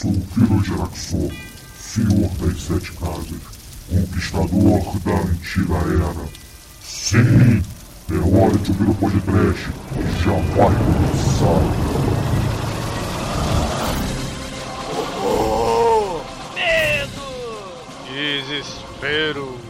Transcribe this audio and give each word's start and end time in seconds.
sou 0.00 0.10
o 0.12 0.26
filho 0.32 0.64
Geraxor, 0.64 1.30
senhor 1.78 2.30
das 2.38 2.62
sete 2.62 2.90
casas, 2.92 3.42
conquistador 3.90 4.98
da 5.00 5.12
antiga 5.12 5.74
era. 5.74 6.28
Sim, 6.82 7.62
é 8.10 8.14
hora 8.14 8.56
de 8.56 8.70
ouvir 8.70 8.88
o 8.88 8.94
podcast, 8.94 9.68
já 10.24 10.32
vai 10.56 10.74
começar. 10.78 11.60
Medo! 16.54 17.28
Desespero. 18.10 19.60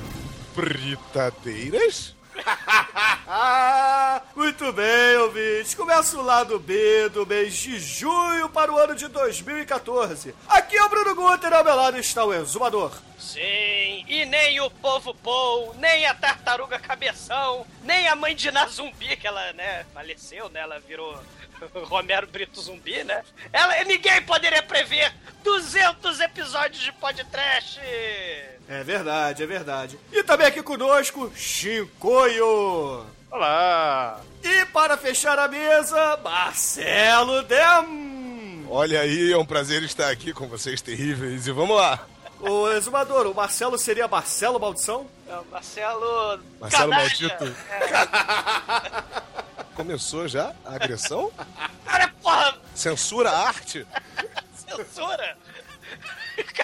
Britadeiras? 0.54 2.14
Muito 4.34 4.72
bem, 4.72 5.16
ouvintes. 5.18 5.74
Começa 5.74 6.16
o 6.16 6.22
lado 6.22 6.58
B 6.58 7.08
do 7.10 7.26
mês 7.26 7.54
de 7.54 7.78
junho 7.78 8.48
para 8.48 8.72
o 8.72 8.78
ano 8.78 8.94
de 8.94 9.08
2014. 9.08 10.34
Aqui 10.48 10.76
é 10.76 10.84
o 10.84 10.88
Bruno 10.88 11.14
Guter, 11.14 11.52
ao 11.52 11.64
meu 11.64 11.74
lado 11.74 11.98
está 11.98 12.24
o 12.24 12.32
Exumador. 12.32 12.92
Sim, 13.18 14.04
e 14.08 14.24
nem 14.26 14.60
o 14.60 14.70
povo 14.70 15.14
Paul, 15.14 15.74
nem 15.78 16.06
a 16.06 16.14
tartaruga 16.14 16.78
cabeção, 16.78 17.66
nem 17.82 18.08
a 18.08 18.16
mãe 18.16 18.34
de 18.34 18.50
Nazumbi, 18.50 19.16
que 19.16 19.26
ela, 19.26 19.52
né, 19.52 19.84
faleceu, 19.92 20.48
né? 20.48 20.60
Ela 20.60 20.78
virou 20.78 21.20
Romero 21.84 22.26
Brito 22.26 22.60
Zumbi, 22.60 23.04
né? 23.04 23.22
Ela, 23.52 23.84
ninguém 23.84 24.22
poderia 24.22 24.62
prever 24.62 25.12
200 25.42 26.20
episódios 26.20 26.82
de 26.82 26.92
podcast. 26.92 27.80
É 27.80 28.82
verdade, 28.84 29.42
é 29.42 29.46
verdade. 29.46 29.98
E 30.12 30.22
também 30.22 30.46
aqui 30.46 30.62
conosco, 30.62 31.30
Chicoio. 31.34 33.04
Olá! 33.30 34.20
E 34.42 34.64
para 34.66 34.96
fechar 34.96 35.38
a 35.38 35.46
mesa, 35.46 36.16
Marcelo 36.22 37.42
Dem. 37.42 38.66
Olha 38.68 39.00
aí, 39.00 39.32
é 39.32 39.36
um 39.36 39.44
prazer 39.44 39.82
estar 39.82 40.10
aqui 40.10 40.32
com 40.32 40.46
vocês 40.48 40.80
terríveis 40.82 41.46
e 41.46 41.52
vamos 41.52 41.76
lá! 41.76 42.00
O 42.40 42.68
exumador, 42.70 43.26
o 43.26 43.34
Marcelo 43.34 43.78
seria 43.78 44.08
Marcelo 44.08 44.58
Maldição? 44.58 45.06
É, 45.28 45.38
Marcelo. 45.50 46.40
Marcelo 46.58 46.90
Canalha. 46.90 47.08
Maldito. 47.08 47.56
Começou 49.76 50.26
já 50.26 50.54
a 50.64 50.74
agressão? 50.74 51.30
Cara, 51.84 52.08
porra, 52.22 52.56
Censura 52.74 53.30
a 53.30 53.46
arte? 53.48 53.86
censura! 54.54 55.36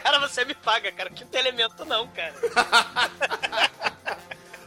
Cara, 0.02 0.18
você 0.20 0.44
me 0.44 0.54
paga, 0.54 0.90
cara. 0.92 1.10
Quinto 1.10 1.36
elemento 1.36 1.84
não, 1.84 2.08
cara. 2.08 2.34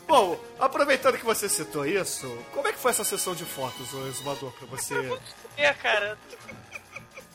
Bom, 0.10 0.44
aproveitando 0.60 1.20
que 1.20 1.24
você 1.26 1.48
citou 1.48 1.86
isso, 1.86 2.28
como 2.52 2.68
é 2.68 2.74
que 2.74 2.80
foi 2.80 2.90
essa 2.90 3.04
sessão 3.04 3.36
de 3.36 3.46
fotos, 3.46 3.94
o 3.94 4.08
exumador, 4.08 4.52
pra 4.54 4.66
você... 4.66 4.96
É, 5.56 5.72
cara. 5.76 6.18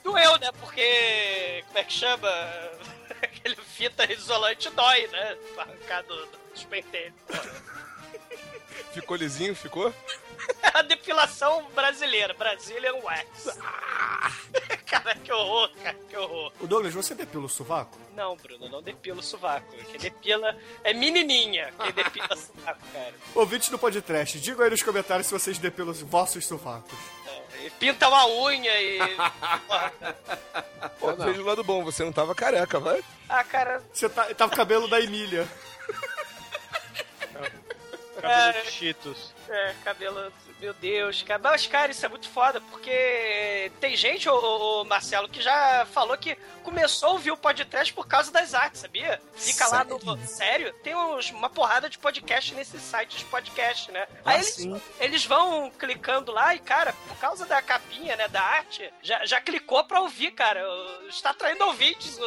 Doeu, 0.02 0.36
né? 0.38 0.50
Porque. 0.58 1.62
Como 1.68 1.78
é 1.78 1.84
que 1.84 1.92
chama? 1.92 2.28
Aquele 3.22 3.54
fita 3.56 4.12
isolante 4.12 4.68
dói, 4.70 5.06
né? 5.06 5.36
Arrancar 5.56 6.02
do- 6.02 6.26
dos 6.52 6.64
penteiros. 6.64 7.14
Ficou 8.92 9.16
lisinho? 9.16 9.54
Ficou? 9.54 9.94
É 10.62 10.78
a 10.78 10.82
depilação 10.82 11.64
brasileira. 11.74 12.34
Brazilian 12.34 12.94
Wax. 12.96 13.58
cara, 14.86 15.14
que 15.16 15.32
horror, 15.32 15.70
cara. 15.82 15.96
Que 16.08 16.16
horror. 16.16 16.52
O 16.60 16.66
Douglas, 16.66 16.94
você 16.94 17.14
depila 17.14 17.44
o 17.44 17.48
sovaco? 17.48 17.98
Não, 18.14 18.36
Bruno, 18.36 18.68
não 18.68 18.82
depila 18.82 19.20
o 19.20 19.22
sovaco. 19.22 19.74
Quem 19.90 19.98
depila 19.98 20.56
é 20.82 20.92
menininha. 20.92 21.72
Quem 21.78 21.92
depila 21.92 22.36
sovaco, 22.36 22.80
cara. 22.92 23.14
Ouvintes 23.34 23.68
do 23.68 23.78
podcast, 23.78 24.38
digam 24.40 24.64
aí 24.64 24.70
nos 24.70 24.82
comentários 24.82 25.26
se 25.26 25.32
vocês 25.32 25.58
depilam 25.58 25.92
os 25.92 26.00
vossos 26.02 26.46
sovacos. 26.46 26.98
É, 27.26 27.66
e 27.66 27.70
pinta 27.70 28.08
uma 28.08 28.26
unha 28.26 28.80
e. 28.80 28.98
Pô, 30.98 31.12
veja 31.14 31.40
o 31.40 31.44
lado 31.44 31.64
bom, 31.64 31.84
você 31.84 32.04
não 32.04 32.12
tava 32.12 32.34
careca, 32.34 32.78
vai? 32.78 33.02
Ah, 33.28 33.44
cara. 33.44 33.82
Você 33.92 34.08
tá, 34.08 34.24
tava 34.34 34.52
o 34.52 34.56
cabelo 34.56 34.88
da 34.88 35.00
Emília. 35.00 35.48
É. 38.30 38.52
de 38.62 38.70
Cheetos. 38.70 39.32
É, 39.48 39.74
cabelo. 39.84 40.32
Meu 40.60 40.72
Deus, 40.74 41.22
cara. 41.22 41.40
Mas, 41.42 41.66
cara, 41.66 41.90
isso 41.92 42.06
é 42.06 42.08
muito 42.08 42.28
foda, 42.28 42.60
porque 42.70 43.70
tem 43.80 43.94
gente, 43.96 44.28
ô, 44.28 44.34
ô, 44.34 44.80
ô, 44.80 44.84
Marcelo, 44.84 45.28
que 45.28 45.42
já 45.42 45.86
falou 45.92 46.16
que 46.16 46.36
começou 46.62 47.10
a 47.10 47.12
ouvir 47.12 47.32
o 47.32 47.36
podcast 47.36 47.92
por 47.92 48.06
causa 48.06 48.32
das 48.32 48.54
artes, 48.54 48.80
sabia? 48.80 49.20
Fica 49.34 49.66
lá 49.66 49.84
no. 49.84 49.98
Sério? 50.26 50.72
Tem 50.82 50.94
uns- 50.96 51.30
uma 51.32 51.50
porrada 51.50 51.90
de 51.90 51.98
podcast 51.98 52.54
nesses 52.54 52.80
sites 52.80 53.18
de 53.18 53.24
podcast, 53.26 53.90
né? 53.92 54.06
Aí 54.24 54.36
eles, 54.36 54.58
eles 55.00 55.24
vão 55.26 55.70
clicando 55.78 56.32
lá 56.32 56.54
e, 56.54 56.58
cara, 56.60 56.94
por 57.08 57.16
causa 57.18 57.44
da 57.44 57.60
capinha, 57.60 58.16
né, 58.16 58.26
da 58.28 58.40
arte, 58.40 58.90
já, 59.02 59.26
já 59.26 59.40
clicou 59.42 59.84
pra 59.84 60.00
ouvir, 60.00 60.30
cara. 60.30 60.62
Está 61.10 61.30
atraindo 61.30 61.64
ouvintes. 61.66 62.18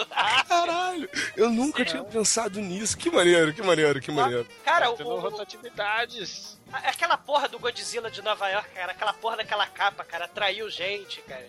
Caralho, 0.48 1.10
eu 1.36 1.50
nunca 1.50 1.84
tinha 1.84 2.04
pensado 2.04 2.60
nisso. 2.60 2.96
Que 2.98 3.10
maneiro, 3.10 3.52
que 3.54 3.64
maneiro, 3.64 4.00
que 4.00 4.12
maneiro. 4.12 4.48
Cara, 4.64 4.92
Tendo 4.92 5.10
o, 5.10 5.20
rotatividades. 5.20 6.58
Aquela 6.72 7.18
porra 7.18 7.48
do 7.48 7.58
Godzilla 7.60 8.10
de 8.12 8.22
Nova 8.22 8.48
York, 8.50 8.70
cara, 8.72 8.92
aquela 8.92 9.14
porra 9.14 9.38
daquela 9.38 9.66
capa, 9.68 10.04
cara, 10.04 10.26
atraiu 10.26 10.70
gente, 10.70 11.22
cara. 11.22 11.48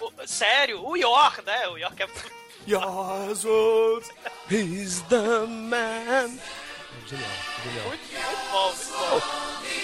O- 0.00 0.26
sério, 0.26 0.84
o 0.86 0.96
York, 0.96 1.42
né? 1.42 1.68
O 1.68 1.76
York 1.78 2.02
é. 2.02 2.08
Oh. 2.76 4.00
He's 4.50 5.00
the 5.02 5.46
man. 5.46 6.38
Genial, 7.06 7.30
genial. 7.64 7.86
Muito, 7.88 8.12
muito 8.12 8.50
bom, 8.50 8.66
muito 8.68 9.20
bom. 9.20 9.79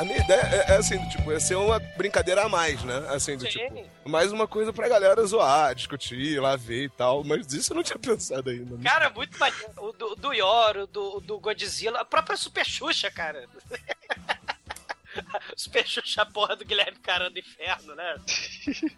A 0.00 0.04
minha 0.04 0.18
ideia 0.18 0.40
é, 0.40 0.72
é 0.72 0.76
assim, 0.76 0.98
do 0.98 1.08
tipo, 1.08 1.30
ia 1.30 1.38
ser 1.38 1.54
uma 1.54 1.78
brincadeira 1.78 2.42
a 2.44 2.48
mais, 2.48 2.82
né? 2.82 3.06
Assim, 3.10 3.36
do 3.36 3.44
Sim. 3.44 3.50
tipo, 3.50 4.08
mais 4.08 4.32
uma 4.32 4.46
coisa 4.46 4.72
pra 4.72 4.88
galera 4.88 5.24
zoar, 5.24 5.74
discutir, 5.74 6.16
ir 6.18 6.40
lá 6.40 6.56
ver 6.56 6.84
e 6.84 6.88
tal. 6.88 7.22
Mas 7.22 7.52
isso 7.52 7.72
eu 7.72 7.76
não 7.76 7.82
tinha 7.82 7.98
pensado 8.00 8.50
ainda. 8.50 8.76
né? 8.76 8.82
Cara, 8.82 9.10
muito 9.10 9.38
maneiro. 9.38 9.72
O 9.78 9.92
do, 9.92 10.14
do 10.16 10.32
Yor, 10.32 10.76
o 10.78 10.86
do, 10.86 11.20
do 11.20 11.38
Godzilla, 11.38 12.00
a 12.00 12.04
própria 12.04 12.36
Super 12.36 12.66
Xuxa, 12.66 13.10
cara. 13.10 13.48
Super 15.56 15.86
Xuxa, 15.86 16.22
a 16.22 16.26
porra 16.26 16.56
do 16.56 16.64
Guilherme 16.64 16.98
Caramba 16.98 17.30
do 17.30 17.38
Inferno, 17.38 17.94
né? 17.94 18.16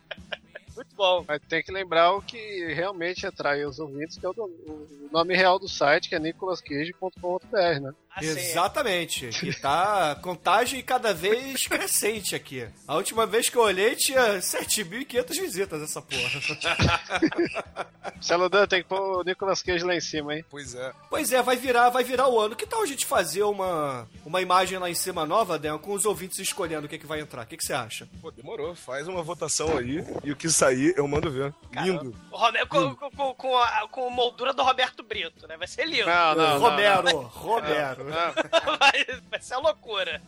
Muito 0.74 0.94
bom. 0.94 1.24
Mas 1.26 1.40
tem 1.48 1.62
que 1.62 1.72
lembrar 1.72 2.12
o 2.12 2.20
que 2.22 2.72
realmente 2.74 3.26
atrai 3.26 3.64
os 3.64 3.78
ouvintes, 3.78 4.18
que 4.18 4.26
é 4.26 4.28
o, 4.28 4.32
do- 4.34 4.42
o 4.44 5.08
nome 5.10 5.34
real 5.34 5.58
do 5.58 5.66
site, 5.68 6.06
que 6.08 6.14
é 6.14 6.18
nicolascage.com.br, 6.18 7.80
né? 7.80 7.94
Assim, 8.16 8.28
Exatamente. 8.28 9.28
Que 9.28 9.52
tá 9.60 10.16
contagem 10.22 10.82
cada 10.82 11.12
vez 11.12 11.66
crescente 11.66 12.34
aqui. 12.34 12.66
A 12.88 12.94
última 12.94 13.26
vez 13.26 13.50
que 13.50 13.56
eu 13.56 13.62
olhei 13.62 13.94
tinha 13.94 14.38
7.500 14.38 15.28
visitas 15.38 15.82
essa 15.82 16.00
porra. 16.00 16.30
Celudan 18.20 18.66
tem 18.66 18.82
que 18.82 18.88
pôr 18.88 19.20
o 19.20 19.22
Nicolas 19.22 19.62
Cage 19.62 19.84
lá 19.84 19.94
em 19.94 20.00
cima, 20.00 20.34
hein? 20.34 20.44
Pois 20.48 20.74
é. 20.74 20.92
Pois 21.10 21.30
é, 21.30 21.42
vai 21.42 21.56
virar, 21.56 21.90
vai 21.90 22.02
virar 22.02 22.28
o 22.28 22.40
ano. 22.40 22.56
Que 22.56 22.66
tal 22.66 22.82
a 22.82 22.86
gente 22.86 23.04
fazer 23.04 23.42
uma, 23.42 24.08
uma 24.24 24.40
imagem 24.40 24.78
lá 24.78 24.88
em 24.88 24.94
cima 24.94 25.26
nova, 25.26 25.58
Dan, 25.58 25.76
com 25.76 25.92
os 25.92 26.06
ouvintes 26.06 26.38
escolhendo 26.38 26.86
o 26.86 26.88
que, 26.88 26.98
que 26.98 27.06
vai 27.06 27.20
entrar? 27.20 27.42
O 27.42 27.46
que, 27.46 27.58
que 27.58 27.64
você 27.64 27.74
acha? 27.74 28.08
Pô, 28.22 28.30
demorou. 28.30 28.74
Faz 28.74 29.06
uma 29.08 29.22
votação 29.22 29.76
aí 29.76 30.02
e 30.24 30.32
o 30.32 30.36
que 30.36 30.48
sair 30.48 30.94
eu 30.96 31.06
mando 31.06 31.30
ver. 31.30 31.52
Lindo. 31.82 32.14
O 32.30 32.36
Romero, 32.36 32.66
com, 32.66 32.94
com, 32.94 33.10
com, 33.10 33.34
com 33.34 33.58
a, 33.58 33.88
com 33.88 34.06
a 34.06 34.10
moldura 34.10 34.54
do 34.54 34.62
Roberto 34.62 35.02
Brito, 35.02 35.46
né? 35.46 35.56
Vai 35.58 35.68
ser 35.68 35.84
lindo. 35.86 36.06
Não, 36.06 36.34
não, 36.34 36.58
Romero, 36.58 37.10
Romero. 37.26 38.04
não. 38.04 38.05
Vai, 38.10 39.20
vai 39.30 39.40
ser 39.40 39.56
loucura. 39.56 40.20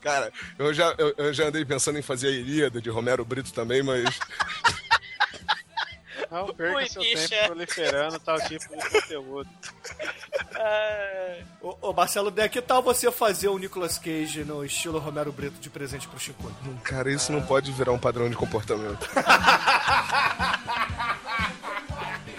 Cara, 0.00 0.32
eu 0.58 0.72
já, 0.72 0.94
eu, 0.98 1.14
eu 1.16 1.32
já 1.34 1.46
andei 1.48 1.64
pensando 1.64 1.98
em 1.98 2.02
fazer 2.02 2.28
a 2.28 2.30
Ilíada 2.30 2.80
de 2.80 2.90
Romero 2.90 3.24
Brito 3.24 3.52
também, 3.52 3.82
mas. 3.82 4.04
Não 6.30 6.52
perca 6.52 6.76
Ui, 6.78 6.88
seu 6.88 7.02
bicha. 7.02 7.28
tempo 7.28 7.46
proliferando 7.46 8.18
tal 8.18 8.40
tipo 8.40 8.64
de 8.68 8.90
conteúdo. 8.90 9.48
Ah, 10.56 11.36
Ô, 11.60 11.76
ô, 11.82 11.92
Marcelo, 11.92 12.30
Dan, 12.30 12.48
que 12.48 12.60
tal 12.60 12.82
você 12.82 13.10
fazer 13.12 13.48
o 13.48 13.58
Nicolas 13.58 13.96
Cage 13.98 14.44
no 14.44 14.64
estilo 14.64 14.98
Romero 14.98 15.30
Brito 15.30 15.60
de 15.60 15.70
presente 15.70 16.08
pro 16.08 16.18
Chico? 16.18 16.50
Cara, 16.82 17.12
isso 17.12 17.30
não 17.30 17.42
pode 17.42 17.70
virar 17.70 17.92
um 17.92 17.98
padrão 17.98 18.28
de 18.28 18.34
comportamento. 18.36 19.08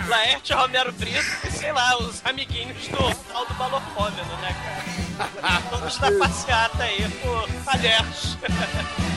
Laerte 0.08 0.54
Romero 0.54 0.92
Brito 0.94 1.48
e, 1.48 1.52
sei 1.52 1.72
lá, 1.72 1.98
os 1.98 2.22
amiguinhos 2.26 2.88
do 2.88 2.98
tal 3.32 3.46
do 3.46 3.54
balofômeno, 3.56 4.38
né, 4.42 4.56
cara? 5.42 5.62
Todos 5.70 6.00
na 6.00 6.12
passeata 6.12 6.84
aí, 6.84 7.10
por 7.22 7.48
Laerte. 7.66 8.38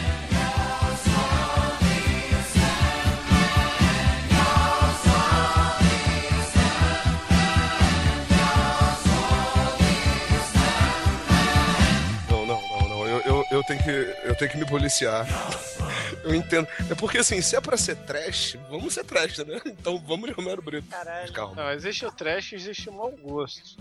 Eu, 13.61 13.65
tenho 13.65 13.83
que, 13.83 13.91
eu 14.25 14.35
tenho 14.35 14.51
que 14.51 14.57
me 14.57 14.65
policiar. 14.65 15.27
Eu 16.25 16.35
entendo. 16.35 16.67
É 16.91 16.95
porque 16.95 17.19
assim, 17.19 17.41
se 17.43 17.57
é 17.57 17.61
pra 17.61 17.77
ser 17.77 17.97
trash, 17.97 18.57
vamos 18.71 18.95
ser 18.95 19.05
trash, 19.05 19.39
né? 19.39 19.61
Então 19.67 19.99
vamos 19.99 20.29
de 20.29 20.35
Romero 20.35 20.63
Brito. 20.63 20.89
Caralho. 20.89 21.33
Calma. 21.33 21.55
Não, 21.55 21.71
existe 21.73 22.05
o 22.05 22.13
trash 22.13 22.53
e 22.53 22.57
existe 22.57 22.89
o 22.89 22.93
mau 22.93 23.11
gosto. 23.11 23.77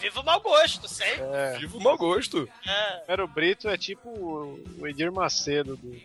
Viva 0.00 0.20
o 0.20 0.24
mau 0.24 0.40
gosto, 0.40 0.88
sempre. 0.88 1.22
É. 1.32 1.58
Viva 1.58 1.76
o 1.76 1.82
mau 1.82 1.96
gosto. 1.96 2.48
É. 2.66 3.00
Romero 3.02 3.26
Brito 3.28 3.68
é 3.68 3.76
tipo 3.76 4.08
o 4.08 4.86
Edir 4.86 5.10
Macedo 5.12 5.76
do, 5.76 5.96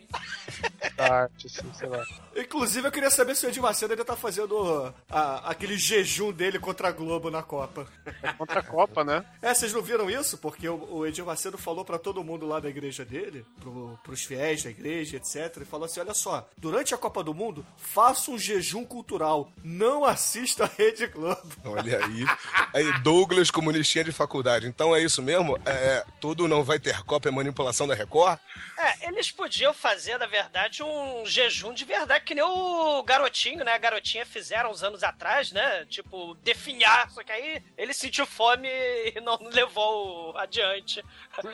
da 0.95 1.13
arte, 1.23 1.47
assim, 1.47 1.73
sei 1.73 1.87
lá. 1.87 2.03
Inclusive, 2.35 2.87
eu 2.87 2.91
queria 2.91 3.09
saber 3.11 3.35
se 3.35 3.45
o 3.45 3.49
Edir 3.49 3.61
Macedo 3.61 3.93
ainda 3.93 4.03
tá 4.05 4.15
fazendo 4.15 4.93
a- 5.09 5.49
aquele 5.49 5.77
jejum 5.77 6.31
dele 6.31 6.57
contra 6.59 6.87
a 6.87 6.91
Globo 6.91 7.29
na 7.29 7.43
Copa. 7.43 7.87
É 8.21 8.33
contra 8.33 8.59
a 8.59 8.63
Copa, 8.63 9.03
né? 9.03 9.23
É, 9.41 9.53
vocês 9.53 9.71
não 9.73 9.81
viram 9.81 10.09
isso? 10.09 10.37
Porque 10.37 10.67
o, 10.67 10.87
o 10.91 11.05
Edir 11.07 11.25
Macedo 11.25 11.57
falou 11.57 11.85
pra 11.85 11.99
todo 11.99 12.23
mundo 12.23 12.45
lá 12.47 12.59
da 12.59 12.69
igreja 12.69 13.05
dele, 13.05 13.45
pro, 13.59 13.99
pros 14.03 14.23
fiéis 14.23 14.63
da 14.63 14.69
igreja, 14.69 15.17
etc. 15.17 15.57
E 15.61 15.65
falou 15.65 15.85
assim: 15.85 15.99
olha 15.99 16.13
só, 16.13 16.47
durante 16.57 16.93
a 16.93 16.97
Copa 16.97 17.23
do 17.23 17.33
Mundo, 17.33 17.65
faça 17.77 18.31
um 18.31 18.37
jejum 18.37 18.83
cultural. 18.85 19.51
Não 19.63 20.03
assista 20.05 20.63
a 20.65 20.67
Rede 20.67 21.07
Globo. 21.07 21.41
Olha 21.65 22.03
aí. 22.05 22.25
Aí, 22.73 22.99
Douglas, 23.01 23.51
comunistinha 23.83 24.03
de 24.03 24.11
faculdade. 24.11 24.67
Então 24.67 24.95
é 24.95 25.01
isso 25.01 25.21
mesmo? 25.21 25.57
É, 25.65 26.05
tudo 26.19 26.47
não 26.47 26.63
vai 26.63 26.79
ter 26.79 27.03
Copa 27.03 27.27
é 27.27 27.31
manipulação 27.31 27.85
da 27.85 27.93
Record? 27.93 28.39
É, 28.79 29.07
eles 29.07 29.29
podiam 29.29 29.73
fazer, 29.73 30.17
na 30.17 30.25
verdade, 30.25 30.81
um 30.81 31.25
jejum 31.25 31.73
de 31.73 31.83
verdade, 31.85 32.23
que 32.23 32.33
nem 32.33 32.43
o 32.43 33.03
garotinho, 33.03 33.63
né? 33.63 33.73
A 33.73 33.77
garotinha 33.77 34.25
fizeram 34.25 34.71
uns 34.71 34.83
anos 34.83 35.03
atrás, 35.03 35.51
né? 35.51 35.85
Tipo, 35.85 36.35
definhar. 36.43 37.11
Só 37.11 37.23
que 37.23 37.31
aí 37.31 37.61
ele 37.77 37.93
sentiu 37.93 38.25
fome 38.25 38.67
e 38.67 39.19
não 39.21 39.37
levou 39.51 40.35
adiante 40.37 41.03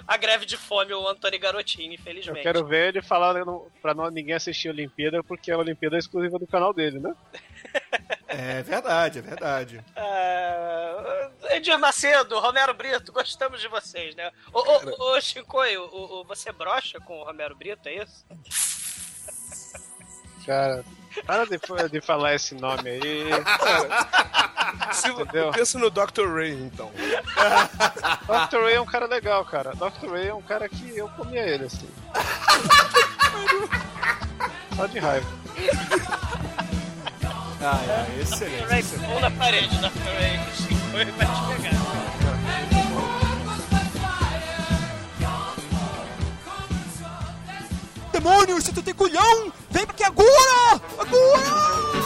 a 0.08 0.18
greve 0.18 0.46
de 0.46 0.58
fome, 0.58 0.94
o 0.94 1.08
Antônio 1.08 1.40
Garotinho, 1.40 1.90
Eu 1.90 1.94
infelizmente. 1.96 2.44
quero 2.44 2.66
ver 2.66 2.90
ele 2.90 3.02
falar 3.02 3.34
pra 3.82 3.94
não, 3.94 4.10
ninguém 4.10 4.36
assistir 4.36 4.68
a 4.68 4.72
Olimpíada, 4.72 5.24
porque 5.24 5.52
a 5.52 5.58
Olimpíada 5.58 5.96
é 5.96 6.00
exclusiva 6.00 6.38
do 6.38 6.48
canal 6.48 6.74
dele, 6.74 7.00
né? 7.00 7.14
É 8.28 8.62
verdade, 8.62 9.20
é 9.20 9.22
verdade. 9.22 9.84
Ah, 9.96 11.30
Edir 11.52 11.78
Macedo, 11.80 12.40
Romero 12.40 12.74
Brito, 12.74 13.12
gostamos 13.12 13.60
de 13.60 13.68
vocês, 13.68 14.16
né? 14.16 14.32
Ô, 14.54 14.60
ô, 14.60 15.16
ô 15.16 15.22
Chicoio, 15.22 15.90
ô, 15.92 16.24
você 16.26 16.52
brocha 16.52 17.00
com 17.00 17.20
o 17.20 17.24
Romero 17.24 17.56
Brito, 17.56 17.90
é 17.90 18.04
isso? 18.04 18.26
Cara, 20.46 20.84
para 21.26 21.46
de, 21.46 21.60
de 21.92 22.02
falar 22.02 22.36
esse 22.36 22.54
nome 22.56 22.90
aí. 22.90 23.30
Se, 24.94 25.08
pensa 25.54 25.78
no 25.80 25.90
Dr. 25.90 26.28
Ray, 26.34 26.54
então. 26.54 26.92
Dr. 28.50 28.62
Ray 28.64 28.76
é 28.76 28.82
um 28.82 28.86
cara 28.86 29.06
legal, 29.06 29.44
cara. 29.46 29.72
Dr. 29.74 30.12
Ray 30.12 30.28
é 30.28 30.34
um 30.34 30.42
cara 30.42 30.68
que 30.70 30.98
eu 30.98 31.10
comia 31.10 31.46
ele, 31.48 31.66
assim. 31.66 31.90
Só 34.76 34.86
de 34.86 35.00
raiva. 35.00 35.28
Ah, 37.62 37.78
é, 37.88 38.22
excelente. 38.22 38.64
Ray, 38.70 38.84
pão 38.84 39.20
na 39.20 39.30
parede, 39.32 39.78
Dr. 39.80 39.90
Ray, 40.18 40.40
o 40.40 40.56
Chicoio 40.56 41.14
vai 41.14 41.26
te 41.26 41.62
pegar. 41.62 41.80
Demônio, 48.14 48.62
se 48.62 48.72
tu 48.72 48.82
tem 48.82 48.94
culhão, 48.94 49.52
vem 49.70 49.84
aqui 49.84 50.04
agora! 50.04 50.82
Agora! 50.98 52.00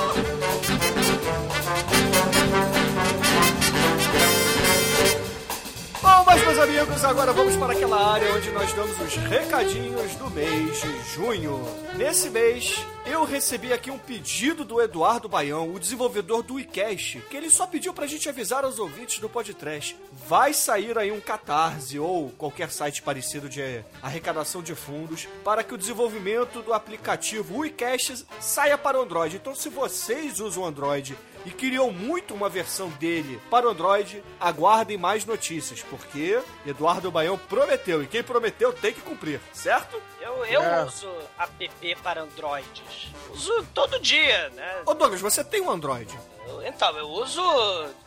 Bom, 6.23 6.27
mas 6.27 6.41
meus 6.41 6.57
amigos, 6.57 7.03
agora 7.03 7.33
vamos 7.33 7.53
para 7.57 7.73
aquela 7.73 8.13
área 8.13 8.33
onde 8.33 8.49
nós 8.51 8.71
damos 8.71 8.97
os 8.97 9.15
recadinhos 9.17 10.15
do 10.15 10.29
mês 10.31 10.81
de 10.81 11.13
junho. 11.13 11.61
Nesse 11.97 12.29
mês, 12.29 12.77
eu 13.05 13.25
recebi 13.25 13.73
aqui 13.73 13.91
um 13.91 13.97
pedido 13.97 14.63
do 14.63 14.81
Eduardo 14.81 15.27
Baião, 15.27 15.73
o 15.73 15.77
desenvolvedor 15.77 16.41
do 16.41 16.57
iCast, 16.57 17.19
que 17.29 17.35
ele 17.35 17.49
só 17.49 17.67
pediu 17.67 17.93
pra 17.93 18.07
gente 18.07 18.29
avisar 18.29 18.63
aos 18.63 18.79
ouvintes 18.79 19.19
do 19.19 19.27
podcast. 19.27 19.97
Vai 20.25 20.53
sair 20.53 20.97
aí 20.97 21.11
um 21.11 21.19
catarse 21.19 21.99
ou 21.99 22.29
qualquer 22.29 22.71
site 22.71 23.01
parecido 23.01 23.49
de 23.49 23.83
arrecadação 24.01 24.63
de 24.63 24.73
fundos 24.73 25.27
para 25.43 25.61
que 25.61 25.73
o 25.73 25.77
desenvolvimento 25.77 26.61
do 26.61 26.73
aplicativo 26.73 27.65
iCast 27.65 28.25
saia 28.39 28.77
para 28.77 28.97
o 28.97 29.01
Android. 29.03 29.35
Então, 29.35 29.53
se 29.53 29.67
vocês 29.67 30.39
usam 30.39 30.63
Android 30.63 31.17
e 31.45 31.51
queriam 31.51 31.91
muito 31.91 32.33
uma 32.33 32.47
versão 32.49 32.89
dele 32.89 33.39
para 33.49 33.67
o 33.67 33.69
Android, 33.71 34.23
aguardem 34.39 34.97
mais 34.97 35.25
notícias, 35.25 35.81
porque 35.83 36.41
Eduardo 36.65 37.11
Baião 37.11 37.37
prometeu, 37.37 38.01
e 38.03 38.07
quem 38.07 38.23
prometeu 38.23 38.71
tem 38.73 38.93
que 38.93 39.01
cumprir, 39.01 39.39
certo? 39.53 40.01
Eu, 40.21 40.45
eu 40.45 40.61
É. 40.63 40.83
uso 40.85 41.09
app 41.37 41.95
para 42.01 42.21
Androids. 42.21 43.09
Uso 43.31 43.65
todo 43.73 43.99
dia, 43.99 44.49
né? 44.49 44.81
Ô 44.85 44.93
Douglas, 44.93 45.19
você 45.21 45.43
tem 45.43 45.61
um 45.61 45.69
Android? 45.69 46.17
Eu- 46.47 46.63
Então, 46.65 46.95
eu 46.97 47.07
uso 47.09 47.41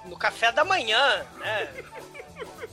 no 0.07 0.17
café 0.17 0.51
da 0.53 0.65
manhã, 0.65 1.27
né? 1.39 1.69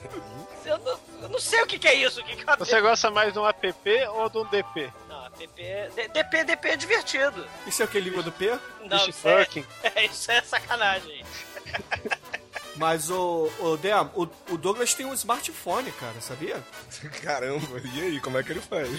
Eu 0.65 0.77
não, 0.77 0.99
eu 1.23 1.29
não 1.29 1.39
sei 1.39 1.61
o 1.61 1.67
que, 1.67 1.77
que 1.77 1.87
é 1.87 1.93
isso. 1.93 2.21
O 2.21 2.23
que, 2.23 2.37
que 2.37 2.49
é 2.49 2.53
app? 2.53 2.57
Você 2.65 2.79
gosta 2.79 3.11
mais 3.11 3.33
de 3.33 3.39
um 3.39 3.45
app 3.45 3.67
ou 4.15 4.29
de 4.29 4.37
um 4.37 4.45
DP? 4.45 4.89
Não, 5.37 5.43
app. 5.43 5.95
D- 5.95 6.07
DP, 6.09 6.43
DP 6.43 6.69
é 6.69 6.75
divertido. 6.75 7.47
Isso 7.67 7.81
é 7.81 7.85
o 7.85 7.87
que? 7.87 7.99
Língua 7.99 8.23
do 8.23 8.31
P? 8.31 8.57
Não, 8.85 9.07
isso 9.07 9.27
é, 9.27 9.45
fucking. 9.45 9.65
é, 9.95 10.05
isso 10.05 10.31
é 10.31 10.41
sacanagem. 10.41 11.25
Mas 12.75 13.11
o, 13.11 13.51
o 13.59 13.77
Deam, 13.77 14.09
o, 14.15 14.23
o 14.51 14.57
Douglas 14.57 14.95
tem 14.95 15.05
um 15.05 15.13
smartphone, 15.13 15.91
cara, 15.91 16.19
sabia? 16.21 16.59
Caramba, 17.21 17.79
e 17.93 18.01
aí, 18.01 18.19
como 18.19 18.37
é 18.39 18.43
que 18.43 18.51
ele 18.51 18.61
faz? 18.61 18.89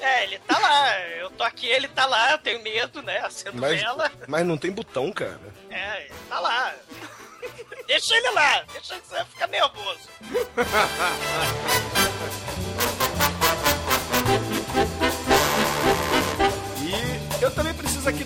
É, 0.00 0.24
ele 0.24 0.38
tá 0.40 0.58
lá. 0.58 0.98
Eu 1.10 1.30
tô 1.30 1.44
aqui, 1.44 1.68
ele 1.68 1.86
tá 1.86 2.06
lá. 2.06 2.32
Eu 2.32 2.38
tenho 2.38 2.60
medo, 2.62 3.00
né? 3.02 3.18
Acendo 3.18 3.60
Mas, 3.60 3.80
vela. 3.80 4.10
mas 4.26 4.44
não 4.44 4.58
tem 4.58 4.72
botão, 4.72 5.12
cara. 5.12 5.40
É, 5.70 6.06
ele 6.06 6.14
tá 6.28 6.40
lá. 6.40 6.74
Deixa 7.86 8.16
ele 8.16 8.30
lá. 8.30 8.62
Deixa 8.72 8.94
ele 8.94 9.24
ficar 9.26 9.46
nervoso. 9.46 10.08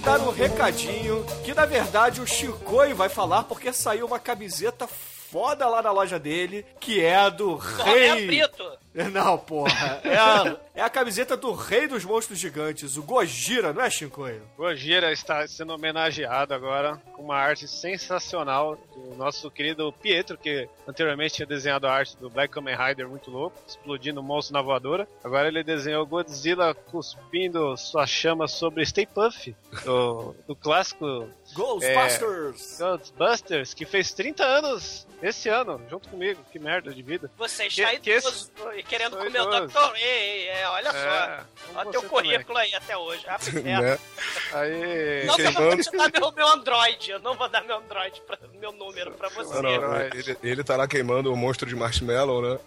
Dar 0.04 0.20
um 0.20 0.30
recadinho, 0.30 1.24
que 1.42 1.54
na 1.54 1.64
verdade 1.64 2.20
o 2.20 2.26
Chicoi 2.26 2.92
vai 2.92 3.08
falar 3.08 3.44
porque 3.44 3.72
saiu 3.72 4.06
uma 4.06 4.18
camiseta 4.18 4.86
foda 4.86 5.66
lá 5.66 5.80
na 5.82 5.90
loja 5.90 6.18
dele, 6.18 6.64
que 6.78 7.02
é 7.02 7.16
a 7.16 7.30
do 7.30 7.56
rei... 7.56 8.26
Brito. 8.26 8.78
Não, 9.12 9.36
porra. 9.36 10.00
É 10.04 10.16
a, 10.16 10.56
é 10.76 10.82
a 10.82 10.90
camiseta 10.90 11.36
do 11.36 11.52
rei 11.52 11.88
dos 11.88 12.04
monstros 12.04 12.38
gigantes, 12.38 12.96
o 12.96 13.02
Gojira, 13.02 13.72
não 13.72 13.82
é, 13.82 13.90
Shinkoio? 13.90 14.42
Gojira 14.56 15.12
está 15.12 15.44
sendo 15.48 15.72
homenageado 15.72 16.54
agora 16.54 17.02
com 17.12 17.22
uma 17.22 17.36
arte 17.36 17.66
sensacional 17.66 18.78
do 19.10 19.14
nosso 19.16 19.50
querido 19.50 19.92
Pietro, 19.92 20.36
que 20.38 20.68
anteriormente 20.86 21.34
tinha 21.34 21.46
desenhado 21.46 21.86
a 21.86 21.92
arte 21.92 22.16
do 22.16 22.28
Black 22.30 22.52
Kamen 22.52 22.76
Rider 22.76 23.08
muito 23.08 23.30
louco, 23.30 23.56
explodindo 23.66 24.20
o 24.20 24.22
monstro 24.22 24.52
na 24.54 24.62
voadora. 24.62 25.06
Agora 25.22 25.48
ele 25.48 25.62
desenhou 25.62 26.06
Godzilla 26.06 26.74
cuspindo 26.74 27.76
sua 27.76 28.06
chama 28.06 28.48
sobre 28.48 28.84
Stay 28.86 29.06
Puff, 29.06 29.54
do, 29.84 30.34
do 30.46 30.56
clássico 30.56 31.28
Ghostbusters! 31.54 32.78
Ghostbusters, 32.78 33.74
que 33.74 33.84
fez 33.84 34.12
30 34.12 34.44
anos 34.44 35.06
esse 35.22 35.48
ano, 35.48 35.80
junto 35.88 36.08
comigo. 36.08 36.40
Que 36.52 36.58
merda 36.58 36.92
de 36.92 37.02
vida. 37.02 37.30
Você 37.36 37.68
Que- 37.68 37.82
está 37.82 37.98
que 37.98 38.10
esse- 38.10 38.26
idoso 38.28 38.52
e 38.76 38.82
querendo 38.82 39.12
sou 39.12 39.24
comer 39.24 39.40
o 39.40 39.42
idoso. 39.42 39.66
Dr. 39.68 39.92
Ray. 39.92 40.48
É, 40.48 40.68
olha 40.68 40.88
É, 40.88 40.92
só. 40.92 41.78
Olha 41.78 41.90
teu 41.90 42.02
currículo 42.02 42.58
aí 42.58 42.74
até 42.74 42.96
hoje. 42.96 43.24
Ah, 43.26 43.36
inferno. 43.36 43.82
Né? 43.82 43.98
Aí. 44.52 45.24
Não, 45.26 45.36
que 45.36 45.42
eu 45.42 45.52
não 45.52 45.62
vou 45.62 45.76
dar 45.98 46.20
meu, 46.20 46.32
meu 46.32 46.48
Android. 46.48 47.10
Eu 47.10 47.18
não 47.20 47.34
vou 47.34 47.48
dar 47.48 47.64
meu 47.64 47.76
Android, 47.78 48.20
pra, 48.22 48.38
meu 48.60 48.72
número 48.94 49.12
pra 49.12 49.28
você. 49.28 49.54
Não, 49.54 49.62
não, 49.62 50.00
ele, 50.00 50.36
ele 50.42 50.64
tá 50.64 50.76
lá 50.76 50.86
queimando 50.86 51.32
o 51.32 51.36
monstro 51.36 51.68
de 51.68 51.74
marshmallow, 51.74 52.40
né? 52.42 52.58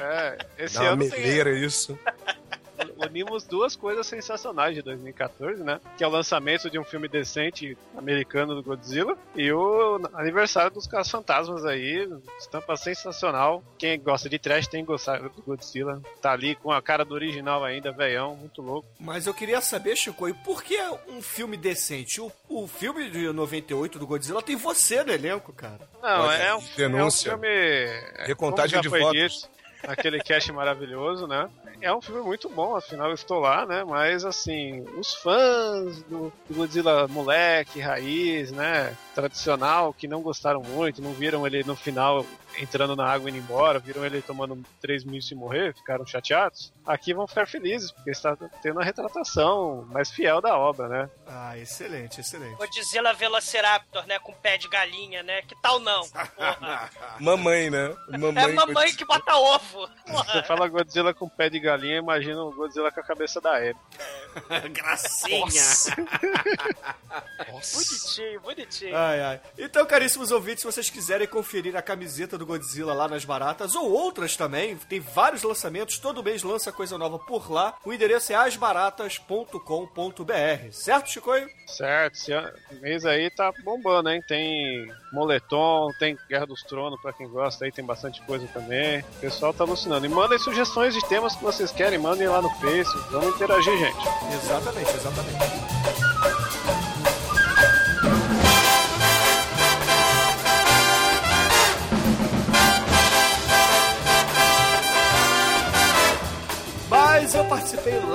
É, 0.00 0.38
esse 0.58 0.74
Dá 0.74 0.82
uma 0.82 0.90
ano 0.92 1.08
tem, 1.08 1.20
meleira 1.20 1.50
isso. 1.50 1.98
unimos 2.98 3.44
duas 3.44 3.76
coisas 3.76 4.06
sensacionais 4.06 4.74
de 4.74 4.82
2014, 4.82 5.62
né? 5.62 5.80
Que 5.96 6.04
é 6.04 6.06
o 6.06 6.10
lançamento 6.10 6.68
de 6.70 6.78
um 6.78 6.84
filme 6.84 7.08
decente 7.08 7.76
americano 7.96 8.54
do 8.54 8.62
Godzilla 8.62 9.16
e 9.34 9.50
o 9.52 10.00
aniversário 10.14 10.70
dos 10.70 10.86
Casos 10.86 11.10
Fantasmas 11.10 11.64
aí, 11.64 12.08
estampa 12.38 12.76
sensacional. 12.76 13.62
Quem 13.78 13.98
gosta 14.00 14.28
de 14.28 14.38
trash 14.38 14.66
tem 14.66 14.82
que 14.82 14.88
gostar 14.88 15.20
do 15.20 15.42
Godzilla. 15.42 16.00
Tá 16.20 16.32
ali 16.32 16.54
com 16.56 16.70
a 16.72 16.82
cara 16.82 17.04
do 17.04 17.14
original 17.14 17.64
ainda, 17.64 17.92
velhão, 17.92 18.34
muito 18.36 18.60
louco. 18.62 18.88
Mas 18.98 19.26
eu 19.26 19.34
queria 19.34 19.60
saber, 19.60 19.96
Chico, 19.96 20.32
por 20.44 20.62
que 20.62 20.78
um 21.08 21.22
filme 21.22 21.56
decente? 21.56 22.20
O, 22.20 22.30
o 22.48 22.66
filme 22.66 23.10
de 23.10 23.32
98 23.32 23.98
do 23.98 24.06
Godzilla 24.06 24.42
tem 24.42 24.56
você 24.56 25.02
no 25.04 25.12
elenco, 25.12 25.52
cara. 25.52 25.88
Não, 26.02 26.22
Olha 26.26 26.36
é 26.36 26.54
um, 26.54 26.62
denúncia. 26.76 27.30
é 27.30 27.34
um 27.34 27.38
filme. 27.38 27.48
é, 27.48 28.24
Recontagem 28.26 28.80
de 28.80 28.88
votos. 28.88 29.12
dito, 29.12 29.48
aquele 29.86 30.20
cast 30.20 30.52
maravilhoso, 30.52 31.26
né? 31.26 31.48
É 31.80 31.92
um 31.94 32.00
filme 32.00 32.22
muito 32.22 32.48
bom, 32.48 32.74
afinal 32.74 33.08
eu 33.08 33.14
estou 33.14 33.38
lá, 33.38 33.64
né? 33.64 33.84
Mas 33.84 34.24
assim, 34.24 34.84
os 34.98 35.14
fãs 35.14 36.02
do, 36.02 36.32
Godzilla 36.50 37.06
moleque, 37.08 37.80
raiz, 37.80 38.50
né? 38.50 38.96
Tradicional, 39.14 39.94
que 39.94 40.08
não 40.08 40.20
gostaram 40.20 40.62
muito, 40.62 41.02
não 41.02 41.12
viram 41.12 41.46
ele 41.46 41.62
no 41.64 41.76
final 41.76 42.24
entrando 42.60 42.96
na 42.96 43.06
água 43.06 43.28
e 43.28 43.32
indo 43.32 43.38
embora, 43.42 43.78
viram 43.78 44.04
ele 44.04 44.20
tomando 44.22 44.62
3 44.80 45.04
mil 45.04 45.20
sem 45.22 45.36
morrer, 45.36 45.74
ficaram 45.74 46.06
chateados. 46.06 46.72
Aqui 46.86 47.14
vão 47.14 47.26
ficar 47.26 47.46
felizes, 47.46 47.90
porque 47.90 48.10
está 48.10 48.36
tendo 48.62 48.80
a 48.80 48.84
retratação 48.84 49.86
mais 49.90 50.10
fiel 50.10 50.40
da 50.40 50.56
obra, 50.56 50.88
né? 50.88 51.10
Ah, 51.26 51.56
excelente, 51.58 52.20
excelente. 52.20 52.56
Godzilla 52.56 53.12
Velociraptor, 53.12 54.06
né? 54.06 54.18
Com 54.18 54.32
pé 54.32 54.56
de 54.56 54.68
galinha, 54.68 55.22
né? 55.22 55.42
Que 55.42 55.54
tal 55.60 55.78
não? 55.78 56.02
Porra. 56.08 56.90
Mamãe, 57.20 57.70
né? 57.70 57.94
Mamãe, 58.18 58.44
É 58.44 58.52
mamãe 58.52 58.94
que 58.94 59.04
bota 59.04 59.36
ovo. 59.36 59.88
Você 60.06 60.42
fala 60.44 60.68
Godzilla 60.68 61.12
com 61.14 61.28
pé 61.28 61.48
de 61.50 61.60
galinha, 61.60 61.98
imagina 61.98 62.42
o 62.42 62.52
Godzilla 62.52 62.90
com 62.90 63.00
a 63.00 63.04
cabeça 63.04 63.40
da 63.40 63.56
Abby. 63.56 63.76
Gracinha. 64.72 65.98
Bonitinho, 67.74 68.40
bonitinho. 68.40 68.96
Ai, 68.96 69.20
ai. 69.20 69.40
Então, 69.58 69.84
caríssimos 69.86 70.30
ouvintes, 70.30 70.60
se 70.60 70.66
vocês 70.66 70.90
quiserem 70.90 71.26
conferir 71.26 71.76
a 71.76 71.82
camiseta 71.82 72.36
do 72.38 72.46
Godzilla 72.48 72.94
lá 72.94 73.06
nas 73.06 73.24
baratas, 73.24 73.74
ou 73.74 73.92
outras 73.92 74.36
também, 74.36 74.76
tem 74.88 75.00
vários 75.00 75.42
lançamentos, 75.42 75.98
todo 75.98 76.22
mês 76.22 76.42
lança 76.42 76.72
coisa 76.72 76.96
nova 76.96 77.18
por 77.18 77.52
lá. 77.52 77.74
O 77.84 77.92
endereço 77.92 78.32
é 78.32 78.36
asbaratas.com.br, 78.36 80.72
certo, 80.72 81.10
Chicoio? 81.10 81.46
Certo, 81.66 82.14
esse 82.14 82.32
mês 82.80 83.04
aí 83.04 83.30
tá 83.30 83.52
bombando, 83.62 84.08
hein? 84.08 84.22
Tem 84.26 84.90
Moletom, 85.12 85.90
tem 85.98 86.16
Guerra 86.28 86.46
dos 86.46 86.62
Tronos, 86.62 86.98
pra 87.00 87.12
quem 87.12 87.28
gosta 87.28 87.66
aí, 87.66 87.70
tem 87.70 87.84
bastante 87.84 88.22
coisa 88.22 88.46
também. 88.48 89.00
O 89.00 89.20
pessoal 89.20 89.52
tá 89.52 89.64
alucinando. 89.64 90.06
E 90.06 90.08
mandem 90.08 90.38
sugestões 90.38 90.94
de 90.94 91.06
temas 91.06 91.36
que 91.36 91.44
vocês 91.44 91.70
querem, 91.70 91.98
mandem 91.98 92.28
lá 92.28 92.40
no 92.40 92.48
Face, 92.54 92.96
vamos 93.10 93.34
interagir, 93.34 93.76
gente. 93.78 94.08
Exatamente, 94.34 94.90
exatamente. 94.90 96.27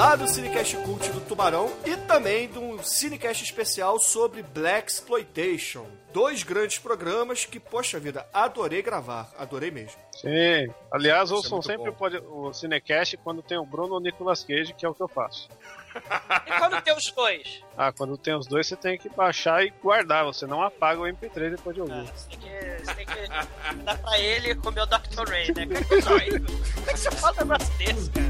Lá 0.03 0.17
do 0.17 0.27
Cinecast 0.27 0.75
Cult 0.83 1.09
do 1.13 1.21
Tubarão 1.21 1.71
e 1.85 1.95
também 1.95 2.49
de 2.49 2.59
um 2.59 2.77
Cinecast 2.83 3.41
especial 3.41 3.97
sobre 3.99 4.43
Black 4.43 4.91
Exploitation. 4.91 5.85
Dois 6.11 6.43
grandes 6.43 6.77
programas 6.77 7.45
que, 7.45 7.57
poxa 7.57 8.01
vida, 8.01 8.27
adorei 8.33 8.81
gravar. 8.81 9.31
Adorei 9.37 9.71
mesmo. 9.71 9.95
Sim. 10.11 10.67
Aliás, 10.91 11.29
Isso 11.29 11.33
é 11.33 11.37
ouçam 11.37 11.51
muito 11.53 11.67
sempre 11.67 12.19
bom. 12.19 12.49
o, 12.49 12.53
Cinecast 12.53 13.15
quando 13.23 13.41
tem 13.41 13.57
o 13.57 13.65
Bruno 13.65 13.93
ou 13.93 13.99
o 13.99 14.03
Nicolas 14.03 14.43
Cage, 14.43 14.73
que 14.73 14.85
é 14.85 14.89
o 14.89 14.93
que 14.93 15.01
eu 15.01 15.07
faço. 15.07 15.47
E 15.95 16.51
quando 16.59 16.81
tem 16.81 16.93
os 16.95 17.09
dois? 17.11 17.63
Ah, 17.77 17.91
quando 17.93 18.17
tem 18.17 18.35
os 18.35 18.45
dois, 18.45 18.67
você 18.67 18.75
tem 18.75 18.97
que 18.97 19.07
baixar 19.09 19.63
e 19.63 19.69
guardar. 19.81 20.25
Você 20.25 20.45
não 20.45 20.61
apaga 20.61 20.99
o 20.99 21.05
MP3 21.05 21.51
depois 21.51 21.75
de 21.75 21.81
Ah, 21.81 21.85
ouvir. 21.85 22.11
Você 22.13 22.29
tem 22.29 22.39
que, 22.39 22.83
você 22.83 22.93
tem 22.95 23.05
que 23.05 23.83
dar 23.83 23.97
pra 23.99 24.19
ele 24.19 24.55
comer 24.55 24.81
o 24.81 24.85
Dr. 24.85 25.29
Ray, 25.29 25.47
né? 25.55 25.65
Como 25.65 25.77
é 25.77 25.83
que 25.83 26.01
dói? 26.01 26.29
Como 26.75 26.89
é 26.89 26.93
que 26.93 26.99
você 26.99 27.11
fala 27.11 27.35
um 27.37 27.45
negócio 27.45 27.77
desse, 27.77 28.09
cara? 28.11 28.29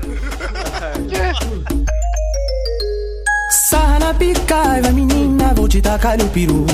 Sarra 3.70 4.00
na 4.00 4.92
menina, 4.92 5.54
vou 5.54 5.68
te 5.68 5.82
tacar 5.82 6.20
o 6.22 6.30
peru. 6.30 6.66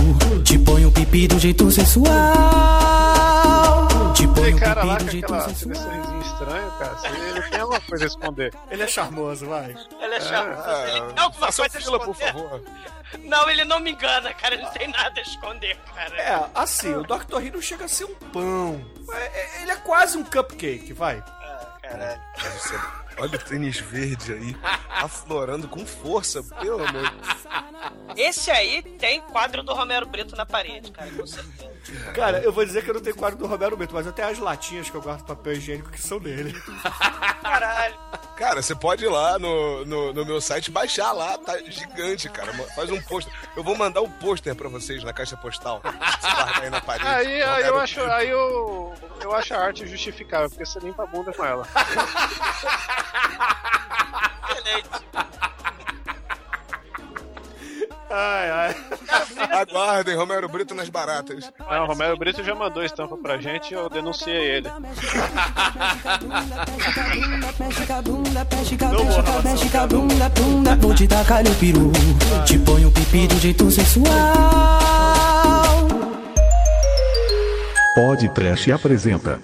Te 0.44 0.58
põe 0.60 0.86
o 0.86 0.92
pipi 0.92 1.28
do 1.28 1.40
jeito 1.40 1.70
sensual. 1.72 2.14
Te 4.14 4.28
põe 4.28 4.54
Aquele 4.54 4.56
o 4.56 4.60
cara 4.60 4.84
lá 4.84 4.98
pipi 4.98 5.00
com 5.00 5.06
do 5.06 5.12
jeito 5.12 5.34
aquela, 5.34 5.56
sorrisinho 5.56 6.22
estranho, 6.22 6.72
cara, 6.80 6.98
se 6.98 7.08
ele 7.08 7.42
tem 7.50 7.60
alguma 7.60 7.82
coisa 7.82 8.04
a 8.04 8.08
esconder. 8.08 8.54
Ele 8.72 8.84
é 8.84 8.88
charmoso, 8.88 9.46
vai. 9.46 9.76
Ele 10.02 10.16
é 10.16 10.22
charmoso, 10.22 10.70
ele 10.70 11.02
tem 11.14 11.24
alguma 11.24 11.48
coisa 11.54 11.64
a 11.78 11.82
fila, 11.82 12.00
por 12.00 12.12
esconder. 12.12 12.34
favor. 12.34 12.62
Não, 13.24 13.50
ele 13.50 13.66
não 13.66 13.80
me 13.80 13.92
engana, 13.92 14.34
cara. 14.34 14.54
Ele 14.56 14.64
não 14.64 14.72
tem 14.72 14.88
nada 14.88 15.20
a 15.20 15.24
esconder, 15.24 15.78
cara. 15.96 16.16
É, 16.16 16.46
assim, 16.56 16.94
o 16.94 17.04
Dr. 17.04 17.52
Não 17.54 17.62
chega 17.62 17.86
a 17.86 17.88
ser 17.88 18.06
um 18.06 18.16
pão. 18.32 18.82
É, 19.12 19.18
é, 19.18 19.62
ele 19.62 19.72
é 19.72 19.76
quase 19.78 20.18
um 20.18 20.24
cupcake, 20.24 20.94
vai. 20.94 21.24
Ah, 21.28 21.78
caralho. 21.82 22.22
Olha 23.20 23.36
o 23.36 23.40
tênis 23.40 23.80
verde 23.80 24.34
aí, 24.34 24.56
aflorando 24.90 25.68
com 25.68 25.86
força, 25.86 26.44
pelo 26.44 26.84
amor. 26.84 27.14
Esse 28.16 28.50
aí 28.52 28.82
tem 28.82 29.22
quadro 29.22 29.64
do 29.64 29.74
Romero 29.74 30.06
Brito 30.06 30.36
na 30.36 30.46
parede, 30.46 30.92
cara, 30.92 31.10
com 31.12 31.28
certeza. 31.28 31.70
Cara, 32.14 32.40
eu 32.40 32.52
vou 32.52 32.66
dizer 32.66 32.84
que 32.84 32.90
eu 32.90 32.94
não 32.94 33.02
tenho 33.02 33.16
quadro 33.16 33.40
do 33.40 33.48
Roberto 33.48 33.78
Bento, 33.78 33.94
mas 33.94 34.06
eu 34.06 34.14
tenho 34.14 34.28
as 34.28 34.40
latinhas 34.40 34.90
que 34.90 34.96
eu 34.96 35.02
guardo 35.02 35.26
papel 35.26 35.54
higiênico 35.54 35.90
que 35.90 36.02
são 36.02 36.20
dele. 36.20 36.54
Caralho. 37.42 37.96
Cara, 38.39 38.62
você 38.62 38.74
pode 38.74 39.03
ir 39.03 39.10
lá 39.10 39.38
no, 39.38 39.84
no, 39.86 40.13
no 40.13 40.25
meu 40.25 40.39
site 40.39 40.72
baixar 40.72 41.12
lá, 41.12 41.38
tá 41.38 41.58
gigante, 41.67 42.29
cara. 42.29 42.53
Faz 42.74 42.89
um 42.89 43.01
pôster. 43.01 43.34
Eu 43.53 43.62
vou 43.62 43.75
mandar 43.75 44.00
o 44.00 44.10
pôster 44.10 44.55
pra 44.55 44.69
vocês 44.69 45.03
na 45.03 45.12
caixa 45.12 45.36
postal. 45.36 45.81
Aí 46.62 46.69
na 46.69 46.79
parede. 46.79 47.05
Aí, 47.05 47.43
aí 47.43 47.63
eu 47.65 47.77
acho, 47.77 48.00
aí 48.00 48.29
eu, 48.29 48.96
eu 49.19 49.36
acho 49.36 49.53
a 49.53 49.58
arte 49.58 49.86
justificável, 49.86 50.50
porque 50.50 50.65
você 50.65 50.79
limpa 50.79 51.03
a 51.03 51.05
bunda 51.05 51.34
com 51.34 51.43
ela. 51.43 51.67
Excelente. 54.50 54.89
Ai, 58.10 58.50
ai. 58.50 58.75
Aguardem, 59.51 60.16
Romero 60.16 60.50
Brito 60.50 60.74
nas 60.74 60.89
baratas. 60.89 61.51
Não, 61.60 61.84
o 61.84 61.88
Romero 61.88 62.18
Brito 62.18 62.44
já 62.44 62.56
mandou 62.56 62.84
estampa 62.84 63.16
pra 63.18 63.38
gente 63.38 63.72
e 63.72 63.74
eu 63.75 63.89
denunciei 63.89 64.58
ele. 64.58 64.70
Vou 70.80 70.94
te 70.96 71.08
tacar 71.08 71.46
o 71.46 71.56
peru. 71.56 71.92
Te 72.46 72.58
põe 72.60 72.86
o 72.86 72.92
pipi 72.92 73.28
do 73.28 73.38
jeito 73.39 73.70
sensual. 73.70 74.08
Pod 77.96 78.30
Trash 78.30 78.70
apresenta 78.70 79.39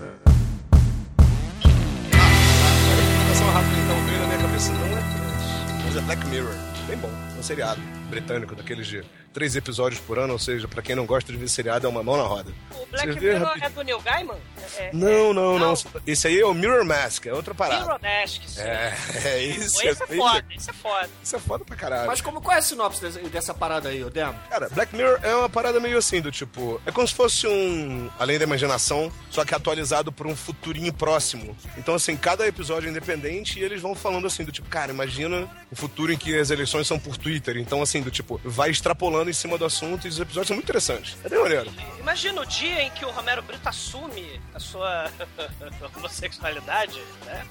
rápida, 3.56 3.82
então, 3.82 3.96
veio 4.06 4.20
na 4.20 4.28
minha 4.28 4.40
cabeça, 4.40 4.72
não 4.74 4.86
é 4.86 4.90
trash, 4.90 5.84
mas 5.86 5.96
é 5.96 6.02
Black 6.02 6.28
Mirror. 6.28 6.54
Bem 6.88 6.98
bom, 6.98 7.10
um 7.40 7.44
seriado 7.44 7.82
britânico, 8.06 8.56
daqueles 8.56 8.88
de 8.88 9.04
três 9.34 9.54
episódios 9.58 10.00
por 10.00 10.18
ano, 10.18 10.32
ou 10.32 10.40
seja, 10.40 10.66
pra 10.66 10.82
quem 10.82 10.96
não 10.96 11.06
gosta 11.06 11.30
de 11.30 11.38
ver 11.38 11.50
seriado, 11.50 11.86
é 11.86 11.90
uma 11.90 12.02
mão 12.02 12.16
na 12.16 12.24
roda. 12.24 12.54
O 12.72 12.86
Black 12.86 13.20
Mirror 13.20 13.58
é 13.62 13.70
do 13.70 13.82
Neil 13.84 14.00
Gaiman? 14.00 14.38
É, 14.78 14.84
é- 14.86 14.90
Não, 14.94 15.34
não, 15.34 15.60
não. 15.60 15.74
Não. 15.74 16.02
Esse 16.08 16.28
aí 16.30 16.40
é 16.40 16.46
o 16.46 16.54
Mirror 16.54 16.86
Mask, 16.86 17.26
é 17.26 17.34
outra 17.34 17.54
parada. 17.54 17.82
Mirror 17.82 18.00
Mask, 18.02 18.42
sim. 18.48 18.62
É, 18.62 18.94
é 19.28 19.44
isso. 19.44 19.82
Esse 19.86 20.04
é 20.04 20.08
bem- 20.08 20.18
foda, 20.18 20.46
esse 20.56 20.70
é 20.70 20.74
foda. 20.74 21.10
Isso 21.22 21.36
é 21.36 21.40
foda 21.40 21.66
pra 21.66 21.76
caralho. 21.76 22.08
Mas 22.08 22.22
como, 22.22 22.40
qual 22.42 22.56
é 22.56 22.60
a 22.60 22.62
sinopse 22.62 23.02
dessa, 23.02 23.20
dessa 23.24 23.54
parada 23.54 23.90
aí, 23.90 24.02
ô 24.06 24.10
Demo? 24.10 24.40
Cara, 24.50 24.70
Black 24.70 24.96
Mirror 24.96 25.20
é 25.22 25.36
uma 25.36 25.50
parada 25.50 25.82
meio 25.82 25.98
assim, 25.98 26.22
do 26.22 26.32
tipo. 26.32 26.80
É 26.86 26.92
como 26.94 27.06
se 27.06 27.14
fosse 27.14 27.46
um. 27.46 28.10
Além 28.18 28.38
da 28.38 28.46
imaginação, 28.46 29.12
só 29.30 29.44
que 29.44 29.54
atualizado 29.54 30.14
por 30.14 30.28
um 30.28 30.36
futurinho 30.36 30.94
próximo. 30.94 31.58
Então, 31.78 31.94
assim, 31.96 32.16
cada 32.16 32.48
episódio 32.48 32.88
é 32.88 32.90
independente 32.90 33.60
e 33.60 33.64
eles 33.64 33.82
vão 33.82 33.94
falando 33.94 34.28
assim, 34.28 34.46
do 34.46 34.52
tipo, 34.54 34.70
cara, 34.70 34.94
imagina 34.94 35.46
o 35.70 35.76
futuro 35.76 36.14
em 36.14 36.18
que 36.18 36.40
as 36.40 36.52
eleições 36.52 36.88
são 36.88 36.98
por 36.98 37.18
Twitter. 37.18 37.58
Então, 37.58 37.82
assim, 37.82 38.02
do 38.06 38.12
tipo, 38.12 38.40
vai 38.44 38.70
extrapolando 38.70 39.30
em 39.30 39.34
cima 39.34 39.58
do 39.58 39.66
assunto 39.66 40.06
e 40.06 40.10
os 40.10 40.20
episódios 40.20 40.48
são 40.48 40.56
muito 40.56 40.66
interessantes. 40.66 41.18
É 41.24 41.30
bem 41.30 41.40
maneiro. 41.40 41.74
Imagina 42.00 42.40
o 42.42 42.46
dia 42.46 42.84
em 42.84 42.92
que 42.92 43.04
o 43.04 43.12
Romero 43.12 43.42
Brito 43.42 43.68
assume 43.68 44.40
a 44.54 44.60
sua 44.60 45.12
homossexualidade, 45.96 47.02
né? 47.26 47.46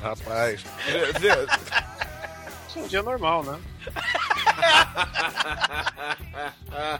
Rapaz. 0.00 0.64
Isso 2.68 2.78
é 2.78 2.82
um 2.82 2.86
dia 2.86 3.02
normal, 3.02 3.42
né? 3.42 3.58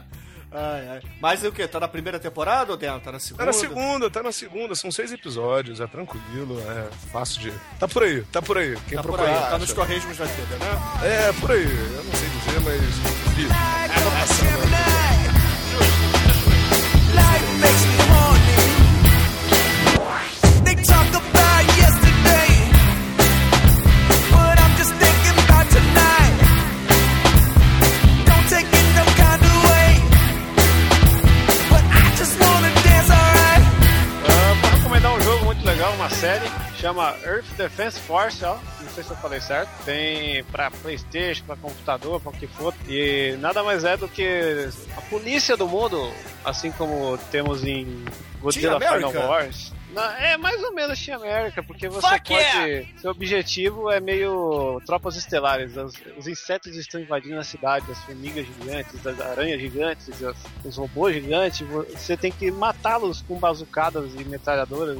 Ai, 0.50 0.88
ai. 0.88 1.00
Mas 1.21 1.45
o 1.45 1.52
quê? 1.52 1.69
Tá 1.69 1.78
na 1.78 1.88
primeira 1.88 2.19
temporada, 2.19 2.73
ô 2.73 2.76
Demo? 2.76 2.99
Tá 3.00 3.12
na 3.12 3.19
segunda? 3.19 3.38
Tá 3.45 3.47
na 3.47 3.52
segunda, 3.52 4.11
tá 4.11 4.23
na 4.23 4.33
segunda. 4.33 4.75
São 4.75 4.90
seis 4.90 5.12
episódios, 5.12 5.81
é 5.81 5.87
tranquilo, 5.87 6.59
é 6.61 6.88
fácil 7.12 7.40
de. 7.43 7.52
Tá 7.78 7.87
por 7.87 8.02
aí, 8.02 8.23
tá 8.33 8.40
por 8.40 8.57
aí. 8.57 8.75
Quem 8.88 8.97
Tá 8.97 9.02
por 9.02 9.12
procurar. 9.12 9.28
aí, 9.35 9.40
tá 9.40 9.47
acha. 9.49 9.59
nos 9.59 9.73
torresmos 9.73 10.17
da 10.17 10.25
vida, 10.25 10.57
né? 10.57 11.07
É, 11.28 11.33
por 11.40 11.50
aí. 11.52 11.64
Eu 11.64 12.05
não 12.05 12.12
sei 12.14 12.28
dizer, 12.28 12.61
mas. 12.64 13.35
vi. 13.35 13.49
Tá 13.49 14.11
passando. 14.19 14.59
Life 14.69 14.98
série, 36.21 36.51
chama 36.81 37.15
Earth 37.25 37.47
Defense 37.57 38.01
Force, 38.01 38.45
ó. 38.45 38.57
Não 38.81 38.91
sei 38.91 39.05
se 39.05 39.11
eu 39.11 39.17
falei 39.19 39.41
certo. 39.41 39.71
Tem 39.85 40.43
pra 40.45 40.69
Playstation, 40.69 41.45
pra 41.45 41.55
computador, 41.55 42.21
pra 42.21 42.31
o 42.31 42.33
que 42.33 42.49
for. 42.49 42.75
E 42.89 43.37
nada 43.39 43.63
mais 43.63 43.85
é 43.85 43.97
do 43.97 44.09
que 44.09 44.69
a 44.97 45.01
polícia 45.03 45.57
do 45.57 45.69
mundo, 45.69 46.13
assim 46.45 46.73
como 46.73 47.17
temos 47.31 47.63
em 47.65 48.05
Godzilla 48.41 48.81
Final? 48.81 49.13
Wars. 49.13 49.73
É 50.21 50.37
mais 50.37 50.62
ou 50.62 50.73
menos 50.75 51.02
Team 51.04 51.16
América, 51.18 51.62
porque 51.62 51.88
você 51.88 52.07
Fuck 52.07 52.28
pode. 52.28 52.40
yeah! 52.45 52.88
Seu 53.00 53.11
objetivo 53.11 53.90
é 53.90 53.99
meio 54.00 54.80
tropas 54.85 55.16
estelares. 55.16 55.76
Os, 55.76 55.95
os 56.16 56.28
insetos 56.28 56.76
estão 56.76 57.00
invadindo 57.00 57.38
a 57.38 57.45
cidade, 57.45 57.90
as 57.90 57.99
formigas 58.04 58.47
gigantes, 58.47 59.07
as 59.07 59.21
aranhas 59.21 59.61
gigantes, 59.61 60.23
as- 60.23 60.37
os 60.64 60.76
robôs 60.76 61.14
gigantes. 61.14 61.66
Você 61.95 62.16
tem 62.16 62.30
que 62.30 62.50
matá-los 62.50 63.23
com 63.23 63.37
bazucadas 63.38 64.11
e 64.14 64.25
metralhadoras 64.25 64.97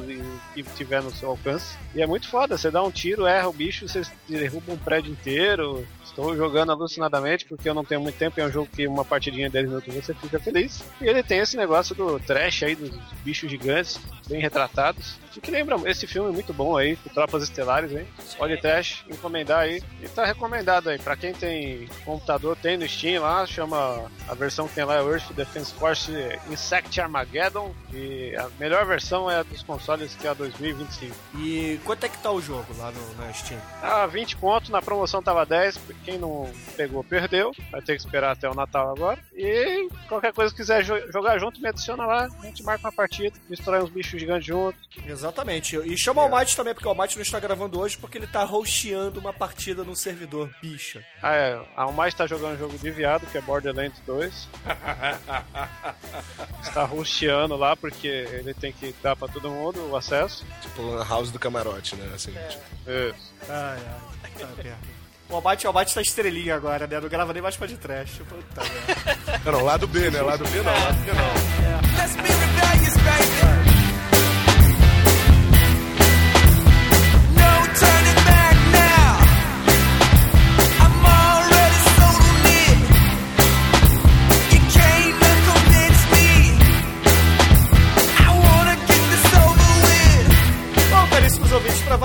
e 0.55 0.61
o 0.61 0.63
que 0.65 0.75
tiver 0.75 1.01
no 1.03 1.11
seu 1.11 1.29
alcance. 1.29 1.77
E 1.93 2.01
é 2.01 2.07
muito 2.07 2.27
foda, 2.27 2.57
você 2.57 2.69
dá 2.71 2.83
um 2.83 2.91
tiro, 2.91 3.25
erra 3.27 3.47
o 3.47 3.53
bicho, 3.53 3.87
você 3.87 4.01
derruba 4.27 4.73
um 4.73 4.77
prédio 4.77 5.11
inteiro. 5.11 5.87
Estou 6.03 6.35
jogando 6.35 6.71
alucinadamente 6.71 7.45
porque 7.45 7.69
eu 7.69 7.73
não 7.73 7.85
tenho 7.85 8.01
muito 8.01 8.17
tempo. 8.17 8.39
É 8.41 8.45
um 8.45 8.51
jogo 8.51 8.67
que 8.75 8.85
uma 8.87 9.05
partidinha 9.05 9.47
de 9.47 9.53
10 9.53 9.67
minutos 9.67 9.93
você 9.93 10.13
fica 10.15 10.39
feliz. 10.39 10.83
E 10.99 11.05
ele 11.07 11.21
tem 11.23 11.39
esse 11.39 11.55
negócio 11.55 11.93
do 11.95 12.19
trash 12.19 12.63
aí, 12.63 12.75
dos 12.75 12.89
bichos 13.23 13.49
gigantes, 13.49 13.99
bem 14.27 14.41
retratados. 14.41 14.78
O 14.79 15.28
que 15.29 15.51
lembra 15.51 15.75
esse 15.89 16.07
filme 16.07 16.31
muito 16.31 16.53
bom 16.53 16.75
aí, 16.77 16.95
com 16.95 17.09
Tropas 17.09 17.43
Estelares, 17.43 17.91
hein? 17.91 18.07
Olha 18.39 18.59
trash, 18.59 19.03
encomendar 19.09 19.59
aí. 19.59 19.81
E 20.01 20.07
tá 20.09 20.25
recomendado 20.25 20.89
aí. 20.89 20.97
Pra 20.99 21.15
quem 21.15 21.33
tem 21.33 21.87
computador, 22.05 22.55
tem 22.55 22.77
no 22.77 22.87
Steam 22.87 23.21
lá, 23.21 23.45
chama. 23.45 24.09
A 24.27 24.33
versão 24.33 24.67
que 24.67 24.75
tem 24.75 24.83
lá 24.85 24.95
é 24.97 25.01
Earth 25.01 25.31
Defense 25.33 25.73
Force 25.73 26.11
Insect 26.49 26.99
Armageddon. 27.01 27.73
E 27.93 28.35
a 28.35 28.47
melhor 28.59 28.85
versão 28.85 29.29
é 29.29 29.37
a 29.37 29.43
dos 29.43 29.63
consoles 29.63 30.15
que 30.15 30.25
é 30.27 30.29
a 30.29 30.33
2025. 30.33 31.15
E 31.39 31.79
quanto 31.85 32.03
é 32.05 32.09
que 32.09 32.17
tá 32.19 32.31
o 32.31 32.41
jogo 32.41 32.65
lá 32.77 32.91
no, 32.91 33.15
na 33.15 33.31
Steam? 33.33 33.59
Ah, 33.81 34.05
20 34.05 34.37
pontos, 34.37 34.69
na 34.69 34.81
promoção 34.81 35.21
tava 35.21 35.45
10. 35.45 35.79
Quem 36.05 36.17
não 36.17 36.49
pegou, 36.77 37.03
perdeu. 37.03 37.51
Vai 37.71 37.81
ter 37.81 37.95
que 37.95 38.01
esperar 38.01 38.31
até 38.31 38.49
o 38.49 38.53
Natal 38.55 38.91
agora. 38.91 39.19
E 39.35 39.89
qualquer 40.07 40.31
coisa 40.33 40.51
que 40.51 40.57
quiser 40.61 40.83
jo- 40.83 41.11
jogar 41.11 41.39
junto, 41.39 41.59
me 41.61 41.67
adiciona 41.69 42.05
lá. 42.05 42.27
A 42.41 42.45
gente 42.45 42.63
marca 42.63 42.87
uma 42.87 42.91
partida, 42.93 43.35
misturar 43.49 43.83
uns 43.83 43.89
bichos 43.89 44.19
gigantes 44.19 44.45
juntos. 44.47 44.79
Exatamente. 45.19 45.75
E 45.75 45.97
chama 45.97 46.21
o 46.21 46.25
Almighty 46.25 46.55
também, 46.55 46.73
porque 46.73 46.87
o 46.87 46.91
Almighty 46.91 47.17
não 47.17 47.23
está 47.23 47.39
gravando 47.39 47.77
hoje, 47.79 47.97
porque 47.97 48.17
ele 48.17 48.27
tá 48.27 48.45
hosteando 48.45 49.19
uma 49.19 49.33
partida 49.33 49.83
no 49.83 49.95
servidor 49.95 50.49
bicha. 50.61 51.03
Ah, 51.21 51.35
é. 51.35 51.59
A 51.75 51.91
mais 51.91 52.13
tá 52.13 52.25
jogando 52.25 52.55
um 52.55 52.57
jogo 52.57 52.77
de 52.77 52.89
viado, 52.89 53.25
que 53.29 53.37
é 53.37 53.41
Borderlands 53.41 53.99
2. 54.05 54.47
Está 56.63 56.83
rosteando 56.85 57.57
lá, 57.57 57.75
porque 57.75 58.07
ele 58.07 58.53
tem 58.53 58.71
que 58.71 58.95
dar 59.03 59.15
pra 59.15 59.27
todo 59.27 59.49
mundo 59.49 59.89
o 59.89 59.95
acesso. 59.97 60.45
Tipo, 60.61 60.95
na 60.95 61.03
house 61.03 61.31
do 61.31 61.39
camarote, 61.39 61.95
né? 61.95 62.09
Assim, 62.13 62.31
tipo, 62.31 62.63
Isso. 62.89 63.33
Ai, 63.49 63.79
ai. 64.23 64.31
Tá. 64.39 64.47
O 65.29 65.35
Almighty, 65.35 65.67
o 65.67 65.69
Almighty 65.69 65.93
tá 65.93 66.01
estrelinha 66.01 66.55
agora, 66.55 66.87
né? 66.87 66.99
Não 66.99 67.07
grava 67.07 67.31
nem 67.31 67.41
mais 67.41 67.55
pra 67.55 67.67
de 67.67 67.77
trash. 67.77 68.19
Puta 68.27 68.61
merda. 68.61 69.51
Não, 69.51 69.63
lado 69.63 69.85
B, 69.85 70.09
né? 70.09 70.23
Lado 70.23 70.43
B 70.43 70.57
não, 70.57 70.73
lado 70.73 70.97
B 71.05 71.11
não. 71.13 71.59
Let's 72.01 73.48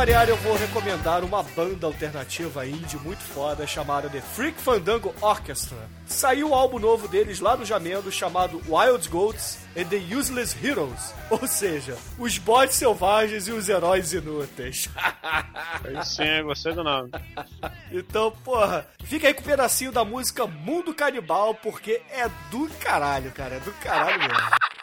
variar, 0.04 0.28
eu 0.28 0.36
vou 0.36 0.54
recomendar 0.54 1.24
uma 1.24 1.42
banda 1.42 1.86
alternativa 1.86 2.66
indie 2.66 2.98
muito 2.98 3.22
foda 3.22 3.66
chamada 3.66 4.06
The 4.10 4.20
Freak 4.20 4.60
Fandango 4.60 5.14
Orchestra. 5.18 5.78
Saiu 6.04 6.50
o 6.50 6.54
álbum 6.54 6.78
novo 6.78 7.08
deles 7.08 7.40
lá 7.40 7.56
no 7.56 7.64
Jamendo 7.64 8.12
chamado 8.12 8.60
Wild 8.68 9.08
Goats 9.08 9.60
and 9.74 9.84
the 9.84 9.96
Useless 10.14 10.54
Heroes. 10.62 11.14
Ou 11.30 11.46
seja, 11.46 11.96
os 12.18 12.36
bots 12.36 12.76
selvagens 12.76 13.48
e 13.48 13.52
os 13.52 13.66
heróis 13.66 14.12
inúteis. 14.12 14.90
Aí 15.82 16.04
sim, 16.04 16.42
gostei 16.42 16.74
do 16.74 16.84
nome. 16.84 17.10
Então, 17.90 18.30
porra, 18.44 18.86
fica 19.04 19.26
aí 19.26 19.32
com 19.32 19.40
um 19.40 19.44
pedacinho 19.44 19.90
da 19.90 20.04
música 20.04 20.46
Mundo 20.46 20.92
Canibal, 20.92 21.54
porque 21.54 22.02
é 22.10 22.28
do 22.50 22.68
caralho, 22.78 23.32
cara. 23.32 23.54
É 23.54 23.60
do 23.60 23.72
caralho 23.72 24.18
mesmo. 24.18 24.73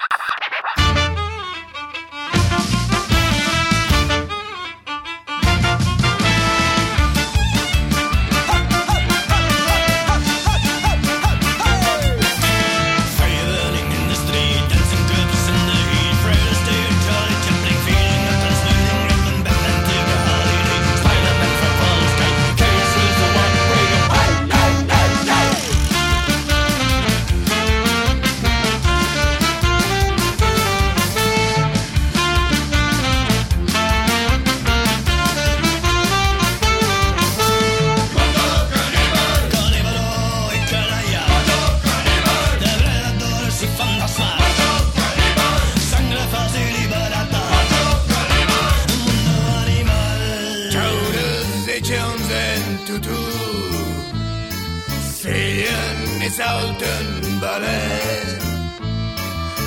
Feeën 55.22 56.22
is 56.22 56.38
houten 56.40 57.40
ballet. 57.40 58.42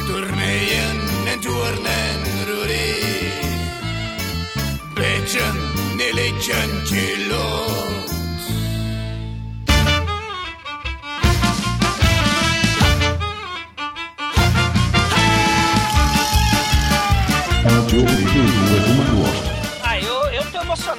Toerneeën 0.06 1.00
en 1.26 1.40
toernen 1.40 2.22
en 2.24 2.46
roerie. 2.46 3.32
Beetje, 4.94 5.40
een 5.40 6.14
liedje. 6.14 6.64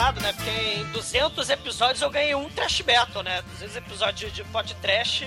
Emocionado, 0.06 0.22
né? 0.22 0.34
Porque 0.34 0.50
em 0.50 0.84
200 0.92 1.50
episódios 1.50 2.02
eu 2.02 2.10
ganhei 2.10 2.36
um 2.36 2.50
trash 2.50 2.82
battle, 2.82 3.24
né? 3.24 3.42
200 3.42 3.76
episódios 3.76 4.34
de 4.34 4.44
pod 4.46 4.74
trash. 4.76 5.24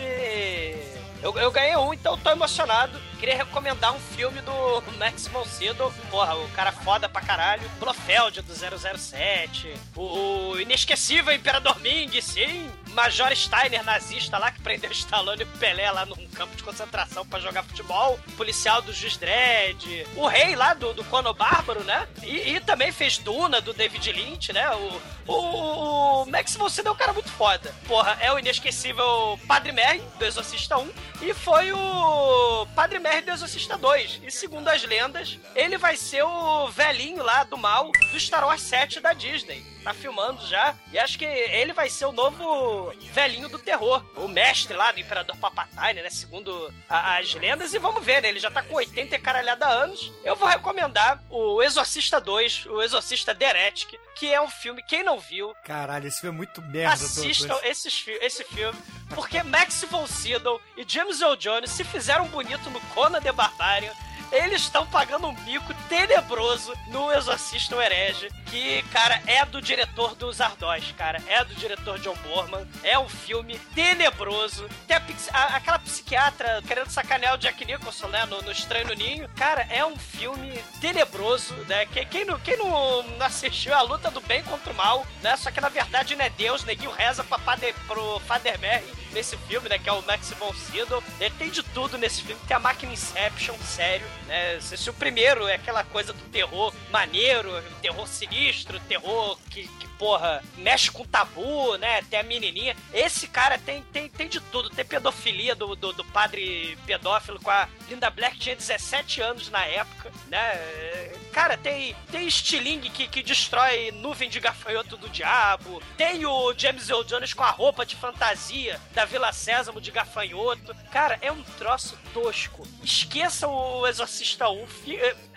Eu, 1.20 1.36
eu 1.36 1.50
ganhei 1.50 1.76
um, 1.76 1.92
então 1.92 2.16
tô 2.16 2.30
emocionado. 2.30 3.00
Queria 3.18 3.36
recomendar 3.36 3.92
um 3.92 3.98
filme 3.98 4.40
do 4.40 4.52
Max 4.98 5.26
von 5.28 5.44
Sydow. 5.44 5.92
Porra, 6.10 6.36
o 6.36 6.48
cara 6.50 6.70
foda 6.70 7.08
pra 7.08 7.20
caralho. 7.20 7.68
Blofeld 7.80 8.42
do 8.42 8.54
007. 8.54 9.74
O, 9.96 10.50
o 10.52 10.60
inesquecível 10.60 11.32
Imperador 11.32 11.80
Ming, 11.80 12.20
sim. 12.20 12.70
Major 12.98 13.30
Steiner, 13.36 13.84
nazista 13.84 14.38
lá, 14.38 14.50
que 14.50 14.60
prendeu 14.60 14.90
Stallone 14.90 15.42
e 15.42 15.44
Pelé 15.44 15.88
lá 15.88 16.04
num 16.04 16.26
campo 16.30 16.56
de 16.56 16.64
concentração 16.64 17.24
pra 17.24 17.38
jogar 17.38 17.62
futebol. 17.62 18.18
Policial 18.36 18.82
do 18.82 18.92
Juiz 18.92 19.16
Dredd. 19.16 20.04
O 20.16 20.26
rei 20.26 20.56
lá 20.56 20.74
do, 20.74 20.92
do 20.92 21.04
Cono 21.04 21.32
Bárbaro, 21.32 21.84
né? 21.84 22.08
E, 22.24 22.56
e 22.56 22.60
também 22.60 22.90
fez 22.90 23.16
Duna, 23.18 23.60
do 23.60 23.72
David 23.72 24.10
Lynch, 24.10 24.52
né? 24.52 24.68
O, 24.74 25.00
o, 25.32 26.22
o 26.22 26.26
Max 26.26 26.56
von 26.56 26.66
é 26.84 26.90
um 26.90 26.96
cara 26.96 27.12
muito 27.12 27.30
foda. 27.30 27.72
Porra, 27.86 28.18
é 28.20 28.32
o 28.32 28.38
inesquecível 28.40 29.38
Padre 29.46 29.70
Merry, 29.70 30.02
do 30.18 30.24
Exorcista 30.24 30.76
1. 30.76 30.90
E 31.22 31.32
foi 31.34 31.72
o 31.72 32.66
Padre 32.74 32.98
Merry 32.98 33.22
do 33.22 33.30
Exorcista 33.30 33.78
2. 33.78 34.22
E 34.24 34.30
segundo 34.30 34.66
as 34.66 34.82
lendas, 34.82 35.38
ele 35.54 35.78
vai 35.78 35.96
ser 35.96 36.24
o 36.24 36.68
velhinho 36.68 37.22
lá 37.22 37.44
do 37.44 37.56
mal 37.56 37.92
do 38.10 38.18
Star 38.18 38.44
Wars 38.44 38.62
7 38.62 38.98
da 38.98 39.12
Disney. 39.12 39.64
Tá 39.84 39.94
filmando 39.94 40.44
já. 40.46 40.74
E 40.92 40.98
acho 40.98 41.18
que 41.18 41.24
ele 41.24 41.72
vai 41.72 41.88
ser 41.88 42.06
o 42.06 42.12
novo 42.12 42.87
velhinho 43.12 43.48
do 43.48 43.58
terror. 43.58 44.04
O 44.16 44.28
mestre 44.28 44.74
lá 44.76 44.92
do 44.92 45.00
Imperador 45.00 45.36
Papatine, 45.36 46.02
né? 46.02 46.10
Segundo 46.10 46.72
a- 46.88 47.16
as 47.18 47.32
lendas. 47.34 47.74
E 47.74 47.78
vamos 47.78 48.04
ver, 48.04 48.22
né? 48.22 48.28
Ele 48.28 48.40
já 48.40 48.50
tá 48.50 48.62
com 48.62 48.74
80 48.74 49.14
e 49.14 49.18
caralhada 49.18 49.66
anos. 49.66 50.12
Eu 50.24 50.36
vou 50.36 50.48
recomendar 50.48 51.22
o 51.30 51.62
Exorcista 51.62 52.20
2, 52.20 52.66
o 52.66 52.82
Exorcista 52.82 53.34
The 53.34 53.44
Heretic, 53.48 53.98
que 54.16 54.32
é 54.32 54.40
um 54.40 54.48
filme, 54.50 54.82
quem 54.82 55.02
não 55.04 55.18
viu, 55.20 55.54
Caralho, 55.64 56.06
esse 56.08 56.20
filme 56.20 56.34
é 56.34 56.38
muito 56.38 56.60
merda. 56.62 56.94
assistam 56.94 57.58
esses 57.62 57.94
fi- 58.00 58.18
esse 58.20 58.42
filme, 58.44 58.78
porque 59.14 59.42
Max 59.42 59.84
von 59.90 60.06
Sydow 60.06 60.60
e 60.76 60.84
James 60.86 61.20
Earl 61.20 61.36
Jones 61.36 61.70
se 61.70 61.84
fizeram 61.84 62.26
bonito 62.28 62.68
no 62.70 62.80
Conan 62.94 63.20
the 63.20 63.30
Barbarian. 63.32 63.92
Eles 64.32 64.62
estão 64.62 64.86
pagando 64.86 65.26
um 65.26 65.34
bico 65.34 65.72
tenebroso 65.88 66.72
no 66.88 67.12
Exorcista 67.12 67.76
o 67.76 67.80
Herege, 67.82 68.28
que, 68.46 68.82
cara, 68.92 69.20
é 69.26 69.44
do 69.44 69.60
diretor 69.60 70.14
dos 70.14 70.40
Ardós, 70.40 70.92
cara. 70.96 71.22
É 71.26 71.44
do 71.44 71.54
diretor 71.54 71.98
John 71.98 72.14
Borman. 72.22 72.66
É 72.82 72.98
um 72.98 73.08
filme 73.08 73.58
tenebroso. 73.74 74.68
Tem 74.86 74.96
a 74.96 75.02
a- 75.32 75.56
aquela 75.56 75.78
psiquiatra 75.78 76.62
querendo 76.66 76.88
sacanear 76.90 77.34
o 77.34 77.38
Jack 77.38 77.64
Nicholson, 77.64 78.08
né? 78.08 78.24
No, 78.26 78.40
no 78.42 78.50
Estranho 78.52 78.86
no 78.88 78.94
Ninho. 78.94 79.28
Cara, 79.36 79.66
é 79.70 79.84
um 79.84 79.96
filme 79.96 80.52
tenebroso, 80.80 81.54
né? 81.66 81.86
Quem, 81.86 82.06
quem, 82.06 82.24
não, 82.24 82.38
quem 82.40 82.56
não 82.56 83.04
assistiu 83.20 83.74
a 83.74 83.82
luta 83.82 84.10
do 84.10 84.20
bem 84.22 84.42
contra 84.44 84.72
o 84.72 84.76
mal, 84.76 85.06
né? 85.22 85.36
Só 85.36 85.50
que 85.50 85.60
na 85.60 85.68
verdade 85.68 86.16
não 86.16 86.24
é 86.24 86.30
Deus, 86.30 86.64
neguinho 86.64 86.90
reza 86.90 87.22
pra 87.24 87.38
Fader, 87.38 87.74
pro 87.86 88.20
Father 88.20 88.58
Mary 88.60 88.84
nesse 89.18 89.36
filme, 89.36 89.68
né? 89.68 89.78
Que 89.78 89.88
é 89.88 89.92
o 89.92 90.00
Max 90.02 90.30
von 90.38 90.52
Sydow. 90.54 91.02
Ele 91.20 91.34
tem 91.36 91.50
de 91.50 91.62
tudo 91.62 91.98
nesse 91.98 92.22
filme. 92.22 92.40
Tem 92.46 92.56
a 92.56 92.60
máquina 92.60 92.92
Inception, 92.92 93.56
sério, 93.58 94.06
né? 94.26 94.60
Se, 94.60 94.76
se 94.76 94.88
o 94.88 94.94
primeiro 94.94 95.46
é 95.48 95.56
aquela 95.56 95.82
coisa 95.82 96.12
do 96.12 96.22
terror 96.30 96.72
maneiro, 96.90 97.50
terror 97.82 98.06
sinistro, 98.06 98.78
terror 98.80 99.36
que, 99.50 99.66
que 99.66 99.87
porra, 99.98 100.42
mexe 100.56 100.90
com 100.90 101.04
tabu, 101.04 101.76
né? 101.76 102.02
Tem 102.02 102.20
a 102.20 102.22
menininha. 102.22 102.76
Esse 102.92 103.26
cara 103.26 103.58
tem, 103.58 103.82
tem, 103.92 104.08
tem 104.08 104.28
de 104.28 104.40
tudo. 104.40 104.70
Tem 104.70 104.84
pedofilia 104.84 105.54
do, 105.54 105.74
do, 105.74 105.92
do 105.92 106.04
padre 106.04 106.78
pedófilo 106.86 107.40
com 107.40 107.50
a 107.50 107.68
Linda 107.88 108.10
Black, 108.10 108.38
tinha 108.38 108.54
17 108.56 109.20
anos 109.20 109.50
na 109.50 109.64
época, 109.64 110.10
né? 110.28 111.18
Cara, 111.32 111.56
tem, 111.56 111.94
tem 112.10 112.26
estilingue 112.26 112.90
que, 112.90 113.06
que 113.06 113.22
destrói 113.22 113.90
nuvem 113.92 114.28
de 114.28 114.40
gafanhoto 114.40 114.96
do 114.96 115.08
diabo. 115.08 115.82
Tem 115.96 116.24
o 116.26 116.54
James 116.56 116.88
Earl 116.88 117.04
Jones 117.04 117.32
com 117.32 117.44
a 117.44 117.50
roupa 117.50 117.86
de 117.86 117.96
fantasia 117.96 118.80
da 118.92 119.04
Vila 119.04 119.32
Sésamo 119.32 119.80
de 119.80 119.90
gafanhoto. 119.90 120.74
Cara, 120.90 121.18
é 121.20 121.30
um 121.30 121.42
troço 121.42 121.98
tosco. 122.12 122.66
Esqueçam 122.82 123.52
o 123.52 123.86
Exorcista 123.86 124.48
1. 124.48 124.66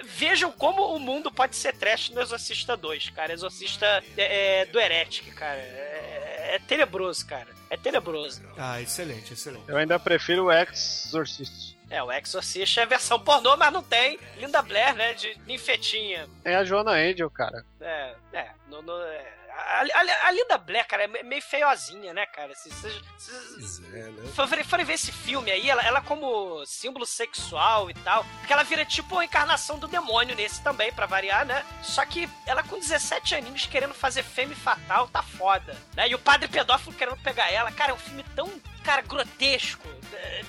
Vejam 0.04 0.52
como 0.52 0.96
o 0.96 1.00
mundo 1.00 1.32
pode 1.32 1.56
ser 1.56 1.74
trash 1.74 2.10
no 2.10 2.22
Exorcista 2.22 2.76
2, 2.78 3.10
cara. 3.12 3.34
Exorcista 3.34 3.86
é, 4.18 4.62
é, 4.62 4.66
do 4.66 4.80
Heretic, 4.80 5.34
cara. 5.34 5.60
É, 5.60 6.56
é 6.56 6.60
tenebroso, 6.60 7.26
cara. 7.26 7.48
É 7.70 7.78
tenebroso. 7.78 8.42
Ah, 8.58 8.82
excelente, 8.82 9.34
excelente. 9.34 9.64
Eu 9.68 9.78
ainda 9.78 9.98
prefiro 10.00 10.46
o 10.46 10.52
Exorcist. 10.52 11.78
É, 11.90 12.02
o 12.02 12.12
Exorcista 12.12 12.82
é 12.82 12.84
a 12.84 12.88
versão 12.88 13.20
pornô, 13.20 13.56
mas 13.58 13.72
não 13.74 13.84
tem 13.84 14.18
Linda 14.38 14.62
Blair, 14.62 14.96
né? 14.96 15.14
De 15.14 15.38
ninfetinha. 15.46 16.28
É 16.46 16.56
a 16.56 16.64
Joana 16.64 16.92
Angel, 16.92 17.30
cara. 17.30 17.66
É, 17.82 18.16
é. 18.34 18.50
No, 18.70 18.82
no- 18.82 19.02
é. 19.04 19.34
A, 19.54 19.82
a- 19.82 20.28
a 20.28 20.32
Linda 20.32 20.58
Blair, 20.58 20.86
cara, 20.88 21.04
é 21.04 21.08
me- 21.08 21.24
meio 21.24 21.42
feiozinha, 21.42 22.14
né, 22.14 22.26
cara? 22.26 22.54
Se 22.56 22.70
se, 22.72 23.02
Pois 23.54 23.80
é, 23.94 24.10
né? 24.10 24.32
forem 24.48 24.64
forem 24.64 24.86
ver 24.86 24.94
esse 24.94 25.12
filme 25.12 25.52
aí, 25.52 25.70
ela, 25.70 25.82
ela 25.84 26.02
como 26.02 26.66
símbolo 26.66 27.06
sexual 27.06 27.90
e 27.90 27.94
tal, 27.96 28.24
porque 28.40 28.52
ela 28.54 28.64
vira 28.64 28.86
tipo 28.86 29.18
a 29.20 29.26
encarnação 29.26 29.78
do 29.78 29.88
demônio 29.88 30.36
nesse 30.36 30.62
também, 30.64 30.92
pra 30.94 31.06
variar, 31.06 31.46
né? 31.46 31.66
Só 31.84 32.06
que 32.06 32.30
ela 32.46 32.64
com 32.64 32.80
17 32.80 33.36
aninhos 33.36 33.66
querendo 33.66 33.94
fazer 33.94 34.24
fêmea 34.24 34.56
fatal, 34.56 35.08
tá 35.08 35.22
foda, 35.22 35.76
né? 35.96 36.08
E 36.10 36.16
o 36.16 36.20
padre 36.20 36.48
pedófilo 36.48 36.96
querendo 36.96 37.18
pegar 37.18 37.52
ela. 37.52 37.72
Cara, 37.72 37.92
é 37.92 37.94
um 37.94 37.98
filme 38.00 38.24
tão, 38.36 38.48
cara, 38.84 39.02
grotesco. 39.02 39.88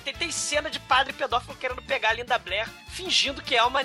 Tem, 0.03 0.13
tem 0.13 0.31
cena 0.31 0.69
de 0.69 0.79
padre 0.79 1.13
pedófilo 1.13 1.55
querendo 1.55 1.81
pegar 1.81 2.09
a 2.09 2.13
Linda 2.13 2.37
Blair, 2.37 2.67
fingindo 2.89 3.41
que 3.41 3.55
é 3.55 3.63
uma 3.63 3.81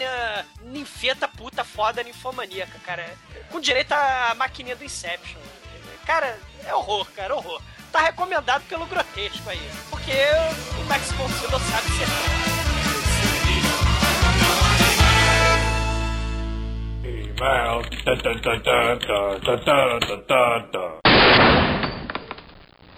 ninfeta 0.62 1.28
puta 1.28 1.64
foda 1.64 2.02
ninfomaníaca, 2.02 2.78
cara. 2.80 3.16
Com 3.50 3.60
direito 3.60 3.92
à 3.92 4.34
maquininha 4.36 4.76
do 4.76 4.84
Inception. 4.84 5.40
Cara, 6.04 6.38
é 6.64 6.74
horror, 6.74 7.06
cara, 7.12 7.34
horror. 7.36 7.62
Tá 7.92 8.00
recomendado 8.00 8.62
pelo 8.68 8.86
grotesco 8.86 9.48
aí. 9.48 9.70
Porque 9.88 10.12
o 10.78 10.84
Max 10.84 11.06
Sydow 11.06 11.60
sabe 11.60 11.88
ser. 11.96 12.08
Email. 17.04 17.78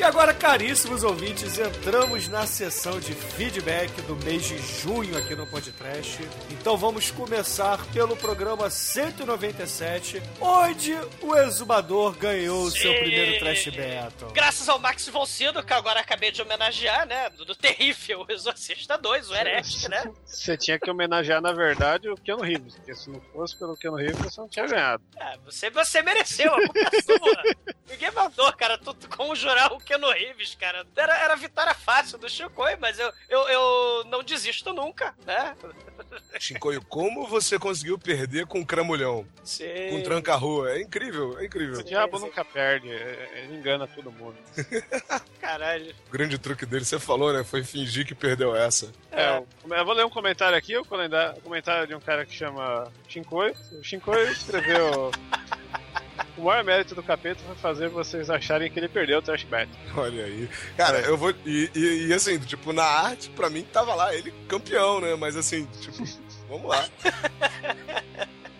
E 0.00 0.02
agora, 0.02 0.32
caríssimos 0.32 1.04
ouvintes, 1.04 1.58
entramos 1.58 2.26
na 2.26 2.46
sessão 2.46 2.98
de 2.98 3.12
feedback 3.12 3.90
do 4.00 4.16
mês 4.24 4.46
de 4.46 4.56
junho 4.56 5.14
aqui 5.14 5.34
no 5.36 5.46
Podcast. 5.46 6.26
Então 6.48 6.74
vamos 6.74 7.10
começar 7.10 7.84
pelo 7.92 8.16
programa 8.16 8.70
197, 8.70 10.22
onde 10.40 10.94
o 11.20 11.36
Exumador 11.36 12.16
ganhou 12.16 12.62
o 12.62 12.70
seu 12.70 12.94
primeiro 12.94 13.40
Trash 13.40 13.66
Battle. 13.66 14.32
Graças 14.32 14.70
ao 14.70 14.78
Max 14.78 15.06
von 15.06 15.26
Sydow, 15.26 15.62
que 15.62 15.74
agora 15.74 16.00
acabei 16.00 16.30
de 16.30 16.40
homenagear, 16.40 17.06
né? 17.06 17.28
Do, 17.28 17.44
do 17.44 17.54
terrível 17.54 18.24
Exorcista 18.30 18.96
2, 18.96 19.28
o 19.28 19.34
Heretic, 19.34 19.86
né? 19.90 20.10
Você 20.24 20.56
tinha 20.56 20.78
que 20.78 20.90
homenagear, 20.90 21.42
na 21.42 21.52
verdade, 21.52 22.08
o 22.08 22.16
Keanu 22.16 22.40
Reeves. 22.40 22.74
Porque 22.74 22.94
se 22.94 23.10
não 23.10 23.20
fosse 23.34 23.54
pelo 23.58 23.76
Keanu 23.76 23.98
Reeves, 23.98 24.16
você 24.16 24.40
não 24.40 24.48
tinha 24.48 24.66
ganhado. 24.66 25.02
Ah, 25.20 25.36
você, 25.44 25.68
você 25.68 26.00
mereceu, 26.00 26.54
a 26.54 26.56
culpa 26.56 26.90
é 26.90 27.02
sua. 27.02 27.42
Ninguém 27.90 28.10
mandou, 28.12 28.50
cara, 28.54 28.78
tu 28.78 28.96
conjurar 29.14 29.70
o 29.74 29.89
Keanu 29.90 30.08
Reeves, 30.10 30.54
cara. 30.54 30.86
Era, 30.96 31.16
era 31.18 31.34
vitória 31.34 31.74
fácil 31.74 32.16
do 32.16 32.28
Chicoio, 32.28 32.78
mas 32.80 32.96
eu, 33.00 33.12
eu, 33.28 33.40
eu 33.48 34.04
não 34.04 34.22
desisto 34.22 34.72
nunca, 34.72 35.12
né? 35.26 35.56
Shinkoio, 36.38 36.80
como 36.82 37.26
você 37.26 37.58
conseguiu 37.58 37.98
perder 37.98 38.46
com 38.46 38.60
o 38.60 38.66
cramulhão? 38.66 39.26
Sim. 39.42 39.64
Com 39.90 40.00
tranca-rua? 40.02 40.70
É 40.70 40.80
incrível, 40.80 41.36
é 41.40 41.44
incrível. 41.44 41.80
O 41.80 41.82
diabo 41.82 42.20
nunca 42.20 42.44
perde, 42.44 42.88
é- 42.88 43.42
ele 43.44 43.56
engana 43.56 43.86
todo 43.88 44.12
mundo. 44.12 44.36
Caralho. 45.40 45.92
O 46.08 46.12
grande 46.12 46.38
truque 46.38 46.64
dele, 46.64 46.84
você 46.84 47.00
falou, 47.00 47.32
né? 47.32 47.42
Foi 47.42 47.64
fingir 47.64 48.06
que 48.06 48.14
perdeu 48.14 48.54
essa. 48.54 48.92
É, 49.10 49.38
eu- 49.38 49.84
vou 49.84 49.92
ler 49.94 50.06
um 50.06 50.10
comentário 50.10 50.56
aqui, 50.56 50.76
o 50.76 50.82
o 50.82 50.84
comentário 50.84 51.86
de 51.88 51.94
um 51.96 52.00
cara 52.00 52.24
que 52.24 52.34
chama 52.34 52.90
Shinkoio. 53.08 53.54
O 53.72 53.82
Shinkoio 53.82 54.30
escreveu. 54.30 55.10
O 56.36 56.42
maior 56.44 56.64
mérito 56.64 56.94
do 56.94 57.02
capeta 57.02 57.40
foi 57.46 57.54
fazer 57.56 57.88
vocês 57.88 58.30
acharem 58.30 58.70
que 58.70 58.78
ele 58.78 58.88
perdeu 58.88 59.18
o 59.18 59.22
Trash 59.22 59.44
Battle. 59.44 59.76
Olha 59.96 60.24
aí. 60.24 60.48
Cara, 60.76 61.00
eu 61.00 61.16
vou. 61.16 61.30
E, 61.44 61.70
e- 61.74 62.06
e, 62.08 62.14
assim, 62.14 62.38
tipo, 62.38 62.72
na 62.72 62.84
arte, 62.84 63.28
pra 63.30 63.50
mim, 63.50 63.62
tava 63.72 63.94
lá, 63.94 64.14
ele 64.14 64.32
campeão, 64.48 65.00
né? 65.00 65.14
Mas 65.16 65.36
assim, 65.36 65.66
tipo, 65.80 66.02
vamos 66.48 66.68
lá. 66.70 66.88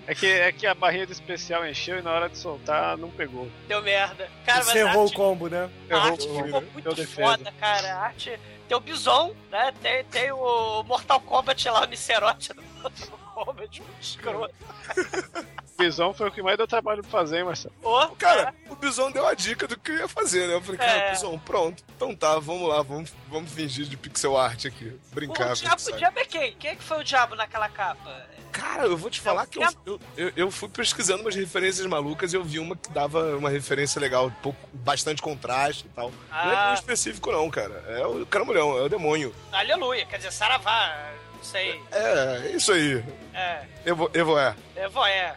É 0.06 0.14
que, 0.14 0.26
é 0.26 0.50
que 0.50 0.66
a 0.66 0.74
barrinha 0.74 1.06
de 1.06 1.12
especial 1.12 1.64
encheu 1.66 1.98
e 1.98 2.02
na 2.02 2.10
hora 2.12 2.28
de 2.28 2.36
soltar 2.36 2.96
não 2.98 3.10
pegou. 3.10 3.48
Deu 3.68 3.80
merda. 3.82 4.28
Cara, 4.44 4.62
Você 4.64 4.78
errou 4.80 5.02
o 5.02 5.04
arte, 5.04 5.14
combo, 5.14 5.48
né? 5.48 5.70
a 5.88 5.94
Errou 5.94 6.10
arte 6.12 6.24
o 6.26 6.28
combo, 6.28 6.44
ficou 6.46 6.60
né? 6.62 6.68
muito 6.72 6.94
defesa. 6.94 7.36
foda, 7.36 7.52
cara. 7.60 7.94
A 7.94 8.00
arte... 8.06 8.40
Tem 8.66 8.76
o 8.76 8.80
Bison, 8.80 9.34
né? 9.50 9.72
Tem, 9.82 10.04
tem 10.04 10.30
o 10.32 10.82
Mortal 10.84 11.20
Kombat 11.20 11.68
lá, 11.68 11.82
o 11.82 11.86
Nicerote 11.86 12.52
do 12.52 12.62
Mortal 12.82 13.18
Kombat, 13.34 13.82
muito 13.82 14.00
escroto. 14.00 14.54
O 15.80 15.82
Bison 15.82 16.12
foi 16.12 16.28
o 16.28 16.30
que 16.30 16.42
mais 16.42 16.58
deu 16.58 16.66
trabalho 16.66 17.00
pra 17.00 17.10
fazer, 17.10 17.38
hein, 17.38 17.44
Marcelo? 17.44 17.74
Ô, 17.82 18.08
Cara, 18.16 18.52
o 18.68 18.74
Bison 18.76 19.10
deu 19.10 19.26
a 19.26 19.32
dica 19.32 19.66
do 19.66 19.78
que 19.78 19.90
ia 19.92 20.06
fazer, 20.06 20.46
né? 20.46 20.54
Eu 20.54 20.60
falei, 20.60 20.76
cara, 20.78 20.92
É. 20.92 21.10
Bison, 21.12 21.38
pronto. 21.38 21.82
Então 21.96 22.14
tá, 22.14 22.38
vamos 22.38 22.68
lá, 22.68 22.82
vamos, 22.82 23.10
vamos 23.28 23.50
fingir 23.50 23.86
de 23.86 23.96
pixel 23.96 24.36
art 24.36 24.66
aqui. 24.66 24.92
Brincar. 25.12 25.52
o, 25.52 25.54
diabo, 25.54 25.80
o 25.88 25.92
diabo 25.96 26.18
é 26.18 26.24
quem? 26.26 26.52
Quem 26.56 26.70
é 26.72 26.74
que 26.76 26.82
foi 26.82 27.00
o 27.00 27.04
diabo 27.04 27.34
naquela 27.34 27.68
capa? 27.70 28.26
Cara, 28.52 28.84
eu 28.84 28.96
vou 28.96 29.08
te 29.08 29.20
falar 29.20 29.44
É 29.44 29.46
que 29.46 29.58
eu, 29.58 29.68
eu, 29.86 30.00
eu- 30.16 30.32
eu 30.36 30.50
fui 30.50 30.68
pesquisando 30.68 31.22
umas 31.22 31.34
referências 31.34 31.86
malucas 31.86 32.32
e 32.32 32.36
eu 32.36 32.44
vi 32.44 32.58
uma 32.58 32.76
que 32.76 32.90
dava 32.90 33.36
uma 33.36 33.48
referência 33.48 33.98
legal, 34.00 34.26
um 34.26 34.30
pouco, 34.30 34.58
bastante 34.74 35.22
contraste 35.22 35.86
e 35.86 35.88
tal. 35.90 36.10
Não 36.10 36.36
é 36.50 36.54
Ah. 36.56 36.62
nenhum 36.64 36.74
específico, 36.74 37.32
não, 37.32 37.48
cara. 37.48 37.82
É 37.88 38.04
o 38.06 38.26
caramulhão, 38.26 38.76
é 38.76 38.82
o 38.82 38.88
demônio. 38.88 39.34
Aleluia, 39.50 40.04
quer 40.04 40.18
dizer, 40.18 40.32
Saravá, 40.32 41.10
não 41.36 41.42
sei. 41.44 41.80
É, 41.92 42.42
é 42.48 42.50
isso 42.56 42.72
aí. 42.72 43.02
É, 43.32 43.62
Evo, 43.86 44.10
Evo 44.12 44.36
é. 44.38 44.54
é 44.76 44.88
voé. 44.88 45.36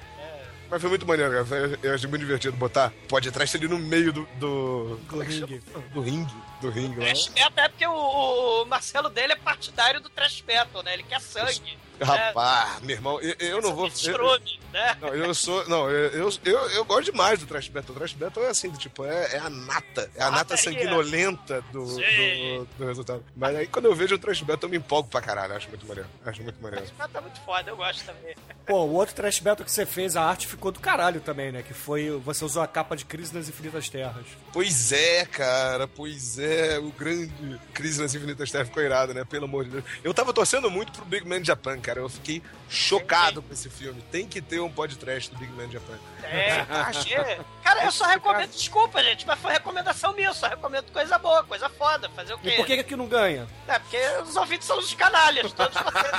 Mas 0.73 0.81
foi 0.81 0.89
muito 0.89 1.05
maneiro, 1.05 1.31
cara. 1.31 1.45
Foi- 1.45 1.77
Eu 1.83 1.93
achei 1.93 2.09
muito 2.09 2.21
divertido 2.23 2.57
botar. 2.57 2.91
Pode 3.07 3.29
atrás 3.29 3.53
ali 3.53 3.67
no 3.67 3.77
meio 3.77 4.11
do. 4.11 4.27
Do, 4.39 4.97
Do 5.07 5.19
ringue. 5.19 5.61
do 5.93 6.01
ringue. 6.01 6.33
Do 6.63 6.69
ringue 6.69 6.99
lá. 6.99 7.07
Trash 7.07 7.27
Metal 7.27 7.65
é 7.65 7.67
porque 7.67 7.85
o, 7.85 8.61
o 8.61 8.65
Marcelo 8.65 9.09
dele 9.09 9.33
é 9.33 9.35
partidário 9.35 9.99
do 9.99 10.09
Trash 10.09 10.41
Metal, 10.47 10.81
né? 10.81 10.93
Ele 10.93 11.03
quer 11.03 11.19
sangue. 11.19 11.77
Rapaz, 12.01 12.81
meu 12.81 12.95
irmão, 12.95 13.21
eu, 13.21 13.35
eu 13.39 13.61
não 13.61 13.75
vou. 13.75 13.85
Eu, 13.85 13.91
Estrume, 13.93 14.59
né? 14.71 14.97
não, 14.99 15.09
eu 15.09 15.33
sou. 15.33 15.67
Não, 15.67 15.89
eu, 15.89 16.09
eu, 16.09 16.29
eu, 16.43 16.69
eu 16.71 16.85
gosto 16.85 17.11
demais 17.11 17.39
do 17.39 17.45
Trash 17.45 17.67
Battle. 17.67 17.95
O 17.95 17.97
Trash 17.97 18.13
Battle 18.13 18.45
é 18.45 18.49
assim, 18.49 18.69
do 18.69 18.77
tipo, 18.77 19.05
é, 19.05 19.35
é 19.35 19.39
a 19.39 19.49
nata. 19.49 20.09
É 20.15 20.23
a 20.23 20.31
nata 20.31 20.57
sanguinolenta 20.57 21.61
do, 21.71 21.85
do, 21.85 22.67
do 22.77 22.85
resultado. 22.85 23.23
Mas 23.35 23.55
aí 23.55 23.67
quando 23.67 23.85
eu 23.85 23.95
vejo 23.95 24.15
o 24.15 24.17
Trash 24.17 24.41
Battle, 24.41 24.67
eu 24.67 24.69
me 24.69 24.77
empolgo 24.77 25.09
pra 25.09 25.21
caralho. 25.21 25.53
Acho 25.55 25.69
muito 25.69 25.85
maneiro. 25.85 26.09
Acho 26.25 26.43
muito 26.43 26.61
maneiro. 26.61 26.85
Mas 26.97 27.11
tá 27.11 27.21
muito 27.21 27.39
foda, 27.41 27.69
eu 27.69 27.77
gosto 27.77 28.03
também. 28.05 28.35
Pô, 28.65 28.83
o 28.83 28.93
outro 28.93 29.15
Trash 29.15 29.39
Battle 29.39 29.65
que 29.65 29.71
você 29.71 29.85
fez, 29.85 30.15
a 30.15 30.23
arte 30.23 30.47
ficou 30.47 30.71
do 30.71 30.79
caralho 30.79 31.21
também, 31.21 31.51
né? 31.51 31.61
Que 31.61 31.73
foi. 31.73 32.09
Você 32.25 32.43
usou 32.43 32.63
a 32.63 32.67
capa 32.67 32.95
de 32.95 33.05
Crise 33.05 33.33
nas 33.33 33.47
Infinitas 33.47 33.87
Terras. 33.89 34.25
Pois 34.51 34.91
é, 34.91 35.25
cara, 35.25 35.87
pois 35.87 36.39
é. 36.39 36.52
O 36.79 36.91
grande 36.91 37.31
Crise 37.73 38.01
nas 38.01 38.13
Infinitas 38.13 38.51
Terras 38.51 38.67
ficou 38.67 38.83
irado, 38.83 39.13
né? 39.13 39.23
Pelo 39.23 39.45
amor 39.45 39.65
de 39.65 39.71
Deus. 39.71 39.83
Eu 40.03 40.13
tava 40.13 40.33
torcendo 40.33 40.69
muito 40.69 40.91
pro 40.91 41.05
Big 41.05 41.27
Man 41.27 41.43
Japan, 41.43 41.79
cara. 41.79 41.99
Eu 41.99 42.09
fiquei 42.09 42.41
chocado 42.69 43.41
com 43.41 43.53
esse 43.53 43.69
filme. 43.69 44.03
Tem 44.11 44.27
que 44.27 44.41
ter 44.41 44.59
um 44.59 44.71
podcast 44.71 45.31
do 45.31 45.37
Big 45.37 45.51
Man 45.53 45.69
Japan. 45.69 45.97
É, 46.25 46.65
achei. 46.69 47.39
Cara, 47.63 47.85
eu 47.85 47.91
só 47.91 48.05
recomendo, 48.05 48.51
desculpa, 48.51 49.01
gente, 49.03 49.25
mas 49.25 49.39
foi 49.39 49.53
recomendação 49.53 50.13
minha, 50.13 50.29
eu 50.29 50.33
só 50.33 50.47
recomendo 50.47 50.91
coisa 50.91 51.17
boa, 51.17 51.43
coisa 51.43 51.69
foda. 51.69 52.09
Fazer 52.09 52.33
o 52.33 52.37
quê? 52.37 52.49
E 52.49 52.55
por 52.55 52.65
que 52.65 52.75
que 52.75 52.81
aqui 52.81 52.95
não 52.95 53.07
ganha? 53.07 53.47
É, 53.67 53.79
porque 53.79 53.97
os 54.23 54.35
ouvintes 54.35 54.67
são 54.67 54.77
os 54.77 54.93
canalhas, 54.93 55.51
todos 55.53 55.75
vocês. 55.75 56.11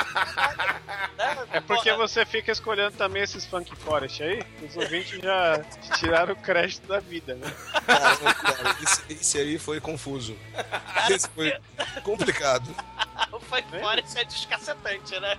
né? 1.17 1.38
É 1.53 1.61
porque 1.61 1.90
Porra. 1.90 1.97
você 2.09 2.25
fica 2.25 2.51
escolhendo 2.51 2.97
também 2.97 3.23
esses 3.23 3.45
Funk 3.45 3.75
Forest 3.77 4.23
aí, 4.23 4.43
os 4.62 4.77
ouvintes 4.77 5.21
já 5.21 5.61
tiraram 5.99 6.33
o 6.33 6.37
crédito 6.37 6.87
da 6.87 7.01
vida, 7.01 7.35
né? 7.35 7.53
Cara, 7.87 8.35
cara, 8.35 8.77
esse, 8.83 9.03
esse 9.11 9.38
aí 9.38 9.59
foi 9.59 9.81
confuso. 9.81 10.37
Esse 11.11 11.29
foi 11.29 11.55
complicado. 12.03 12.75
O 13.33 13.40
Funk 13.40 13.64
Forest 13.81 14.18
é 14.18 14.24
descacetante, 14.24 15.18
né? 15.20 15.37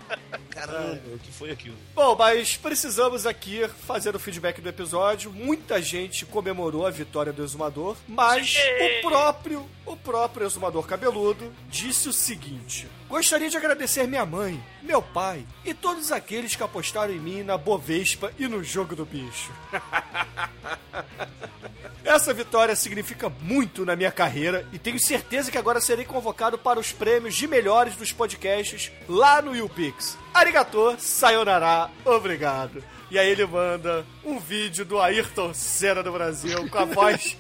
Caramba, 0.50 1.02
o 1.14 1.20
que 1.20 1.32
foi 1.32 1.52
aquilo? 1.52 1.76
Bom, 1.94 2.16
mas 2.16 2.58
precisamos 2.58 3.26
aqui 3.26 3.68
fazer 3.68 4.16
o 4.16 4.20
feedback 4.20 4.62
do 4.62 4.70
episódio. 4.70 5.32
Muita 5.32 5.82
gente 5.82 6.26
comemorou 6.26 6.86
a 6.86 6.92
vitória 6.92 7.34
do 7.34 7.44
exumador, 7.44 7.98
mas 8.08 8.54
Sim. 8.54 9.00
o 9.00 9.10
próprio, 9.10 9.70
o 9.86 9.98
próprio 9.98 10.46
exumador 10.46 10.86
cabeludo 10.88 11.54
disse 11.70 12.10
o 12.10 12.14
seguinte: 12.14 12.88
Gostaria 13.10 13.50
de 13.50 13.58
agradecer 13.58 14.08
minha 14.08 14.26
mãe, 14.26 14.62
meu 14.82 15.02
pai 15.02 15.46
e 15.64 15.74
todos 15.74 16.12
aqueles 16.12 16.56
que 16.56 16.64
apostaram 16.64 17.14
em 17.14 17.20
mim 17.20 17.44
na 17.44 17.58
Bovespa 17.58 18.32
e 18.38 18.48
no 18.48 18.64
jogo 18.64 18.96
do 18.96 19.06
bicho. 19.06 19.52
Essa 22.06 22.32
vitória 22.36 22.76
significa 22.76 23.30
muito 23.42 23.84
na 23.84 23.96
minha 23.96 24.12
carreira 24.12 24.68
e 24.72 24.78
tenho 24.78 25.00
certeza 25.00 25.50
que 25.50 25.58
agora 25.58 25.82
serei 25.82 26.06
convocado 26.06 26.56
para 26.56 26.80
os 26.80 26.92
prêmios 26.92 27.34
de 27.34 27.48
melhores 27.48 27.96
dos 27.96 28.12
podcasts 28.12 28.92
lá 29.10 29.42
no 29.42 29.56
YouPix. 29.56 30.16
Arigato, 30.32 30.96
sayonara, 31.00 31.90
obrigado. 32.06 32.84
E 33.10 33.18
aí 33.18 33.28
ele 33.28 33.48
manda 33.48 34.06
um 34.24 34.38
vídeo 34.40 34.86
do 34.86 35.02
Ayrton 35.02 35.52
Senna 35.56 36.04
do 36.04 36.12
Brasil 36.12 36.70
com 36.70 36.78
a 36.78 36.86
voz 36.94 37.36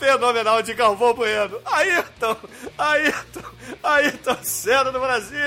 fenomenal 0.00 0.62
de 0.62 0.72
Galvão 0.74 1.12
Bueno. 1.14 1.60
Ayrton, 1.66 2.36
Ayrton, 2.78 3.42
Ayrton 3.82 4.38
Senna 4.42 4.90
do 4.90 4.98
Brasil. 4.98 5.38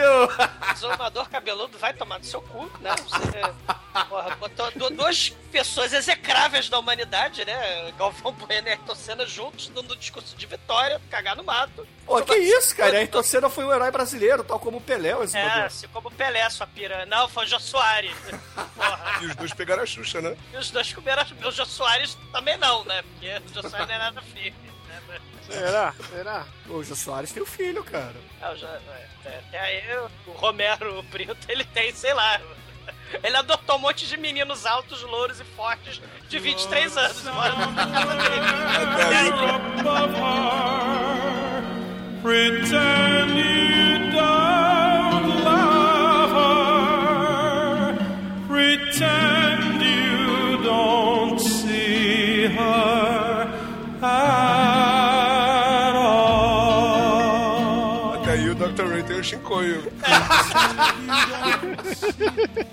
Exumador 0.72 1.28
cabeludo 1.30 1.78
vai 1.80 1.92
tomar 1.94 2.20
no 2.20 2.26
seu 2.26 2.42
cu, 2.42 2.72
né? 2.80 2.92
Você, 3.04 4.04
porra, 4.08 4.36
botou 4.36 4.72
du- 4.72 4.92
duas 4.92 5.30
pessoas 5.52 5.92
execráveis 5.92 6.70
da 6.70 6.78
humanidade, 6.80 7.44
né? 7.44 7.92
Galvão 7.98 8.32
Bueno 8.34 8.68
e 8.68 8.72
Ayrton 8.72 8.96
Senna 8.96 9.26
juntos, 9.26 9.70
dando 9.70 9.94
um 9.94 9.98
discurso 9.98 10.36
de 10.38 10.46
vitória, 10.46 11.02
cagar 11.10 11.36
no 11.36 11.44
mato. 11.44 11.88
Pô, 12.06 12.22
que 12.22 12.36
isso, 12.36 12.76
cara? 12.76 12.98
Ayrton 13.00 13.24
Senna 13.24 13.50
foi 13.50 13.66
um 13.66 13.74
herói 13.74 13.90
brasileiro, 13.90 14.44
tal 14.44 14.60
como 14.60 14.78
o 14.78 14.82
Pelé, 14.82 15.16
o 15.16 15.24
É, 15.24 15.64
assim 15.66 15.88
como 15.88 16.10
o 16.10 16.12
Pelé, 16.12 16.48
sua 16.52 16.68
pira. 16.68 17.06
Não, 17.08 17.28
foi 17.28 17.46
o 17.46 17.48
Jô 17.48 17.60
Soares. 17.60 18.16
Porra. 18.76 19.20
E 19.22 19.26
os 19.26 19.36
dois 19.36 19.54
pegaram 19.54 19.82
a 19.84 19.86
Xuxa, 19.86 20.22
né? 20.22 20.36
E 20.54 20.58
os 20.58 20.70
dois 20.70 20.94
comeram. 20.94 21.24
O 21.46 21.52
Jô 21.52 21.66
Soares 21.66 22.18
também 22.32 22.58
não, 22.58 22.84
né? 22.86 23.02
Porque 23.04 23.28
o 23.30 23.54
Jô 23.62 23.70
Soares 23.70 23.88
não 23.88 23.96
é 23.96 23.98
nada 23.98 24.22
firme. 24.52 24.74
Né? 25.10 25.20
Será? 25.50 25.94
Será? 26.10 26.46
O 26.70 26.84
Jô 26.84 26.96
Soares 26.96 27.32
tem 27.32 27.42
um 27.44 27.46
filho, 27.46 27.84
cara. 27.84 28.14
Ah, 28.42 28.52
o 28.52 28.56
Jô- 28.58 28.68
é, 28.68 29.08
é, 29.26 29.38
Até 29.48 29.60
aí 29.60 29.82
o 30.28 30.32
Romero 30.32 31.02
Brito, 31.04 31.36
ele 31.50 31.64
tem, 31.66 31.94
sei 31.94 32.14
lá. 32.14 32.40
Ele 33.24 33.38
adotou 33.38 33.76
um 33.78 33.80
monte 33.80 34.06
de 34.08 34.18
meninos 34.18 34.66
altos, 34.66 35.02
louros 35.04 35.40
e 35.40 35.44
fortes 35.44 36.02
de 36.28 36.40
23 36.40 36.98
anos. 36.98 37.24
Mora 37.24 37.56
na 37.56 37.68
casa 37.88 38.16
dele. 38.16 38.42
Pretend 42.22 43.38
you 43.38 44.12
don't 44.12 45.28
love 45.44 46.32
her. 46.38 47.94
Pretend 48.48 49.82
you 49.82 50.58
don't 50.64 51.40
see 51.40 52.48
her 52.48 53.23
Dr. 58.56 58.88
Ray 58.88 59.04
tem 59.04 59.20
o 59.20 59.24
Shinkoio. 59.24 59.92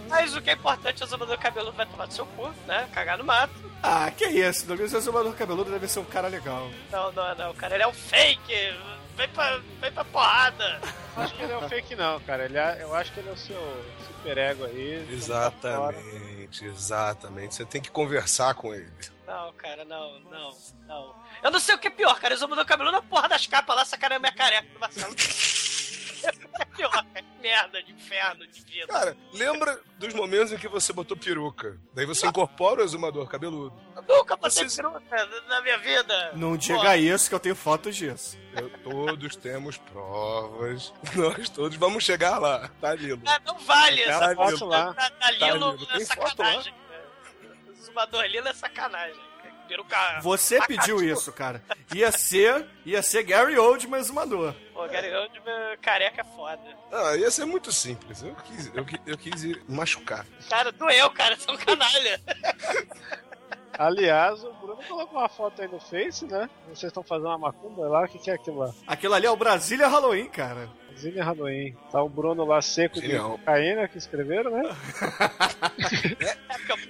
Mas 0.08 0.36
o 0.36 0.42
que 0.42 0.50
é 0.50 0.52
importante 0.52 1.02
é 1.02 1.04
o 1.04 1.08
Zamador 1.08 1.38
Cabeludo 1.38 1.76
vai 1.76 1.86
tomar 1.86 2.06
do 2.06 2.12
seu 2.14 2.26
cu, 2.26 2.48
né? 2.66 2.88
Cagar 2.92 3.18
no 3.18 3.24
mato. 3.24 3.52
Ah, 3.82 4.10
que 4.16 4.24
isso, 4.26 4.66
Douglas. 4.66 4.92
O 4.92 4.98
exumador 4.98 5.34
cabeludo 5.34 5.70
deve 5.70 5.88
ser 5.88 6.00
um 6.00 6.04
cara 6.04 6.28
legal. 6.28 6.68
Não, 6.92 7.10
não, 7.12 7.34
não, 7.34 7.54
cara. 7.54 7.74
Ele 7.74 7.82
é 7.82 7.88
um 7.88 7.94
fake. 7.94 8.76
Vem 9.16 9.28
pra, 9.30 9.58
vem 9.80 9.90
pra 9.92 10.04
porrada. 10.04 10.80
Acho 11.16 11.34
que 11.34 11.42
ele 11.42 11.52
é 11.52 11.56
um 11.56 11.68
fake 11.68 11.96
não, 11.96 12.20
cara. 12.20 12.44
Ele 12.44 12.58
é- 12.58 12.78
eu 12.82 12.94
acho 12.94 13.10
que 13.12 13.20
ele 13.20 13.30
é 13.30 13.32
o 13.32 13.36
seu 13.38 13.84
super 14.06 14.36
ego 14.36 14.64
aí. 14.66 15.06
Exatamente, 15.10 16.64
exatamente. 16.66 17.54
Você 17.54 17.64
tem 17.64 17.80
que 17.80 17.90
conversar 17.90 18.54
com 18.54 18.74
ele. 18.74 18.90
Não, 19.26 19.52
cara, 19.54 19.84
não, 19.84 20.20
não, 20.30 20.54
não. 20.86 21.14
Eu 21.42 21.50
não 21.50 21.60
sei 21.60 21.74
o 21.74 21.78
que 21.78 21.88
é 21.88 21.90
pior, 21.90 22.18
cara. 22.20 22.34
Eles 22.34 22.42
mudou 22.46 22.62
o 22.64 22.66
cabelo 22.66 22.90
na 22.92 23.00
porra 23.02 23.28
das 23.28 23.46
capas 23.46 23.74
lá, 23.76 23.84
sacaneia 23.84 24.18
minha 24.18 24.32
careca 24.32 24.68
do 24.72 24.78
Marcelo. 24.80 25.14
é 26.60 26.64
pior. 26.66 27.06
Merda 27.40 27.82
de 27.82 27.92
inferno 27.92 28.46
de 28.46 28.60
vida. 28.60 28.86
Cara, 28.88 29.16
lembra 29.32 29.80
dos 29.98 30.12
momentos 30.12 30.52
em 30.52 30.58
que 30.58 30.68
você 30.68 30.92
botou 30.92 31.16
peruca? 31.16 31.78
Daí 31.94 32.04
você 32.04 32.26
incorpora 32.26 32.82
o 32.82 32.84
exumador 32.84 33.26
cabeludo. 33.26 33.74
Eu 33.96 34.02
nunca 34.18 34.36
passei 34.36 34.64
Vocês- 34.68 34.76
peruca 34.76 35.26
na 35.48 35.62
minha 35.62 35.78
vida. 35.78 36.32
Não 36.34 36.54
diga 36.58 36.98
isso 36.98 37.30
que 37.30 37.34
eu 37.34 37.40
tenho 37.40 37.56
fotos 37.56 37.96
disso. 37.96 38.36
Eu- 38.54 38.68
todos 38.80 39.36
temos 39.36 39.78
provas. 39.78 40.92
Nós 41.16 41.48
todos 41.48 41.78
vamos 41.78 42.04
chegar 42.04 42.38
lá. 42.38 42.68
Tá, 42.78 42.94
Lilo? 42.94 43.22
Ah, 43.26 43.40
não 43.46 43.58
vale 43.60 44.02
Tem 44.02 44.10
essa 44.12 44.34
foto 44.34 44.50
foto 44.58 44.64
lá. 44.66 44.92
da, 44.92 45.08
da 45.08 45.30
Lilo 45.30 45.70
Lilo. 45.72 45.88
é 45.92 45.96
Tem 45.96 46.06
foto 46.06 46.28
sacanagem. 46.28 46.74
cara. 46.90 47.74
Zumador 47.82 48.24
Lilo 48.26 48.48
é 48.48 48.52
sacanagem. 48.52 49.29
Peruca. 49.70 50.18
Você 50.20 50.60
pediu 50.66 51.00
isso, 51.00 51.32
cara. 51.32 51.62
Ia 51.94 52.10
ser, 52.10 52.66
ia 52.84 53.00
ser 53.02 53.22
Gary 53.22 53.56
Oldman 53.56 54.00
exumador. 54.00 54.52
Pô, 54.74 54.84
Gary 54.88 55.14
Oldman, 55.14 55.76
careca 55.80 56.22
é 56.22 56.24
foda. 56.36 56.60
Ah, 56.90 57.16
ia 57.16 57.30
ser 57.30 57.44
muito 57.44 57.70
simples. 57.70 58.20
Eu 58.22 58.34
quis, 58.34 58.66
eu, 58.74 58.84
eu 59.06 59.16
quis 59.16 59.44
ir 59.44 59.62
machucar. 59.68 60.26
Cara, 60.48 60.72
doeu, 60.72 61.08
cara, 61.10 61.36
são 61.38 61.56
canalha. 61.56 62.20
Aliás, 63.78 64.42
o 64.44 64.52
Bruno 64.54 64.82
colocou 64.86 65.18
uma 65.20 65.28
foto 65.28 65.62
aí 65.62 65.68
no 65.68 65.80
Face, 65.80 66.26
né? 66.26 66.50
Vocês 66.68 66.90
estão 66.90 67.02
fazendo 67.02 67.28
uma 67.28 67.38
macumba 67.38 67.88
lá, 67.88 68.02
o 68.04 68.08
que, 68.08 68.18
que 68.18 68.30
é 68.30 68.34
aquilo 68.34 68.58
lá? 68.58 68.74
Aquilo 68.86 69.14
ali 69.14 69.24
é 69.26 69.30
o 69.30 69.36
Brasília 69.36 69.88
Halloween, 69.88 70.28
cara. 70.28 70.68
Zine 70.98 71.20
Halloween. 71.20 71.74
Tá 71.90 72.02
o 72.02 72.08
Bruno 72.08 72.44
lá 72.44 72.60
seco 72.60 73.00
Genial. 73.00 73.30
de 73.32 73.38
cocaína 73.38 73.88
que 73.88 73.96
escreveram, 73.96 74.50
né? 74.50 74.62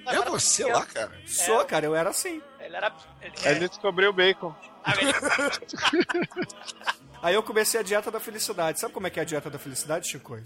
É, 0.07 0.15
É 0.17 0.21
você 0.25 0.65
lá, 0.65 0.85
cara. 0.85 1.11
Sou, 1.25 1.63
cara, 1.65 1.85
eu 1.85 1.95
era 1.95 2.09
assim. 2.09 2.41
Ele 2.71 2.77
era. 2.77 2.93
Ele, 3.21 3.33
ele 3.43 3.67
descobriu 3.67 4.11
o 4.11 4.13
bacon. 4.13 4.55
Ah, 4.85 4.93
ele- 4.97 5.11
Aí 7.21 7.35
eu 7.35 7.43
comecei 7.43 7.79
a 7.79 7.83
dieta 7.83 8.09
da 8.09 8.19
felicidade. 8.19 8.79
Sabe 8.79 8.93
como 8.93 9.05
é 9.07 9.09
que 9.09 9.19
é 9.19 9.21
a 9.21 9.25
dieta 9.25 9.49
da 9.49 9.59
felicidade, 9.59 10.07
Chico? 10.07 10.39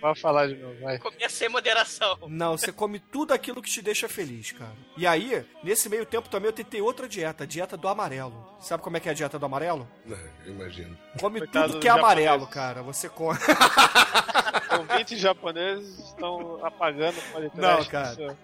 Pode 0.00 0.20
falar 0.20 0.46
de 0.46 0.54
novo, 0.56 0.78
vai. 0.80 0.98
comia 0.98 1.28
sem 1.28 1.48
moderação. 1.48 2.16
Não, 2.28 2.56
você 2.56 2.70
come 2.72 2.98
tudo 3.00 3.32
aquilo 3.34 3.60
que 3.62 3.70
te 3.70 3.82
deixa 3.82 4.08
feliz, 4.08 4.52
cara. 4.52 4.72
E 4.96 5.06
aí, 5.06 5.44
nesse 5.64 5.88
meio 5.88 6.06
tempo 6.06 6.28
também 6.28 6.46
eu 6.48 6.52
tentei 6.52 6.80
outra 6.80 7.08
dieta, 7.08 7.44
a 7.44 7.46
dieta 7.46 7.76
do 7.76 7.88
amarelo. 7.88 8.48
Sabe 8.60 8.82
como 8.82 8.96
é 8.96 9.00
que 9.00 9.08
é 9.08 9.12
a 9.12 9.14
dieta 9.14 9.38
do 9.38 9.46
amarelo? 9.46 9.88
Não, 10.06 10.16
eu 10.44 10.52
imagino. 10.54 10.96
Come 11.18 11.40
Coitado 11.40 11.72
tudo 11.72 11.80
que 11.80 11.88
é 11.88 11.90
amarelo, 11.90 12.46
cara. 12.46 12.82
Você 12.82 13.08
come. 13.08 13.38
Ouvintes 14.78 15.18
japoneses 15.18 15.98
estão 15.98 16.64
apagando 16.64 17.18
o. 17.34 17.60
Não, 17.60 17.84
cara. 17.86 18.36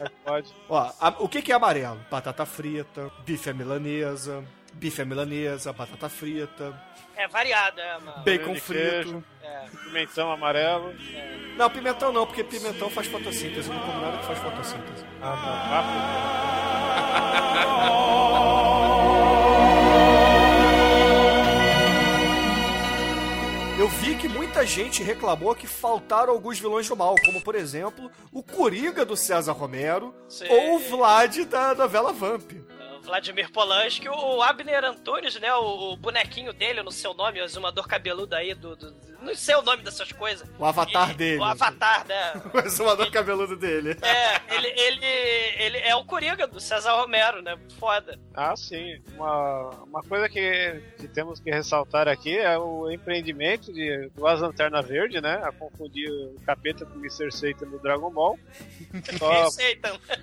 Mas 0.00 0.10
pode. 0.24 0.54
Ó, 0.68 0.92
a- 1.00 1.16
o 1.18 1.28
que, 1.28 1.42
que 1.42 1.52
é 1.52 1.54
amarelo? 1.54 2.00
Batata 2.10 2.46
frita, 2.46 3.10
bife 3.24 3.50
à 3.50 3.54
milanesa, 3.54 4.44
bife 4.74 5.02
à 5.02 5.04
milanesa, 5.04 5.72
batata 5.72 6.08
frita, 6.08 6.74
É 7.16 7.28
variada, 7.28 7.80
é, 7.80 7.98
mano. 7.98 8.22
bacon 8.24 8.54
frito. 8.56 8.82
queijo. 8.82 9.24
É. 9.42 9.64
Pimentão 9.84 10.32
amarelo. 10.32 10.92
Não, 11.56 11.70
pimentão 11.70 12.12
não, 12.12 12.26
porque 12.26 12.42
pimentão 12.42 12.90
faz 12.90 13.06
fotossíntese. 13.06 13.68
Não 13.70 13.78
como 13.80 14.00
nada 14.00 14.18
que 14.18 14.24
faz 14.26 14.38
fotossíntese. 14.40 15.04
Ah, 15.22 15.36
não. 15.36 15.70
Páprica. 15.70 17.34
Eu 23.78 23.88
vi 23.88 24.14
que 24.16 24.28
muita 24.28 24.64
gente 24.64 25.02
reclamou 25.02 25.54
que 25.54 25.66
faltaram 25.66 26.32
alguns 26.32 26.58
vilões 26.60 26.88
do 26.88 26.96
mal, 26.96 27.16
como 27.24 27.40
por 27.42 27.54
exemplo 27.56 28.10
o 28.32 28.42
Coringa 28.42 29.04
do 29.04 29.16
César 29.16 29.52
Romero 29.52 30.14
Sim. 30.28 30.46
ou 30.48 30.76
o 30.76 30.78
Vlad 30.78 31.38
da 31.44 31.74
novela 31.74 32.12
Vamp. 32.12 32.52
Vladimir 33.04 33.50
Polanski, 33.52 34.08
o 34.08 34.42
Abner 34.42 34.84
Antunes, 34.84 35.38
né? 35.40 35.52
O, 35.54 35.92
o 35.92 35.96
bonequinho 35.96 36.52
dele 36.52 36.82
no 36.82 36.90
seu 36.90 37.12
nome, 37.14 37.40
o 37.40 37.44
exumador 37.44 37.86
cabeludo 37.86 38.34
aí 38.34 38.54
do. 38.54 38.74
do- 38.76 39.14
não 39.24 39.34
sei 39.34 39.54
o 39.54 39.62
nome 39.62 39.82
dessas 39.82 40.12
coisas. 40.12 40.46
O 40.58 40.64
avatar 40.66 41.12
E- 41.12 41.14
dele. 41.14 41.38
O 41.40 41.44
avatar, 41.44 42.06
né? 42.06 42.42
O 42.52 42.58
exumador 42.58 43.10
cabeludo 43.10 43.56
dele. 43.56 43.96
É, 44.02 44.54
ele, 44.54 44.68
ele, 44.68 45.06
ele 45.64 45.78
é 45.78 45.96
o 45.96 46.04
Coringa 46.04 46.46
do 46.46 46.60
César 46.60 46.92
Romero, 46.92 47.40
né? 47.40 47.56
Foda. 47.80 48.18
Ah, 48.34 48.54
sim. 48.54 49.00
Uma, 49.14 49.70
uma 49.84 50.02
coisa 50.02 50.28
que, 50.28 50.82
que 50.98 51.08
temos 51.08 51.40
que 51.40 51.50
ressaltar 51.50 52.06
aqui 52.06 52.36
é 52.36 52.58
o 52.58 52.90
empreendimento 52.90 53.72
de, 53.72 54.10
do 54.14 54.26
Asa 54.26 54.46
Lanterna 54.46 54.82
Verde, 54.82 55.18
né? 55.22 55.40
A 55.42 55.50
confundir 55.52 56.10
o 56.10 56.38
capeta 56.44 56.84
com 56.84 56.98
o 56.98 56.98
Mr. 57.00 57.32
Satan 57.32 57.66
do 57.70 57.78
Dragon 57.78 58.10
Ball. 58.10 58.38
Só 59.18 59.48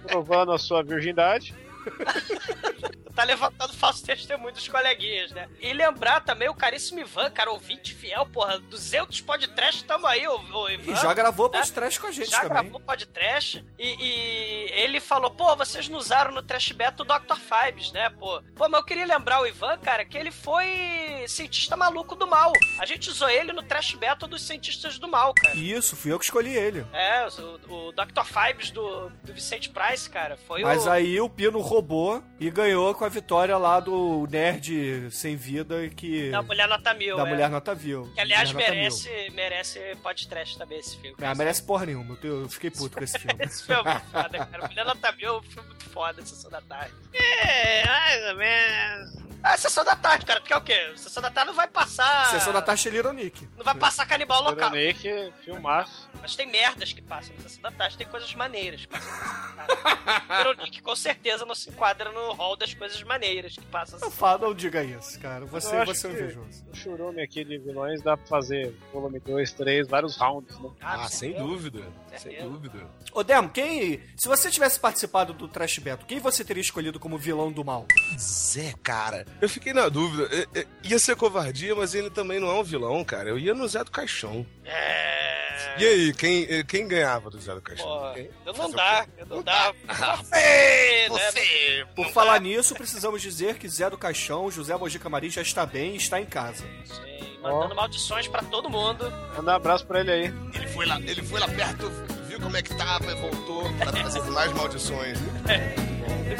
provando 0.07 0.51
a 0.51 0.59
sua 0.59 0.83
virgindade. 0.83 1.55
Tá 3.13 3.25
levantando 3.25 3.73
falso 3.73 4.05
testemunho 4.05 4.53
dos 4.53 4.69
coleguinhas, 4.69 5.31
né? 5.31 5.49
E 5.59 5.73
lembrar 5.73 6.21
também 6.21 6.47
o 6.47 6.53
caríssimo 6.55 7.01
Ivan, 7.01 7.29
cara, 7.29 7.51
ouvinte 7.51 7.93
fiel, 7.93 8.25
porra, 8.27 8.57
200 8.57 9.19
podcast, 9.19 9.83
tamo 9.83 10.07
aí, 10.07 10.25
ô 10.25 10.69
Ivan. 10.69 10.93
E 10.93 10.95
já 10.95 11.13
gravou 11.13 11.47
É. 11.47 11.49
podcast 11.49 11.99
com 11.99 12.07
a 12.07 12.11
gente 12.11 12.29
Já 12.31 12.37
também. 12.39 12.63
gravou 12.63 12.79
podcast 12.79 13.65
e, 13.77 13.95
e 13.99 14.71
ele 14.71 15.01
falou, 15.01 15.29
pô, 15.29 15.53
vocês 15.57 15.89
não 15.89 15.97
usaram 15.99 16.31
no 16.31 16.41
Trash 16.41 16.71
Beta 16.71 17.03
o 17.03 17.05
Dr. 17.05 17.35
Fibes, 17.35 17.91
né, 17.91 18.09
pô? 18.11 18.41
Pô, 18.55 18.69
mas 18.69 18.79
eu 18.79 18.85
queria 18.85 19.05
lembrar 19.05 19.41
o 19.41 19.45
Ivan, 19.45 19.77
cara, 19.79 20.05
que 20.05 20.17
ele 20.17 20.31
foi 20.31 21.25
cientista 21.27 21.75
maluco 21.75 22.15
do 22.15 22.25
mal. 22.25 22.53
A 22.79 22.85
gente 22.85 23.09
usou 23.09 23.29
ele 23.29 23.51
no 23.51 23.61
Trash 23.61 23.93
Beta 23.95 24.25
dos 24.25 24.41
cientistas 24.41 24.97
do 24.97 25.09
mal, 25.09 25.33
cara. 25.33 25.57
Isso, 25.57 25.97
fui 25.97 26.13
eu 26.13 26.17
que 26.17 26.25
escolhi 26.25 26.55
ele. 26.55 26.85
É, 26.93 27.27
o, 27.67 27.89
o 27.89 27.91
Dr. 27.91 28.23
Fibes 28.23 28.71
do, 28.71 29.09
do 29.21 29.33
Vicente 29.33 29.69
Price, 29.69 30.09
cara, 30.09 30.37
foi 30.47 30.61
Mas 30.63 30.85
o... 30.85 30.89
aí 30.89 31.19
o 31.19 31.29
Pino 31.29 31.59
roubou 31.71 32.21
e 32.37 32.51
ganhou 32.51 32.93
com 32.93 33.05
a 33.05 33.09
vitória 33.09 33.57
lá 33.57 33.79
do 33.79 34.27
nerd 34.29 35.09
sem 35.09 35.37
vida 35.37 35.87
que. 35.89 36.29
Da 36.29 36.41
Mulher 36.41 36.67
Nota 36.67 36.93
Mil, 36.93 37.15
da 37.15 37.25
é. 37.25 37.29
mulher 37.29 37.49
nota 37.49 37.73
vil. 37.73 38.11
Que, 38.13 38.19
aliás, 38.19 38.51
Mulher 38.51 38.71
merece, 38.71 39.29
merece 39.33 39.79
podcast 40.03 40.57
também 40.57 40.79
esse 40.79 40.97
filme. 40.97 41.15
Mil. 41.17 41.29
Ah, 41.29 41.33
merece 41.33 41.63
porra 41.63 41.85
nenhuma. 41.85 42.17
Eu 42.21 42.49
fiquei 42.49 42.69
puto 42.69 42.97
com 42.97 43.03
esse 43.03 43.17
filme. 43.17 43.31
Esse 43.41 43.65
filme 43.65 43.81
é 43.81 43.93
muito 43.93 44.11
foda, 44.11 44.45
cara. 44.45 44.67
Mulher 44.67 44.85
Nota 44.85 45.11
Mil 45.13 45.27
é 45.27 45.37
um 45.37 45.41
filme 45.41 45.67
muito 45.69 45.89
foda, 45.89 46.25
Sessão 46.25 46.51
da 46.51 46.61
Tarde. 46.61 46.93
É, 47.13 47.85
mais 47.87 48.29
ou 48.29 48.35
menos. 48.35 49.31
Ah, 49.43 49.57
Sessão 49.57 49.83
da 49.83 49.95
Tarde, 49.95 50.25
cara, 50.25 50.39
porque 50.39 50.53
é 50.53 50.57
o 50.57 50.61
quê? 50.61 50.93
Sessão 50.95 51.21
da 51.23 51.31
Tarde 51.31 51.47
não 51.47 51.55
vai 51.55 51.67
passar... 51.67 52.27
Sessão 52.27 52.53
da 52.53 52.61
Taxa 52.61 52.89
Lironic. 52.89 53.49
Não 53.57 53.65
vai 53.65 53.73
passar 53.73 54.05
canibal 54.05 54.43
local. 54.43 54.69
Veronique, 54.69 55.33
filmaço. 55.43 56.07
Mas 56.21 56.35
tem 56.35 56.45
merdas 56.47 56.93
que 56.93 57.01
passam 57.01 57.35
na 57.35 57.41
Sessão 57.41 57.63
da 57.63 57.71
Tarde, 57.71 57.97
tem 57.97 58.07
coisas 58.07 58.33
maneiras 58.35 58.81
que 58.81 58.87
passam 58.87 59.09
na 59.09 59.17
Sessão 59.17 59.55
da 59.55 59.65
Tarde. 59.65 60.27
Veronique 60.29 60.81
com 60.81 60.95
certeza 60.95 61.43
não 61.43 61.55
se 61.61 61.69
enquadra 61.69 62.11
no 62.11 62.33
hall 62.33 62.55
das 62.55 62.73
coisas 62.73 63.01
maneiras 63.03 63.55
que 63.55 63.65
passam 63.65 63.99
na 63.99 64.05
Não 64.05 64.11
fala, 64.11 64.47
não 64.47 64.53
diga 64.53 64.83
isso, 64.83 65.19
cara. 65.19 65.45
Você, 65.45 65.75
Eu 65.75 65.81
acho 65.81 65.93
você 65.93 66.07
é 66.07 66.09
um 66.09 66.13
invejoso. 66.13 66.65
O 66.71 66.75
churume 66.75 67.21
aqui 67.21 67.43
de 67.43 67.57
vilões 67.59 68.01
dá 68.01 68.17
pra 68.17 68.25
fazer 68.25 68.73
volume 68.91 69.19
2, 69.19 69.51
3, 69.53 69.87
vários 69.87 70.17
rounds, 70.17 70.59
né? 70.59 70.69
Ah, 70.81 71.07
sem 71.07 71.33
dúvida. 71.33 71.81
Sem 72.17 72.41
dúvida. 72.41 72.89
Ô, 73.13 73.23
Demo, 73.23 73.49
quem. 73.49 74.01
Se 74.17 74.27
você 74.27 74.49
tivesse 74.49 74.79
participado 74.79 75.33
do 75.33 75.47
Trash 75.47 75.77
Beto, 75.79 76.05
quem 76.05 76.19
você 76.19 76.43
teria 76.43 76.61
escolhido 76.61 76.99
como 76.99 77.17
vilão 77.17 77.51
do 77.51 77.63
mal? 77.63 77.85
Zé, 78.17 78.73
cara. 78.81 79.25
Eu 79.39 79.49
fiquei 79.49 79.73
na 79.73 79.87
dúvida. 79.87 80.27
É, 80.35 80.61
é, 80.61 80.67
ia 80.83 80.97
ser 80.97 81.15
covardia, 81.15 81.75
mas 81.75 81.93
ele 81.93 82.09
também 82.09 82.39
não 82.39 82.49
é 82.49 82.53
um 82.53 82.63
vilão, 82.63 83.03
cara. 83.05 83.29
Eu 83.29 83.37
ia 83.37 83.53
no 83.53 83.67
Zé 83.67 83.83
do 83.83 83.91
Caixão. 83.91 84.45
É... 84.65 85.40
E 85.77 85.85
aí, 85.85 86.13
quem, 86.13 86.45
eh, 86.49 86.63
quem 86.63 86.87
ganhava 86.87 87.29
do 87.29 87.39
Zé 87.39 87.53
do 87.53 87.61
Caixão? 87.61 88.13
Eu 88.45 88.53
não 88.53 88.71
dá, 88.71 89.05
eu 89.17 89.25
não 89.25 89.41
dá. 89.41 89.73
Você, 90.17 91.07
né? 91.09 91.09
Você! 91.09 91.85
Por 91.95 92.09
falar 92.11 92.39
nisso, 92.39 92.75
precisamos 92.75 93.21
dizer 93.21 93.57
que 93.57 93.67
Zé 93.67 93.89
do 93.89 93.97
Caixão, 93.97 94.51
José 94.51 94.75
Mojica 94.75 95.09
Marim 95.09 95.29
já 95.29 95.41
está 95.41 95.65
bem 95.65 95.93
e 95.93 95.97
está 95.97 96.19
em 96.19 96.25
casa. 96.25 96.63
Sim, 96.85 97.39
mandando 97.41 97.75
maldições 97.75 98.27
pra 98.27 98.41
todo 98.43 98.69
mundo. 98.69 99.11
Manda 99.35 99.51
um 99.51 99.55
abraço 99.55 99.85
pra 99.85 100.01
ele 100.01 100.11
aí. 100.11 100.33
Ele 100.53 100.67
foi 100.67 100.85
lá, 100.85 100.99
ele 100.99 101.23
foi 101.23 101.39
lá 101.39 101.47
perto, 101.47 101.89
viu 102.27 102.39
como 102.39 102.57
é 102.57 102.61
que 102.61 102.75
tava 102.75 103.11
e 103.11 103.15
voltou 103.15 103.73
pra 103.73 103.91
trazer 103.91 104.21
mais 104.31 104.51
maldições. 104.53 105.17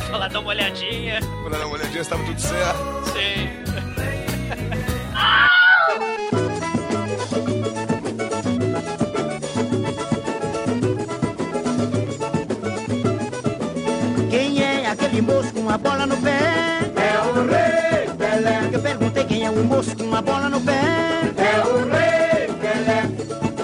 Foi 0.07 0.17
lá 0.17 0.27
dar 0.27 0.39
uma 0.39 0.49
olhadinha. 0.49 1.19
Quando 1.41 1.57
dar 1.57 1.65
uma 1.65 1.75
olhadinha, 1.75 2.03
se 2.03 2.09
tava 2.09 2.23
tudo 2.23 2.39
certo. 2.39 2.79
Sim. 3.11 3.61
aquele 14.91 15.21
moço 15.21 15.53
com 15.53 15.61
uma 15.61 15.77
bola 15.77 16.05
no 16.05 16.17
pé? 16.17 16.39
É 16.95 17.19
o 17.27 17.33
Rei 17.47 18.13
Pelé. 18.17 18.69
Eu 18.73 18.81
perguntei 18.81 19.23
quem 19.23 19.45
é 19.45 19.49
o 19.49 19.63
moço 19.63 19.95
com 19.95 20.03
uma 20.03 20.21
bola 20.21 20.49
no 20.49 20.59
pé? 20.59 20.81
É 21.37 21.59
o 21.65 21.77
Rei 21.89 22.47
Pelé. 22.59 23.09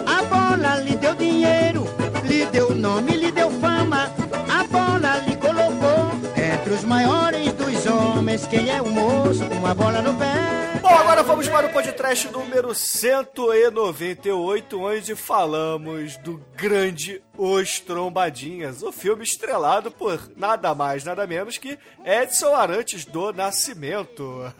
A 0.05 0.23
bola 0.23 0.77
lhe 0.77 0.95
deu 0.95 1.13
dinheiro, 1.15 1.85
lhe 2.23 2.45
deu 2.45 2.73
nome, 2.73 3.11
lhe 3.11 3.31
deu 3.31 3.51
fama. 3.51 4.09
A 4.49 4.63
bola 4.65 5.17
lhe 5.27 5.35
colocou 5.35 6.11
entre 6.35 6.73
os 6.73 6.83
maiores 6.85 7.51
dos 7.53 7.85
homens. 7.85 8.47
Quem 8.47 8.69
é 8.69 8.81
o 8.81 8.89
moço 8.89 9.43
com 9.45 9.55
uma 9.55 9.75
bola 9.75 10.01
no 10.01 10.13
pé? 10.13 10.66
Bom, 10.87 10.93
agora 10.93 11.21
vamos 11.21 11.49
para 11.49 11.67
o 11.67 11.69
podcast 11.69 12.29
número 12.29 12.73
198, 12.73 14.81
onde 14.81 15.17
falamos 15.17 16.15
do 16.15 16.41
grande 16.55 17.21
Os 17.37 17.81
Trombadinhas, 17.81 18.81
o 18.81 18.93
filme 18.93 19.25
estrelado 19.25 19.91
por 19.91 20.31
nada 20.37 20.73
mais, 20.73 21.03
nada 21.03 21.27
menos 21.27 21.57
que 21.57 21.77
Edson 22.05 22.55
Arantes 22.55 23.03
do 23.03 23.33
Nascimento. 23.33 24.49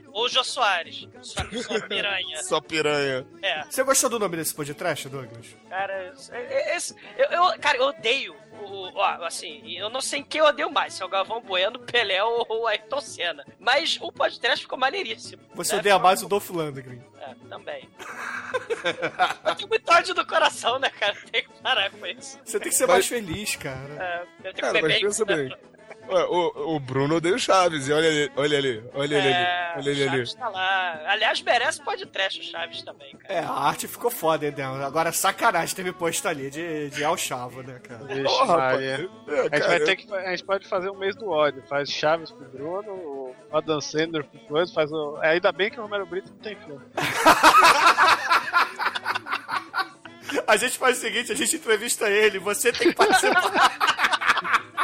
Ou 0.12 0.28
Jô 0.28 0.42
Soares. 0.44 1.08
Só 1.22 1.44
que 1.44 1.62
só 1.62 1.80
piranha. 1.86 2.42
Só 2.42 2.60
piranha. 2.60 3.26
É, 3.42 3.62
Você 3.64 3.82
gostou 3.82 4.10
do 4.10 4.18
nome 4.18 4.36
desse 4.36 4.54
podcast, 4.54 5.08
Douglas? 5.08 5.46
cara, 5.68 6.08
esse- 6.14 6.32
esse- 6.36 6.96
eu, 7.16 7.26
eu- 7.30 7.58
cara, 7.58 7.78
eu 7.78 7.84
odeio. 7.84 8.36
O, 8.62 8.90
ó, 8.94 9.24
assim, 9.24 9.62
eu 9.76 9.88
não 9.90 10.00
sei 10.00 10.22
quem 10.22 10.40
eu 10.40 10.46
odeio 10.46 10.70
mais, 10.70 10.94
se 10.94 11.02
é 11.02 11.06
o 11.06 11.08
Galvão 11.08 11.40
Bueno, 11.40 11.78
Pelé 11.90 12.22
ou 12.22 12.46
o 12.48 12.66
Ayrton 12.66 13.00
Senna. 13.00 13.44
Mas 13.58 13.98
o 14.00 14.12
podcast 14.12 14.60
ficou 14.64 14.78
maneiríssimo. 14.78 15.42
Você 15.54 15.74
né? 15.74 15.80
odeia 15.80 15.98
mais 15.98 16.22
o 16.22 16.28
Dolph 16.28 16.50
Lundgren. 16.50 17.02
É, 17.20 17.34
também. 17.48 17.88
eu 19.44 19.54
tenho 19.56 19.68
muito 19.68 19.90
ódio 19.92 20.14
do 20.14 20.26
coração, 20.26 20.78
né, 20.78 20.90
cara? 20.90 21.16
Tem 21.30 21.42
que 21.42 21.50
parar 21.62 21.90
com 21.90 22.06
isso. 22.06 22.38
Você 22.44 22.60
tem 22.60 22.70
que 22.70 22.76
ser 22.76 22.86
mais 22.86 23.06
feliz, 23.06 23.56
cara. 23.56 23.94
É, 23.98 24.22
eu 24.22 24.42
tenho 24.42 24.54
que 24.54 24.60
Cara, 24.60 24.72
mas 24.74 24.82
beber. 24.82 25.00
pensa 25.00 25.24
bem. 25.24 25.56
O, 26.08 26.74
o 26.76 26.80
Bruno 26.80 27.16
odeia 27.16 27.34
o 27.34 27.38
Chaves, 27.38 27.88
e 27.88 27.92
olha 27.92 28.08
ali, 28.08 28.32
olha 28.36 28.58
ali, 28.58 28.84
olha 28.92 29.16
ele 29.16 29.28
ali, 29.28 29.34
É, 29.34 29.72
olha 29.76 29.90
ele 29.90 30.04
o 30.04 30.08
ali. 30.08 30.16
Chaves 30.26 30.34
tá 30.34 30.48
lá. 30.48 31.00
Aliás, 31.06 31.40
merece 31.42 31.82
podcast 31.82 32.40
o 32.40 32.42
Chaves 32.42 32.82
também, 32.82 33.16
cara. 33.16 33.32
É, 33.34 33.38
a 33.38 33.50
arte 33.52 33.88
ficou 33.88 34.10
foda, 34.10 34.44
hein, 34.44 34.52
Del? 34.52 34.74
Agora, 34.84 35.10
sacanagem 35.12 35.74
teve 35.74 35.92
posto 35.92 36.26
ali 36.28 36.50
de, 36.50 36.90
de 36.90 37.02
El 37.02 37.16
Chavo, 37.16 37.62
né, 37.62 37.78
cara? 37.78 38.04
Vixe, 38.04 38.22
Porra. 38.24 38.82
É, 38.82 38.94
A 38.94 38.96
gente, 38.98 39.10
cara, 39.50 39.68
vai 39.68 39.80
ter 39.80 39.96
que, 39.96 40.14
a 40.14 40.30
gente 40.30 40.44
pode 40.44 40.68
fazer 40.68 40.90
um 40.90 40.98
mês 40.98 41.16
do 41.16 41.30
ódio. 41.30 41.62
Faz 41.68 41.88
Chaves 41.90 42.30
pro 42.30 42.44
Bruno, 42.46 42.92
o 42.92 43.36
Adam 43.52 43.80
Sandler 43.80 44.24
pro 44.24 44.38
coisa, 44.40 44.72
faz 44.72 44.92
o. 44.92 45.18
é, 45.22 45.30
Ainda 45.30 45.50
bem 45.52 45.70
que 45.70 45.78
o 45.78 45.82
Romero 45.82 46.04
Brito 46.04 46.30
não 46.30 46.38
tem 46.38 46.56
filme. 46.56 46.82
A 50.46 50.56
gente 50.56 50.78
faz 50.78 50.96
o 50.98 51.00
seguinte, 51.00 51.30
a 51.30 51.34
gente 51.34 51.56
entrevista 51.56 52.08
ele, 52.08 52.38
você 52.38 52.72
tem 52.72 52.88
que 52.88 52.94
participar. 52.94 53.92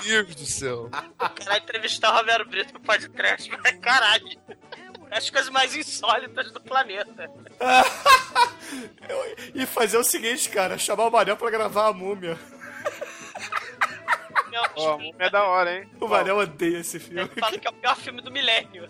Meu 0.05 0.25
Deus 0.25 0.35
do 0.35 0.47
céu. 0.47 0.89
Cara, 0.91 1.59
entrevistar 1.59 2.13
o 2.13 2.17
Romero 2.17 2.49
Brito 2.49 2.75
no 2.75 2.81
podcast, 2.81 3.51
mas 3.63 3.79
caralho. 3.79 4.39
As 5.11 5.31
coisas 5.31 5.51
mais 5.51 5.75
insólitas 5.75 6.53
do 6.53 6.61
planeta. 6.61 7.31
e 9.55 9.65
fazer 9.67 9.97
o 9.97 10.05
seguinte, 10.05 10.49
cara, 10.51 10.77
chamar 10.77 11.07
o 11.07 11.11
Manel 11.11 11.37
pra 11.37 11.51
gravar 11.51 11.89
a 11.89 11.93
múmia. 11.93 12.39
Meu, 14.51 14.63
Ó, 14.77 14.93
a 14.95 14.99
múmia 14.99 15.15
é 15.19 15.31
da 15.31 15.45
hora, 15.45 15.77
hein? 15.79 15.91
O 16.01 16.09
Manel 16.09 16.39
odeia 16.39 16.79
esse 16.79 16.99
filme. 16.99 17.21
ele 17.23 17.41
fala 17.41 17.59
que 17.59 17.67
é 17.67 17.71
o 17.71 17.75
pior 17.75 17.97
filme 17.97 18.21
do 18.23 18.31
milênio. 18.31 18.89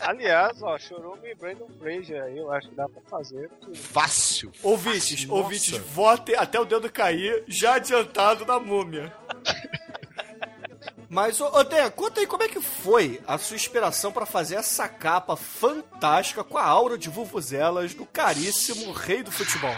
Aliás, 0.00 0.62
ó, 0.62 0.78
Chorume 0.78 1.30
e 1.30 1.34
Brandon 1.34 1.68
Fraser 1.78 2.22
aí, 2.22 2.38
eu 2.38 2.52
acho 2.52 2.68
que 2.68 2.74
dá 2.74 2.88
pra 2.88 3.00
fazer. 3.08 3.50
Fácil. 3.74 4.52
Ouvintes, 4.62 5.22
fácil, 5.22 5.34
ouvintes, 5.34 5.72
nossa. 5.72 5.84
votem 5.84 6.34
até 6.36 6.60
o 6.60 6.64
dedo 6.64 6.90
cair, 6.90 7.44
já 7.46 7.74
adiantado 7.76 8.44
na 8.44 8.58
múmia. 8.60 9.12
Mas, 11.16 11.40
ô, 11.40 11.64
Dan, 11.64 11.88
conta 11.92 12.20
aí 12.20 12.26
como 12.26 12.42
é 12.42 12.48
que 12.48 12.60
foi 12.60 13.22
a 13.26 13.38
sua 13.38 13.56
inspiração 13.56 14.12
pra 14.12 14.26
fazer 14.26 14.56
essa 14.56 14.86
capa 14.86 15.34
fantástica 15.34 16.44
com 16.44 16.58
a 16.58 16.62
aura 16.62 16.98
de 16.98 17.08
vuvuzelas 17.08 17.94
do 17.94 18.04
caríssimo 18.04 18.92
rei 18.92 19.22
do 19.22 19.32
futebol. 19.32 19.74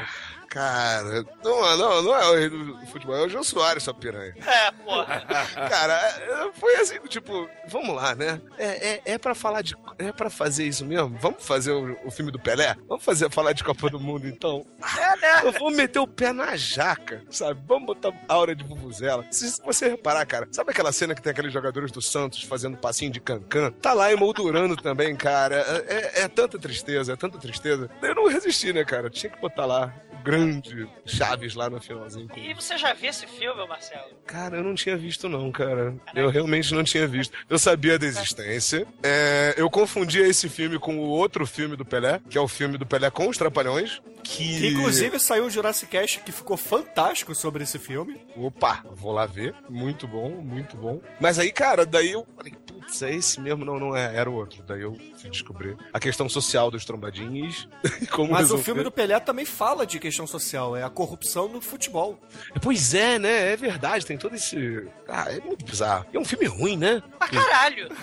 Cara, 0.48 1.24
não, 1.44 1.76
não, 1.76 2.02
não 2.02 2.16
é 2.16 2.30
o 2.30 2.34
rei 2.34 2.48
do 2.48 2.86
futebol, 2.86 3.16
é 3.16 3.26
o 3.26 3.28
Jô 3.28 3.44
Soares, 3.44 3.82
sua 3.82 3.92
piranha. 3.92 4.34
É, 4.46 4.70
porra. 4.70 5.20
Cara, 5.68 5.94
é, 5.94 6.50
foi 6.54 6.74
assim, 6.76 6.98
tipo, 7.06 7.48
vamos 7.68 7.94
lá, 7.94 8.14
né? 8.14 8.40
É, 8.56 8.88
é, 8.88 9.02
é 9.04 9.18
pra 9.18 9.34
falar 9.34 9.60
de. 9.60 9.76
É 9.98 10.10
pra 10.10 10.30
fazer 10.30 10.64
isso 10.66 10.86
mesmo? 10.86 11.16
Vamos 11.20 11.44
fazer 11.44 11.72
o, 11.72 11.98
o 12.04 12.10
filme 12.10 12.32
do 12.32 12.38
Pelé? 12.38 12.74
Vamos 12.88 13.04
fazer 13.04 13.30
falar 13.30 13.52
de 13.52 13.62
Copa 13.62 13.90
do 13.90 14.00
Mundo, 14.00 14.26
então? 14.26 14.64
É, 14.98 15.16
né? 15.16 15.40
Eu 15.44 15.52
vou 15.52 15.70
meter 15.70 15.98
o 15.98 16.06
pé 16.06 16.32
na 16.32 16.56
jaca, 16.56 17.22
sabe? 17.30 17.60
Vamos 17.66 17.86
botar 17.86 18.12
aura 18.26 18.54
de 18.54 18.64
vuvuzela. 18.64 19.26
Se 19.30 19.60
você 19.62 19.88
reparar, 19.88 20.24
cara, 20.24 20.48
sabe 20.50 20.70
aquela 20.70 20.92
cena 20.92 21.14
que 21.14 21.20
tem 21.20 21.30
aqueles 21.30 21.52
jogadores 21.52 21.92
do 21.92 22.00
Santos 22.00 22.42
fazendo 22.42 22.78
passinho 22.78 23.12
de 23.12 23.20
cancan? 23.20 23.70
Tá 23.72 23.92
lá 23.92 24.10
emoldurando 24.10 24.76
também, 24.76 25.14
cara. 25.14 25.56
É, 25.56 26.20
é, 26.20 26.22
é 26.22 26.28
tanta 26.28 26.58
tristeza, 26.58 27.12
é 27.12 27.16
tanta 27.16 27.38
tristeza. 27.38 27.90
Eu 28.00 28.14
não 28.14 28.28
resisti, 28.28 28.72
né, 28.72 28.84
cara? 28.84 29.10
Tinha 29.10 29.30
que 29.30 29.40
botar 29.40 29.66
lá 29.66 29.92
grande 30.22 30.88
Chaves 31.06 31.54
lá 31.54 31.70
no 31.70 31.80
finalzinho. 31.80 32.28
E 32.36 32.54
você 32.54 32.76
já 32.76 32.92
viu 32.92 33.10
esse 33.10 33.26
filme, 33.26 33.66
Marcelo? 33.66 34.10
Cara, 34.26 34.58
eu 34.58 34.64
não 34.64 34.74
tinha 34.74 34.96
visto, 34.96 35.28
não, 35.28 35.50
cara. 35.50 35.94
Eu 36.14 36.30
realmente 36.30 36.72
não 36.74 36.84
tinha 36.84 37.06
visto. 37.06 37.36
Eu 37.48 37.58
sabia 37.58 37.98
da 37.98 38.06
existência. 38.06 38.86
É, 39.02 39.54
eu 39.56 39.70
confundia 39.70 40.26
esse 40.26 40.48
filme 40.48 40.78
com 40.78 40.98
o 40.98 41.08
outro 41.08 41.46
filme 41.46 41.76
do 41.76 41.84
Pelé, 41.84 42.20
que 42.28 42.36
é 42.36 42.40
o 42.40 42.48
filme 42.48 42.76
do 42.76 42.86
Pelé 42.86 43.10
com 43.10 43.28
os 43.28 43.36
Trapalhões. 43.36 44.00
Que... 44.22 44.58
Que, 44.58 44.68
inclusive 44.68 45.18
saiu 45.18 45.46
um 45.46 45.50
Jurassic 45.50 45.90
Cast 45.90 46.20
que 46.20 46.32
ficou 46.32 46.56
fantástico 46.56 47.34
sobre 47.34 47.64
esse 47.64 47.78
filme. 47.78 48.20
Opa, 48.36 48.84
vou 48.92 49.12
lá 49.12 49.26
ver. 49.26 49.54
Muito 49.68 50.06
bom, 50.06 50.30
muito 50.30 50.76
bom. 50.76 51.00
Mas 51.20 51.38
aí, 51.38 51.50
cara, 51.50 51.86
daí 51.86 52.12
eu 52.12 52.26
falei, 52.36 52.52
putz, 52.88 53.02
é 53.02 53.14
esse 53.14 53.40
mesmo? 53.40 53.64
Não, 53.64 53.78
não 53.78 53.96
é, 53.96 54.16
era 54.16 54.28
o 54.28 54.34
outro. 54.34 54.62
Daí 54.66 54.80
eu 54.80 54.96
fui 55.20 55.30
descobrir 55.30 55.76
a 55.92 56.00
questão 56.00 56.28
social 56.28 56.70
dos 56.70 56.84
trombadinhos. 56.84 57.68
como 58.10 58.32
Mas 58.32 58.40
resolver. 58.40 58.62
o 58.62 58.64
filme 58.64 58.82
do 58.82 58.90
Pelé 58.90 59.20
também 59.20 59.44
fala 59.44 59.86
de 59.86 59.98
questão 59.98 60.26
social, 60.26 60.76
é 60.76 60.82
a 60.82 60.90
corrupção 60.90 61.48
no 61.48 61.60
futebol. 61.60 62.18
Pois 62.62 62.94
é, 62.94 63.18
né? 63.18 63.52
É 63.52 63.56
verdade, 63.56 64.06
tem 64.06 64.16
todo 64.16 64.34
esse. 64.34 64.88
Ah, 65.06 65.26
é 65.28 65.40
muito 65.40 65.64
bizarro. 65.64 66.06
E 66.12 66.16
é 66.16 66.20
um 66.20 66.24
filme 66.24 66.46
ruim, 66.46 66.76
né? 66.76 67.02
Pra 67.18 67.28
caralho. 67.28 67.88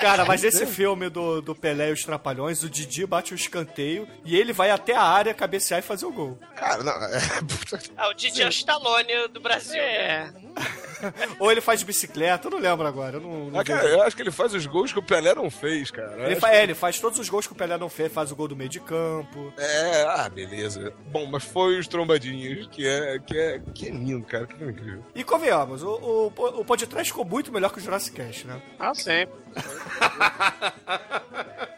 Cara, 0.00 0.24
mas 0.24 0.44
esse 0.44 0.64
filme 0.64 1.08
do, 1.08 1.40
do 1.40 1.54
Pelé 1.54 1.90
e 1.90 1.92
os 1.92 2.04
Trapalhões, 2.04 2.62
o 2.62 2.70
Didi 2.70 3.04
bate 3.04 3.32
o 3.32 3.36
escanteio 3.36 4.08
e 4.24 4.36
ele 4.36 4.52
vai 4.52 4.70
até 4.70 4.94
a 4.94 5.02
área 5.02 5.34
cabecear 5.34 5.80
e 5.80 5.82
fazer 5.82 6.06
o 6.06 6.12
gol. 6.12 6.38
Cara, 6.54 6.82
não. 6.82 6.92
É... 6.92 7.18
Ah, 7.96 8.08
o 8.08 8.14
Didi 8.14 8.42
é 8.42 8.46
o 8.46 8.48
Stallone 8.48 9.28
do 9.32 9.40
Brasil. 9.40 9.80
É. 9.80 10.32
Ou 11.38 11.50
ele 11.52 11.60
faz 11.60 11.80
de 11.80 11.86
bicicleta, 11.86 12.48
eu 12.48 12.50
não 12.50 12.58
lembro 12.58 12.86
agora. 12.86 13.16
Eu, 13.16 13.20
não, 13.20 13.50
não 13.50 13.60
Ah, 13.60 13.64
cara, 13.64 13.86
eu 13.88 14.02
acho 14.02 14.16
que 14.16 14.22
ele 14.22 14.30
faz 14.30 14.52
os 14.54 14.66
gols 14.66 14.92
que 14.92 14.98
o 14.98 15.02
Pelé 15.02 15.34
não 15.34 15.50
fez, 15.50 15.90
cara. 15.90 16.12
Eu 16.16 16.24
ele, 16.26 16.36
fa- 16.36 16.52
é, 16.52 16.62
ele 16.62 16.74
faz 16.74 16.98
todos 16.98 17.18
os 17.18 17.28
gols 17.28 17.46
que 17.46 17.52
o 17.52 17.56
Pelé 17.56 17.76
não 17.78 17.88
fez, 17.88 18.12
faz 18.12 18.32
o 18.32 18.36
gol 18.36 18.48
do 18.48 18.56
meio 18.56 18.68
de 18.68 18.80
campo. 18.80 19.52
É, 19.56 20.02
ah, 20.08 20.28
beleza. 20.28 20.92
Bom, 21.06 21.26
mas 21.26 21.44
foi 21.44 21.78
os 21.78 21.86
trombadinhos, 21.86 22.66
que 22.68 22.86
é, 22.86 23.18
que 23.20 23.38
é, 23.38 23.60
que 23.74 23.86
é 23.86 23.90
lindo, 23.90 24.26
cara, 24.26 24.46
que 24.46 24.62
é 24.62 24.66
incrível. 24.68 25.04
E 25.14 25.24
convenhamos, 25.24 25.82
o, 25.82 26.32
o, 26.36 26.60
o 26.60 26.64
podcast 26.64 27.10
ficou 27.10 27.24
muito 27.24 27.52
melhor 27.52 27.72
que 27.72 27.78
o 27.78 27.82
Jurassic 27.82 28.16
Cast, 28.16 28.46
né? 28.46 28.60
Ah, 28.78 28.94
sempre. 28.94 29.36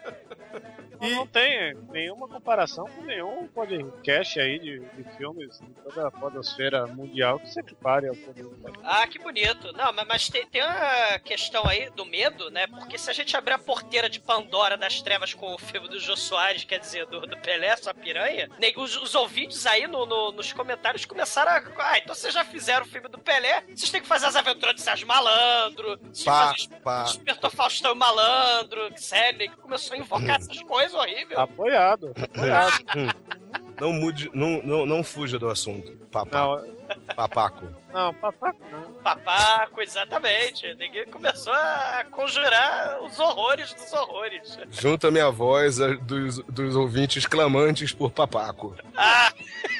E... 1.01 1.15
Não 1.15 1.25
tem 1.27 1.73
nenhuma 1.91 2.27
comparação 2.27 2.85
com 2.85 3.01
nenhum 3.03 3.47
podcast 3.47 4.39
aí 4.39 4.59
de, 4.59 4.79
de 4.79 5.03
filmes 5.17 5.59
de 5.59 5.67
toda 5.83 6.07
a 6.07 6.11
podosfera 6.11 6.85
mundial 6.87 7.39
que 7.39 7.49
se 7.49 7.59
equipare 7.59 8.07
ao 8.07 8.15
poder 8.15 8.43
do 8.43 8.49
Pelé. 8.51 8.77
Ah, 8.83 9.07
que 9.07 9.17
bonito. 9.19 9.71
Não, 9.73 9.91
mas, 9.93 10.07
mas 10.07 10.29
tem, 10.29 10.45
tem 10.47 10.63
uma 10.63 11.19
questão 11.19 11.65
aí 11.67 11.89
do 11.91 12.05
medo, 12.05 12.49
né? 12.51 12.67
Porque 12.67 12.97
se 12.97 13.09
a 13.09 13.13
gente 13.13 13.35
abrir 13.35 13.53
a 13.53 13.59
porteira 13.59 14.09
de 14.09 14.19
Pandora 14.19 14.77
das 14.77 15.01
Trevas 15.01 15.33
com 15.33 15.53
o 15.53 15.57
filme 15.57 15.87
do 15.89 15.99
Jô 15.99 16.15
Soares, 16.15 16.63
quer 16.63 16.79
dizer, 16.79 17.05
do, 17.07 17.21
do 17.21 17.37
Pelé, 17.37 17.75
sua 17.77 17.93
piranha, 17.93 18.49
os, 18.77 18.95
os 19.01 19.15
ouvintes 19.15 19.65
aí 19.65 19.87
no, 19.87 20.05
no- 20.05 20.31
nos 20.31 20.53
comentários 20.53 21.05
começaram 21.05 21.51
a. 21.51 21.61
Ah, 21.91 21.97
então 21.97 22.13
vocês 22.13 22.33
já 22.33 22.45
fizeram 22.45 22.85
o 22.85 22.89
filme 22.89 23.07
do 23.07 23.17
Pelé, 23.17 23.61
vocês 23.67 23.89
têm 23.89 24.01
que 24.01 24.07
fazer 24.07 24.27
as 24.27 24.35
aventuras 24.35 24.75
de 24.75 24.81
Sérgio 24.81 25.07
Malandro, 25.07 25.97
Pá, 26.23 26.53
fazer 26.53 26.79
pá. 26.81 27.03
Despertou 27.03 27.49
Faustão 27.49 27.95
Malandro, 27.95 28.91
sério, 28.97 29.49
que 29.49 29.57
começou 29.57 29.95
a 29.95 29.97
invocar 29.99 30.35
essas 30.39 30.61
coisas 30.61 30.90
horríveis. 30.93 31.37
Apoiado, 31.39 32.13
apoiado. 32.21 32.83
Não 33.79 33.91
mude, 33.91 34.29
não, 34.31 34.61
não, 34.61 34.85
não 34.85 35.03
fuja 35.03 35.39
do 35.39 35.49
assunto. 35.49 35.91
Papá, 36.11 36.39
Não, 36.39 37.15
papaco. 37.15 37.65
não, 37.91 38.13
papaco 38.13 38.59
não. 38.71 38.93
Papaco, 39.01 39.81
exatamente. 39.81 40.71
Ninguém 40.75 41.05
começou 41.07 41.51
a 41.51 42.05
conjurar 42.11 43.01
os 43.01 43.17
horrores 43.19 43.73
dos 43.73 43.91
horrores. 43.91 44.59
Junta 44.69 45.09
minha 45.09 45.31
voz 45.31 45.81
a 45.81 45.95
dos, 45.95 46.37
dos 46.43 46.75
ouvintes 46.75 47.25
clamantes 47.25 47.91
por 47.91 48.11
papaco. 48.11 48.75
Ah, 48.95 49.31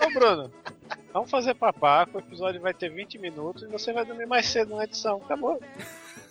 Ô, 0.03 0.09
Bruno, 0.11 0.51
vamos 1.13 1.29
fazer 1.29 1.53
papaco, 1.53 2.17
o 2.17 2.21
episódio 2.21 2.59
vai 2.59 2.73
ter 2.73 2.89
20 2.89 3.19
minutos 3.19 3.61
e 3.61 3.67
você 3.67 3.93
vai 3.93 4.03
dormir 4.03 4.25
mais 4.25 4.47
cedo 4.47 4.75
na 4.75 4.85
edição. 4.85 5.21
Acabou. 5.23 5.61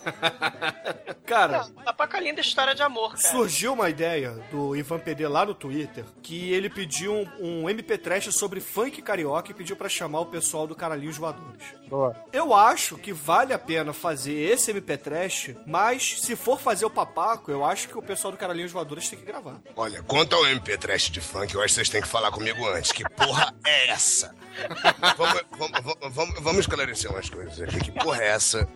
Cara, 1.27 1.65
Papaco 1.85 2.17
é 2.17 2.21
linda 2.21 2.41
história 2.41 2.75
de 2.75 2.83
amor, 2.83 3.11
cara. 3.15 3.29
surgiu 3.29 3.73
uma 3.73 3.89
ideia 3.89 4.33
do 4.51 4.75
Ivan 4.75 4.99
PD 4.99 5.29
lá 5.29 5.45
no 5.47 5.55
Twitter 5.55 6.05
que 6.23 6.53
ele 6.53 6.69
pediu 6.69 7.13
um, 7.15 7.63
um 7.63 7.65
MP3 7.67 8.33
sobre 8.33 8.61
funk 8.61 9.01
carioca 9.01 9.51
e 9.51 9.55
pediu 9.55 9.77
pra 9.77 9.89
chamar 9.89 10.21
o 10.21 10.27
pessoal 10.27 10.67
do 10.67 10.75
Caralhinhos 10.75 11.17
Voadores. 11.17 11.63
Boa. 11.89 12.17
Eu 12.33 12.53
acho 12.55 12.97
que 12.97 13.13
vale 13.13 13.53
a 13.53 13.59
pena 13.59 13.93
fazer 13.93 14.33
esse 14.33 14.73
MP3, 14.73 15.57
mas 15.67 16.21
se 16.21 16.35
for 16.35 16.59
fazer 16.59 16.85
o 16.85 16.91
papaco, 16.91 17.51
eu 17.51 17.65
acho 17.65 17.89
que 17.89 17.97
o 17.99 18.03
pessoal 18.03 18.33
do 18.33 18.39
Caralhinhos 18.39 18.73
Voadores 18.73 19.09
tem 19.09 19.19
que 19.19 19.25
gravar. 19.25 19.61
Olha, 19.77 20.03
quanto 20.03 20.35
ao 20.35 20.43
MP3 20.43 21.11
de 21.11 21.21
funk, 21.21 21.55
eu 21.55 21.61
acho 21.61 21.69
que 21.69 21.75
vocês 21.75 21.89
têm 21.89 22.03
que 22.03 22.09
falar 22.09 22.33
comigo 22.33 22.67
antes. 22.69 22.91
Que 22.93 23.09
porra 23.09 23.55
é 23.65 23.91
essa? 23.91 24.35
vamos, 25.17 25.43
vamos, 25.57 25.81
vamos, 25.81 26.15
vamos- 26.15 26.41
vamos 26.41 26.61
esclarecer 26.61 27.11
umas 27.11 27.31
coisas 27.31 27.61
aqui. 27.61 27.79
Que 27.81 27.93
porra 27.93 28.23
é 28.23 28.29
essa? 28.29 28.69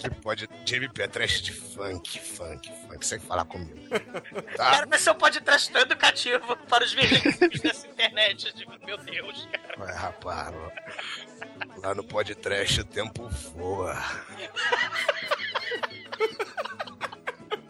Que 0.00 0.10
pode 0.22 0.48
de 0.64 0.80
MP3 0.80 1.40
de 1.42 1.52
funk, 1.52 2.18
funk, 2.20 2.70
funk. 2.86 3.04
Você 3.04 3.16
tem 3.16 3.20
que 3.20 3.26
falar 3.26 3.44
comigo. 3.44 3.72
Tá? 4.56 4.70
Cara, 4.70 4.86
vai 4.86 4.98
ser 4.98 5.10
um 5.10 5.14
podcast 5.14 5.70
tão 5.72 5.80
educativo 5.82 6.56
para 6.68 6.84
os 6.84 6.92
vizinhos 6.92 7.60
dessa 7.60 7.86
internet. 7.86 8.52
Tipo, 8.54 8.72
meu 8.84 8.98
Deus, 8.98 9.48
cara. 9.50 9.80
Ué, 9.80 9.92
rapaz, 9.94 10.54
lá 11.78 11.94
no 11.94 12.04
podcast 12.04 12.80
o 12.80 12.84
tempo 12.84 13.28
voa. 13.28 13.96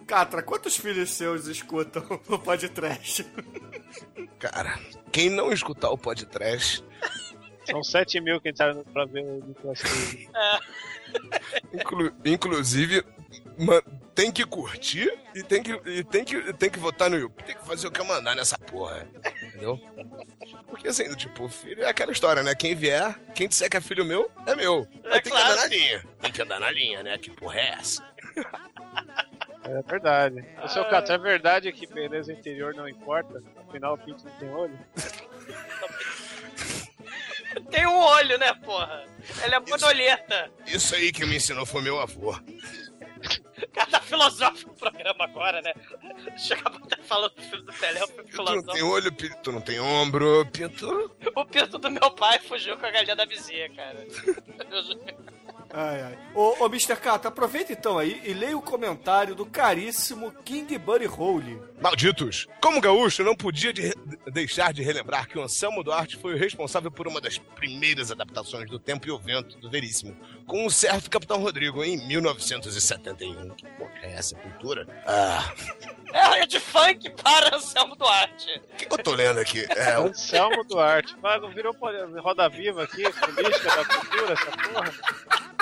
Catra, 0.07 0.43
quantos 0.43 0.77
filhos 0.77 1.11
seus 1.11 1.47
escutam 1.47 2.05
o 2.29 2.39
podcast? 2.39 3.25
Cara, 4.39 4.79
quem 5.13 5.31
não 5.31 5.53
escutar 5.53 5.91
o 5.91 5.97
podcast, 5.99 6.85
São 7.65 7.83
7 7.83 8.21
mil 8.21 8.41
que 8.41 8.51
entraram 8.51 8.83
pra 8.85 9.05
ver 9.05 9.25
o 9.25 9.45
Nicolas 9.47 9.81
Cage. 9.81 10.29
Inclu- 11.73 12.13
inclusive, 12.25 13.05
tem 14.15 14.31
que 14.31 14.45
curtir 14.45 15.13
e 15.35 15.43
tem 15.43 15.63
que, 15.63 15.73
e 15.87 16.05
tem, 16.05 16.25
que, 16.25 16.53
tem 16.55 16.71
que 16.71 16.79
votar 16.79 17.09
no 17.09 17.17
YouTube. 17.17 17.45
Tem 17.45 17.57
que 17.57 17.67
fazer 17.67 17.87
o 17.87 17.91
que 17.91 18.01
eu 18.01 18.05
mandar 18.05 18.35
nessa 18.35 18.59
porra. 18.59 19.07
Entendeu? 19.43 19.81
Porque 20.69 20.89
assim, 20.89 21.15
tipo, 21.17 21.49
filho 21.49 21.83
é 21.83 21.89
aquela 21.89 22.13
história, 22.13 22.43
né? 22.43 22.55
Quem 22.55 22.75
vier, 22.75 23.19
quem 23.35 23.49
disser 23.49 23.71
que 23.71 23.77
é 23.77 23.81
filho 23.81 24.05
meu, 24.05 24.31
é 24.47 24.55
meu. 24.55 24.87
É 25.05 25.21
tem 25.21 25.33
claro. 25.33 25.47
que 25.47 25.53
andar 25.53 25.57
na 25.57 25.67
linha. 25.67 26.05
Tem 26.21 26.33
que 26.33 26.43
andar 26.43 26.61
na 26.61 26.71
linha, 26.71 27.03
né? 27.03 27.19
Que 27.19 27.31
porra 27.31 27.59
é 27.61 27.69
essa? 27.79 28.03
É 29.65 29.83
verdade. 29.83 30.45
O 30.63 30.69
seu 30.69 30.85
Cato, 30.87 31.13
é 31.13 31.19
verdade 31.19 31.73
que 31.73 31.87
beleza 31.87 32.33
interior 32.33 32.75
não 32.75 32.89
importa? 32.89 33.43
Afinal, 33.69 33.95
o 33.95 33.99
pinto 33.99 34.25
não 34.25 34.33
tem 34.33 34.51
olho? 34.51 34.79
Tem 37.71 37.87
um 37.87 37.99
olho, 37.99 38.39
né, 38.39 38.53
porra? 38.55 39.05
Ele 39.45 39.55
é 39.55 39.61
monoleta. 39.61 40.51
Isso 40.67 40.95
aí 40.95 41.13
que 41.13 41.25
me 41.25 41.37
ensinou 41.37 41.67
foi 41.67 41.83
meu 41.83 42.01
avô. 42.01 42.33
Cara, 43.73 43.91
tá 43.91 44.01
filosófico 44.01 44.73
o 44.73 44.75
programa 44.75 45.25
agora, 45.25 45.63
né? 45.63 45.73
Chega 46.37 46.63
a 46.69 46.77
estar 46.77 46.99
falando 47.05 47.35
do 47.35 47.43
filme 47.43 47.65
do 47.65 47.73
Pelé, 47.73 48.03
o 48.03 48.09
filme 48.09 48.31
Tu 48.31 48.37
não 48.37 48.45
tem 48.45 48.55
filosófico. 48.63 48.87
olho, 48.87 49.13
tu 49.43 49.53
não 49.53 49.61
tem 49.61 49.81
ombro, 49.81 50.47
Pinto. 50.47 51.15
O 51.37 51.45
pinto 51.45 51.79
do 51.79 51.91
meu 51.91 52.11
pai 52.11 52.41
fugiu 52.41 52.77
com 52.77 52.87
a 52.87 52.91
galinha 52.91 53.15
da 53.15 53.25
vizinha, 53.25 53.71
cara. 53.71 54.05
Ai, 55.75 56.03
ai. 56.03 56.19
Ô, 56.35 56.65
ô 56.65 56.67
Mr. 56.67 56.97
Catra, 56.97 57.29
aproveita 57.29 57.73
então 57.73 57.99
aí 57.99 58.21
e 58.25 58.35
leia 58.35 58.57
o 58.57 58.61
comentário 58.63 59.35
do 59.35 59.47
caríssimo 59.47 60.31
King 60.45 60.77
Buddy 60.77 61.07
Hole. 61.07 61.63
Malditos! 61.81 62.47
Como 62.61 62.81
gaúcho, 62.81 63.23
eu 63.23 63.27
não 63.27 63.35
podia 63.35 63.73
de- 63.73 63.95
deixar 64.31 64.73
de 64.75 64.83
relembrar 64.83 65.27
que 65.27 65.39
o 65.39 65.43
Anselmo 65.43 65.83
Duarte 65.83 66.17
foi 66.19 66.35
o 66.35 66.39
responsável 66.39 66.91
por 66.91 67.09
uma 67.09 67.21
das 67.23 67.39
primeiras 67.39 68.11
adaptações 68.11 68.69
do 68.69 68.79
Tempo 68.79 69.09
e 69.09 69.11
o 69.11 69.19
Vento 69.19 69.57
do 69.59 69.71
Veríssimo, 69.71 70.15
com 70.47 70.67
um 70.67 70.71
certo 70.71 71.09
Capitão 71.11 71.41
Rodrigo 71.41 71.83
em 71.83 71.97
1971. 72.07 73.51
Que 73.55 73.67
porra 73.71 73.93
é 74.03 74.13
essa 74.13 74.37
cultura? 74.37 74.87
Ah, 75.07 75.53
É 76.15 76.45
de 76.47 76.61
funk 76.61 77.09
para 77.23 77.57
Anselmo 77.57 77.97
Duarte. 77.97 78.61
o 78.75 78.77
que 78.77 78.85
eu 78.93 78.99
tô 78.99 79.15
lendo 79.15 79.41
aqui? 79.41 79.65
É, 79.71 79.99
o 79.99 80.09
Anselmo 80.09 80.63
Duarte. 80.65 81.17
Mas 81.23 81.41
não 81.41 81.49
virou 81.51 81.75
roda 82.21 82.51
viva 82.51 82.83
aqui, 82.83 83.03
política 83.11 83.77
da 83.77 83.85
cultura, 83.87 84.33
essa 84.35 84.51
porra? 84.51 85.62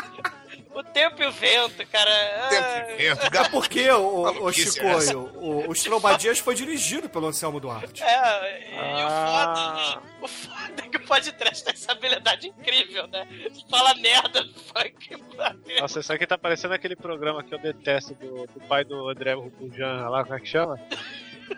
O 0.72 0.82
tempo 0.84 1.22
e 1.22 1.26
o 1.26 1.32
vento, 1.32 1.84
cara. 1.88 2.10
Tempo 2.48 2.64
Ah, 2.64 2.92
e 2.92 2.96
Vento, 2.96 3.26
É 3.26 3.48
porque, 3.50 3.80
é 3.80 3.92
essa? 3.92 4.52
Chicoio, 4.52 5.30
o, 5.34 5.70
Trombadinhas 5.82 6.38
foi 6.38 6.54
dirigido 6.54 7.08
pelo 7.08 7.26
Anselmo 7.26 7.58
Duarte. 7.58 8.02
É, 8.02 8.70
e 8.70 9.04
o 9.04 9.06
Ah. 9.08 10.00
foda 10.28 10.80
podcast 11.10 11.64
tem 11.64 11.74
essa 11.74 11.90
habilidade 11.90 12.46
incrível, 12.46 13.08
né? 13.08 13.26
Fala 13.68 13.94
merda 13.94 14.44
do 14.44 14.54
funk. 14.60 15.10
Nossa, 15.80 15.98
isso 15.98 16.12
aqui 16.12 16.24
tá 16.24 16.38
parecendo 16.38 16.72
aquele 16.72 16.94
programa 16.94 17.42
que 17.42 17.52
eu 17.52 17.58
detesto 17.58 18.14
do, 18.14 18.46
do 18.46 18.60
pai 18.68 18.84
do 18.84 19.08
André 19.08 19.34
Rubujan 19.34 20.08
lá, 20.08 20.22
como 20.22 20.36
é 20.36 20.40
que 20.40 20.46
chama? 20.46 20.78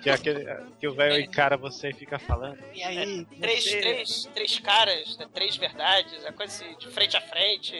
Que 0.01 0.09
é 0.11 0.14
aquele 0.14 0.45
que 0.80 0.88
o 0.88 0.95
velho 0.95 1.20
encara 1.20 1.57
você 1.57 1.90
e 1.90 1.93
fica 1.95 2.18
falando. 2.18 2.59
E 2.72 2.82
aí? 2.82 3.24
Três, 3.40 3.64
você- 3.64 3.80
três, 3.80 4.30
três 4.34 4.59
caras, 4.59 5.16
né? 5.18 5.26
três 5.32 5.57
verdades, 5.57 6.24
é 6.24 6.32
coisa 6.32 6.53
assim, 6.53 6.76
de 6.78 6.88
frente 6.88 7.16
a 7.16 7.20
frente. 7.20 7.74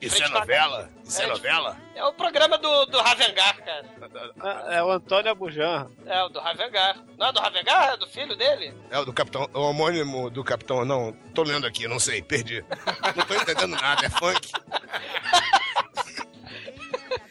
Isso 0.00 0.16
frente 0.16 0.30
é 0.30 0.38
novela? 0.38 0.90
Isso 1.04 1.20
é 1.22 1.24
É, 1.24 1.28
novela? 1.28 1.76
É 1.94 2.04
o 2.04 2.12
programa 2.12 2.58
do, 2.58 2.86
do 2.86 2.98
Ravengar, 3.00 3.56
cara. 3.64 3.86
É 4.74 4.82
o 4.82 4.90
Antônio 4.90 5.30
Abujan. 5.30 5.90
É, 6.04 6.22
o 6.24 6.28
do 6.28 6.40
Ravengar. 6.40 6.96
Não 7.16 7.28
é 7.28 7.32
do 7.32 7.40
Ravengar? 7.40 7.92
É 7.92 7.96
do 7.96 8.06
filho 8.06 8.36
dele? 8.36 8.74
É 8.90 8.98
o 8.98 9.04
do 9.04 9.12
capitão, 9.12 9.48
o 9.54 9.60
homônimo 9.60 10.28
do 10.28 10.42
capitão, 10.44 10.84
não, 10.84 11.12
tô 11.34 11.42
lendo 11.42 11.66
aqui, 11.66 11.86
não 11.86 11.98
sei, 12.00 12.20
perdi. 12.22 12.64
Não 13.16 13.24
tô 13.26 13.34
entendendo 13.34 13.68
nada, 13.80 14.04
é 14.06 14.10
funk. 14.10 14.52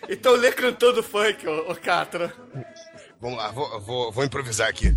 Então 0.08 0.34
lê 0.34 0.52
cantando 0.52 1.02
funk, 1.02 1.48
ô, 1.48 1.72
ô 1.72 1.76
Catra. 1.76 2.34
Vamos 3.26 3.40
lá, 3.40 3.50
vou, 3.50 3.82
vou, 3.82 4.12
vou 4.12 4.24
improvisar 4.24 4.70
aqui. 4.70 4.96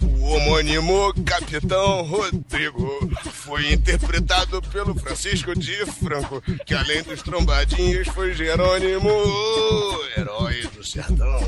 O 0.00 0.24
homônimo 0.24 1.14
Capitão 1.24 2.02
Rodrigo 2.02 3.08
foi 3.30 3.72
interpretado 3.72 4.60
pelo 4.62 4.98
Francisco 4.98 5.56
de 5.56 5.86
Franco, 5.86 6.42
que 6.66 6.74
além 6.74 7.04
dos 7.04 7.22
trombadinhos 7.22 8.08
foi 8.08 8.34
Jerônimo, 8.34 9.10
o 9.10 10.04
herói 10.16 10.62
do 10.74 10.82
sertão. 10.82 11.40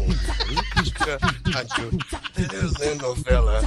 Telenovela. 2.78 3.60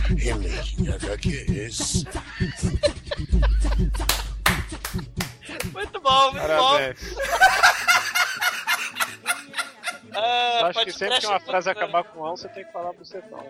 Muito 5.73 5.99
bom, 5.99 6.31
muito 6.31 6.47
Parabéns. 6.47 6.97
bom. 7.13 7.88
Ah, 10.13 10.59
Eu 10.61 10.65
acho 10.67 10.85
que 10.85 10.91
sempre 10.91 11.19
que 11.19 11.25
uma 11.27 11.35
é 11.35 11.39
frase 11.39 11.69
acabar 11.69 12.03
com 12.03 12.25
ão, 12.25 12.35
você 12.35 12.47
tem 12.49 12.65
que 12.65 12.71
falar 12.71 12.93
bucetão. 12.93 13.45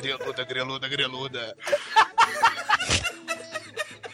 Greluda, 0.00 0.44
greluda, 0.44 0.88
greluda. 0.88 1.56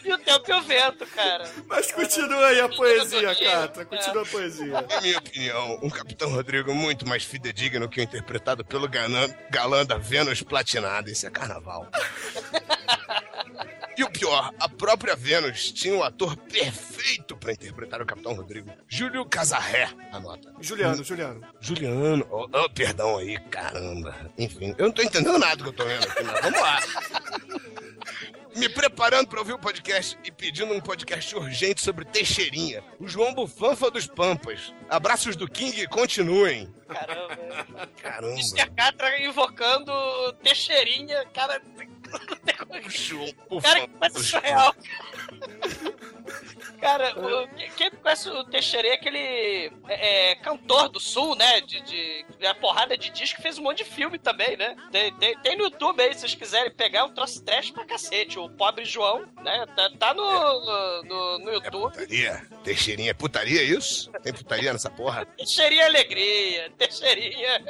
E 0.03 0.11
o 0.11 0.17
tempo 0.17 0.51
e 0.51 0.53
o 0.53 0.61
vento, 0.61 1.05
cara. 1.07 1.49
Mas 1.67 1.91
continua 1.91 2.47
aí 2.47 2.59
a 2.59 2.67
poesia, 2.67 3.33
Catra. 3.35 3.85
Continua 3.85 4.23
a 4.23 4.25
poesia. 4.25 4.85
Em 4.97 5.01
minha 5.01 5.17
opinião, 5.17 5.79
um 5.81 5.89
Capitão 5.89 6.29
Rodrigo 6.29 6.73
muito 6.75 7.07
mais 7.07 7.23
fidedigno 7.23 7.87
que 7.87 8.01
o 8.01 8.03
interpretado 8.03 8.65
pelo 8.65 8.87
galã, 8.89 9.29
galã 9.49 9.85
da 9.85 9.97
Vênus 9.97 10.41
Platinada. 10.41 11.09
Isso 11.09 11.25
é 11.25 11.29
carnaval. 11.29 11.87
E 13.95 14.03
o 14.03 14.09
pior, 14.09 14.51
a 14.59 14.67
própria 14.67 15.15
Vênus 15.15 15.71
tinha 15.71 15.93
um 15.93 16.03
ator 16.03 16.35
perfeito 16.35 17.37
pra 17.37 17.53
interpretar 17.53 18.01
o 18.01 18.05
Capitão 18.05 18.33
Rodrigo. 18.33 18.71
Júlio 18.87 19.25
Casarré, 19.25 19.89
anota. 20.11 20.53
Juliano, 20.59 21.03
Juliano. 21.03 21.41
Juliano, 21.59 22.27
oh, 22.31 22.47
oh, 22.51 22.69
perdão 22.69 23.17
aí, 23.17 23.39
caramba. 23.49 24.31
Enfim, 24.37 24.73
eu 24.77 24.85
não 24.85 24.91
tô 24.91 25.01
entendendo 25.01 25.37
nada 25.37 25.57
do 25.57 25.63
que 25.63 25.69
eu 25.69 25.73
tô 25.73 25.85
vendo 25.85 26.03
aqui, 26.05 26.23
mas 26.23 26.41
vamos 26.41 26.59
lá. 26.59 26.79
Me 28.55 28.69
preparando 28.69 29.27
pra 29.27 29.39
ouvir 29.39 29.53
o 29.53 29.59
podcast 29.59 30.17
e 30.23 30.31
pedindo 30.31 30.73
um 30.73 30.79
podcast 30.79 31.35
urgente 31.35 31.81
sobre 31.81 32.05
Teixeirinha, 32.05 32.83
o 32.99 33.07
João 33.07 33.33
Bufanfa 33.33 33.89
dos 33.89 34.05
Pampas. 34.05 34.71
Abraços 34.87 35.35
do 35.35 35.47
King, 35.47 35.87
continuem. 35.87 36.71
Caramba. 36.87 37.89
Caramba. 37.99 38.33
Mr. 38.33 38.69
Catra 38.75 39.25
invocando 39.25 39.91
Teixeirinha, 40.43 41.25
cara. 41.33 41.59
João 42.89 43.27
Cara, 43.61 43.81
que 43.81 43.87
coisa 43.97 44.19
surreal. 44.23 44.75
Cara, 46.79 47.13
o- 47.17 47.47
quem 47.77 47.89
conhece 47.91 48.29
o 48.29 48.43
Teixeira 48.45 48.89
é 48.89 48.93
aquele 48.93 49.71
é, 49.87 50.31
é, 50.31 50.35
cantor 50.35 50.89
do 50.89 50.99
sul, 50.99 51.33
né? 51.35 51.61
De, 51.61 51.79
de, 51.81 52.25
de 52.37 52.45
a 52.45 52.53
porrada 52.53 52.97
de 52.97 53.09
disco, 53.09 53.41
fez 53.41 53.57
um 53.57 53.63
monte 53.63 53.83
de 53.83 53.89
filme 53.89 54.19
também, 54.19 54.57
né? 54.57 54.75
Tem, 54.91 55.13
tem, 55.15 55.37
tem 55.39 55.57
no 55.57 55.63
YouTube 55.65 56.01
aí, 56.01 56.13
se 56.13 56.21
vocês 56.21 56.35
quiserem 56.35 56.71
pegar, 56.71 57.05
um 57.05 57.13
troço 57.13 57.41
trash 57.43 57.71
pra 57.71 57.85
cacete. 57.85 58.37
O 58.37 58.49
Pobre 58.49 58.83
João, 58.83 59.25
né? 59.41 59.65
Tá, 59.75 59.89
tá 59.97 60.13
no, 60.13 61.03
no, 61.03 61.39
no 61.39 61.51
YouTube. 61.53 61.91
Putaria? 61.93 62.45
Teixeirinha 62.63 63.11
é 63.11 63.13
putaria 63.13 63.63
isso? 63.63 64.11
Tem 64.21 64.33
putaria 64.33 64.73
nessa 64.73 64.89
porra? 64.89 65.25
Teixeirinha 65.37 65.85
Alegria, 65.85 66.69
Teixeirinha. 66.77 67.63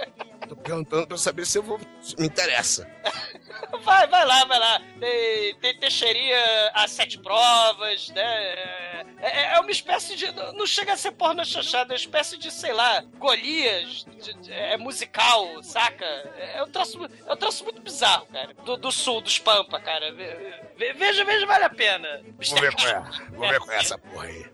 Tô 0.50 0.56
perguntando 0.56 1.06
pra 1.08 1.18
saber 1.18 1.46
se 1.46 1.58
eu 1.60 1.64
vou. 1.64 1.80
se 2.02 2.16
me 2.20 2.26
interessa. 2.26 2.90
Vai, 3.84 4.08
vai 4.08 4.26
lá, 4.26 4.46
vai 4.46 4.60
lá. 4.60 4.82
Tem, 5.00 5.56
tem 5.56 5.78
Teixeirinha 5.80 6.72
a 6.74 6.88
sete 6.88 7.18
provas, 7.20 8.10
né? 8.10 9.04
É, 9.20 9.56
é 9.56 9.60
uma 9.60 9.72
espécie 9.72 10.16
de. 10.16 10.32
Não 10.54 10.66
chega 10.66 10.94
a 10.94 10.98
ser 10.98 11.12
porno 11.12 11.44
chanchada, 11.46 11.94
é 11.94 11.96
uma 11.96 12.00
espécie 12.00 12.38
de, 12.38 12.52
sei 12.52 12.72
lá, 12.74 13.02
Golias 13.18 14.06
de- 14.22 14.34
de- 14.36 14.52
é 14.54 14.78
musical, 14.78 15.62
saca? 15.64 16.06
É 16.06 16.64
um 16.64 16.70
troço, 16.70 17.00
é 17.28 17.34
um 17.34 17.38
troço 17.38 17.64
muito 17.64 17.82
bizarro, 17.82 18.26
cara. 18.28 18.54
Do, 18.64 18.78
do 18.78 18.92
sul, 18.92 19.22
dos 19.22 19.40
Pampa, 19.40 19.80
cara. 19.80 20.12
Ve- 20.14 20.62
ve- 20.78 20.94
Veja, 20.94 21.26
veja, 21.26 21.46
vale 21.46 21.64
a 21.66 21.70
pena. 21.70 22.22
Vou 22.38 22.60
ver 22.60 22.74
é. 22.86 23.32
Vou 23.32 23.48
ver 23.50 23.74
é 23.74 23.78
essa 23.80 23.98
porra 23.98 24.26
aí. 24.26 24.46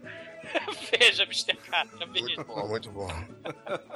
Veja, 0.99 1.23
Mr. 1.23 1.55
Catra. 1.57 2.07
Muito 2.07 2.43
bom, 2.43 2.67
muito 2.67 2.91
bom. 2.91 3.07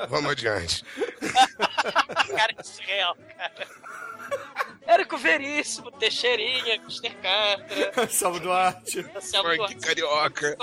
Vamos 0.10 0.32
adiante. 0.32 0.84
cara, 2.36 2.54
isso 2.62 2.80
é 2.82 2.86
real, 2.86 3.18
cara. 3.36 3.68
Érico 4.86 5.18
Veríssimo, 5.18 5.92
Teixeirinha, 5.92 6.76
Mr. 6.76 7.10
Catra. 7.22 8.08
Salve 8.10 8.40
Duarte. 8.40 9.04
Funk 9.04 9.32
Duarte. 9.58 9.76
carioca. 9.78 10.58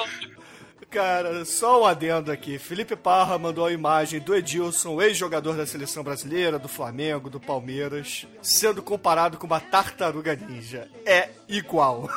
Cara, 0.90 1.44
só 1.44 1.82
um 1.82 1.86
adendo 1.86 2.32
aqui. 2.32 2.58
Felipe 2.58 2.96
Parra 2.96 3.38
mandou 3.38 3.64
a 3.64 3.72
imagem 3.72 4.18
do 4.18 4.34
Edilson, 4.34 5.00
ex-jogador 5.00 5.56
da 5.56 5.64
seleção 5.64 6.02
brasileira, 6.02 6.58
do 6.58 6.68
Flamengo, 6.68 7.30
do 7.30 7.38
Palmeiras, 7.38 8.26
sendo 8.42 8.82
comparado 8.82 9.38
com 9.38 9.46
uma 9.46 9.60
tartaruga 9.60 10.34
ninja. 10.34 10.88
É 11.06 11.28
igual. 11.48 12.10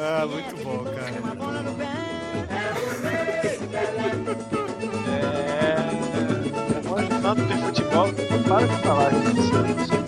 ah, 0.00 0.26
muito 0.26 0.56
bom, 0.64 0.84
cara. 0.84 2.30
Eu 6.74 6.90
manjo 6.90 7.08
tanto 7.22 7.42
de 7.46 7.54
futebol 7.62 8.29
para 8.50 8.66
de 8.66 8.76
falar 8.82 9.10
disso. 9.10 9.99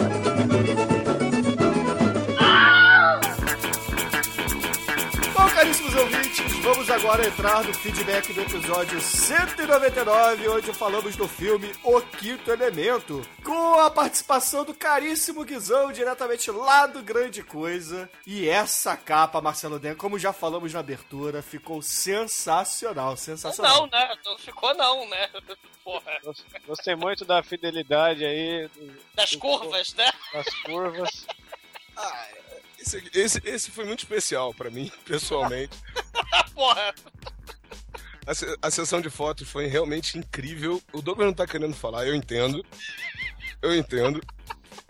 Vamos 6.63 6.89
agora 6.91 7.27
entrar 7.27 7.65
no 7.65 7.75
feedback 7.75 8.33
do 8.33 8.41
episódio 8.41 9.01
199, 9.01 10.49
onde 10.49 10.73
falamos 10.73 11.17
do 11.17 11.27
filme 11.27 11.73
O 11.83 12.01
Quinto 12.01 12.53
Elemento, 12.53 13.21
com 13.45 13.81
a 13.81 13.91
participação 13.91 14.65
do 14.65 14.73
caríssimo 14.73 15.45
Guizão, 15.45 15.91
diretamente 15.91 16.53
lá 16.53 16.87
do 16.87 17.03
Grande 17.03 17.43
Coisa. 17.43 18.09
E 18.25 18.49
essa 18.49 18.97
capa, 18.97 19.41
Marcelo 19.41 19.81
Den, 19.81 19.97
como 19.97 20.21
já 20.21 20.33
falamos 20.33 20.73
na 20.73 20.79
abertura, 20.79 21.43
ficou 21.43 21.83
sensacional, 21.83 23.17
sensacional. 23.17 23.81
Não, 23.81 23.87
né? 23.89 24.15
Não 24.25 24.39
ficou 24.39 24.73
não, 24.75 25.09
né? 25.09 25.29
Porra. 25.83 26.13
Gostei 26.65 26.95
muito 26.95 27.25
da 27.25 27.43
fidelidade 27.43 28.25
aí, 28.25 28.71
Das 29.15 29.35
curvas, 29.35 29.95
né? 29.95 30.13
das 30.33 30.49
curvas. 30.63 31.27
Esse, 32.83 33.11
esse, 33.15 33.41
esse 33.45 33.71
foi 33.71 33.85
muito 33.85 34.01
especial 34.01 34.53
pra 34.53 34.69
mim, 34.71 34.91
pessoalmente. 35.07 35.77
Porra. 36.55 36.95
A, 38.27 38.67
a 38.67 38.71
sessão 38.71 39.01
de 39.01 39.09
fotos 39.11 39.49
foi 39.49 39.67
realmente 39.67 40.19
incrível. 40.19 40.83
O 40.93 41.01
Douglas 41.01 41.27
não 41.27 41.35
tá 41.35 41.47
querendo 41.47 41.75
falar, 41.75 42.07
eu 42.07 42.15
entendo. 42.15 42.65
Eu 43.61 43.75
entendo. 43.75 44.21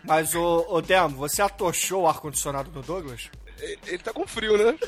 Mas, 0.03 0.35
ô, 0.35 0.65
ô 0.69 0.81
Demo, 0.81 1.15
você 1.17 1.41
atochou 1.41 2.03
o 2.03 2.07
ar-condicionado 2.07 2.69
do 2.71 2.81
Douglas? 2.81 3.29
Ele, 3.59 3.79
ele 3.87 3.97
tá 3.99 4.11
com 4.11 4.27
frio, 4.27 4.57
né? 4.57 4.77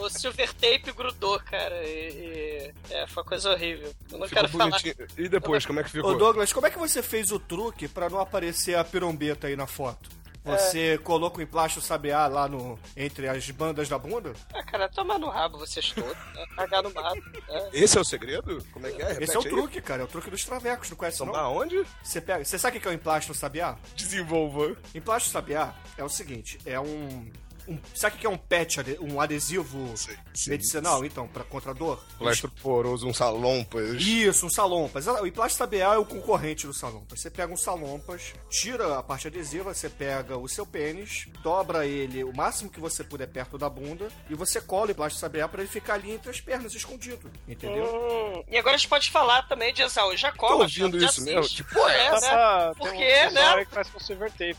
O 0.00 0.08
silver 0.10 0.52
tape 0.54 0.92
grudou, 0.92 1.38
cara. 1.40 1.82
E, 1.86 2.08
e- 2.10 2.74
é, 2.90 3.06
foi 3.06 3.22
uma 3.22 3.28
coisa 3.28 3.50
horrível. 3.52 3.94
Eu 4.10 4.18
não 4.18 4.28
Ficou 4.28 4.42
quero 4.42 4.48
falar. 4.48 4.70
bonitinho. 4.70 4.94
E 5.16 5.28
depois, 5.28 5.64
como 5.64 5.80
é 5.80 5.84
que 5.84 5.90
ficou? 5.90 6.10
Ô 6.10 6.14
Douglas, 6.14 6.52
como 6.52 6.66
é 6.66 6.70
que 6.70 6.78
você 6.78 7.02
fez 7.02 7.30
o 7.30 7.38
truque 7.38 7.88
pra 7.88 8.10
não 8.10 8.18
aparecer 8.20 8.76
a 8.76 8.84
pirombeta 8.84 9.46
aí 9.46 9.56
na 9.56 9.66
foto? 9.66 10.10
Você 10.44 10.98
colocou 10.98 11.38
o 11.38 11.42
emplasto 11.42 11.80
sabiá 11.80 12.26
lá 12.26 12.46
no 12.46 12.78
entre 12.96 13.28
as 13.28 13.50
bandas 13.50 13.88
da 13.88 13.98
bunda? 13.98 14.32
Ah, 14.52 14.62
cara, 14.62 14.88
toma 14.88 15.18
no 15.18 15.28
rabo 15.30 15.58
vocês 15.58 15.90
todos. 15.92 16.10
Né? 16.12 16.46
Cagar 16.56 16.82
no 16.82 16.92
mato. 16.92 17.16
né? 17.16 17.70
Esse 17.72 17.96
é 17.96 18.00
o 18.00 18.04
segredo? 18.04 18.62
Como 18.72 18.86
é 18.86 18.90
que 18.92 19.00
é? 19.00 19.06
Repete 19.08 19.24
Esse 19.24 19.36
é 19.36 19.38
o 19.38 19.42
aí. 19.42 19.48
truque, 19.48 19.80
cara. 19.80 20.02
É 20.02 20.04
o 20.04 20.08
truque 20.08 20.30
dos 20.30 20.44
travecos, 20.44 20.90
não 20.90 20.96
conhece 20.96 21.22
Então, 21.22 21.32
não? 21.32 21.56
onde? 21.56 21.82
Você 22.02 22.20
pega, 22.20 22.44
você 22.44 22.58
sabe 22.58 22.76
o 22.76 22.80
que 22.80 22.86
é 22.86 22.90
o 22.90 22.94
emplasto 22.94 23.32
sabiá? 23.32 23.76
Desenvolva. 23.96 24.76
Emplasto 24.94 25.30
sabiá 25.30 25.74
é 25.96 26.04
o 26.04 26.08
seguinte, 26.08 26.58
é 26.66 26.78
um 26.78 27.30
um 27.68 27.78
sabe 27.94 28.16
o 28.16 28.18
que 28.18 28.26
é 28.26 28.30
um 28.30 28.36
patch, 28.36 28.76
um 29.00 29.20
adesivo 29.20 29.96
sim. 29.96 30.50
medicinal, 30.50 31.04
então, 31.04 31.26
pra 31.28 31.44
contra 31.44 31.70
a 31.70 31.74
dor? 31.74 32.02
Plastro 32.18 32.50
poroso, 32.62 33.06
um 33.06 33.14
salompas. 33.14 34.00
Isso, 34.02 34.46
um 34.46 34.50
salompas. 34.50 35.06
Ah, 35.08 35.22
O 35.22 35.26
Emplasta 35.26 35.66
BA 35.66 35.76
é 35.78 35.98
o 35.98 36.04
concorrente 36.04 36.66
do 36.66 36.74
salompas. 36.74 37.20
Você 37.20 37.30
pega 37.30 37.52
um 37.52 37.56
salompas, 37.56 38.32
tira 38.50 38.98
a 38.98 39.02
parte 39.02 39.26
adesiva, 39.28 39.72
você 39.74 39.88
pega 39.88 40.36
o 40.36 40.48
seu 40.48 40.66
pênis, 40.66 41.26
dobra 41.42 41.86
ele 41.86 42.22
o 42.24 42.32
máximo 42.34 42.70
que 42.70 42.80
você 42.80 43.02
puder 43.04 43.26
perto 43.28 43.56
da 43.58 43.68
bunda 43.68 44.08
e 44.28 44.34
você 44.34 44.60
cola 44.60 44.88
o 44.88 44.90
Emplasta 44.90 45.28
BA 45.28 45.48
pra 45.48 45.60
ele 45.62 45.70
ficar 45.70 45.94
ali 45.94 46.12
entre 46.12 46.30
as 46.30 46.40
pernas, 46.40 46.74
escondido. 46.74 47.30
Entendeu? 47.48 47.84
Hum, 47.84 48.42
e 48.48 48.56
agora 48.58 48.74
a 48.74 48.78
gente 48.78 48.88
pode 48.88 49.10
falar 49.10 49.42
também 49.48 49.72
de 49.72 49.82
Exaú 49.82 50.16
Jacó. 50.16 50.48
Tô 50.48 50.58
ouvindo 50.62 50.96
isso 51.02 51.22
mesmo? 51.22 51.48
Que 51.54 51.62
porra 51.74 51.92
é 51.92 52.06
É, 52.06 52.10
né? 52.12 52.18
pra- 52.20 52.74
Por 52.76 52.88
tem 52.90 52.98
quê, 52.98 53.26
um 53.28 53.32
né? 53.32 53.64
que 53.64 53.70
faz 53.74 53.90
com 53.90 54.00
silver 54.00 54.30
tape. 54.32 54.56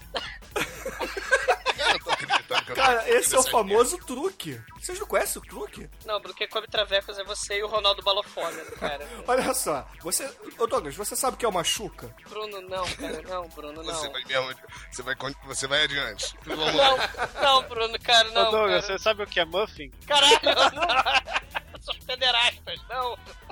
Eu 1.93 1.99
tô 1.99 2.09
acreditando 2.11 2.65
que 2.65 2.71
eu 2.71 2.75
tô 2.75 2.81
Cara, 2.81 3.09
esse 3.09 3.35
é 3.35 3.39
o 3.39 3.43
famoso 3.43 3.97
truque. 3.99 4.61
Vocês 4.79 4.99
não 4.99 5.07
conhecem 5.07 5.41
o 5.41 5.45
truque? 5.45 5.89
Não, 6.05 6.19
Bruno, 6.19 6.35
quem 6.35 6.47
come 6.47 6.67
travecos 6.67 7.17
é 7.17 7.23
você 7.23 7.59
e 7.59 7.63
o 7.63 7.67
Ronaldo 7.67 8.01
Balofômetro, 8.01 8.75
cara. 8.77 9.07
Olha 9.27 9.53
só, 9.53 9.87
você. 10.01 10.29
Ô 10.57 10.67
Douglas, 10.67 10.95
você 10.95 11.15
sabe 11.15 11.35
o 11.35 11.37
que 11.37 11.45
é 11.45 11.49
uma 11.49 11.63
chuca? 11.63 12.13
Bruno, 12.29 12.61
não, 12.61 12.85
cara, 12.85 13.21
não, 13.23 13.47
Bruno, 13.49 13.83
não. 13.83 13.93
Você 13.93 14.09
vai 14.09 14.23
mesmo. 14.25 14.55
Você 14.91 15.01
vai, 15.01 15.15
você 15.45 15.67
vai 15.67 15.83
adiante. 15.83 16.35
Não, 16.45 17.41
não, 17.41 17.63
Bruno, 17.69 17.99
cara, 17.99 18.29
não. 18.31 18.47
Ô, 18.47 18.51
Douglas, 18.51 18.85
cara. 18.85 18.97
você 18.97 19.03
sabe 19.03 19.23
o 19.23 19.27
que 19.27 19.39
é 19.39 19.45
muffin? 19.45 19.91
Caralho, 20.07 20.39
não. 20.43 21.81
São 21.81 21.95
pederastas, 22.05 22.79
não. 22.89 23.17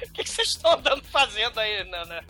O 0.00 0.12
que, 0.12 0.22
que 0.22 0.30
vocês 0.30 0.50
estão 0.50 0.74
andando 0.74 1.02
fazendo 1.06 1.58
aí, 1.58 1.82
Nana? 1.82 2.24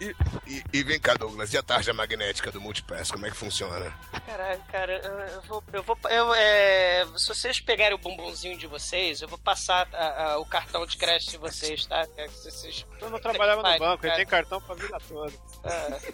E, 0.00 0.14
e- 0.46 0.64
e 0.74 0.82
vem 0.82 1.00
cá, 1.00 1.14
Douglas, 1.14 1.52
e 1.54 1.56
a 1.58 1.62
tarja 1.62 1.92
magnética 1.94 2.52
do 2.52 2.60
Multipass, 2.60 3.10
como 3.10 3.26
é 3.26 3.30
que 3.30 3.36
funciona? 3.36 3.90
Caralho, 4.26 4.62
cara, 4.70 4.92
eu, 5.02 5.18
eu 5.36 5.42
vou. 5.42 5.64
Eu 5.72 5.82
vou 5.82 5.98
eu, 6.10 6.34
é, 6.34 7.06
se 7.16 7.28
vocês 7.28 7.60
pegarem 7.60 7.94
o 7.94 7.98
bumbumzinho 7.98 8.58
de 8.58 8.66
vocês, 8.66 9.22
eu 9.22 9.28
vou 9.28 9.38
passar 9.38 9.88
a- 9.94 10.32
a- 10.32 10.38
o 10.38 10.44
cartão 10.44 10.84
de 10.86 10.96
crédito 10.98 11.30
de 11.30 11.38
vocês, 11.38 11.86
tá? 11.86 12.06
É 12.16 12.28
vocês. 12.28 12.84
Eu 13.00 13.08
não 13.08 13.18
trabalhava 13.18 13.62
no 13.62 13.78
banco, 13.78 14.04
ele 14.04 14.10
cara. 14.10 14.16
tem 14.16 14.26
cartão 14.26 14.60
pra 14.60 14.74
vida 14.74 14.98
toda. 15.08 15.32
É, 15.64 16.12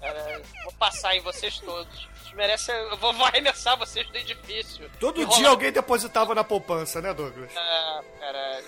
cara, 0.00 0.42
vou 0.64 0.72
passar 0.74 1.14
em 1.14 1.20
vocês 1.20 1.58
todos. 1.58 2.08
Vocês 2.22 2.34
merecem. 2.34 2.74
Eu 2.74 2.96
vou, 2.96 3.12
vou 3.12 3.26
arremessar 3.26 3.76
vocês 3.76 4.08
do 4.08 4.16
edifício. 4.16 4.90
Todo 4.98 5.16
dia 5.16 5.26
rolar- 5.26 5.48
alguém 5.50 5.70
depositava 5.70 6.34
na 6.34 6.42
poupança, 6.44 7.02
né, 7.02 7.12
Douglas? 7.12 7.50
Ah, 7.56 8.02
caralho. 8.18 8.64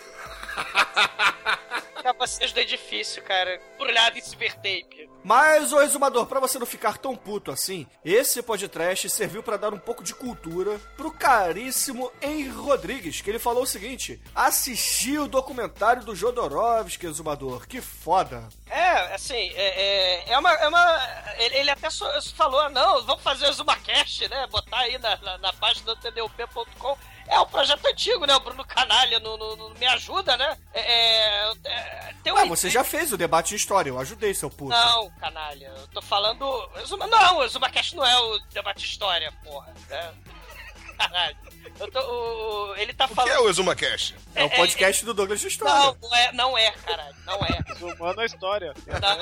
Vocês 2.18 2.52
do 2.52 2.60
edifício, 2.60 3.22
cara. 3.22 3.60
Brulhado 3.78 4.16
em 4.18 4.20
silver 4.22 4.54
tape. 4.56 5.10
Mas, 5.22 5.72
ô 5.72 5.80
exumador, 5.80 6.26
pra 6.26 6.38
você 6.38 6.58
não 6.58 6.66
ficar 6.66 6.96
tão 6.98 7.16
puto 7.16 7.50
assim, 7.50 7.86
esse 8.04 8.42
podcast 8.42 9.08
serviu 9.10 9.42
pra 9.42 9.56
dar 9.56 9.72
um 9.72 9.78
pouco 9.78 10.02
de 10.02 10.14
cultura 10.14 10.78
pro 10.96 11.10
caríssimo 11.10 12.12
Henry 12.20 12.48
Rodrigues, 12.48 13.20
que 13.22 13.30
ele 13.30 13.38
falou 13.38 13.62
o 13.62 13.66
seguinte: 13.66 14.20
assisti 14.34 15.18
o 15.18 15.26
documentário 15.26 16.04
do 16.04 16.14
Jodorowsky, 16.14 17.06
exumador, 17.06 17.66
que 17.66 17.80
foda. 17.80 18.48
É, 18.70 19.14
assim, 19.14 19.50
é, 19.54 20.24
é, 20.26 20.32
é 20.32 20.38
uma. 20.38 20.52
É 20.52 20.68
uma 20.68 21.34
ele, 21.38 21.56
ele 21.56 21.70
até 21.70 21.88
so- 21.90 22.06
falou, 22.36 22.68
não, 22.70 23.02
vamos 23.04 23.22
fazer 23.22 23.48
o 23.48 23.52
ZumaCast, 23.52 24.28
né? 24.28 24.46
Botar 24.48 24.78
aí 24.78 24.98
na, 24.98 25.16
na, 25.16 25.38
na 25.38 25.52
página 25.54 25.94
do 25.94 25.96
tdup.com. 25.96 26.96
É 27.26 27.40
um 27.40 27.46
projeto 27.46 27.84
antigo, 27.86 28.26
né? 28.26 28.34
O 28.36 28.40
Bruno 28.40 28.64
Canalha 28.64 29.18
no, 29.18 29.36
no- 29.36 29.56
no- 29.56 29.70
me 29.70 29.86
ajuda, 29.86 30.36
né? 30.36 30.56
É, 30.72 30.80
é, 30.80 31.54
é, 31.64 32.14
tem 32.22 32.32
um 32.32 32.36
Ah, 32.36 32.44
você 32.44 32.68
já 32.70 32.84
fez 32.84 33.12
o 33.12 33.16
debate 33.16 33.48
de 33.50 33.56
história, 33.56 33.90
eu 33.90 33.98
ajudei, 33.98 34.34
seu 34.34 34.50
puto. 34.50 34.70
Não, 34.70 35.10
canalha. 35.12 35.72
Eu 35.76 35.86
tô 35.88 36.02
falando. 36.02 36.70
Zuma... 36.86 37.06
Não, 37.06 37.38
o 37.38 37.48
ZumaCast 37.48 37.96
não 37.96 38.04
é 38.06 38.20
o 38.20 38.38
debate 38.52 38.84
história, 38.84 39.32
porra. 39.42 39.72
É. 39.90 40.10
Caralho. 40.98 41.36
Eu 41.80 41.90
tô, 41.90 41.98
o- 42.00 42.76
Ele 42.76 42.92
tá 42.94 43.06
O 43.06 43.08
que 43.08 43.14
falando. 43.14 43.32
é 43.32 43.38
o 43.40 43.48
Exuma 43.48 43.74
Cash? 43.74 44.14
É 44.34 44.44
o 44.44 44.50
podcast 44.50 45.04
do 45.04 45.12
Douglas 45.14 45.40
de 45.40 45.48
História. 45.48 45.74
Não, 45.74 45.96
não 46.08 46.14
é, 46.16 46.32
não 46.32 46.58
é, 46.58 46.70
caralho. 46.70 47.16
Não 47.24 47.34
é. 47.36 47.74
Sumando 47.78 48.20
a 48.20 48.26
história. 48.26 48.74
Não. 48.86 49.18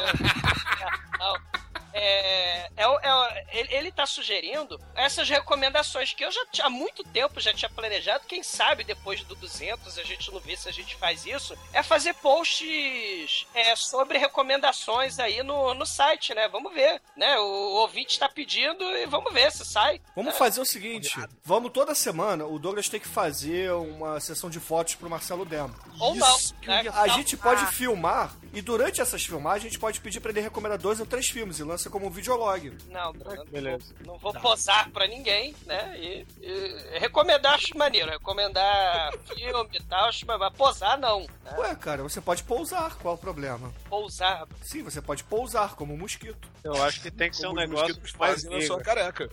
Não. 1.32 1.61
É, 1.92 2.70
é, 2.76 2.84
é 2.84 2.86
o- 3.14 3.28
ele, 3.52 3.74
ele 3.74 3.92
tá 3.92 4.06
sugerindo 4.06 4.80
essas 4.94 5.28
recomendações 5.28 6.12
que 6.14 6.24
eu 6.24 6.30
já 6.32 6.44
tinha- 6.46 6.66
há 6.66 6.70
muito 6.70 7.04
tempo 7.04 7.40
já 7.40 7.52
tinha 7.52 7.68
planejado. 7.70 8.24
Quem 8.26 8.42
sabe 8.42 8.84
depois 8.84 9.22
do 9.24 9.34
200 9.34 9.98
a 9.98 10.02
gente 10.04 10.30
não 10.32 10.40
vê 10.40 10.56
se 10.56 10.68
a 10.68 10.72
gente 10.72 10.96
faz 10.96 11.26
isso. 11.26 11.56
É 11.72 11.82
fazer 11.82 12.14
posts 12.14 13.46
é, 13.54 13.74
sobre 13.76 14.18
recomendações 14.18 15.18
aí 15.18 15.42
no, 15.42 15.74
no 15.74 15.84
site, 15.86 16.34
né? 16.34 16.48
Vamos 16.48 16.72
ver, 16.72 17.00
né? 17.16 17.38
O, 17.38 17.42
o 17.42 17.74
ouvinte 17.82 18.18
tá 18.18 18.28
pedindo 18.28 18.82
e 18.96 19.06
vamos 19.06 19.32
ver 19.32 19.50
se 19.52 19.64
sai. 19.64 20.00
Vamos 20.16 20.36
fazer 20.36 20.60
o 20.60 20.64
seguinte: 20.64 21.14
vamos 21.44 21.72
toda 21.72 21.94
semana, 21.94 22.46
o 22.46 22.58
Douglas 22.58 22.88
tem 22.88 23.00
que 23.00 23.08
fazer 23.08 23.72
uma 23.72 24.20
sessão 24.20 24.48
de 24.50 24.60
fotos 24.60 24.94
pro 24.94 25.10
Marcelo 25.10 25.44
Demo. 25.44 25.74
Ou 26.00 26.14
não. 26.14 26.38
Que 26.60 26.68
né? 26.68 26.84
A 26.94 27.06
Não. 27.06 27.14
gente 27.14 27.36
pode 27.36 27.62
Ah, 27.62 27.66
filmar 27.66 28.34
e 28.52 28.60
durante 28.60 29.00
essas 29.00 29.24
filmagens 29.24 29.64
a 29.64 29.68
gente 29.68 29.78
pode 29.78 30.00
pedir 30.00 30.20
pra 30.20 30.30
ele 30.30 30.40
recomendar 30.40 30.78
dois 30.78 31.00
ou 31.00 31.06
três 31.06 31.28
filmes 31.28 31.58
e 31.58 31.64
lança 31.64 31.88
como 31.88 32.06
um 32.06 32.10
videolog. 32.10 32.76
Não, 32.90 33.12
Bruno, 33.12 33.44
Beleza. 33.46 33.94
não 34.04 34.18
vou 34.18 34.32
posar 34.34 34.90
pra 34.90 35.06
ninguém, 35.06 35.54
né? 35.66 35.98
E, 35.98 36.26
e 36.40 36.98
recomendar 36.98 37.54
acho 37.54 37.76
maneiro. 37.76 38.10
Recomendar 38.10 39.12
filme 39.34 39.78
e 39.78 39.82
tal, 39.84 40.08
acho 40.08 40.26
mas 40.26 40.52
posar 40.54 40.98
não. 40.98 41.20
Né? 41.20 41.54
Ué, 41.58 41.74
cara, 41.74 42.02
você 42.02 42.20
pode 42.20 42.42
pousar, 42.44 42.96
qual 42.96 43.14
o 43.14 43.18
problema? 43.18 43.72
Pousar. 43.88 44.46
Sim, 44.62 44.82
você 44.82 45.00
pode 45.00 45.24
pousar 45.24 45.74
como 45.74 45.94
um 45.94 45.98
mosquito. 45.98 46.48
Eu 46.62 46.82
acho 46.82 47.00
que 47.00 47.10
tem 47.10 47.30
que 47.30 47.36
ser 47.36 47.48
um 47.48 47.54
negócio 47.54 47.96
mais 48.18 48.44
na 48.44 48.60
sua 48.60 48.80
careca. 48.80 49.30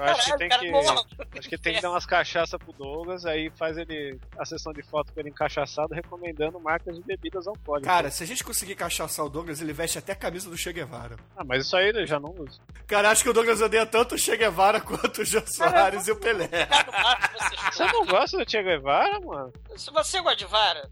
Eu 0.00 0.12
acho 0.12 0.32
que 0.32 0.38
tem 0.38 0.48
que. 0.48 1.38
Acho 1.38 1.48
que 1.48 1.58
tem 1.58 1.74
que 1.74 1.82
dar 1.82 1.90
umas 1.90 2.06
cachaças 2.06 2.58
pro 2.58 2.72
Douglas, 2.72 3.26
aí 3.26 3.50
faz 3.50 3.76
ele 3.76 4.18
a 4.38 4.44
sessão 4.44 4.72
de 4.72 4.82
foto 4.82 5.12
com 5.12 5.20
ele 5.20 5.28
encaixaçado 5.28 5.94
recomendando 5.94 6.58
marcas 6.58 6.96
de 6.96 7.02
bebidas 7.02 7.46
alcoólicas. 7.46 7.92
Cara, 7.92 8.10
se 8.10 8.22
a 8.22 8.26
gente 8.26 8.42
conseguir 8.42 8.74
cachaçar 8.74 9.24
o 9.24 9.28
Douglas, 9.28 9.60
ele 9.60 9.72
veste 9.72 9.98
até 9.98 10.12
a 10.12 10.16
camisa 10.16 10.48
do 10.48 10.56
Che 10.56 10.72
Guevara. 10.72 11.16
Ah, 11.36 11.44
mas 11.44 11.66
isso 11.66 11.76
aí 11.76 11.90
eu 11.90 12.06
já 12.06 12.18
não 12.18 12.30
uso. 12.30 12.60
Cara, 12.86 13.10
acho 13.10 13.22
que 13.22 13.30
o 13.30 13.32
Douglas 13.32 13.60
odeia 13.60 13.86
tanto 13.86 14.14
o 14.14 14.18
Che 14.18 14.36
Guevara 14.36 14.80
quanto 14.82 15.22
o 15.22 15.24
Jô 15.24 15.42
Soares 15.46 16.08
e 16.08 16.12
o 16.12 16.16
Pelé. 16.16 16.48
Você 17.70 17.84
não 17.86 18.06
gosta 18.06 18.38
do 18.38 18.50
Che 18.50 18.62
Guevara, 18.62 19.20
mano? 19.20 19.52
Se 19.76 19.90
você 19.90 20.20
gosta 20.20 20.36
de 20.36 20.46
vara, 20.46 20.90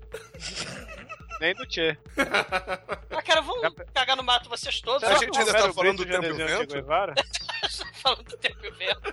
Nem 1.41 1.55
do 1.55 1.70
Che. 1.70 1.97
ah, 3.11 3.22
cara, 3.22 3.41
vamos 3.41 3.74
cagar 3.95 4.16
no 4.16 4.22
mato 4.22 4.49
vocês 4.49 4.80
todos. 4.80 5.03
A 5.05 5.14
gente 5.16 5.39
ainda 5.39 5.53
Romero 5.53 5.68
tá 5.68 5.72
falando 5.72 5.97
do 5.99 6.07
tempo 6.07 6.26
e 6.26 6.32
vento? 6.32 6.86
Falando 7.95 8.22
do 8.24 8.36
tempo 8.36 8.66
e 8.66 8.70
vento. 8.70 9.12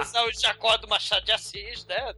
Usar 0.00 0.24
o 0.24 0.32
Jacó 0.32 0.76
do 0.76 0.88
Machado 0.88 1.24
de 1.24 1.32
Assis, 1.32 1.84
né? 1.86 2.14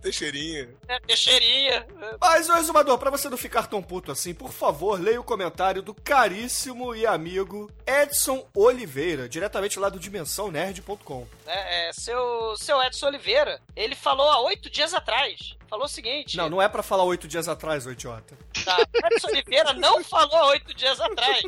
Teixeirinha. 0.00 0.68
É, 0.86 1.00
Teixeirinha. 1.00 1.86
Mas, 2.20 2.48
ô 2.48 2.56
Exumador, 2.56 2.98
pra 2.98 3.10
você 3.10 3.28
não 3.28 3.36
ficar 3.36 3.66
tão 3.66 3.82
puto 3.82 4.12
assim, 4.12 4.32
por 4.32 4.52
favor, 4.52 5.00
leia 5.00 5.20
o 5.20 5.24
comentário 5.24 5.82
do 5.82 5.92
caríssimo 5.94 6.94
e 6.94 7.06
amigo 7.06 7.70
Edson 7.86 8.46
Oliveira, 8.54 9.28
diretamente 9.28 9.78
lá 9.78 9.88
do 9.88 9.98
dimensãonerd.com. 9.98 11.26
né? 11.44 11.88
É, 11.88 11.92
seu, 11.92 12.56
seu 12.56 12.80
Edson 12.82 13.06
Oliveira, 13.06 13.60
ele 13.74 13.94
falou 13.96 14.30
há 14.30 14.40
oito 14.42 14.70
dias 14.70 14.94
atrás. 14.94 15.57
Falou 15.68 15.84
o 15.84 15.88
seguinte. 15.88 16.36
Não, 16.36 16.48
não 16.48 16.62
é 16.62 16.68
pra 16.68 16.82
falar 16.82 17.04
oito 17.04 17.28
dias 17.28 17.46
atrás, 17.48 17.86
ô 17.86 17.90
idiota. 17.92 18.36
Tá, 18.64 18.76
Edson 19.10 19.28
Oliveira 19.28 19.72
não 19.74 20.02
falou 20.02 20.46
oito 20.48 20.72
dias 20.74 20.98
atrás. 21.00 21.42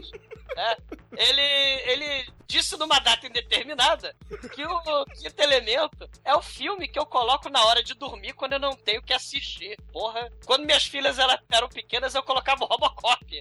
né? 0.54 0.76
Ele, 1.16 1.40
ele 1.40 2.28
disse 2.46 2.76
numa 2.76 2.98
data 2.98 3.26
indeterminada 3.26 4.14
que 4.54 4.64
o 4.66 5.04
Quinto 5.06 5.42
Elemento 5.42 6.08
é 6.24 6.34
o 6.34 6.42
filme 6.42 6.86
que 6.88 6.98
eu 6.98 7.06
coloco 7.06 7.48
na 7.48 7.64
hora 7.64 7.82
de 7.82 7.94
dormir 7.94 8.32
quando 8.34 8.52
eu 8.54 8.58
não 8.58 8.74
tenho 8.76 9.02
que 9.02 9.12
assistir. 9.12 9.78
Porra, 9.92 10.30
quando 10.44 10.66
minhas 10.66 10.84
filhas 10.84 11.18
elas 11.18 11.40
eram 11.50 11.68
pequenas, 11.68 12.14
eu 12.14 12.22
colocava 12.22 12.64
o 12.64 12.66
Robocop. 12.66 13.40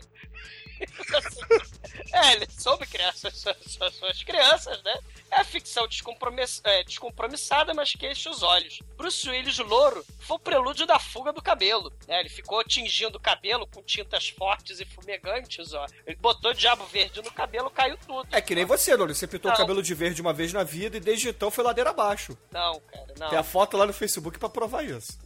é, 2.13 2.33
ele 2.33 2.47
soube 2.57 2.85
criar 2.87 3.13
suas, 3.13 3.35
suas, 3.37 3.95
suas- 3.95 4.23
crianças, 4.23 4.81
né? 4.83 4.97
É 5.31 5.43
ficção 5.43 5.87
descompromiss- 5.87 6.61
é, 6.63 6.83
descompromissada, 6.83 7.73
mas 7.73 7.91
que 7.93 8.07
enche 8.09 8.27
os 8.29 8.41
olhos. 8.43 8.79
Bruce 8.97 9.29
Willis 9.29 9.57
louro 9.59 10.03
foi 10.19 10.37
o 10.37 10.39
prelúdio 10.39 10.85
da 10.85 10.97
fuga 10.99 11.31
do 11.31 11.41
cabelo. 11.41 11.91
né? 12.07 12.19
Ele 12.19 12.29
ficou 12.29 12.63
tingindo 12.63 13.15
o 13.15 13.19
cabelo 13.19 13.67
com 13.67 13.81
tintas 13.83 14.29
fortes 14.29 14.79
e 14.79 14.85
fumegantes, 14.85 15.73
ó. 15.73 15.85
Ele 16.05 16.15
botou 16.17 16.53
diabo 16.53 16.85
verde 16.85 17.21
no 17.21 17.31
cabelo, 17.31 17.69
caiu 17.69 17.97
tudo. 18.05 18.27
É 18.31 18.41
que 18.41 18.55
nem 18.55 18.65
você, 18.65 18.95
Lolo. 18.95 19.13
Você 19.13 19.27
pintou 19.27 19.49
o 19.49 19.53
Não. 19.53 19.57
cabelo 19.59 19.81
de 19.83 19.93
verde 19.93 20.21
uma 20.21 20.33
vez 20.33 20.51
na 20.53 20.63
vida 20.63 20.97
e 20.97 20.99
desde 20.99 21.29
então 21.29 21.51
foi 21.51 21.63
ladeira 21.63 21.91
abaixo. 21.91 22.37
Não, 22.51 22.79
cara, 22.81 23.13
não. 23.17 23.29
Tem 23.29 23.37
a 23.37 23.43
foto 23.43 23.77
lá 23.77 23.85
no 23.85 23.93
Facebook 23.93 24.37
pra 24.39 24.49
provar 24.49 24.83
isso. 24.83 25.17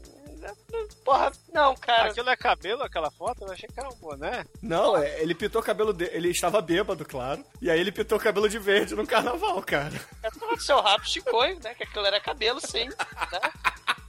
Porra, 1.06 1.32
não, 1.54 1.76
cara. 1.76 2.10
Aquilo 2.10 2.30
é 2.30 2.36
cabelo, 2.36 2.84
aquela 2.84 3.12
foto? 3.12 3.44
Eu 3.46 3.52
achei 3.52 3.68
que 3.68 3.80
era 3.80 3.90
um 3.90 3.96
boné. 3.96 4.46
Não, 4.62 4.98
é, 4.98 5.22
ele 5.22 5.36
pintou 5.36 5.62
o 5.62 5.64
cabelo 5.66 5.94
dele. 5.94 6.12
Ele 6.14 6.30
estava 6.30 6.62
bêbado, 6.62 7.06
claro. 7.06 7.44
E 7.62 7.70
aí 7.70 7.80
ele 7.80 7.92
pintou 7.92 8.18
o 8.18 8.22
cabelo 8.22 8.48
de 8.50 8.60
verde 8.60 8.96
no 8.96 9.06
carnaval, 9.08 9.62
cara. 9.64 9.94
É 10.24 10.30
todo 10.32 10.60
seu 10.62 10.80
rabo 10.82 11.06
chicoio, 11.06 11.60
né? 11.64 11.74
Que 11.76 11.84
aquilo 11.84 12.06
era 12.06 12.20
cabelo, 12.20 12.60
sim. 12.66 12.86
Né? 12.88 12.96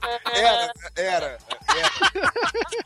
É, 0.03 0.39
Era, 0.39 0.73
era, 0.95 1.25
era. 1.25 1.39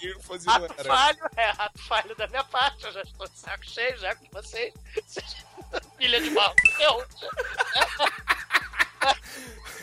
E 0.02 0.24
fazia 0.24 0.52
Rato 0.54 0.74
era. 0.78 0.84
falho, 0.88 1.20
é 1.36 1.50
rato 1.52 1.80
falho 1.84 2.16
da 2.16 2.28
minha 2.28 2.44
parte. 2.46 2.86
Eu 2.86 2.92
já 2.94 3.02
estou 3.02 3.28
de 3.28 3.38
saco 3.38 3.66
cheio 3.66 3.98
já 3.98 4.16
com. 4.16 4.26
Vocês- 4.32 4.74
Filha 5.98 6.22
de 6.22 6.30
mal. 6.32 6.54
Eu. 6.80 7.06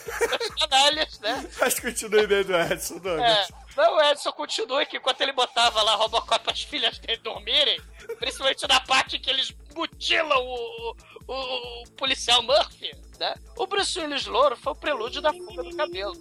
Os 0.06 0.54
canalhas, 0.66 1.18
né? 1.20 1.48
Mas 1.60 1.80
continue 1.80 2.24
e-mail 2.24 2.44
do 2.44 2.54
Edson, 2.54 2.98
Douglas. 2.98 3.50
É. 3.50 3.66
Não, 3.76 3.96
o 3.96 4.02
Edson 4.02 4.32
continua 4.32 4.86
que 4.86 4.96
enquanto 4.96 5.20
ele 5.20 5.32
botava 5.32 5.82
lá 5.82 5.94
Robocop 5.96 6.50
as 6.50 6.62
filhas 6.62 6.98
dele 6.98 7.20
dormirem, 7.22 7.80
principalmente 8.18 8.66
na 8.66 8.80
parte 8.80 9.18
que 9.18 9.28
eles 9.28 9.54
mutilam 9.74 10.38
o, 10.38 10.96
o, 11.26 11.82
o 11.82 11.90
policial 11.90 12.42
Murphy, 12.42 12.90
né? 13.18 13.34
O 13.56 13.66
Bruce 13.66 13.98
Willis 13.98 14.26
louro 14.26 14.56
foi 14.56 14.72
o 14.72 14.76
prelúdio 14.76 15.20
da 15.20 15.32
fuga 15.32 15.62
do 15.62 15.76
cabelo. 15.76 16.14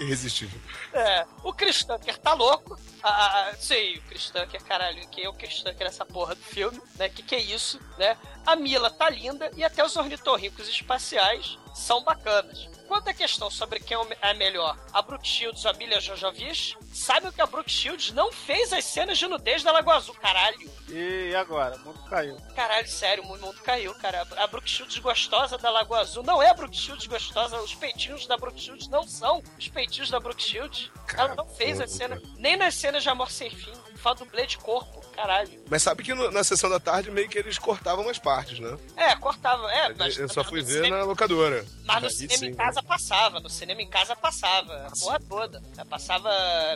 Irresistível. 0.00 0.58
É, 0.94 1.26
o 1.44 1.52
Chris 1.52 1.84
Tucker 1.84 2.16
tá 2.18 2.32
louco. 2.32 2.78
Ah, 3.02 3.52
sei, 3.58 3.98
o 3.98 4.02
Chris 4.02 4.30
Tucker, 4.30 4.62
caralho, 4.64 5.06
quem 5.08 5.24
é 5.24 5.28
o 5.28 5.32
Chris 5.34 5.62
Tucker 5.62 5.86
nessa 5.86 6.06
porra 6.06 6.34
do 6.34 6.42
filme, 6.42 6.80
né? 6.96 7.08
Que 7.08 7.22
que 7.22 7.34
é 7.34 7.40
isso, 7.40 7.78
né? 7.98 8.16
A 8.46 8.56
Mila 8.56 8.90
tá 8.90 9.10
linda 9.10 9.50
e 9.56 9.62
até 9.62 9.84
os 9.84 9.94
ornitorrincos 9.96 10.68
espaciais 10.68 11.58
são 11.74 12.02
bacanas. 12.02 12.68
Quanto 12.90 13.06
à 13.06 13.14
questão 13.14 13.48
sobre 13.48 13.78
quem 13.78 13.96
é 14.20 14.34
melhor, 14.34 14.76
a 14.92 15.00
Brooke 15.00 15.26
Shields 15.26 15.64
ou 15.64 15.70
a 15.70 15.74
Mila 15.74 16.00
Jojovich, 16.00 16.76
sabe 16.92 17.30
que 17.30 17.40
a 17.40 17.46
Brooke 17.46 17.70
Shields 17.70 18.10
não 18.10 18.32
fez 18.32 18.72
as 18.72 18.84
cenas 18.84 19.16
de 19.16 19.28
nudez 19.28 19.62
da 19.62 19.70
Lagoa 19.70 19.94
Azul, 19.94 20.16
caralho. 20.16 20.68
E 20.88 21.32
agora? 21.36 21.76
O 21.76 21.78
mundo 21.84 22.02
caiu. 22.10 22.36
Caralho, 22.56 22.88
sério, 22.88 23.22
o 23.22 23.28
mundo 23.28 23.54
caiu, 23.62 23.94
cara. 23.94 24.26
A 24.36 24.46
Brooke 24.48 24.68
Shields 24.68 24.98
gostosa 24.98 25.56
da 25.56 25.70
Lagoa 25.70 26.00
Azul 26.00 26.24
não 26.24 26.42
é 26.42 26.50
a 26.50 26.54
Brooke 26.54 26.76
Shields 26.76 27.06
gostosa, 27.06 27.60
os 27.60 27.76
peitinhos 27.76 28.26
da 28.26 28.36
Brooke 28.36 28.60
Shields 28.60 28.88
não 28.88 29.04
são 29.04 29.40
os 29.56 29.68
peitinhos 29.68 30.10
da 30.10 30.18
Brooke 30.18 30.42
Shields. 30.42 30.90
Ela 31.16 31.36
não 31.36 31.46
fez 31.46 31.80
as 31.80 31.92
cenas, 31.92 32.20
nem 32.38 32.56
nas 32.56 32.74
cenas 32.74 33.04
de 33.04 33.08
Amor 33.08 33.30
Sem 33.30 33.50
Fim, 33.50 33.72
fala 34.00 34.16
dublê 34.16 34.46
de 34.46 34.58
corpo, 34.58 35.00
caralho. 35.14 35.50
Mas 35.68 35.82
sabe 35.82 36.02
que 36.02 36.14
no- 36.14 36.30
na 36.30 36.42
sessão 36.42 36.68
da 36.70 36.80
tarde 36.80 37.10
meio 37.10 37.28
que 37.28 37.38
eles 37.38 37.58
cortavam 37.58 38.04
umas 38.04 38.18
partes, 38.18 38.58
né? 38.58 38.76
É, 38.96 39.14
cortava, 39.16 39.70
é, 39.72 39.94
mas... 39.94 40.16
Eu 40.18 40.28
só 40.28 40.42
fui 40.42 40.62
ver 40.62 40.84
cinema- 40.84 40.98
na 40.98 41.04
locadora. 41.04 41.64
Mas 41.84 42.00
no 42.02 42.06
Aí 42.08 42.12
cinema 42.12 42.38
sim. 42.38 42.46
em 42.46 42.54
casa 42.54 42.82
passava, 42.82 43.40
no 43.40 43.48
cinema 43.50 43.82
em 43.82 43.88
casa 43.88 44.14
passava, 44.16 44.86
a 44.86 44.90
porra 44.90 45.20
toda. 45.28 45.62
Passava 45.88 46.30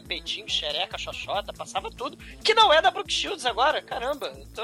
peitinho, 0.07 0.49
xereca, 0.49 0.99
xoxota, 0.99 1.53
passava 1.53 1.91
tudo. 1.91 2.16
Que 2.43 2.53
não 2.55 2.72
é 2.72 2.83
da 2.83 2.91
Brooke 2.91 3.12
Shields 3.12 3.47
agora, 3.47 3.81
caramba. 3.83 4.27
Eu 4.37 4.47
tô... 4.55 4.62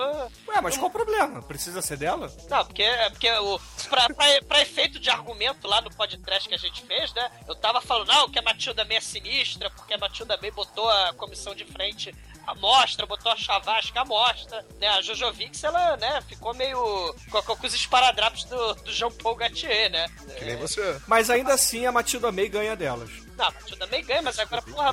Ué, 0.52 0.60
mas 0.62 0.76
qual 0.76 0.88
o 0.88 0.92
problema? 0.92 1.42
Precisa 1.42 1.80
ser 1.80 1.96
dela? 1.96 2.30
Não, 2.48 2.64
porque, 2.64 2.82
é 2.82 3.10
porque 3.10 3.30
o, 3.30 3.58
pra, 3.88 4.06
pra, 4.08 4.42
pra 4.46 4.60
efeito 4.62 4.98
de 4.98 5.08
argumento 5.08 5.66
lá 5.68 5.80
no 5.80 5.90
podcast 5.94 6.48
que 6.48 6.54
a 6.54 6.58
gente 6.58 6.82
fez, 6.82 7.12
né? 7.14 7.30
Eu 7.48 7.54
tava 7.54 7.80
falando, 7.80 8.08
não, 8.08 8.28
que 8.28 8.38
a 8.38 8.42
Matilda 8.42 8.84
May 8.84 8.96
é 8.96 9.00
sinistra, 9.00 9.70
porque 9.70 9.94
a 9.94 9.98
Matilda 9.98 10.36
May 10.40 10.50
botou 10.50 10.88
a 10.88 11.12
comissão 11.14 11.54
de 11.54 11.64
frente 11.64 12.14
à 12.46 12.54
mostra, 12.54 13.06
botou 13.06 13.30
a 13.30 13.36
chavasca 13.36 14.00
à 14.00 14.04
mostra, 14.04 14.64
né? 14.80 14.88
A 14.88 15.02
Jojo 15.02 15.32
Vix, 15.32 15.62
ela, 15.62 15.96
né, 15.96 16.20
ficou 16.28 16.54
meio 16.54 17.14
com, 17.30 17.42
com 17.42 17.66
os 17.66 17.74
esparadrapos 17.74 18.44
do, 18.44 18.74
do 18.74 18.92
Jean 18.92 19.10
Paul 19.10 19.36
Gaultier, 19.36 19.90
né? 19.90 20.08
Que 20.38 20.44
nem 20.44 20.56
você. 20.56 21.00
Mas 21.06 21.30
ainda 21.30 21.54
assim 21.54 21.86
a 21.86 21.92
Matilda 21.92 22.32
May 22.32 22.48
ganha 22.48 22.74
delas. 22.76 23.10
Não, 23.36 23.46
a 23.46 23.50
Matilda 23.50 23.86
May 23.86 24.02
ganha, 24.02 24.22
mas 24.22 24.38
agora, 24.38 24.62
porra, 24.62 24.92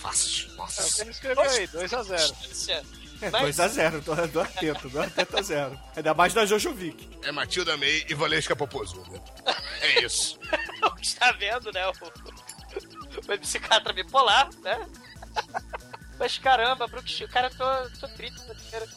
Fácil. 0.00 0.48
É 0.48 0.52
o 0.52 0.56
Nossa. 0.56 0.94
que 0.94 1.00
ele 1.02 1.10
escreveu 1.10 1.42
aí, 1.42 1.66
2x0. 1.66 2.16
distância. 2.16 2.84
É, 3.20 3.30
Mas- 3.30 3.56
2x0, 3.56 4.00
do, 4.00 4.28
do 4.28 4.40
atento, 4.40 4.88
do 4.88 5.00
atento 5.00 5.36
a 5.36 5.42
zero. 5.42 5.80
Ainda 5.96 6.14
mais 6.14 6.32
da 6.32 6.46
Jojovic. 6.46 7.08
É 7.24 7.32
Matilda 7.32 7.76
May 7.76 8.06
e 8.08 8.14
Valesca 8.14 8.54
Popozuda. 8.54 9.20
É 9.80 10.04
isso. 10.04 10.38
está 11.02 11.32
vendo, 11.32 11.72
né? 11.72 11.86
O, 11.88 11.92
o 13.32 13.38
psiquiatra 13.40 13.92
bipolar, 13.92 14.48
né? 14.62 14.86
Mas 16.18 16.36
caramba, 16.36 16.84
a 16.84 16.88
Brooke 16.88 17.08
Shields, 17.08 17.32
cara, 17.32 17.48
eu 17.48 17.90
tô, 17.90 18.00
tô 18.00 18.08
triste. 18.14 18.38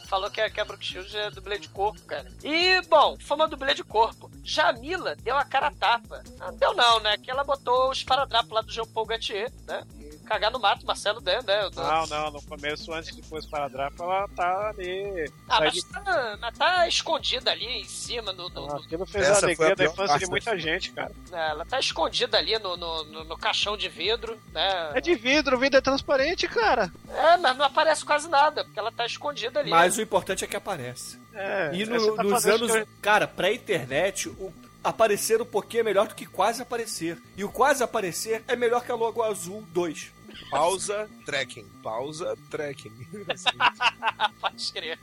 Falou 0.07 0.29
que 0.29 0.41
a, 0.41 0.49
que 0.49 0.59
a 0.59 0.65
Shields 0.79 1.13
é 1.13 1.29
dublê 1.29 1.59
de 1.59 1.69
corpo, 1.69 2.01
cara. 2.03 2.31
E, 2.43 2.81
bom, 2.87 3.15
foi 3.19 3.37
uma 3.37 3.47
dublê 3.47 3.73
de 3.73 3.83
corpo. 3.83 4.29
Já 4.43 4.69
a 4.69 4.73
Mila 4.73 5.15
deu 5.17 5.37
a 5.37 5.45
cara 5.45 5.67
a 5.67 5.71
tapa. 5.71 6.23
Não 6.39 6.55
deu 6.55 6.73
não, 6.73 6.99
né? 6.99 7.17
Que 7.17 7.29
ela 7.29 7.43
botou 7.43 7.91
os 7.91 8.03
paradrapos 8.03 8.51
lá 8.51 8.61
do 8.61 8.71
Jean 8.71 8.85
Paul 8.85 9.05
Gaultier, 9.05 9.51
né? 9.67 9.83
Cagar 10.25 10.49
no 10.51 10.59
mato, 10.59 10.85
Marcelo 10.85 11.19
Dan, 11.19 11.41
né? 11.45 11.63
Eu 11.65 11.71
tô- 11.71 11.81
Não, 11.83 12.05
não, 12.07 12.31
no 12.31 12.41
começo, 12.43 12.93
antes 12.93 13.15
de 13.15 13.21
pôr 13.23 13.41
para 13.49 13.67
drapo, 13.67 14.01
ela 14.03 14.27
tá 14.29 14.69
ali. 14.69 15.29
Ah, 15.49 15.59
mas 15.59 15.73
de- 15.73 15.85
tá, 15.85 16.37
mas 16.39 16.57
tá 16.57 16.87
escondida 16.87 17.51
ali 17.51 17.65
em 17.65 17.83
cima 17.85 18.31
no, 18.31 18.47
no- 18.49 18.71
Ah, 18.73 18.77
Aquilo 18.77 19.05
fez 19.05 19.25
a 19.29 19.33
foi 19.35 19.35
a 19.35 19.45
alegria 19.45 19.75
da 19.75 19.85
infância 19.85 20.19
de 20.19 20.25
do 20.25 20.31
muita 20.31 20.57
gente, 20.57 20.91
cara. 20.91 21.11
né, 21.29 21.49
ela 21.49 21.65
tá 21.65 21.79
escondida 21.79 22.37
ali 22.37 22.57
no, 22.59 22.77
no, 22.77 23.03
no- 23.03 23.23
no 23.25 23.37
caixão 23.37 23.75
de 23.75 23.89
vidro, 23.89 24.39
né? 24.53 24.91
É 24.93 25.01
de 25.01 25.15
vidro, 25.15 25.57
o 25.57 25.59
vidro 25.59 25.77
é 25.77 25.81
transparente, 25.81 26.47
cara. 26.47 26.91
É, 27.09 27.37
mas 27.37 27.57
não 27.57 27.65
aparece 27.65 28.05
quase 28.05 28.29
nada, 28.29 28.63
porque 28.63 28.79
ela 28.79 28.91
tá 28.91 29.05
escondida 29.05 29.59
ali. 29.59 29.69
Mas 29.69 29.97
o 29.97 30.01
importante 30.01 30.43
é 30.45 30.47
que 30.47 30.55
aparece. 30.55 31.19
É, 31.33 31.71
E 31.73 31.85
no- 31.85 32.15
tá 32.15 32.23
nos 32.23 32.45
anos, 32.45 32.71
que- 32.71 32.85
cara, 33.01 33.27
pré-internet, 33.27 34.29
o 34.29 34.53
aparecer 34.83 35.41
um 35.41 35.45
pouquinho 35.45 35.81
é 35.81 35.83
melhor 35.83 36.07
do 36.07 36.15
que 36.15 36.25
quase 36.25 36.61
aparecer. 36.61 37.17
E 37.37 37.43
o 37.43 37.49
quase 37.49 37.83
aparecer 37.83 38.43
é 38.47 38.55
melhor 38.55 38.83
que 38.83 38.91
a 38.91 38.95
Logo 38.95 39.21
Azul 39.23 39.63
2. 39.71 40.11
Pausa, 40.49 41.09
trekking. 41.25 41.65
Pausa, 41.83 42.37
trekking. 42.49 42.91
Pode 44.39 44.71
crer. 44.73 44.99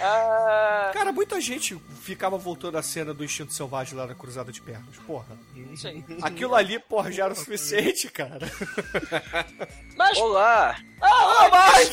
Ah, 0.00 0.90
Cara, 0.92 1.12
muita 1.12 1.40
gente 1.40 1.80
ficava 2.02 2.36
voltando 2.36 2.76
à 2.76 2.82
cena 2.82 3.14
do 3.14 3.24
Instinto 3.24 3.52
Selvagem 3.52 3.96
lá 3.96 4.06
na 4.06 4.14
Cruzada 4.14 4.50
de 4.50 4.60
Pernas. 4.60 4.96
Porra. 5.06 5.38
isso 5.72 5.86
aí. 5.86 6.04
Aquilo 6.20 6.54
ali, 6.54 6.78
porra, 6.80 7.12
já 7.12 7.24
era 7.24 7.32
o 7.32 7.36
suficiente, 7.36 8.10
cara. 8.10 8.50
Mas, 9.96 10.18
Olá! 10.18 10.76
Eu 11.00 11.08
Ai. 11.52 11.86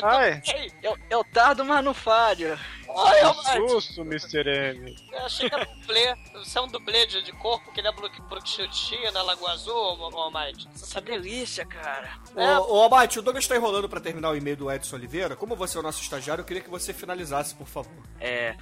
também. 0.00 0.42
Eu, 0.82 0.96
eu 1.10 1.24
tardo, 1.24 1.64
mas 1.64 1.84
não 1.84 1.94
falho. 1.94 2.56
Ô, 2.96 3.34
Que 3.34 3.68
susto, 3.68 4.00
Mr. 4.02 4.48
M. 4.48 4.96
Eu 5.12 5.26
achei 5.26 5.48
que 5.48 5.54
era 5.54 5.64
dublê. 5.66 6.16
Você 6.34 6.58
é 6.58 6.62
um 6.62 6.68
dublê 6.68 7.06
de, 7.06 7.22
de 7.22 7.32
corpo 7.32 7.70
que 7.72 7.80
ele 7.80 7.88
é 7.88 7.92
Brook, 7.92 8.20
Brook 8.22 8.48
Shield 8.48 8.74
tinha 8.74 9.10
na 9.12 9.22
Lagoa 9.22 9.52
Azul, 9.52 9.74
ô? 9.74 10.68
Você 10.74 10.84
Essa 10.84 11.00
delícia, 11.00 11.64
cara. 11.66 12.10
Ô, 12.34 12.76
ô 12.78 12.84
Abate, 12.84 13.18
o 13.18 13.22
Douglas 13.22 13.46
tá 13.46 13.56
enrolando 13.56 13.88
pra 13.88 14.00
terminar 14.00 14.30
o 14.30 14.36
e-mail 14.36 14.56
do 14.56 14.70
Edson 14.70 14.96
Oliveira. 14.96 15.36
Como 15.36 15.54
você 15.54 15.76
é 15.76 15.80
o 15.80 15.82
nosso 15.82 16.00
estagiário, 16.02 16.42
eu 16.42 16.46
queria 16.46 16.62
que 16.62 16.70
você 16.70 16.92
finalizasse, 16.92 17.54
por 17.54 17.66
favor. 17.66 18.02
É. 18.20 18.56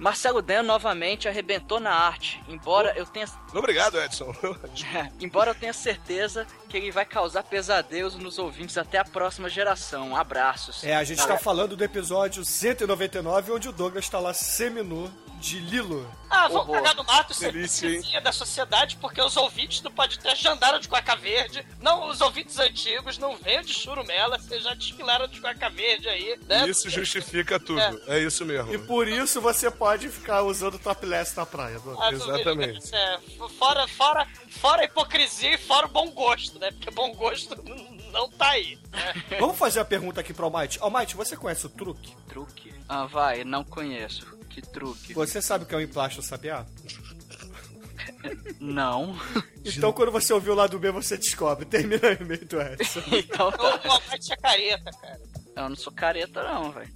Marcelo 0.00 0.40
Dan 0.40 0.62
novamente 0.62 1.28
arrebentou 1.28 1.78
na 1.78 1.92
arte. 1.92 2.42
Embora 2.48 2.94
eu 2.96 3.04
tenha. 3.04 3.26
Obrigado, 3.54 4.00
Edson. 4.00 4.34
embora 5.20 5.50
eu 5.50 5.54
tenha 5.54 5.74
certeza 5.74 6.46
que 6.70 6.78
ele 6.78 6.90
vai 6.90 7.04
causar 7.04 7.42
pesadelos 7.42 8.14
nos 8.14 8.38
ouvintes 8.38 8.78
até 8.78 8.96
a 8.96 9.04
próxima 9.04 9.50
geração. 9.50 10.16
Abraços. 10.16 10.82
É, 10.82 10.96
a 10.96 11.04
gente 11.04 11.24
tá 11.26 11.36
falando 11.36 11.76
do 11.76 11.84
episódio 11.84 12.42
199, 12.42 13.52
onde 13.52 13.68
o 13.68 13.72
Douglas 13.72 14.08
tá 14.08 14.18
lá 14.18 14.32
seminu 14.32 15.12
de 15.40 15.58
Lilo. 15.58 16.08
Ah, 16.28 16.46
vamos 16.46 16.68
Horror. 16.68 16.74
cagar 16.76 16.94
no 16.94 17.02
mato, 17.04 17.32
isso 17.32 17.44
é 17.44 17.50
Delícia, 17.50 18.20
da 18.20 18.30
sociedade, 18.30 18.96
porque 19.00 19.20
os 19.20 19.36
ouvintes 19.36 19.80
do 19.80 19.90
podcast 19.90 20.40
já 20.44 20.52
andaram 20.52 20.78
de 20.78 20.88
cueca 20.88 21.16
verde. 21.16 21.66
Não, 21.80 22.08
os 22.08 22.20
ouvintes 22.20 22.56
antigos 22.58 23.18
não 23.18 23.36
veio 23.36 23.64
de 23.64 23.72
churumela, 23.74 24.38
vocês 24.38 24.62
já 24.62 24.74
desfilaram 24.74 25.26
de 25.26 25.40
cueca 25.40 25.68
verde 25.68 26.08
aí, 26.08 26.38
né? 26.46 26.68
Isso 26.68 26.88
justifica 26.88 27.58
tudo. 27.58 27.80
É, 28.06 28.20
isso 28.20 28.44
mesmo. 28.44 28.72
E 28.72 28.78
por 28.78 29.08
isso 29.08 29.40
você 29.40 29.70
pode 29.70 30.08
ficar 30.08 30.42
usando 30.42 30.78
topless 30.78 31.36
na 31.36 31.44
praia, 31.44 31.80
Douglas. 31.80 32.00
Ah, 32.00 32.12
Exatamente. 32.12 32.90
vê, 32.90 32.96
É, 32.96 33.18
fora, 33.58 33.88
fora, 33.88 34.28
fora 34.50 34.82
a 34.82 34.84
hipocrisia 34.84 35.54
e 35.54 35.58
fora 35.58 35.86
o 35.86 35.90
bom 35.90 36.10
gosto, 36.10 36.58
né? 36.60 36.70
Porque 36.70 36.90
bom 36.92 37.12
gosto 37.14 37.56
não 38.12 38.30
tá 38.30 38.50
aí. 38.50 38.78
né? 38.92 39.14
Vamos 39.40 39.58
fazer 39.58 39.80
a 39.80 39.84
pergunta 39.84 40.20
aqui 40.20 40.32
pro 40.32 40.44
Almighty. 40.44 40.78
Almighty, 40.80 41.16
você 41.16 41.36
conhece 41.36 41.66
o 41.66 41.68
truque? 41.68 42.14
Truque? 42.28 42.72
Ah, 42.88 43.06
vai, 43.06 43.42
não 43.42 43.64
conheço. 43.64 44.38
Que 44.50 44.60
truque? 44.60 45.14
Você 45.14 45.40
sabe 45.40 45.64
o 45.64 45.66
que 45.66 45.74
é 45.74 45.78
um 45.78 45.80
emplasto 45.80 46.20
sabiá? 46.20 46.66
Não. 48.60 49.18
Então 49.64 49.92
quando 49.92 50.12
você 50.12 50.32
ouvir 50.32 50.50
o 50.50 50.54
lado 50.54 50.78
B, 50.78 50.90
você 50.90 51.16
descobre. 51.16 51.64
Termina 51.64 52.08
o 52.08 52.22
e-mail 52.22 52.44
do 52.44 52.60
Edson. 52.60 53.02
então 53.12 53.50
tá. 53.52 53.80
O 53.84 53.92
Almighty 53.92 54.32
é 54.32 54.36
careta, 54.36 54.90
cara. 54.90 55.20
Eu 55.56 55.68
não 55.68 55.76
sou 55.76 55.92
careta, 55.92 56.42
não, 56.42 56.70
velho. 56.70 56.90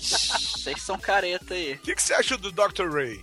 Vocês 0.00 0.82
são 0.82 0.98
careta 0.98 1.54
aí. 1.54 1.74
O 1.74 1.78
que, 1.78 1.94
que 1.94 2.02
você 2.02 2.14
acha 2.14 2.36
do 2.36 2.50
Dr. 2.50 2.90
Ray? 2.90 3.22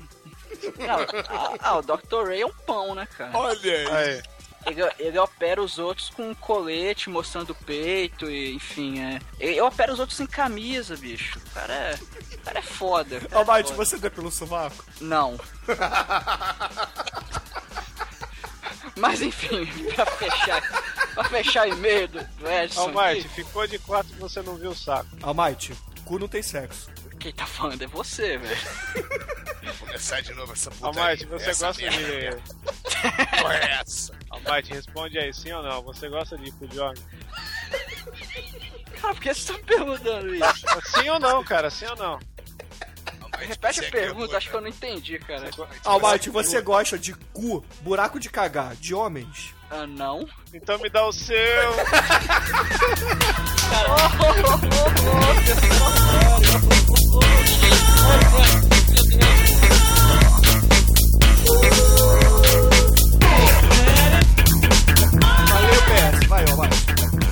Não, 0.77 0.99
ah, 1.27 1.55
ah, 1.59 1.77
o 1.77 1.81
Dr. 1.81 2.27
Ray 2.27 2.41
é 2.41 2.45
um 2.45 2.53
pão, 2.65 2.95
né, 2.95 3.05
cara? 3.05 3.37
Olha 3.37 3.59
aí. 3.61 3.87
Aí. 3.87 4.23
Ele, 4.69 4.81
ele 4.99 5.17
opera 5.17 5.61
os 5.61 5.79
outros 5.79 6.09
com 6.09 6.29
um 6.29 6.33
colete 6.35 7.09
mostrando 7.09 7.51
o 7.51 7.55
peito 7.55 8.29
e, 8.29 8.53
enfim, 8.55 8.99
é. 9.01 9.19
Eu 9.39 9.65
opero 9.65 9.93
os 9.93 9.99
outros 9.99 10.17
sem 10.17 10.27
camisa, 10.27 10.95
bicho. 10.95 11.39
O 11.39 11.49
cara 11.51 11.73
é. 11.73 11.99
O 12.35 12.37
cara 12.39 12.59
é 12.59 12.61
foda. 12.61 13.21
Almighty, 13.31 13.73
você 13.73 13.97
depila 13.97 14.27
o 14.27 14.31
sovaco? 14.31 14.83
Não. 15.01 15.39
Mas 18.95 19.21
enfim, 19.21 19.65
pra 19.95 20.05
fechar. 20.05 20.61
Pra 21.13 21.23
fechar 21.25 21.67
o 21.67 21.71
e-mail 21.71 22.07
do, 22.07 22.23
do 22.23 22.49
Edson. 22.49 22.81
Almighty, 22.81 23.27
ficou 23.29 23.65
de 23.67 23.79
quatro 23.79 24.11
e 24.15 24.19
você 24.19 24.41
não 24.41 24.55
viu 24.55 24.71
o 24.71 24.75
saco. 24.75 25.09
Almighty, 25.21 25.73
cu 26.05 26.19
não 26.19 26.27
tem 26.27 26.41
sexo. 26.43 26.89
Quem 27.19 27.33
tá 27.33 27.45
falando 27.45 27.81
é 27.81 27.87
você, 27.87 28.37
velho. 28.37 28.61
Vou 29.63 29.87
começar 29.87 30.21
de 30.21 30.33
novo 30.33 30.53
essa 30.53 30.71
putaria. 30.71 31.01
Almighty, 31.01 31.25
você 31.25 31.49
Essa 31.49 31.67
gosta 31.67 31.81
merda. 31.81 32.41
de. 32.41 33.41
Porra 33.41 33.55
é 33.55 33.79
essa? 33.81 34.13
Almighty, 34.45 34.73
responde 34.73 35.17
aí, 35.17 35.33
sim 35.33 35.51
ou 35.51 35.63
não? 35.63 35.81
Você 35.83 36.09
gosta 36.09 36.37
de 36.37 36.49
ir 36.49 36.53
pro 36.53 36.73
jogo? 36.73 36.95
Cara, 39.01 39.13
por 39.13 39.21
que 39.21 39.33
você 39.33 39.53
tá 39.53 39.57
me 39.57 39.63
perguntando 39.65 40.35
isso? 40.35 40.65
Sim 40.99 41.09
ou 41.09 41.19
não, 41.19 41.43
cara? 41.43 41.69
Sim 41.69 41.85
ou 41.85 41.95
não? 41.95 42.19
Repete 43.37 43.85
a 43.85 43.89
pergunta, 43.89 44.35
acho 44.35 44.49
que 44.49 44.55
eu 44.55 44.59
não 44.61 44.67
entendi, 44.67 45.17
cara. 45.19 45.49
Almighty, 45.85 46.29
você 46.29 46.59
gosta 46.61 46.99
de 46.99 47.13
cu, 47.13 47.63
buraco 47.81 48.19
de 48.19 48.29
cagar, 48.29 48.75
de 48.75 48.93
homens? 48.93 49.55
Ah, 49.69 49.87
não. 49.87 50.27
Então 50.53 50.77
me 50.79 50.89
dá 50.89 51.05
o 51.07 51.13
seu. 51.13 51.37
PS. 65.89 66.27
Vai, 66.27 66.45
Almighty. 66.45 66.85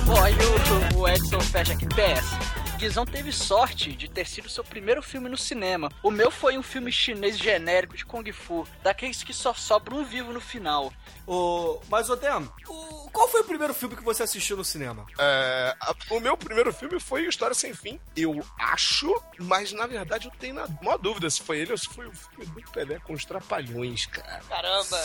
Bom, 0.04 0.20
aí 0.22 0.34
o, 0.34 0.98
o 0.98 1.08
Edson 1.08 1.40
fecha 1.40 1.72
aqui. 1.72 1.86
PS. 1.86 2.58
Guizão 2.76 3.04
teve 3.04 3.32
sorte 3.32 3.92
de 3.92 4.08
ter 4.08 4.26
sido 4.26 4.48
seu 4.48 4.62
primeiro 4.62 5.02
filme 5.02 5.28
no 5.28 5.36
cinema. 5.36 5.90
O 6.00 6.12
meu 6.12 6.30
foi 6.30 6.56
um 6.56 6.62
filme 6.62 6.92
chinês 6.92 7.36
genérico 7.36 7.96
de 7.96 8.04
Kung 8.04 8.30
Fu, 8.32 8.66
daqueles 8.84 9.22
que 9.24 9.32
só 9.32 9.52
sobra 9.52 9.94
um 9.96 10.04
vivo 10.04 10.32
no 10.32 10.40
final. 10.40 10.92
O... 11.26 11.80
Mas, 11.88 12.08
Odem, 12.08 12.48
o... 12.68 13.10
qual 13.12 13.28
foi 13.28 13.40
o 13.40 13.44
primeiro 13.44 13.74
filme 13.74 13.96
que 13.96 14.04
você 14.04 14.22
assistiu 14.22 14.56
no 14.56 14.64
cinema? 14.64 15.04
É, 15.18 15.76
o 16.10 16.20
meu 16.20 16.36
primeiro 16.36 16.72
filme 16.72 17.00
foi 17.00 17.26
História 17.26 17.54
Sem 17.54 17.74
Fim. 17.74 17.98
Eu 18.16 18.44
acho, 18.58 19.12
mas 19.38 19.72
na 19.72 19.86
verdade 19.86 20.28
eu 20.28 20.32
tenho 20.38 20.54
maior 20.80 20.98
dúvida 20.98 21.28
se 21.28 21.42
foi 21.42 21.58
ele 21.58 21.72
ou 21.72 21.78
se 21.78 21.88
foi 21.88 22.06
o 22.06 22.12
filme 22.12 22.46
do 22.46 22.70
Pelé 22.70 23.00
com 23.00 23.12
os 23.12 23.24
Trapalhões, 23.24 24.06
cara. 24.06 24.40
Caramba. 24.48 24.98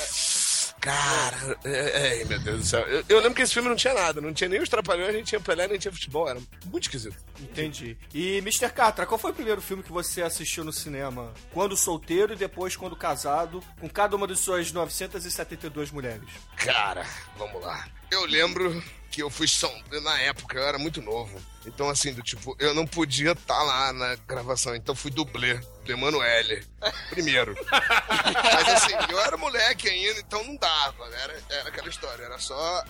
Cara, 0.83 1.57
é, 1.63 2.21
é, 2.21 2.25
meu 2.25 2.37
Deus 2.39 2.59
do 2.59 2.65
céu. 2.65 2.81
Eu, 2.81 3.05
eu 3.07 3.17
lembro 3.19 3.35
que 3.35 3.41
esse 3.41 3.53
filme 3.53 3.69
não 3.69 3.75
tinha 3.75 3.93
nada, 3.93 4.19
não 4.19 4.33
tinha 4.33 4.49
nem 4.49 4.61
os 4.61 4.67
Trapalhões, 4.67 5.13
nem 5.13 5.23
tinha 5.23 5.39
Pelé, 5.39 5.65
nem 5.65 5.79
tinha 5.79 5.93
futebol. 5.93 6.27
Era 6.27 6.41
muito 6.65 6.83
esquisito. 6.83 7.15
Entendi. 7.39 7.97
E, 8.13 8.39
Mr. 8.39 8.69
Catra, 8.69 9.05
qual 9.05 9.17
foi 9.17 9.31
o 9.31 9.33
primeiro 9.33 9.61
filme 9.61 9.81
que 9.81 9.93
você 9.93 10.21
assistiu 10.21 10.65
no 10.65 10.73
cinema? 10.73 11.33
Quando 11.53 11.77
solteiro 11.77 12.33
e 12.33 12.35
depois 12.35 12.75
quando 12.75 12.97
casado, 12.97 13.63
com 13.79 13.87
cada 13.87 14.17
uma 14.17 14.27
de 14.27 14.35
suas 14.35 14.73
972 14.73 15.89
mulheres? 15.89 16.27
Cara, 16.57 17.05
vamos 17.37 17.61
lá. 17.61 17.87
Eu 18.11 18.25
lembro 18.25 18.83
que 19.13 19.21
eu 19.21 19.29
fui 19.29 19.47
som... 19.47 19.71
Na 20.01 20.19
época, 20.21 20.57
eu 20.57 20.63
era 20.63 20.79
muito 20.79 20.99
novo. 20.99 21.39
Então, 21.67 21.87
assim, 21.87 22.11
do 22.11 22.23
tipo, 22.23 22.55
eu 22.59 22.73
não 22.73 22.87
podia 22.87 23.33
estar 23.33 23.61
lá 23.61 23.93
na 23.93 24.15
gravação. 24.27 24.75
Então, 24.75 24.95
fui 24.95 25.11
dublê 25.11 25.53
do 25.85 25.91
Emanuele. 25.91 26.65
Primeiro. 27.11 27.55
Mas, 27.71 28.69
assim, 28.69 28.93
eu 29.11 29.19
era 29.19 29.37
moleque 29.37 29.87
ainda, 29.87 30.19
então 30.19 30.43
não 30.43 30.55
dava. 30.55 31.05
Era, 31.15 31.39
era 31.51 31.69
aquela 31.69 31.89
história. 31.89 32.23
Era 32.23 32.39
só 32.39 32.83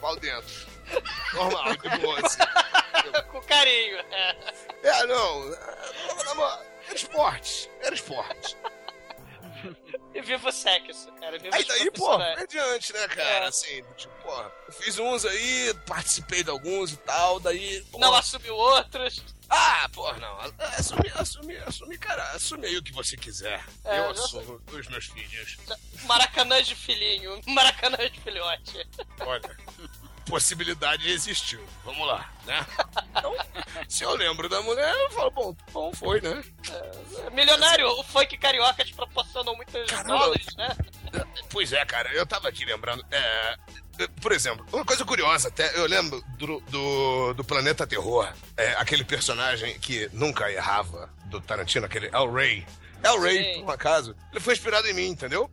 pau 0.00 0.16
dentro. 0.16 0.66
Normal, 1.34 1.76
de 1.76 1.98
boa, 1.98 2.26
assim. 2.26 2.38
Com 3.30 3.42
carinho. 3.42 3.98
É. 4.10 4.36
É, 4.82 5.06
não. 5.06 5.40
moral, 6.34 6.62
Era 6.86 6.96
esporte. 6.96 7.70
Era 7.82 7.94
esporte. 7.94 8.56
E 10.14 10.22
viva 10.22 10.48
o 10.48 10.52
sexo, 10.52 11.10
cara. 11.20 11.38
Viva 11.38 11.56
Aí 11.56 11.64
daí, 11.64 11.90
pô, 11.90 12.14
foi 12.16 12.32
adiante, 12.42 12.92
né, 12.92 13.08
cara? 13.08 13.22
É. 13.22 13.46
Assim, 13.46 13.82
tipo, 13.96 14.14
pô, 14.22 14.72
fiz 14.72 14.98
uns 14.98 15.24
aí, 15.24 15.74
participei 15.86 16.44
de 16.44 16.50
alguns 16.50 16.92
e 16.92 16.96
tal, 16.98 17.40
daí. 17.40 17.84
pô, 17.90 17.98
Não 17.98 18.14
assumiu 18.14 18.54
outros. 18.54 19.22
Ah, 19.50 19.88
pô, 19.92 20.10
não. 20.14 20.38
Assumi, 20.78 21.10
assumi, 21.14 21.56
assumi, 21.58 21.98
cara, 21.98 22.22
assume 22.32 22.66
aí 22.66 22.76
o 22.78 22.82
que 22.82 22.92
você 22.92 23.16
quiser. 23.16 23.64
É, 23.84 23.98
eu 23.98 24.04
eu 24.04 24.10
assumo 24.10 24.60
os 24.72 24.88
meus 24.88 25.06
filhos. 25.06 25.56
Maracanã 26.04 26.62
de 26.62 26.74
filhinho. 26.74 27.40
Maracanã 27.46 27.96
de 27.98 28.20
filhote. 28.20 28.86
Olha, 29.20 29.56
possibilidade 30.26 31.08
existiu. 31.10 31.64
Vamos 31.84 32.06
lá, 32.06 32.30
né? 32.46 32.66
Então, 33.10 33.34
se 33.88 34.04
eu 34.04 34.14
lembro 34.16 34.48
da 34.48 34.60
mulher, 34.62 34.94
eu 34.94 35.10
falo, 35.10 35.30
bom, 35.30 35.56
bom 35.72 35.92
foi, 35.92 36.20
né? 36.20 36.42
Milionário, 37.32 37.86
o 37.88 38.02
funk 38.02 38.36
carioca 38.38 38.84
te 38.84 38.94
proporcionou 38.94 39.56
muitos 39.56 39.86
dólares, 40.04 40.46
né? 40.56 40.76
Pois 41.50 41.72
é, 41.72 41.84
cara, 41.84 42.12
eu 42.12 42.26
tava 42.26 42.48
aqui 42.48 42.64
lembrando. 42.64 43.04
É, 43.10 43.56
por 44.20 44.32
exemplo, 44.32 44.66
uma 44.72 44.84
coisa 44.84 45.04
curiosa 45.04 45.48
até, 45.48 45.78
eu 45.78 45.86
lembro 45.86 46.22
do, 46.36 46.60
do, 46.60 47.34
do 47.34 47.44
Planeta 47.44 47.86
Terror, 47.86 48.32
é, 48.56 48.72
aquele 48.72 49.04
personagem 49.04 49.78
que 49.78 50.08
nunca 50.12 50.50
errava 50.50 51.08
do 51.26 51.40
Tarantino, 51.40 51.86
aquele 51.86 52.08
El 52.12 52.32
Rey. 52.32 52.66
El 53.04 53.20
Rey, 53.20 53.44
Sim. 53.54 53.60
por 53.60 53.66
um 53.66 53.70
acaso, 53.70 54.16
ele 54.32 54.40
foi 54.40 54.54
inspirado 54.54 54.88
em 54.88 54.94
mim, 54.94 55.06
entendeu? 55.08 55.50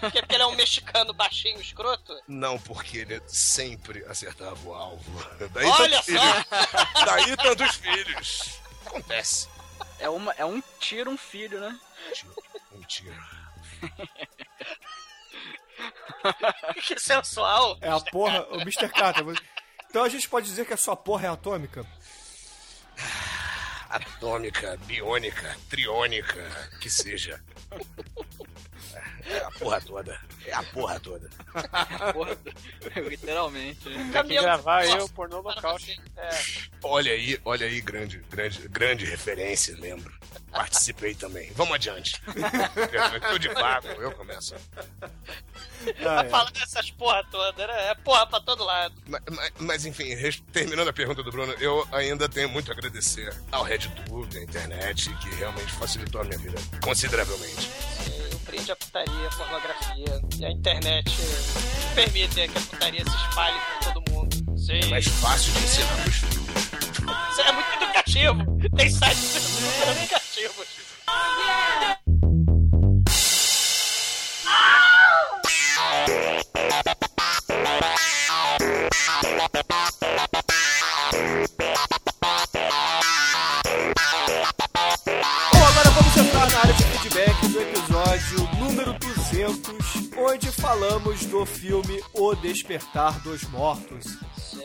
Porque, 0.00 0.20
porque 0.20 0.34
ele 0.34 0.42
é 0.42 0.46
um 0.46 0.54
mexicano 0.54 1.12
baixinho, 1.14 1.60
escroto. 1.60 2.14
Não, 2.28 2.58
porque 2.58 2.98
ele 2.98 3.22
sempre 3.26 4.04
acertava 4.06 4.56
o 4.68 4.74
alvo. 4.74 5.28
Daí 5.52 5.66
Olha 5.66 5.96
só! 5.98 6.02
filhos. 6.02 6.46
Daí 7.06 7.36
tantos 7.36 7.74
filhos. 7.76 8.60
Acontece. 8.86 9.48
É, 9.98 10.08
uma, 10.08 10.32
é 10.32 10.44
um 10.44 10.62
tiro, 10.78 11.10
um 11.10 11.16
filho, 11.16 11.58
né? 11.60 11.78
Mentira. 12.72 13.16
que 16.86 16.98
sensual. 16.98 17.78
É 17.80 17.88
a 17.88 18.00
porra, 18.00 18.46
o 18.50 18.60
Mr. 18.60 18.88
Você- 18.88 19.42
Então 19.90 20.04
a 20.04 20.08
gente 20.08 20.28
pode 20.28 20.46
dizer 20.46 20.66
que 20.66 20.72
a 20.72 20.76
sua 20.76 20.96
porra 20.96 21.26
é 21.26 21.30
atômica? 21.30 21.84
Atômica, 23.92 24.78
biônica, 24.86 25.54
triônica, 25.68 26.42
que 26.80 26.88
seja. 26.88 27.38
É 29.26 29.38
a 29.38 29.50
porra 29.52 29.80
toda. 29.80 30.20
É 30.46 30.52
a 30.52 30.62
porra 30.62 31.00
toda. 31.00 31.28
Porra, 32.12 32.36
literalmente. 33.08 33.88
né? 33.88 34.10
Tem 34.12 34.22
que 34.24 34.34
gravar 34.40 34.86
eu 34.86 35.08
pornô 35.10 35.40
local. 35.40 35.78
É. 36.16 36.30
Olha 36.82 37.12
aí, 37.12 37.38
olha 37.44 37.66
aí, 37.66 37.80
grande, 37.80 38.18
grande, 38.30 38.68
grande 38.68 39.04
referência, 39.04 39.76
lembro. 39.78 40.12
Participei 40.50 41.14
também. 41.14 41.50
Vamos 41.54 41.74
adiante. 41.74 42.20
Eu 43.14 43.20
tô 43.22 43.38
de 43.38 43.48
vago, 43.48 43.88
eu 43.88 44.12
começo. 44.12 44.54
Tá 46.02 46.24
falando 46.26 46.52
dessas 46.52 46.90
porra 46.90 47.24
toda, 47.30 47.66
né? 47.66 47.88
É 47.90 47.94
porra 47.94 48.26
pra 48.26 48.38
todo 48.40 48.62
lado. 48.62 48.94
Mas, 49.06 49.22
mas- 49.30 49.52
mas, 49.58 49.86
enfim, 49.86 50.14
res- 50.14 50.42
terminando 50.52 50.88
a 50.88 50.92
pergunta 50.92 51.22
do 51.22 51.30
Bruno, 51.30 51.52
eu 51.54 51.86
ainda 51.90 52.28
tenho 52.28 52.48
muito 52.50 52.70
a 52.70 52.74
agradecer 52.74 53.34
ao 53.50 53.62
RedTube, 53.64 54.36
à 54.36 54.42
internet, 54.42 55.08
que 55.16 55.30
realmente 55.36 55.72
facilitou 55.72 56.20
a 56.20 56.24
minha 56.24 56.38
vida 56.38 56.58
consideravelmente. 56.82 57.70
O 58.52 58.54
brinde 58.54 58.70
à 58.70 58.76
putaria, 58.76 59.28
a 59.28 59.30
pornografia 59.30 60.22
e 60.38 60.44
a 60.44 60.50
internet 60.50 61.10
permitem 61.94 62.50
que 62.50 62.58
a 62.58 62.60
putaria 62.60 63.02
se 63.02 63.16
espalhe 63.16 63.56
por 63.58 63.94
todo 63.94 64.12
mundo. 64.12 64.58
Sim. 64.58 64.80
É 64.82 64.86
mais 64.88 65.06
fácil 65.08 65.54
de 65.54 65.58
ensinar 65.60 66.02
pros 66.02 66.16
filhos. 66.16 66.46
Isso 67.32 67.40
é 67.40 67.52
muito 67.52 67.82
educativo. 67.82 68.58
Tem 68.76 68.90
sites 68.90 69.18
super 69.18 69.88
educativos. 69.88 70.66
Bom, 71.06 72.01
falamos 90.62 91.26
do 91.26 91.44
filme 91.44 92.00
O 92.14 92.36
Despertar 92.36 93.18
dos 93.18 93.42
Mortos, 93.48 94.04
Sim. 94.38 94.60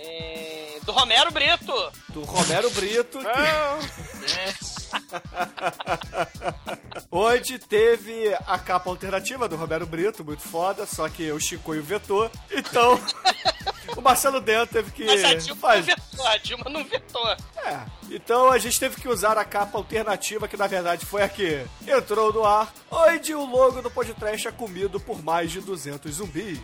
Do 0.83 0.91
Romero 0.91 1.31
Brito. 1.31 1.73
do 2.09 2.21
Romero 2.21 2.69
Brito, 2.69 3.17
que... 3.17 4.76
onde 7.11 7.59
teve 7.59 8.35
a 8.45 8.57
capa 8.59 8.89
alternativa 8.89 9.47
do 9.47 9.55
Romero 9.55 9.85
Brito, 9.85 10.23
muito 10.23 10.41
foda, 10.41 10.85
só 10.85 11.07
que 11.09 11.31
o 11.31 11.39
Chicoio 11.39 11.83
vetou, 11.83 12.29
então 12.51 12.99
o 13.95 14.01
Marcelo 14.01 14.41
Dentro 14.41 14.73
teve 14.73 14.91
que... 14.91 15.05
Mas 15.05 15.23
a 15.23 15.33
Dilma 15.35 15.61
faz- 15.61 15.87
não 15.87 15.95
vetou. 15.95 16.27
A 16.27 16.37
Dilma 16.37 16.69
não 16.69 16.83
vetou. 16.83 17.27
É, 17.65 17.85
então 18.11 18.51
a 18.51 18.57
gente 18.57 18.79
teve 18.79 18.99
que 18.99 19.07
usar 19.07 19.37
a 19.37 19.45
capa 19.45 19.77
alternativa, 19.77 20.47
que 20.47 20.57
na 20.57 20.67
verdade 20.67 21.05
foi 21.05 21.21
a 21.23 21.29
que 21.29 21.65
entrou 21.87 22.33
no 22.33 22.45
ar, 22.45 22.73
onde 22.91 23.33
o 23.33 23.45
logo 23.45 23.81
do 23.81 23.89
podcast 23.91 24.47
é 24.47 24.51
comido 24.51 24.99
por 24.99 25.23
mais 25.23 25.51
de 25.51 25.61
200 25.61 26.15
zumbis. 26.15 26.59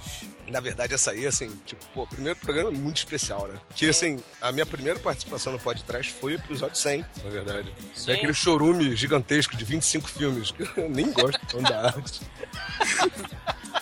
Na 0.48 0.60
verdade, 0.60 0.94
essa 0.94 1.12
aí, 1.12 1.26
assim, 1.26 1.50
tipo, 1.66 1.84
pô, 1.94 2.04
o 2.04 2.08
primeiro 2.08 2.38
programa 2.38 2.70
é 2.70 2.74
muito 2.74 2.98
especial, 2.98 3.48
né? 3.48 3.58
Que, 3.76 3.90
assim, 3.90 4.22
a 4.42 4.52
minha 4.52 4.66
primeira 4.66 5.00
participação 5.00 5.54
no 5.54 5.60
podcast 5.60 6.12
foi 6.14 6.34
o 6.34 6.36
episódio 6.36 6.76
100, 6.76 7.06
na 7.24 7.30
verdade. 7.30 7.74
Sim. 7.96 8.12
É 8.14 8.18
aquele 8.18 8.34
chorume 8.34 8.96
gigantesco 8.96 9.56
de 9.58 9.64
25 9.66 10.08
filmes, 10.10 10.52
que 10.52 10.64
eu 10.80 10.90
nem 10.90 11.12
gosto 11.12 11.40
tanto 11.48 11.64
da 11.64 11.86
arte. 11.88 12.22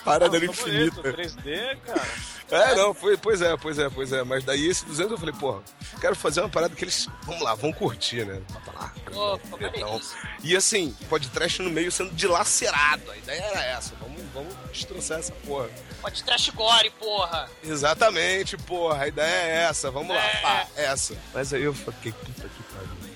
Parada 0.04 0.40
Não, 0.40 0.52
ficou 0.54 0.66
bonito, 0.66 1.00
infinita. 1.08 1.14
3D, 1.14 1.78
cara. 1.86 2.08
É, 2.52 2.76
não, 2.76 2.94
foi, 2.94 3.16
pois 3.18 3.42
é, 3.42 3.56
pois 3.56 3.78
é, 3.78 3.90
pois 3.90 4.12
é. 4.12 4.24
Mas 4.24 4.44
daí 4.44 4.68
esse 4.68 4.84
200 4.86 5.12
eu 5.12 5.18
falei, 5.18 5.34
porra, 5.36 5.62
quero 6.02 6.16
fazer 6.16 6.42
uma 6.42 6.50
parada 6.50 6.76
que 6.76 6.84
eles, 6.84 7.08
vamos 7.24 7.42
lá, 7.44 7.54
vão 7.56 7.72
curtir, 7.72 8.26
né? 8.26 8.42
Lá, 8.74 8.92
Pô, 9.14 9.38
pô, 9.38 9.58
então. 9.62 10.02
E 10.44 10.56
assim, 10.56 10.94
podcast 11.08 11.62
no 11.62 11.70
meio 11.70 11.92
sendo 11.92 12.12
dilacerado. 12.14 13.10
A 13.12 13.18
ideia 13.18 13.42
era 13.42 13.64
essa, 13.64 13.94
vamos, 14.02 14.22
vamos 14.34 14.54
destroçar 14.74 15.20
essa 15.20 15.32
porra. 15.46 15.70
Pode 16.02 16.24
trash 16.24 16.50
gore, 16.50 16.90
porra. 17.00 17.48
Exatamente, 17.64 18.58
porra, 18.58 19.04
a 19.04 19.08
ideia 19.08 19.28
é 19.46 19.64
essa, 19.70 19.92
vamos 19.92 20.14
lá, 20.16 20.22
É. 20.24 20.42
pá, 20.42 20.68
essa. 20.76 21.16
Mas 21.34 21.54
aí 21.54 21.62
eu 21.64 21.74
fiquei. 21.74 22.12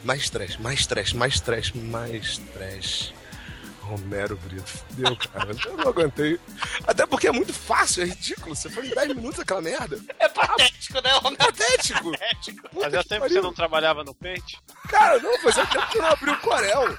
Mais 0.06 0.30
trash, 0.30 0.58
mais 0.60 0.86
trash, 0.86 1.14
mais 1.14 1.40
trash, 1.40 1.74
mais 1.74 2.38
trash. 2.54 3.12
Romero 3.82 4.38
Brito. 4.38 4.72
Deu, 4.92 5.16
cara. 5.18 5.50
Eu 5.66 5.78
não 5.78 5.88
aguentei. 5.90 6.40
Até 6.86 7.08
porque 7.08 7.28
é 7.28 7.32
muito 7.32 7.52
fácil, 7.52 8.04
é 8.04 8.06
ridículo. 8.06 8.56
Você 8.56 8.70
foi 8.70 8.88
em 8.88 8.92
10 8.92 9.16
minutos 9.16 9.40
aquela 9.40 9.62
merda. 9.62 10.00
É 10.20 10.30
patético, 10.30 11.02
né, 11.02 11.12
Romero? 11.14 11.38
Patético. 11.38 12.12
Fazia 12.80 13.04
tempo 13.04 13.26
que 13.26 13.34
você 13.34 13.42
não 13.42 13.54
trabalhava 13.54 14.04
no 14.04 14.14
Paint? 14.14 14.54
Cara, 14.90 15.20
não, 15.20 15.40
fazia 15.40 15.66
tempo 15.66 15.88
que 15.90 15.98
eu 15.98 16.04
não 16.04 16.10
abri 16.10 16.30
o 16.30 16.40
Corel. 16.40 16.98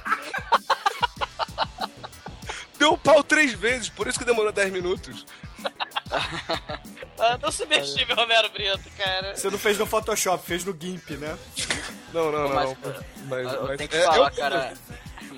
Deu 2.78 2.98
pau 2.98 3.22
três 3.22 3.52
vezes, 3.52 3.88
por 3.88 4.08
isso 4.08 4.18
que 4.18 4.24
demorou 4.24 4.50
10 4.50 4.72
minutos. 4.72 5.24
Ah, 7.18 7.38
não 7.40 7.50
subestime 7.50 8.12
o 8.12 8.16
Romero 8.16 8.50
Brito, 8.50 8.90
cara. 8.96 9.34
Você 9.34 9.48
não 9.48 9.58
fez 9.58 9.78
no 9.78 9.86
Photoshop, 9.86 10.44
fez 10.44 10.64
no 10.66 10.76
GIMP, 10.78 11.12
né? 11.12 11.36
Não, 12.12 12.30
não, 12.30 12.48
não. 12.48 12.54
Mas, 12.54 12.70
não. 12.70 12.94
Mas, 13.26 13.52
eu 13.54 13.62
mas- 13.66 13.76
tenho 13.78 13.88
que 13.88 13.96
é, 13.96 14.02
falar, 14.02 14.30
eu- 14.30 14.36
cara. 14.36 14.74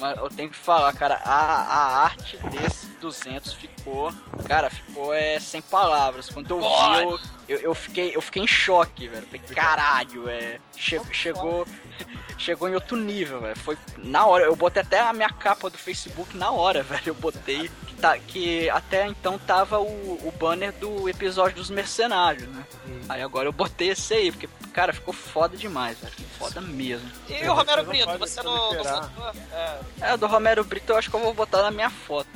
Mas 0.00 0.18
eu 0.18 0.28
tenho 0.28 0.50
que 0.50 0.56
falar, 0.56 0.92
cara, 0.92 1.20
a, 1.24 1.34
a 1.34 2.04
arte 2.04 2.36
desse 2.48 2.86
200 3.00 3.52
ficou, 3.52 4.12
cara, 4.46 4.70
ficou 4.70 5.12
é, 5.14 5.38
sem 5.40 5.60
palavras. 5.62 6.28
Quando 6.28 6.50
eu 6.50 6.60
vi, 6.60 7.02
eu, 7.02 7.18
eu, 7.48 7.58
eu 7.60 7.74
fiquei, 7.74 8.14
eu 8.14 8.20
fiquei 8.20 8.42
em 8.42 8.46
choque, 8.46 9.06
velho. 9.08 9.26
Falei, 9.26 9.40
caralho, 9.54 10.28
é, 10.28 10.58
che- 10.76 11.00
chegou, 11.12 11.66
chegou 12.38 12.68
em 12.68 12.74
outro 12.74 12.96
nível, 12.96 13.40
velho. 13.40 13.56
Foi 13.58 13.76
na 13.98 14.26
hora, 14.26 14.44
eu 14.44 14.54
botei 14.56 14.82
até 14.82 14.98
a 15.00 15.12
minha 15.12 15.30
capa 15.30 15.68
do 15.70 15.78
Facebook 15.78 16.36
na 16.36 16.50
hora, 16.50 16.82
velho. 16.84 17.02
Eu 17.06 17.14
botei 17.14 17.68
tá, 18.00 18.18
que 18.18 18.68
até 18.70 19.06
então 19.06 19.38
tava 19.38 19.78
o, 19.78 19.86
o 20.26 20.32
banner 20.38 20.72
do 20.72 21.08
episódio 21.08 21.56
dos 21.56 21.70
mercenários, 21.70 22.48
né? 22.48 22.64
Aí 23.08 23.22
agora 23.22 23.48
eu 23.48 23.52
botei 23.52 23.90
esse 23.90 24.14
aí, 24.14 24.30
porque, 24.30 24.48
cara, 24.72 24.92
ficou 24.92 25.12
foda 25.12 25.56
demais, 25.56 25.98
velho. 25.98 26.14
Foda 26.38 26.60
mesmo. 26.60 27.10
E 27.28 27.48
o 27.48 27.54
Romero 27.54 27.82
não 27.82 27.90
Brito, 27.90 28.18
você 28.18 28.42
não? 28.42 28.74
É. 28.74 29.80
É, 30.00 30.16
do 30.16 30.26
Romero 30.26 30.64
Brito 30.64 30.92
eu 30.92 30.96
acho 30.96 31.10
que 31.10 31.16
eu 31.16 31.20
vou 31.20 31.34
botar 31.34 31.62
na 31.62 31.70
minha 31.70 31.90
foto. 31.90 32.28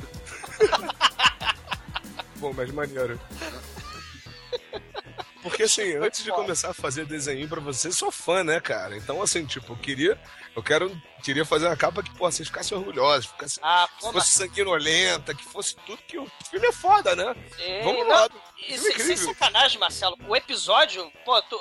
Bom, 2.37 2.53
mas 2.53 2.71
maneiro. 2.71 3.19
Porque 5.43 5.63
assim, 5.63 5.95
antes 5.97 6.23
de 6.23 6.31
começar 6.31 6.71
a 6.71 6.73
fazer 6.73 7.05
desenho 7.05 7.47
pra 7.47 7.61
você, 7.61 7.91
sou 7.91 8.09
fã, 8.11 8.43
né, 8.43 8.59
cara? 8.59 8.97
Então, 8.97 9.21
assim, 9.21 9.45
tipo, 9.45 9.73
eu 9.73 9.77
queria. 9.77 10.19
Eu 10.55 10.63
quero. 10.63 10.89
Queria 11.23 11.45
fazer 11.45 11.67
uma 11.67 11.77
capa 11.77 12.01
que, 12.03 12.11
pô, 12.11 12.29
vocês 12.29 12.47
ficassem 12.47 12.77
orgulhosos, 12.77 13.27
ficasse, 13.27 13.59
Ah, 13.61 13.87
fosse 13.99 14.31
sanguinolenta, 14.31 15.33
que 15.33 15.43
fosse 15.43 15.75
tudo 15.85 16.01
que 16.07 16.17
o 16.17 16.27
filme 16.49 16.67
é 16.67 16.71
foda, 16.71 17.15
né? 17.15 17.35
Ei, 17.59 17.81
Vamos 17.83 18.07
não, 18.07 18.09
lá. 18.09 18.29
E 18.67 18.77
sem, 18.77 18.97
sem 18.99 19.17
sacanagem, 19.17 19.77
Marcelo, 19.79 20.17
o 20.27 20.35
episódio, 20.35 21.11
pô, 21.25 21.41
tu- 21.43 21.59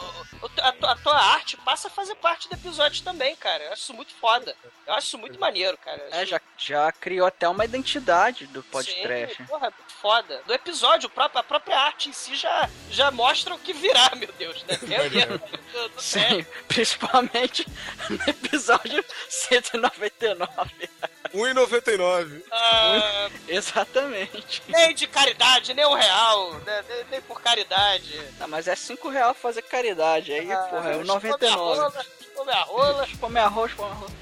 a, 0.61 0.73
tua, 0.73 0.93
a 0.93 0.97
tua 0.97 1.17
arte 1.17 1.57
passa 1.59 1.89
a 1.89 1.91
fazer 1.91 2.15
parte 2.17 2.49
do 2.49 2.55
episódio 2.55 3.03
também, 3.03 3.35
cara. 3.37 3.63
Eu 3.65 3.73
acho 3.73 3.83
isso 3.83 3.95
muito 3.95 4.15
foda. 4.15 4.55
Eu 4.87 4.95
acho 4.95 5.07
isso 5.09 5.19
muito 5.19 5.39
maneiro, 5.39 5.77
cara. 5.79 6.01
É, 6.11 6.25
já, 6.27 6.41
já 6.59 6.91
criou 6.93 7.27
até 7.27 7.49
uma 7.49 7.65
identidade 7.65 8.47
do 8.47 8.63
Sim, 8.63 8.69
podcast. 8.71 9.43
porra, 9.45 9.71
muito 9.71 9.93
foda. 10.01 10.43
Do 10.47 10.53
episódio, 10.55 11.11
a 11.17 11.43
própria 11.43 11.79
arte 11.79 12.09
em 12.09 12.13
si 12.13 12.35
já, 12.35 12.69
já 12.91 13.11
mostra 13.11 13.55
o 13.55 13.59
que 13.59 13.73
virá, 13.73 14.11
meu 14.17 14.31
Deus, 14.39 14.63
né? 14.65 14.79
É, 14.91 15.27
do- 15.27 15.39
do- 15.39 16.01
Sim, 16.03 16.45
principalmente 16.69 17.67
no 18.09 18.17
episódio 18.29 19.05
199. 19.29 20.91
1,99. 21.35 22.43
Ah, 22.51 23.31
Exatamente. 23.49 24.63
nem 24.69 24.95
de 24.95 25.07
caridade, 25.07 25.73
nem 25.75 25.87
um 25.87 25.95
real, 25.95 26.55
né? 26.61 26.85
Nem, 26.93 27.05
nem 27.11 27.21
por 27.23 27.41
caridade. 27.41 28.21
Não, 28.39 28.49
mas 28.49 28.69
é 28.69 28.77
5 28.77 29.09
reais 29.09 29.37
fazer 29.37 29.63
caridade. 29.63 30.33
Aí, 30.33 30.47
porra, 30.47 30.91
é 30.91 30.97
o 30.97 30.99
Come 30.99 31.11
a 31.11 31.15
99. 31.15 31.57
rola, 31.57 32.05
Come 32.35 32.51
a 32.53 32.63
rola. 32.63 33.09
Come 33.21 33.39
arroz, 33.39 33.73
come 33.75 33.91
arroz. 33.93 34.13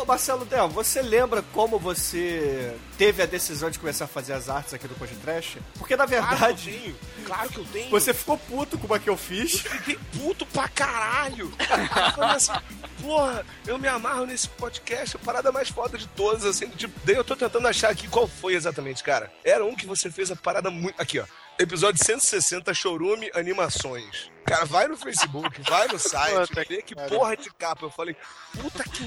Ô, 0.00 0.04
Marcelo 0.06 0.44
Del, 0.46 0.68
você 0.68 1.02
lembra 1.02 1.42
como 1.52 1.78
você 1.78 2.74
teve 2.96 3.22
a 3.22 3.26
decisão 3.26 3.70
de 3.70 3.78
começar 3.78 4.06
a 4.06 4.08
fazer 4.08 4.32
as 4.32 4.48
artes 4.48 4.72
aqui 4.72 4.88
do 4.88 4.94
podcast? 4.94 5.60
Porque, 5.78 5.94
na 5.96 6.06
Claro 6.06 6.26
que 6.26 6.32
eu 6.32 6.38
verdade, 6.38 6.70
tenho. 6.72 6.98
Claro 7.26 7.48
que 7.50 7.58
eu 7.58 7.64
tenho. 7.66 7.90
você 7.90 8.14
ficou 8.14 8.38
puto 8.38 8.78
com 8.78 8.86
uma 8.86 8.98
que 8.98 9.10
eu 9.10 9.16
fiz. 9.18 9.60
Fiquei 9.60 9.98
puto 10.18 10.46
pra 10.46 10.66
caralho. 10.68 11.52
Falei 12.14 12.36
assim, 12.36 12.52
porra, 13.02 13.44
eu 13.66 13.78
me 13.78 13.86
amarro 13.86 14.24
nesse 14.24 14.48
podcast, 14.48 15.16
a 15.16 15.18
parada 15.20 15.52
mais 15.52 15.68
foda 15.68 15.98
de 15.98 16.06
todas, 16.08 16.44
assim, 16.46 16.68
tipo, 16.70 16.98
daí 17.04 17.16
eu 17.16 17.24
tô 17.24 17.36
tentando 17.36 17.68
achar 17.68 17.90
aqui 17.90 18.08
qual 18.08 18.26
foi 18.26 18.54
exatamente, 18.54 19.04
cara. 19.04 19.30
Era 19.44 19.64
um 19.64 19.76
que 19.76 19.86
você 19.86 20.10
fez 20.10 20.30
a 20.30 20.36
parada 20.36 20.70
muito. 20.70 21.00
Aqui, 21.00 21.18
ó. 21.20 21.24
Episódio 21.58 22.04
160, 22.04 22.72
Chorume 22.72 23.30
Animações. 23.34 24.30
Cara, 24.44 24.64
vai 24.64 24.86
no 24.86 24.96
Facebook, 24.96 25.60
vai 25.68 25.88
no 25.88 25.98
site, 25.98 26.54
vê 26.68 26.82
que 26.82 26.94
porra 26.94 27.36
de 27.36 27.50
capa. 27.52 27.84
Eu 27.84 27.90
falei, 27.90 28.16
puta 28.52 28.84
que 28.84 29.02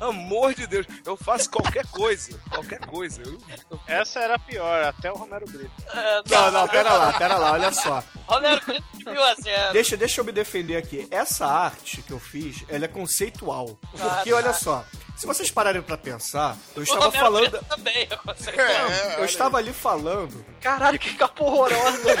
Amor 0.00 0.54
de 0.54 0.66
Deus, 0.66 0.86
eu 1.04 1.16
faço 1.16 1.50
qualquer 1.50 1.86
coisa, 1.88 2.38
qualquer 2.50 2.80
coisa. 2.80 3.22
Eu, 3.22 3.38
eu- 3.70 3.80
Essa 3.86 4.20
era 4.20 4.34
a 4.34 4.38
pior, 4.38 4.84
até 4.84 5.10
o 5.10 5.16
Romero 5.16 5.46
Brito. 5.46 5.70
Ah, 5.88 6.22
Não, 6.28 6.50
não, 6.50 6.68
pera 6.68 6.92
lá, 6.92 7.12
pera 7.12 7.36
lá, 7.36 7.52
olha 7.52 7.72
só. 7.72 8.02
Romero 8.26 8.60
Brito 8.64 8.84
de 8.98 9.04
mil 9.04 9.22
a 9.24 9.34
zero. 9.34 9.72
Deixa, 9.72 9.96
deixa 9.96 10.20
eu 10.20 10.24
me 10.24 10.32
defender 10.32 10.76
aqui. 10.76 11.06
Essa 11.10 11.46
arte 11.46 12.02
que 12.02 12.12
eu 12.12 12.20
fiz, 12.20 12.64
ela 12.68 12.84
é 12.84 12.88
conceitual. 12.88 13.78
Ah, 13.98 14.14
Porque, 14.16 14.30
tá. 14.30 14.36
olha 14.36 14.52
só, 14.52 14.84
se 15.16 15.26
vocês 15.26 15.50
pararem 15.50 15.82
pra 15.82 15.96
pensar, 15.98 16.56
eu 16.76 16.82
estava 16.82 17.10
falando... 17.10 17.50
Brito 17.50 17.64
também, 17.64 18.06
eu 18.10 18.18
consigo. 18.18 18.60
É, 18.60 19.16
Eu 19.20 19.24
estava 19.24 19.58
ali 19.58 19.72
falando... 19.72 20.44
Caralho, 20.60 20.98
que 20.98 21.14
capa 21.14 21.42
horrorosa. 21.44 22.14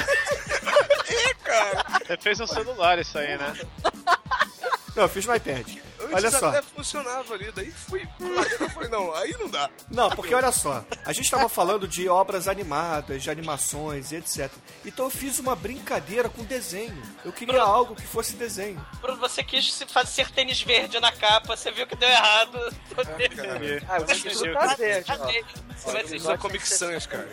Você 2.06 2.16
fez 2.18 2.40
um 2.40 2.46
celular 2.46 2.98
isso 2.98 3.18
aí, 3.18 3.36
né? 3.38 3.52
Não, 4.94 5.04
eu 5.04 5.08
fiz 5.08 5.24
no 5.26 5.34
iPad. 5.34 5.66
Antes 6.00 6.14
Olha 6.14 6.30
só. 6.30 6.48
até 6.48 6.62
funcionava 6.62 7.34
ali, 7.34 7.50
daí 7.52 7.70
fui. 7.70 8.08
Eu 8.60 8.70
falei, 8.70 8.88
não, 8.88 9.14
aí 9.14 9.34
não 9.38 9.48
dá. 9.48 9.68
Não, 9.90 10.08
porque 10.10 10.34
olha 10.34 10.52
só, 10.52 10.84
a 11.04 11.12
gente 11.12 11.24
estava 11.24 11.48
falando 11.48 11.88
de 11.88 12.08
obras 12.08 12.46
animadas, 12.46 13.22
de 13.22 13.30
animações 13.30 14.12
e 14.12 14.16
etc. 14.16 14.50
Então 14.84 15.06
eu 15.06 15.10
fiz 15.10 15.38
uma 15.38 15.56
brincadeira 15.56 16.28
com 16.28 16.44
desenho. 16.44 17.02
Eu 17.24 17.32
queria 17.32 17.62
algo 17.62 17.96
que 17.96 18.06
fosse 18.06 18.36
desenho. 18.36 18.84
Bruno, 19.00 19.18
você 19.18 19.42
quis 19.42 19.72
se 19.72 19.86
fazer 19.86 20.30
tênis 20.30 20.62
verde 20.62 21.00
na 21.00 21.10
capa, 21.10 21.56
você 21.56 21.70
viu 21.70 21.86
que 21.86 21.96
deu 21.96 22.08
errado. 22.08 22.58
Entendi. 22.98 23.84
Ah, 23.88 23.98
eu 23.98 24.54
ó. 24.54 24.68
Cadeia. 24.68 25.04
Você 25.76 25.92
vai 25.92 26.06
ser, 26.06 26.30
é 26.30 26.36
Comic 26.36 26.68
Sans, 26.68 27.06
cara. 27.06 27.28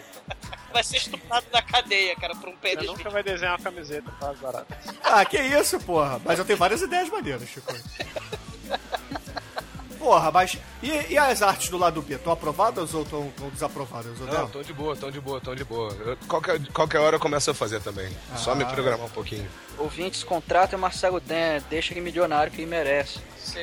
vai 0.72 0.84
ser 0.84 0.98
estuprado 0.98 1.46
na 1.52 1.62
cadeia, 1.62 2.16
cara, 2.16 2.36
por 2.36 2.50
um 2.50 2.54
Você 2.54 2.58
pênis 2.62 2.88
nunca 2.88 3.10
vai 3.10 3.24
desenhar 3.24 3.54
uma 3.58 3.64
camiseta 3.64 4.12
para 4.20 4.30
as 4.30 4.40
baratas. 4.40 4.78
Ah, 5.04 5.24
que 5.26 5.40
isso, 5.40 5.80
porra. 5.80 6.20
Mas 6.24 6.38
eu 6.40 6.46
tenho 6.46 6.58
várias 6.58 6.82
ideias 6.82 7.10
maneiras, 7.10 7.48
Chico. 7.48 7.74
Porra, 10.00 10.30
mas. 10.32 10.56
E, 10.84 11.14
e 11.14 11.18
as 11.18 11.42
artes 11.42 11.70
do 11.70 11.78
lado 11.80 12.00
B? 12.02 12.14
Estão 12.14 12.32
aprovadas 12.32 12.94
ou 12.94 13.02
estão 13.02 13.34
desaprovadas? 13.52 14.20
Ou 14.22 14.28
Não, 14.28 14.34
não? 14.42 14.48
tão 14.50 14.62
de 14.62 14.72
boa, 14.72 14.96
tão 14.96 15.10
de 15.10 15.20
boa, 15.20 15.42
tão 15.42 15.56
de 15.56 15.64
boa. 15.64 15.92
Eu- 15.94 16.18
qualquer, 16.28 16.60
qualquer 16.68 17.00
hora 17.00 17.16
eu 17.16 17.20
começo 17.20 17.50
a 17.50 17.56
fazer 17.56 17.80
também. 17.82 18.16
Só 18.38 18.54
me 18.54 18.64
Ah. 18.64 18.68
programar 18.68 19.08
um 19.08 19.10
pouquinho. 19.10 19.50
Ouvintes, 19.80 20.24
contrata 20.24 20.76
o 20.76 20.80
Marcelo 20.80 21.20
Den, 21.20 21.60
deixa 21.72 21.92
ele 21.94 22.02
milionário 22.02 22.52
que 22.52 22.62
ele 22.62 22.70
merece. 22.70 23.18
Você- 23.36 23.60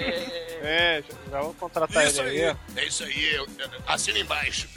É, 0.64 1.03
já- 1.30 1.42
vou 1.42 1.55
contratar 1.55 2.05
Isso 2.07 2.20
ele 2.22 2.30
aí. 2.40 2.44
aí, 2.50 2.57
é 2.76 2.84
isso 2.86 3.05
aí, 3.05 3.46
assina 3.86 4.18
embaixo. 4.18 4.68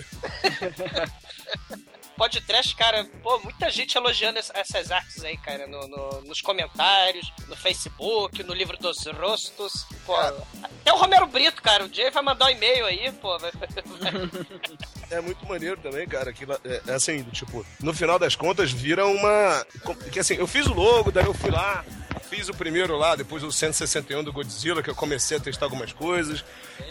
Pode 2.18 2.40
trash, 2.42 2.74
cara, 2.74 3.04
pô, 3.22 3.40
muita 3.40 3.70
gente 3.70 3.98
elogiando 3.98 4.40
ess- 4.40 4.52
essas 4.54 4.90
artes 4.90 5.24
aí, 5.24 5.36
cara, 5.38 5.68
no, 5.68 5.86
no- 5.88 6.22
nos 6.22 6.40
comentários, 6.42 7.32
no 7.48 7.56
Facebook, 7.58 8.42
no 8.44 8.54
livro 8.54 8.78
dos 8.78 9.06
rostos. 9.08 9.86
Pô, 10.06 10.16
até 10.16 10.94
o 10.94 10.98
Romero 10.98 11.28
Brito, 11.28 11.62
cara, 11.62 11.84
o 11.86 11.94
Jay 11.94 12.10
vai 12.12 12.24
mandar 12.24 12.46
um 12.46 12.50
e-mail 12.50 12.86
aí, 12.86 13.12
pô. 13.12 13.38
vai- 13.38 13.52
É 15.12 15.22
muito 15.22 15.46
maneiro 15.48 15.78
também, 15.78 16.08
cara. 16.08 16.32
Que, 16.34 16.44
é, 16.44 16.82
é 16.88 16.94
assim, 16.94 17.24
tipo, 17.32 17.66
no 17.80 17.94
final 17.94 18.18
das 18.20 18.36
contas 18.36 18.72
vira 18.72 19.06
uma. 19.06 19.66
Que 20.12 20.20
assim, 20.20 20.36
eu 20.36 20.48
fiz 20.48 20.66
o 20.68 20.74
logo, 20.74 21.12
daí 21.12 21.26
eu 21.26 21.34
fui 21.34 21.52
lá, 21.52 21.84
fiz 22.30 22.50
o 22.50 22.54
primeiro 22.54 22.98
lá, 22.98 23.16
depois 23.16 23.44
o 23.44 23.52
161 23.52 24.24
do 24.24 24.34
Godzilla, 24.34 24.82
que 24.82 24.90
eu 24.90 24.96
comecei 24.96 25.38
a 25.38 25.40
testar 25.40 25.66
algumas 25.68 25.94
coisas. 25.94 26.44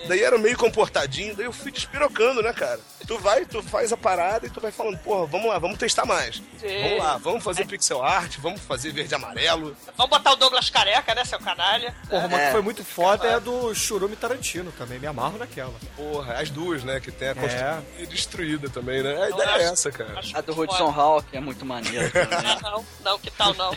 Daí 0.08 0.22
era 0.22 0.38
meio 0.38 0.56
comportadinho, 0.56 1.34
daí 1.34 1.46
eu 1.46 1.52
fui 1.52 1.70
despirocando, 1.70 2.42
né, 2.42 2.52
cara? 2.52 2.80
Tu 3.06 3.18
vai, 3.18 3.44
tu 3.44 3.62
faz 3.62 3.92
a 3.92 3.96
parada 3.96 4.46
e 4.46 4.50
tu 4.50 4.60
vai 4.60 4.70
falando, 4.72 4.96
porra, 4.98 5.26
vamos 5.26 5.48
lá, 5.48 5.58
vamos 5.58 5.76
testar 5.78 6.06
mais. 6.06 6.36
Sim. 6.58 6.82
Vamos 6.82 6.98
lá, 6.98 7.16
vamos 7.18 7.44
fazer 7.44 7.66
pixel 7.66 8.02
art, 8.02 8.38
vamos 8.38 8.60
fazer 8.62 8.92
verde 8.92 9.12
e 9.12 9.16
amarelo. 9.16 9.76
Vamos 9.96 10.10
botar 10.10 10.32
o 10.32 10.36
Douglas 10.36 10.70
Careca, 10.70 11.14
né, 11.14 11.24
seu 11.24 11.38
canalha? 11.38 11.94
Porra, 12.08 12.26
uma 12.26 12.40
É. 12.40 12.46
que 12.46 12.52
foi 12.52 12.62
muito 12.62 12.82
foda 12.84 13.26
é 13.26 13.34
a 13.34 13.38
do 13.38 13.74
Churume 13.74 14.16
Tarantino 14.16 14.72
também. 14.72 14.98
Me 14.98 15.06
amarro 15.06 15.36
naquela. 15.36 15.74
Porra, 15.96 16.34
as 16.34 16.48
duas, 16.48 16.82
né? 16.84 16.98
Que 17.00 17.10
tem 17.10 17.28
a 17.28 17.34
construída 17.34 17.82
e 18.04 18.06
destruída 18.06 18.68
também, 18.68 19.02
né? 19.02 19.22
A 19.22 19.30
ideia 19.30 19.50
é 19.58 19.62
essa, 19.64 19.90
cara. 19.90 20.20
A 20.34 20.40
do 20.40 20.54
foda. 20.54 21.00
Hawk 21.00 21.36
é 21.36 21.40
muito 21.40 21.64
maneira 21.64 22.08
também. 22.12 22.60
Não, 22.62 22.84
não, 23.04 23.18
que 23.18 23.30
tal 23.30 23.52
não? 23.54 23.76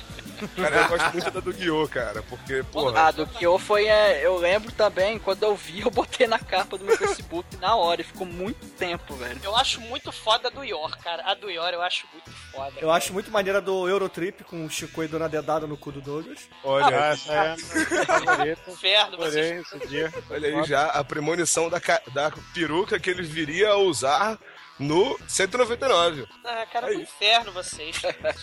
Cara, 0.56 0.76
eu 0.82 0.88
gosto 0.88 1.12
muito 1.14 1.32
da 1.32 1.40
do 1.40 1.54
Guiô, 1.54 1.88
cara, 1.88 2.22
porque, 2.24 2.64
porra. 2.72 3.08
Ah, 3.08 3.12
do 3.12 3.26
Kyo 3.28 3.58
foi. 3.58 3.86
É, 3.88 4.26
eu 4.26 4.38
lembro 4.38 4.72
também, 4.72 5.18
quando 5.20 5.44
eu 5.44 5.56
vi, 5.56 5.82
eu 5.82 5.90
botei 5.90 6.28
na 6.28 6.40
capa 6.40 6.78
do 6.78 6.86
meu 6.86 6.98
Facebook 6.98 7.58
na 7.58 7.76
hora 7.76 8.02
e 8.02 8.04
ficou 8.04 8.26
muito 8.28 8.68
tempo, 8.72 9.16
velho. 9.16 9.40
Eu 9.44 9.56
acho 9.56 9.82
muito 9.82 10.12
foda 10.12 10.48
a 10.48 10.52
do 10.52 10.64
Yor, 10.64 10.98
cara. 10.98 11.24
A 11.24 11.34
do 11.34 11.50
Yor 11.50 11.74
eu 11.74 11.82
acho 11.82 12.06
muito 12.12 12.32
foda. 12.32 12.74
Eu 12.80 12.92
acho 12.92 13.14
muito 13.14 13.32
maneira 13.32 13.62
do 13.62 13.88
Eurotrip 13.88 14.44
com 14.44 14.66
o 14.66 14.70
Chico 14.70 15.08
dando 15.08 15.24
a 15.26 15.28
dedada 15.28 15.68
no 15.68 15.78
cu 15.78 15.92
do 15.92 16.02
Douglas. 16.02 16.50
Olha, 16.64 16.88
Ah, 17.00 17.14
essa 17.14 17.34
é 17.34 17.40
a 17.40 17.56
minha 17.56 18.06
favorita. 18.06 18.72
Inferno, 18.72 19.18
vocês. 19.18 19.62
esse 19.74 19.88
dia. 19.88 20.14
olha 20.30 20.48
aí 20.48 20.64
já 20.66 20.88
a 20.88 21.04
premonição 21.04 21.70
da, 21.70 21.80
da 22.14 22.32
peruca 22.54 23.00
que 23.00 23.10
ele 23.10 23.24
viria 23.24 23.70
a 23.70 23.78
usar 23.78 24.38
no 24.80 25.18
199. 25.28 26.28
Ah, 26.44 26.66
cara, 26.72 26.88
do 26.88 26.94
inferno 27.02 27.52
vocês. 27.52 27.98
cara. 28.00 28.36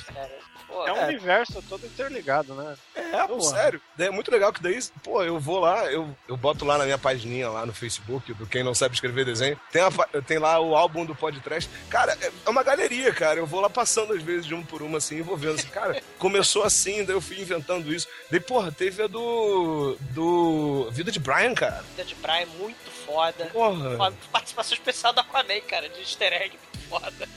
Pô, 0.74 0.86
É 0.86 0.92
um 0.92 1.06
universo 1.06 1.62
todo 1.68 1.86
interligado, 1.86 2.54
né? 2.54 2.76
É, 2.94 3.26
pô. 3.26 3.40
sério. 3.40 3.80
É 3.98 4.10
muito 4.10 4.30
legal 4.30 4.52
que 4.52 4.62
daí, 4.62 4.78
pô, 5.02 5.22
eu 5.22 5.38
vou 5.38 5.60
lá, 5.60 5.86
eu, 5.90 6.14
eu 6.28 6.36
boto 6.36 6.64
lá 6.64 6.76
na 6.76 6.84
minha 6.84 6.98
pagininha 6.98 7.48
lá 7.48 7.64
no 7.64 7.72
Facebook, 7.72 8.34
do 8.34 8.46
Quem 8.46 8.62
Não 8.62 8.74
Sabe 8.74 8.94
Escrever 8.94 9.24
Desenho, 9.24 9.58
tem, 9.72 9.82
a 9.82 9.90
tem 10.22 10.38
lá 10.38 10.60
o 10.60 10.76
álbum 10.76 11.04
do 11.04 11.14
podcast. 11.14 11.70
Cara, 11.88 12.16
é 12.20 12.34
é 12.44 12.50
uma 12.50 12.62
galeria, 12.62 13.12
cara. 13.12 13.38
Eu 13.38 13.46
vou 13.46 13.60
lá 13.60 13.70
passando 13.70 14.12
às 14.12 14.22
vezes 14.22 14.46
de 14.46 14.54
um 14.54 14.64
por 14.64 14.82
uma 14.82 14.98
assim 14.98 15.18
e 15.18 15.22
vou 15.22 15.36
vendo 15.36 15.54
assim, 15.54 15.68
cara, 15.68 16.00
começou 16.18 16.62
assim, 16.62 17.04
daí 17.04 17.14
eu 17.14 17.20
fui 17.20 17.40
inventando 17.40 17.92
isso. 17.92 18.06
Daí, 18.30 18.40
porra, 18.40 18.70
teve 18.70 19.02
a 19.02 19.06
do. 19.06 19.96
do. 20.10 20.88
Vida 20.90 21.10
de 21.10 21.18
Brian, 21.18 21.54
cara. 21.54 21.82
Vida 21.90 22.04
de 22.04 22.14
praia 22.16 22.42
é 22.42 22.46
muito 22.58 22.90
foda. 23.06 23.46
Porra. 23.46 24.12
Participação 24.30 24.74
especial 24.74 25.12
da 25.12 25.22
Aquaman, 25.22 25.60
cara, 25.66 25.88
de 25.88 26.00
easter 26.00 26.32
egg, 26.32 26.58
muito 26.58 26.88
foda. 26.88 27.28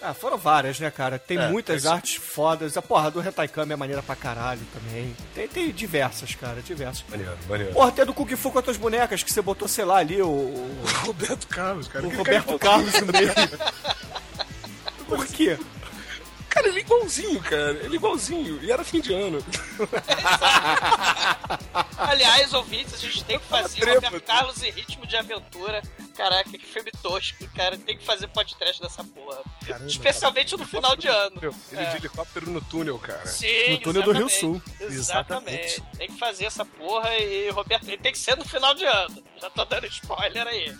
Ah, 0.00 0.14
foram 0.14 0.38
várias, 0.38 0.78
né, 0.78 0.90
cara? 0.90 1.18
Tem 1.18 1.36
É, 1.38 1.48
muitas 1.48 1.84
artes 1.84 2.14
fodas. 2.16 2.76
A 2.76 2.82
porra 2.82 3.10
do 3.10 3.18
Retaikami 3.20 3.72
é 3.72 3.76
maneira 3.76 4.00
pra 4.02 4.14
caralho 4.14 4.60
também. 4.72 5.14
Tem, 5.34 5.48
tem 5.48 5.70
diversas, 5.72 6.34
cara, 6.36 6.62
diversas. 6.62 7.04
Maneiro, 7.08 7.36
maneiro. 7.48 7.72
Porra, 7.72 7.90
tem 7.90 8.02
a 8.02 8.04
do 8.04 8.14
Kung 8.14 8.28
Fu 8.36 8.50
com 8.52 8.58
as 8.60 8.64
tuas 8.64 8.76
bonecas 8.76 9.22
que 9.24 9.32
você 9.32 9.42
botou, 9.42 9.66
sei 9.66 9.84
lá, 9.84 9.96
ali, 9.96 10.22
o, 10.22 10.26
o, 10.28 10.84
Roberto 11.04 11.46
Carlos, 11.48 11.88
cara. 11.88 12.06
o 12.06 12.10
Que 12.10 12.16
Roberto 12.16 12.58
Carlos 12.58 12.92
no 13.00 13.12
meio. 13.12 13.32
Por 15.08 15.26
quê? 15.26 15.58
Cara, 16.48 16.68
ele 16.68 16.78
é 16.78 16.82
igualzinho, 16.82 17.40
cara. 17.40 17.72
Ele 17.84 17.94
é 17.94 17.96
igualzinho. 17.96 18.62
E 18.64 18.72
era 18.72 18.82
fim 18.84 19.00
de 19.00 19.12
ano. 19.12 19.38
Aliás, 21.98 22.52
ouvintes, 22.54 22.94
a 22.94 22.98
gente 22.98 23.24
tem 23.24 23.38
que 23.38 23.44
fazer 23.46 23.80
Trepa. 23.80 24.06
Roberto 24.06 24.24
Carlos 24.24 24.62
em 24.62 24.70
ritmo 24.70 25.06
de 25.06 25.16
aventura. 25.16 25.82
Caraca, 26.16 26.50
que 26.50 26.58
filme 26.66 26.90
tosco, 27.02 27.46
cara. 27.54 27.76
Tem 27.78 27.96
que 27.96 28.04
fazer 28.04 28.28
podcast 28.28 28.80
dessa 28.82 29.04
porra. 29.04 29.38
Especialmente 29.86 30.56
no 30.56 30.66
final 30.66 30.96
de 30.96 31.08
ano. 31.08 31.40
Ele 31.70 31.86
de 31.86 31.96
helicóptero 31.96 32.50
no 32.50 32.60
túnel, 32.62 32.98
cara. 32.98 33.26
Sim, 33.26 33.70
No 33.72 33.78
túnel 33.78 34.02
do 34.02 34.12
Rio 34.12 34.26
exatamente. 34.26 34.40
Sul. 34.40 34.62
Exatamente. 34.80 35.82
Tem 35.96 36.08
que 36.08 36.18
fazer 36.18 36.46
essa 36.46 36.64
porra 36.64 37.14
e, 37.16 37.50
Roberto, 37.50 37.86
ele 37.86 37.98
tem 37.98 38.12
que 38.12 38.18
ser 38.18 38.36
no 38.36 38.44
final 38.44 38.74
de 38.74 38.84
ano. 38.84 39.22
Já 39.40 39.50
tô 39.50 39.64
dando 39.64 39.86
spoiler 39.86 40.46
aí. 40.46 40.74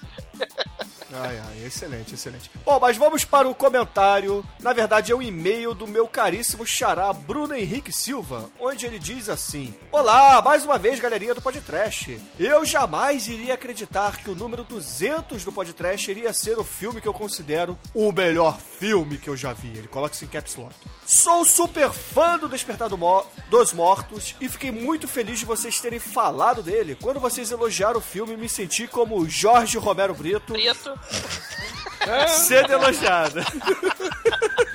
Ai, 1.11 1.39
ai, 1.39 1.65
excelente, 1.65 2.15
excelente. 2.15 2.51
Bom, 2.67 2.79
mas 2.79 2.97
vamos 2.99 3.25
para 3.25 3.49
o 3.49 3.55
comentário. 3.55 4.45
Na 4.61 4.75
verdade, 4.75 5.11
é 5.11 5.17
um 5.17 5.23
e-mail 5.23 5.73
do 5.73 5.87
meu 5.87 6.07
caríssimo 6.07 6.67
xará 6.67 7.11
Bruno 7.15 7.55
Henrique 7.55 7.91
Silva, 7.91 8.51
onde 8.61 8.85
ele 8.85 8.99
diz 8.99 9.29
assim: 9.31 9.75
Olá, 9.91 10.43
mais 10.43 10.65
uma 10.67 10.77
vez, 10.77 11.01
galerinha 11.01 11.35
do 11.35 11.41
Podcast. 11.41 12.21
Eu 12.39 12.63
jamais 12.65 13.27
iria 13.27 13.55
acreditar 13.55 14.19
que 14.19 14.29
o 14.31 14.35
número 14.35 14.65
200 14.65 15.45
do 15.45 15.51
Podcast 15.53 16.11
iria 16.11 16.33
ser 16.35 16.59
o 16.59 16.65
filme 16.65 17.01
que 17.01 17.09
eu 17.09 17.15
considero 17.15 17.79
o 17.95 18.13
melhor 18.13 18.59
filme 18.61 19.17
que 19.17 19.31
eu 19.31 19.37
já 19.37 19.55
vi. 19.55 19.69
Ele 19.69 19.89
coloca 19.89 20.15
isso 20.15 20.25
em 20.27 20.29
caps 20.29 20.57
lock. 20.57 20.75
Sou 21.07 21.43
super 21.43 21.91
fã 21.91 22.37
do 22.39 22.51
Despertar 22.51 22.91
do 22.91 22.99
Mo- 22.99 23.25
dos 23.49 23.73
Mortos 23.73 24.37
e 24.43 24.47
fiquei 24.49 24.71
muito 24.71 25.09
feliz 25.09 25.39
de 25.39 25.47
vocês 25.47 25.81
terem 25.81 25.99
falado 25.99 26.63
dele. 26.63 26.99
Quando 27.01 27.19
vocês 27.19 27.51
elogiaram 27.51 27.99
o 27.99 28.03
filme, 28.03 28.37
me 28.37 28.47
senti 28.49 28.87
como 28.87 29.27
Jorge 29.27 29.79
Romero 29.79 30.13
Brito 30.15 30.28
Preto. 30.37 30.99
sendo 32.29 32.75
elogiada. 32.75 33.45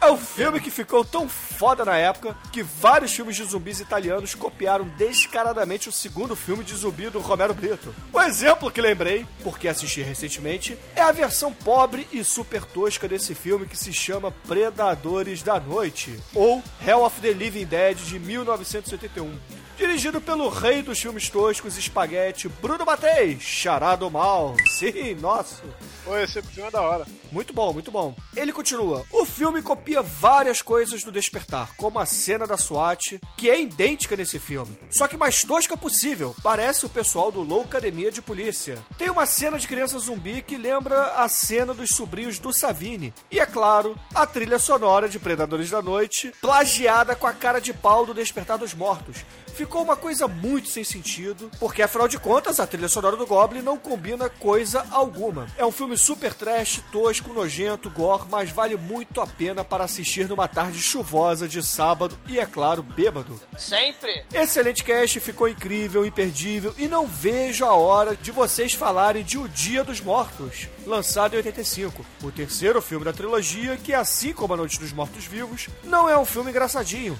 É 0.00 0.10
um 0.10 0.16
filme 0.16 0.60
que 0.60 0.70
ficou 0.70 1.04
tão 1.04 1.28
foda 1.28 1.84
na 1.84 1.96
época 1.96 2.36
que 2.52 2.62
vários 2.62 3.12
filmes 3.12 3.34
de 3.34 3.42
zumbis 3.42 3.80
italianos 3.80 4.32
copiaram 4.32 4.86
descaradamente 4.96 5.88
o 5.88 5.92
segundo 5.92 6.36
filme 6.36 6.62
de 6.62 6.74
zumbi 6.74 7.10
do 7.10 7.18
Romero 7.18 7.52
Brito. 7.52 7.92
O 8.12 8.20
exemplo 8.20 8.70
que 8.70 8.80
lembrei, 8.80 9.26
porque 9.42 9.66
assisti 9.66 10.00
recentemente, 10.00 10.78
é 10.94 11.02
a 11.02 11.10
versão 11.10 11.52
pobre 11.52 12.06
e 12.12 12.22
super 12.22 12.64
tosca 12.64 13.08
desse 13.08 13.34
filme 13.34 13.66
que 13.66 13.76
se 13.76 13.92
chama 13.92 14.30
Predadores 14.46 15.42
da 15.42 15.58
Noite, 15.58 16.16
ou 16.32 16.62
Hell 16.86 17.02
of 17.04 17.20
the 17.20 17.32
Living 17.32 17.66
Dead 17.66 17.96
de 17.96 18.20
1981. 18.20 19.36
Dirigido 19.78 20.20
pelo 20.20 20.48
rei 20.48 20.82
dos 20.82 20.98
filmes 20.98 21.30
toscos 21.30 21.78
espaguete, 21.78 22.48
Bruno 22.48 22.84
Matei, 22.84 23.38
Charado 23.38 24.10
Mal. 24.10 24.56
Sim, 24.76 25.14
nosso. 25.14 25.62
Pô, 26.04 26.18
esse 26.18 26.42
filme 26.42 26.66
é 26.68 26.70
da 26.72 26.82
hora. 26.82 27.06
Muito 27.30 27.52
bom, 27.52 27.72
muito 27.72 27.88
bom. 27.88 28.12
Ele 28.34 28.52
continua. 28.52 29.04
O 29.12 29.24
filme 29.24 29.62
copia 29.62 29.97
várias 30.02 30.62
coisas 30.62 31.02
do 31.02 31.12
Despertar, 31.12 31.74
como 31.76 31.98
a 31.98 32.06
cena 32.06 32.46
da 32.46 32.56
SWAT, 32.56 33.18
que 33.36 33.50
é 33.50 33.60
idêntica 33.60 34.16
nesse 34.16 34.38
filme, 34.38 34.78
só 34.90 35.06
que 35.06 35.16
mais 35.16 35.42
tosca 35.44 35.76
possível. 35.76 36.34
Parece 36.42 36.86
o 36.86 36.88
pessoal 36.88 37.30
do 37.30 37.42
Loucademia 37.42 38.10
de 38.10 38.22
Polícia. 38.22 38.78
Tem 38.96 39.10
uma 39.10 39.26
cena 39.26 39.58
de 39.58 39.68
criança 39.68 39.98
zumbi 39.98 40.42
que 40.42 40.56
lembra 40.56 41.14
a 41.14 41.28
cena 41.28 41.72
dos 41.74 41.90
sobrinhos 41.90 42.38
do 42.38 42.52
Savini. 42.52 43.12
E 43.30 43.40
é 43.40 43.46
claro, 43.46 43.98
a 44.14 44.26
trilha 44.26 44.58
sonora 44.58 45.08
de 45.08 45.18
Predadores 45.18 45.70
da 45.70 45.82
Noite, 45.82 46.32
plagiada 46.40 47.14
com 47.14 47.26
a 47.26 47.32
cara 47.32 47.60
de 47.60 47.72
pau 47.72 48.06
do 48.06 48.14
Despertar 48.14 48.58
dos 48.58 48.74
Mortos. 48.74 49.24
Ficou 49.58 49.82
uma 49.82 49.96
coisa 49.96 50.28
muito 50.28 50.68
sem 50.68 50.84
sentido, 50.84 51.50
porque 51.58 51.82
afinal 51.82 52.06
de 52.06 52.16
contas 52.16 52.60
a 52.60 52.66
trilha 52.66 52.86
sonora 52.86 53.16
do 53.16 53.26
Goblin 53.26 53.60
não 53.60 53.76
combina 53.76 54.28
coisa 54.28 54.86
alguma. 54.88 55.48
É 55.58 55.66
um 55.66 55.72
filme 55.72 55.98
super 55.98 56.32
trash, 56.32 56.80
tosco, 56.92 57.32
nojento, 57.32 57.90
gore, 57.90 58.22
mas 58.30 58.52
vale 58.52 58.76
muito 58.76 59.20
a 59.20 59.26
pena 59.26 59.64
para 59.64 59.82
assistir 59.82 60.28
numa 60.28 60.46
tarde 60.46 60.80
chuvosa 60.80 61.48
de 61.48 61.60
sábado 61.60 62.16
e, 62.28 62.38
é 62.38 62.46
claro, 62.46 62.84
bêbado. 62.84 63.40
Sempre. 63.58 64.24
Excelente 64.32 64.84
cast, 64.84 65.18
ficou 65.18 65.48
incrível, 65.48 66.06
imperdível 66.06 66.72
e 66.78 66.86
não 66.86 67.04
vejo 67.04 67.64
a 67.64 67.74
hora 67.74 68.14
de 68.14 68.30
vocês 68.30 68.74
falarem 68.74 69.24
de 69.24 69.38
O 69.38 69.48
Dia 69.48 69.82
dos 69.82 70.00
Mortos, 70.00 70.68
lançado 70.86 71.34
em 71.34 71.38
85. 71.38 72.06
O 72.22 72.30
terceiro 72.30 72.80
filme 72.80 73.04
da 73.04 73.12
trilogia, 73.12 73.76
que 73.76 73.92
assim 73.92 74.32
como 74.32 74.54
A 74.54 74.56
Noite 74.56 74.78
dos 74.78 74.92
Mortos 74.92 75.24
Vivos, 75.24 75.66
não 75.82 76.08
é 76.08 76.16
um 76.16 76.24
filme 76.24 76.50
engraçadinho. 76.50 77.18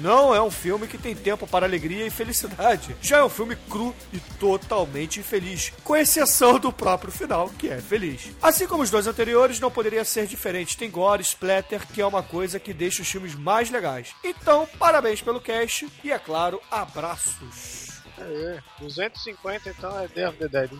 Não 0.00 0.34
é 0.34 0.40
um 0.40 0.50
filme 0.50 0.86
que 0.86 0.96
tem 0.96 1.14
tempo 1.14 1.46
para 1.46 1.66
alegria 1.80 2.06
e 2.06 2.10
felicidade. 2.10 2.94
Já 3.00 3.18
é 3.18 3.24
um 3.24 3.28
filme 3.30 3.56
cru 3.68 3.94
e 4.12 4.20
totalmente 4.38 5.20
infeliz, 5.20 5.72
com 5.82 5.96
exceção 5.96 6.58
do 6.58 6.70
próprio 6.70 7.10
final, 7.10 7.48
que 7.58 7.68
é 7.68 7.80
feliz. 7.80 8.30
Assim 8.42 8.66
como 8.66 8.82
os 8.82 8.90
dois 8.90 9.06
anteriores, 9.06 9.58
não 9.58 9.70
poderia 9.70 10.04
ser 10.04 10.26
diferente. 10.26 10.76
Tem 10.76 10.90
gore, 10.90 11.22
splatter, 11.22 11.86
que 11.86 12.02
é 12.02 12.06
uma 12.06 12.22
coisa 12.22 12.60
que 12.60 12.74
deixa 12.74 13.00
os 13.02 13.08
filmes 13.08 13.34
mais 13.34 13.70
legais. 13.70 14.14
Então, 14.22 14.68
parabéns 14.78 15.22
pelo 15.22 15.40
cast 15.40 15.88
e, 16.04 16.12
é 16.12 16.18
claro, 16.18 16.60
abraços. 16.70 17.79
É, 18.20 18.58
250 18.78 19.70
então 19.70 19.98
é 19.98 20.08
Day 20.08 20.26
of 20.26 20.36
the 20.38 20.48
Dead. 20.48 20.70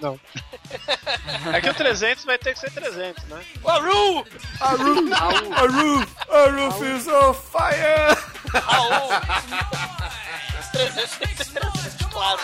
Não. 0.00 0.18
É 1.52 1.60
que 1.60 1.68
o 1.68 1.74
300 1.74 2.24
vai 2.24 2.38
ter 2.38 2.52
que 2.54 2.60
ser 2.60 2.70
300, 2.70 3.24
né? 3.24 3.44
Aru! 3.64 4.24
Aru! 4.60 5.14
Aru! 5.54 6.06
Aru 6.28 6.96
is 6.96 7.06
on 7.08 7.34
fire! 7.34 8.16
Os 10.60 10.68
300 10.68 11.16
tem 11.16 11.28
que 11.28 11.44
ser 11.44 11.60
300, 11.60 12.06
claro. 12.12 12.40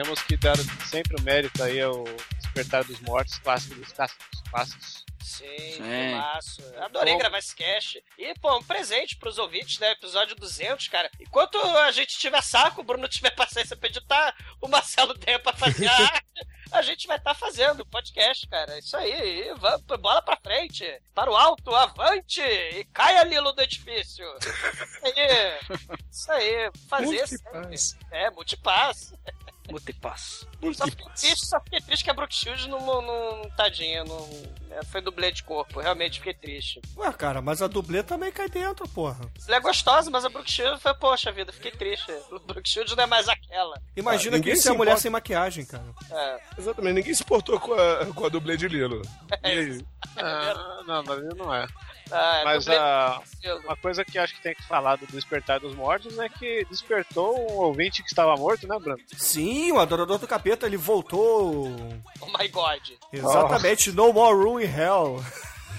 Temos 0.00 0.22
que 0.22 0.36
dar 0.36 0.56
sempre 0.88 1.20
o 1.20 1.22
mérito 1.24 1.60
aí 1.60 1.82
ao 1.82 2.04
Despertar 2.04 2.84
dos 2.84 3.00
Mortos, 3.00 3.36
clássico 3.40 3.74
dos 3.74 3.90
clássicos. 3.90 4.42
clássicos. 4.48 5.04
Sim, 5.20 5.58
Sim. 5.58 5.82
filmaço. 5.82 6.62
Adorei 6.78 7.14
Bom. 7.14 7.18
gravar 7.18 7.38
esse 7.38 7.52
cast. 7.56 8.00
E, 8.16 8.32
pô, 8.40 8.58
um 8.58 8.62
presente 8.62 9.16
pros 9.16 9.38
ouvintes, 9.38 9.80
né? 9.80 9.90
Episódio 9.90 10.36
200, 10.36 10.86
cara. 10.86 11.10
Enquanto 11.18 11.58
a 11.58 11.90
gente 11.90 12.16
tiver 12.16 12.40
saco, 12.44 12.80
o 12.80 12.84
Bruno 12.84 13.08
tiver 13.08 13.30
paciência 13.34 13.76
pra 13.76 13.88
editar, 13.88 14.36
o 14.60 14.68
Marcelo 14.68 15.14
der 15.14 15.42
pra 15.42 15.52
fazer 15.52 15.88
a 15.88 15.92
arte, 16.14 16.24
a 16.70 16.80
gente 16.80 17.08
vai 17.08 17.16
estar 17.16 17.34
fazendo 17.34 17.84
podcast, 17.84 18.46
cara. 18.46 18.78
Isso 18.78 18.96
aí. 18.96 19.48
E 19.48 19.54
vamos, 19.54 19.82
bola 20.00 20.22
pra 20.22 20.36
frente. 20.36 20.84
Para 21.12 21.28
o 21.28 21.36
alto, 21.36 21.74
avante! 21.74 22.40
E 22.40 22.84
caia, 22.92 23.24
Lilo 23.24 23.52
do 23.52 23.62
edifício. 23.62 24.24
Isso 24.38 25.04
aí. 25.04 25.58
Isso 26.08 26.32
aí. 26.32 26.70
Fazer 26.88 27.04
Multipass. 27.04 27.80
sempre. 27.82 28.16
É, 28.16 28.30
multipass. 28.30 29.12
E 29.88 29.92
paz. 29.94 30.46
Só 30.74 30.86
fiquei 30.86 31.06
triste, 31.14 31.46
só 31.46 31.60
fiquei 31.60 31.80
triste 31.80 32.04
que 32.04 32.10
a 32.10 32.14
Brooke 32.14 32.34
Shields 32.34 32.66
não, 32.66 32.80
não, 32.84 33.02
não 33.42 33.50
tadinha, 33.50 34.04
não, 34.04 34.28
é, 34.70 34.84
foi 34.84 35.00
dublê 35.00 35.30
de 35.32 35.42
corpo, 35.42 35.80
realmente 35.80 36.18
fiquei 36.18 36.34
triste. 36.34 36.80
Ué, 36.96 37.12
cara, 37.12 37.40
mas 37.42 37.60
a 37.62 37.66
dublê 37.66 38.02
também 38.02 38.32
cai 38.32 38.48
dentro, 38.48 38.88
porra. 38.88 39.30
Ela 39.46 39.56
é 39.56 39.60
gostosa, 39.60 40.10
mas 40.10 40.24
a 40.24 40.28
Brooke 40.28 40.50
Shields 40.50 40.80
foi, 40.82 40.94
poxa 40.94 41.30
vida, 41.32 41.52
fiquei 41.52 41.70
triste. 41.70 42.10
A 42.30 42.38
Brooke 42.38 42.68
Shields 42.68 42.94
não 42.96 43.04
é 43.04 43.06
mais 43.06 43.28
aquela. 43.28 43.80
Imagina 43.96 44.36
Ah, 44.36 44.40
que 44.40 44.50
isso 44.50 44.62
se 44.62 44.68
é 44.68 44.70
a 44.70 44.74
mulher 44.74 44.90
importa. 44.92 45.02
sem 45.02 45.10
maquiagem, 45.10 45.64
cara. 45.66 45.84
É. 46.10 46.40
Exatamente, 46.58 46.94
ninguém 46.94 47.14
se 47.14 47.24
portou 47.24 47.58
com 47.60 47.74
a, 47.74 48.06
com 48.14 48.26
a 48.26 48.28
dublê 48.28 48.56
de 48.56 48.68
Lilo. 48.68 49.02
E 49.44 49.46
aí? 49.48 49.86
Ah, 50.16 50.82
não, 50.86 51.02
mas 51.04 51.18
ele 51.18 51.34
não 51.34 51.54
é. 51.54 51.66
Ah, 52.10 52.42
Mas 52.44 52.64
dublê- 52.64 52.78
ah, 52.80 53.20
uma 53.64 53.76
coisa 53.76 54.04
que 54.04 54.18
acho 54.18 54.34
que 54.34 54.42
tem 54.42 54.54
que 54.54 54.66
falar 54.66 54.96
do 54.96 55.06
Despertar 55.06 55.60
dos 55.60 55.74
Mortos 55.74 56.18
é 56.18 56.28
que 56.28 56.64
despertou 56.70 57.38
um 57.50 57.54
ouvinte 57.64 58.02
que 58.02 58.08
estava 58.08 58.36
morto, 58.36 58.66
né, 58.66 58.78
Bruno? 58.78 58.98
Sim, 59.16 59.72
o 59.72 59.80
Adorador 59.80 60.18
do 60.18 60.26
Capeta, 60.28 60.66
ele 60.66 60.76
voltou. 60.76 61.68
Oh 62.20 62.26
my 62.38 62.48
god. 62.48 62.80
Exatamente, 63.12 63.92
No 63.92 64.12
More 64.12 64.34
Room 64.36 64.60
in 64.60 64.64
Hell. 64.64 65.24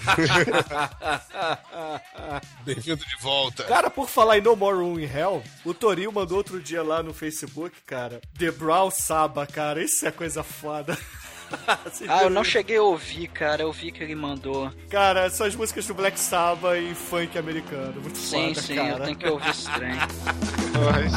Bem-vindo 2.64 3.04
de 3.04 3.16
volta. 3.20 3.64
Cara, 3.64 3.90
por 3.90 4.08
falar 4.08 4.38
em 4.38 4.40
No 4.40 4.56
More 4.56 4.76
Room 4.78 4.98
in 4.98 5.04
Hell, 5.04 5.42
o 5.64 5.74
Torinho 5.74 6.12
mandou 6.12 6.38
outro 6.38 6.60
dia 6.60 6.82
lá 6.82 7.02
no 7.02 7.12
Facebook, 7.12 7.80
cara, 7.82 8.20
The 8.38 8.50
Brown 8.50 8.90
Saba, 8.90 9.46
cara, 9.46 9.82
isso 9.82 10.06
é 10.06 10.10
coisa 10.10 10.42
foda. 10.42 10.96
Ah, 12.08 12.22
eu 12.22 12.30
não 12.30 12.42
cheguei 12.44 12.76
a 12.76 12.82
ouvir, 12.82 13.28
cara. 13.28 13.62
Eu 13.62 13.72
vi 13.72 13.90
que 13.92 14.02
ele 14.02 14.14
mandou. 14.14 14.70
Cara, 14.88 15.28
são 15.30 15.46
as 15.46 15.54
músicas 15.54 15.86
do 15.86 15.94
Black 15.94 16.18
Sabbath 16.18 16.76
em 16.76 16.94
funk 16.94 17.36
americano. 17.38 18.00
Muito 18.00 18.18
Sim, 18.18 18.48
foda, 18.54 18.60
sim, 18.66 18.74
cara. 18.74 18.88
eu 18.90 19.00
tenho 19.04 19.16
que 19.16 19.28
ouvir 19.28 19.50
esse 19.50 19.70
trem. 19.72 19.92
Mas 20.92 21.12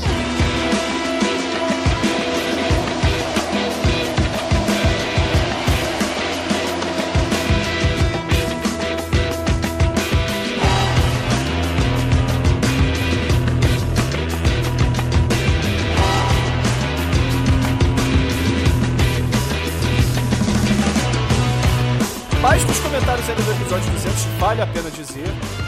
vale 24.44 24.61
a 24.61 24.68
pena 24.68 24.91
dizer, 24.91 25.26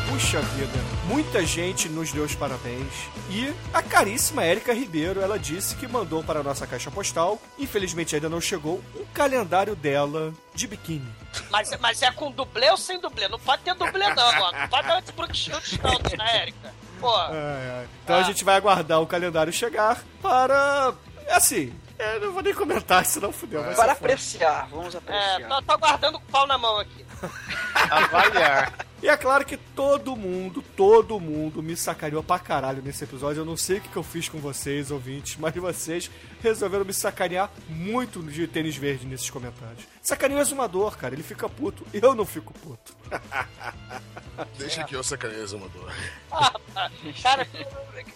puxa 0.09 0.41
vida, 0.41 0.77
muita 1.05 1.45
gente 1.45 1.87
nos 1.87 2.11
deu 2.11 2.25
os 2.25 2.35
parabéns. 2.35 2.91
E 3.29 3.55
a 3.73 3.81
caríssima 3.81 4.43
Érica 4.43 4.73
Ribeiro, 4.73 5.21
ela 5.21 5.39
disse 5.39 5.77
que 5.77 5.87
mandou 5.87 6.21
para 6.21 6.41
a 6.41 6.43
nossa 6.43 6.67
caixa 6.67 6.91
postal, 6.91 7.39
infelizmente 7.57 8.15
ainda 8.15 8.27
não 8.27 8.41
chegou, 8.41 8.83
um 8.93 9.05
calendário 9.13 9.77
dela 9.77 10.33
de 10.53 10.67
biquíni. 10.67 11.07
Mas, 11.49 11.71
mas 11.79 12.01
é 12.01 12.11
com 12.11 12.29
dublê 12.29 12.69
ou 12.69 12.75
sem 12.75 12.99
dublê? 12.99 13.29
Não 13.29 13.39
pode 13.39 13.61
ter 13.61 13.73
dublê, 13.75 14.13
não, 14.13 14.41
ó. 14.41 14.51
Não 14.51 14.67
pode 14.67 14.89
esse 14.89 15.11
Brooke 15.13 15.37
Shields, 15.37 15.79
não, 15.81 16.17
né, 16.17 16.41
Erika? 16.41 16.73
Pô, 16.99 17.15
Ai, 17.15 17.31
ai. 17.77 17.87
Então 18.03 18.17
a 18.17 18.23
gente 18.23 18.43
vai 18.43 18.57
aguardar 18.57 19.01
o 19.01 19.07
calendário 19.07 19.53
chegar 19.53 20.03
para. 20.21 20.93
Assim, 21.29 21.73
eu 21.97 22.21
não 22.21 22.33
vou 22.33 22.43
nem 22.43 22.53
comentar, 22.53 23.05
senão 23.05 23.31
fudeu. 23.31 23.63
ser 23.63 23.75
Para 23.75 23.93
apreciar, 23.93 24.67
vamos 24.69 24.93
é, 24.95 24.97
apreciar. 24.97 25.49
tô, 25.49 25.61
tô 25.61 25.71
aguardando 25.73 26.19
com 26.19 26.25
o 26.25 26.31
pau 26.31 26.47
na 26.47 26.57
mão 26.57 26.79
aqui. 26.79 27.05
Avaliar. 27.89 28.73
E 29.01 29.07
é 29.07 29.15
claro 29.15 29.45
que 29.45 29.55
todo 29.55 30.15
mundo, 30.15 30.63
todo 30.75 31.19
mundo 31.19 31.61
me 31.61 31.75
sacaneou 31.75 32.23
pra 32.23 32.39
caralho 32.39 32.81
nesse 32.81 33.03
episódio. 33.03 33.41
Eu 33.41 33.45
não 33.45 33.55
sei 33.55 33.77
o 33.77 33.81
que, 33.81 33.89
que 33.89 33.97
eu 33.97 34.03
fiz 34.03 34.27
com 34.27 34.39
vocês, 34.39 34.89
ouvintes, 34.89 35.35
mas 35.39 35.53
vocês 35.53 36.09
resolveram 36.41 36.85
me 36.85 36.93
sacanear 36.93 37.51
muito 37.69 38.23
de 38.23 38.47
tênis 38.47 38.75
verde 38.75 39.05
nesses 39.05 39.29
comentários. 39.29 39.85
Sacaneio 40.01 40.39
é 40.39 40.41
exumador, 40.41 40.97
cara. 40.97 41.13
Ele 41.13 41.23
fica 41.23 41.47
puto. 41.47 41.85
Eu 41.93 42.15
não 42.15 42.25
fico 42.25 42.53
puto. 42.53 42.94
Deixa 44.57 44.83
que 44.83 44.95
eu 44.95 45.03
sacaneie 45.03 45.41
exumador. 45.41 45.91
Ah, 46.31 46.53
cara, 47.21 47.47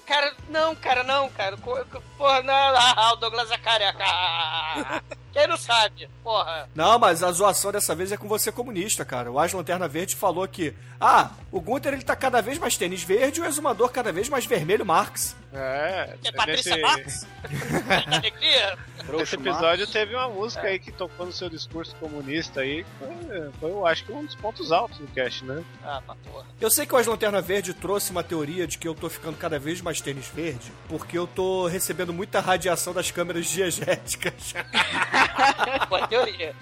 cara, 0.05 0.35
não, 0.49 0.75
cara, 0.75 1.03
não, 1.03 1.29
cara. 1.29 1.57
Porra, 1.57 2.41
não, 2.43 2.53
ah, 2.53 3.13
o 3.13 3.15
Douglas 3.17 3.51
é 3.51 3.57
careca. 3.57 4.03
Quem 5.31 5.47
não 5.47 5.57
sabe? 5.57 6.09
Porra. 6.23 6.69
Não, 6.73 6.97
mas 6.97 7.23
a 7.23 7.31
zoação 7.31 7.71
dessa 7.71 7.93
vez 7.95 8.11
é 8.11 8.17
com 8.17 8.27
você 8.27 8.51
comunista, 8.51 9.05
cara. 9.05 9.31
O 9.31 9.39
As 9.39 9.53
Lanterna 9.53 9.87
Verde 9.87 10.15
falou 10.15 10.47
que, 10.47 10.73
ah, 10.99 11.31
o 11.51 11.61
Gunther 11.61 11.93
ele 11.93 12.03
tá 12.03 12.15
cada 12.15 12.41
vez 12.41 12.57
mais 12.57 12.75
tênis 12.77 13.03
verde 13.03 13.39
e 13.39 13.43
o 13.43 13.45
exumador 13.45 13.89
cada 13.89 14.11
vez 14.11 14.27
mais 14.29 14.45
vermelho 14.45 14.85
Marx. 14.85 15.35
É, 15.51 16.15
É 16.23 16.31
Patrícia 16.31 16.75
nesse, 16.75 16.81
Marx? 16.81 17.27
Que 17.47 18.13
alegria. 18.15 18.77
nesse 19.17 19.35
episódio 19.35 19.87
teve 19.87 20.13
uma 20.15 20.29
música 20.29 20.67
aí 20.67 20.77
que 20.77 20.91
tocou 20.91 21.25
no 21.25 21.31
seu 21.31 21.49
discurso 21.49 21.95
comunista 21.95 22.61
aí. 22.61 22.85
Foi, 22.99 23.51
foi, 23.59 23.71
eu 23.71 23.85
acho 23.85 24.05
que 24.05 24.11
um 24.11 24.25
dos 24.25 24.35
pontos 24.35 24.71
altos 24.71 24.97
do 24.99 25.07
cast, 25.07 25.43
né? 25.45 25.63
Ah, 25.83 26.01
pra 26.05 26.15
porra. 26.15 26.45
Eu 26.61 26.69
sei 26.69 26.85
que 26.85 26.93
o 26.93 26.97
As 26.97 27.07
Lanterna 27.07 27.41
Verde 27.41 27.73
trouxe 27.73 28.11
uma 28.11 28.23
teoria 28.23 28.67
de 28.67 28.77
que 28.77 28.87
eu 28.87 28.93
tô 28.93 29.09
ficando 29.09 29.37
cada 29.37 29.57
vez 29.57 29.81
mais 29.81 29.99
tênis 30.01 30.27
verde, 30.27 30.71
porque 30.87 31.17
eu 31.17 31.25
tô 31.25 31.67
recebendo 31.67 32.13
muita 32.13 32.39
radiação 32.39 32.93
das 32.93 33.09
câmeras 33.09 33.47
diegéticas. 33.47 34.53
Boa 35.89 36.07
teoria. 36.07 36.55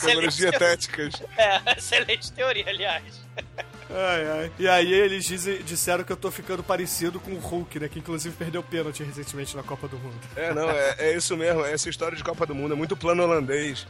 Câmeras 0.00 0.36
dietéticas. 0.36 1.14
É, 1.36 1.76
excelente 1.76 2.32
teoria, 2.32 2.68
aliás. 2.68 3.04
Ai, 3.90 4.26
ai. 4.40 4.52
E 4.58 4.68
aí 4.68 4.92
eles 4.92 5.24
dizem- 5.24 5.62
disseram 5.62 6.02
que 6.04 6.12
eu 6.12 6.16
tô 6.16 6.30
ficando 6.30 6.62
parecido 6.62 7.20
com 7.20 7.30
o 7.32 7.38
Hulk, 7.38 7.78
né? 7.78 7.88
Que 7.88 7.98
inclusive 8.00 8.34
perdeu 8.36 8.62
pênalti 8.62 9.02
recentemente 9.04 9.56
na 9.56 9.62
Copa 9.62 9.86
do 9.88 9.96
Mundo. 9.98 10.18
É, 10.34 10.52
não, 10.52 10.68
é, 10.70 10.94
é 10.98 11.16
isso 11.16 11.36
mesmo. 11.36 11.64
Essa 11.64 11.88
história 11.88 12.16
de 12.16 12.24
Copa 12.24 12.44
do 12.46 12.54
Mundo 12.54 12.74
é 12.74 12.76
muito 12.76 12.96
plano 12.96 13.22
holandês. 13.22 13.86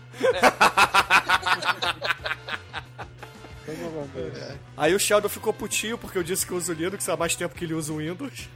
Aí 4.76 4.94
o 4.94 4.98
Sheldon 4.98 5.28
ficou 5.28 5.52
putinho 5.52 5.96
porque 5.98 6.18
eu 6.18 6.22
disse 6.22 6.46
que 6.46 6.52
eu 6.52 6.56
uso 6.56 6.72
Linux 6.72 7.08
há 7.08 7.16
mais 7.16 7.34
tempo 7.34 7.54
que 7.54 7.64
ele 7.64 7.74
usa 7.74 7.92
o 7.92 7.96
Windows. 7.98 8.48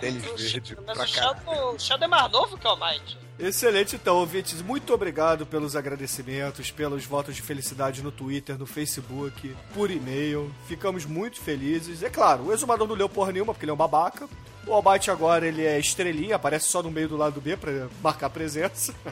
Tênis 0.00 0.22
verde 0.52 0.76
Mas 0.86 0.96
pra 0.96 1.04
o. 1.04 1.06
Sheldon, 1.08 1.74
o 1.74 1.78
Sheldon 1.78 2.04
é 2.04 2.08
mais 2.08 2.30
novo 2.32 2.56
que 2.56 2.66
o 2.66 2.70
Almighty. 2.70 3.18
Excelente, 3.38 3.94
então, 3.94 4.16
ouvintes. 4.16 4.60
Muito 4.60 4.92
obrigado 4.92 5.46
pelos 5.46 5.76
agradecimentos, 5.76 6.70
pelos 6.70 7.04
votos 7.04 7.36
de 7.36 7.42
felicidade 7.42 8.02
no 8.02 8.10
Twitter, 8.10 8.58
no 8.58 8.66
Facebook, 8.66 9.54
por 9.72 9.90
e-mail. 9.90 10.52
Ficamos 10.66 11.04
muito 11.04 11.40
felizes. 11.40 12.02
É 12.02 12.10
claro, 12.10 12.46
o 12.46 12.52
exumador 12.52 12.88
não 12.88 12.96
leu 12.96 13.08
porra 13.08 13.32
nenhuma, 13.32 13.54
porque 13.54 13.64
ele 13.64 13.70
é 13.70 13.74
um 13.74 13.76
babaca. 13.76 14.28
O 14.66 14.72
Almighty 14.74 15.10
agora 15.10 15.46
ele 15.46 15.64
é 15.64 15.78
estrelinha, 15.78 16.36
aparece 16.36 16.66
só 16.66 16.82
no 16.82 16.90
meio 16.90 17.08
do 17.08 17.16
lado 17.16 17.40
B 17.40 17.56
pra 17.56 17.88
marcar 18.02 18.28
presença. 18.28 18.94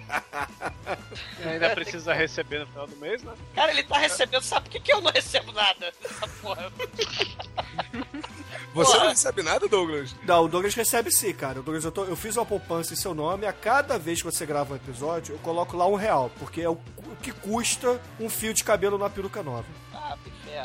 E 1.43 1.49
ainda 1.49 1.71
precisa 1.71 2.13
receber 2.13 2.61
no 2.61 2.67
final 2.67 2.87
do 2.87 2.97
mês, 2.97 3.23
né? 3.23 3.33
Cara, 3.55 3.73
ele 3.73 3.83
tá 3.83 3.99
recebendo, 3.99 4.43
sabe 4.43 4.65
por 4.65 4.73
que, 4.73 4.81
que 4.81 4.93
eu 4.93 5.01
não 5.01 5.11
recebo 5.11 5.51
nada 5.53 5.93
dessa 6.01 6.29
porra? 6.41 6.71
Você 8.75 8.93
Porra. 8.93 9.05
não 9.05 9.11
recebe 9.11 9.43
nada, 9.43 9.69
Douglas? 9.69 10.15
Não, 10.25 10.45
o 10.45 10.49
Douglas 10.49 10.75
recebe 10.75 11.11
sim, 11.11 11.33
cara. 11.33 11.61
O 11.61 11.63
Douglas, 11.63 11.85
eu, 11.85 11.93
tô- 11.93 12.05
eu 12.05 12.17
fiz 12.17 12.37
uma 12.37 12.47
poupança 12.47 12.93
em 12.93 12.97
seu 12.97 13.15
nome. 13.15 13.47
A 13.47 13.53
cada 13.53 13.99
vez 13.99 14.21
que 14.21 14.31
você 14.31 14.45
grava 14.47 14.75
um 14.75 14.77
episódio, 14.77 15.35
eu 15.35 15.39
coloco 15.39 15.77
lá 15.77 15.87
um 15.87 15.95
real, 15.95 16.31
porque 16.39 16.61
é 16.63 16.69
o, 16.69 16.73
o 16.75 17.17
que 17.23 17.33
custa 17.33 18.01
um 18.21 18.29
fio 18.29 18.53
de 18.55 18.63
cabelo 18.65 18.99
na 18.99 19.09
peruca 19.11 19.43
nova. 19.43 19.67
Ah. 19.95 20.17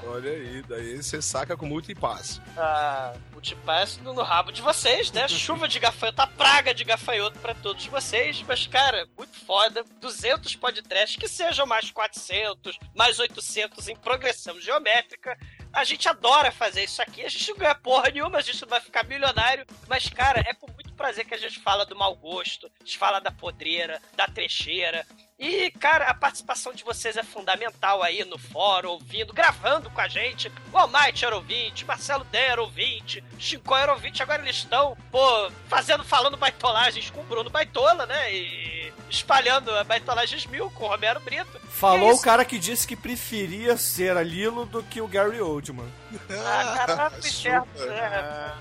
Olha 0.06 0.32
aí, 0.32 0.64
daí 0.70 1.03
você 1.03 1.22
saca 1.22 1.58
com 1.58 1.66
muito 1.66 1.91
e 1.91 1.95
passa. 1.95 2.41
Ah, 2.56 3.14
o 3.36 3.41
Tipass 3.41 3.98
no, 3.98 4.14
no 4.14 4.24
rabo 4.24 4.49
de 4.52 4.62
vocês, 4.62 5.12
né? 5.12 5.28
Chuva 5.30 5.68
de 5.68 5.80
gafanhoto, 5.80 6.22
a 6.22 6.28
praga 6.28 6.74
de 6.74 6.86
gafanhoto 6.86 7.38
pra 7.40 7.53
todos 7.53 7.86
vocês. 7.88 8.41
Mas, 8.48 8.66
cara, 8.68 9.06
muito 9.18 9.38
foda. 9.45 9.84
200 9.99 10.56
podcasts, 10.56 11.18
que 11.18 11.28
sejam 11.28 11.66
mais 11.66 11.91
400, 11.91 12.78
mais 12.95 13.20
800 13.20 13.90
em 13.90 13.95
progressão 13.98 14.60
geométrica. 14.62 15.38
A 15.73 15.84
gente 15.84 16.07
adora 16.10 16.52
fazer 16.52 16.84
isso 16.84 17.02
aqui. 17.02 17.23
A 17.23 17.30
gente 17.30 17.49
não 17.49 17.57
ganha 17.57 17.76
porra 17.76 18.10
nenhuma, 18.10 18.38
a 18.38 18.41
gente 18.41 18.61
não 18.61 18.68
vai 18.68 18.81
ficar 18.81 19.06
milionário. 19.06 19.65
Mas, 19.88 20.10
cara, 20.10 20.41
é 20.41 20.53
com 20.53 20.69
muito 20.72 20.93
prazer 20.93 21.26
que 21.26 21.34
a 21.34 21.38
gente 21.38 21.60
fala 21.60 21.85
do 21.85 21.95
mau 21.95 22.15
gosto, 22.15 22.72
a 22.80 22.84
gente 22.84 22.98
fala 22.98 23.19
da 23.19 23.31
podreira, 23.31 24.02
da 24.15 24.27
trecheira. 24.27 25.06
E, 25.42 25.72
cara, 25.72 26.06
a 26.06 26.14
participação 26.14 26.72
de 26.72 26.84
vocês 26.84 27.18
é 27.18 27.24
fundamental 27.24 28.04
aí 28.04 28.24
no 28.24 28.38
fórum, 28.38 28.90
ouvindo, 28.90 29.34
gravando 29.34 29.90
com 29.90 30.00
a 30.00 30.08
gente. 30.08 30.52
O 30.72 30.78
Almighty 30.78 31.26
era 31.26 31.36
ouvinte, 31.36 31.84
Marcelo 31.84 32.24
Den 32.26 32.42
era 32.42 32.62
ouvinte, 32.62 33.24
Chico 33.40 33.76
era 33.76 33.92
ouvinte, 33.92 34.22
agora 34.22 34.44
eles 34.44 34.58
estão, 34.58 34.96
pô, 35.10 35.52
fazendo, 35.68 36.04
falando 36.04 36.38
baitolagens 36.38 37.10
com 37.10 37.22
o 37.22 37.24
Bruno 37.24 37.50
Baitola, 37.50 38.06
né? 38.06 38.32
E 38.32 38.94
espalhando 39.10 39.72
baitolagens 39.86 40.46
mil 40.46 40.70
com 40.70 40.86
o 40.86 40.88
Romero 40.88 41.20
Brito. 41.20 41.60
Falou 41.70 42.12
É 42.12 42.14
o 42.14 42.22
cara 42.22 42.46
que 42.46 42.60
disse 42.60 42.88
que 42.88 42.96
preferia 42.96 43.76
ser 43.78 44.16
a 44.16 44.22
Lilo 44.22 44.68
do 44.68 44.84
que 44.84 45.02
o 45.02 45.08
Gary 45.08 45.42
Oldman. 45.42 45.92
Ah, 46.30 46.86
caralho, 46.86 47.18
inferno. 47.18 47.68
É, 47.80 48.54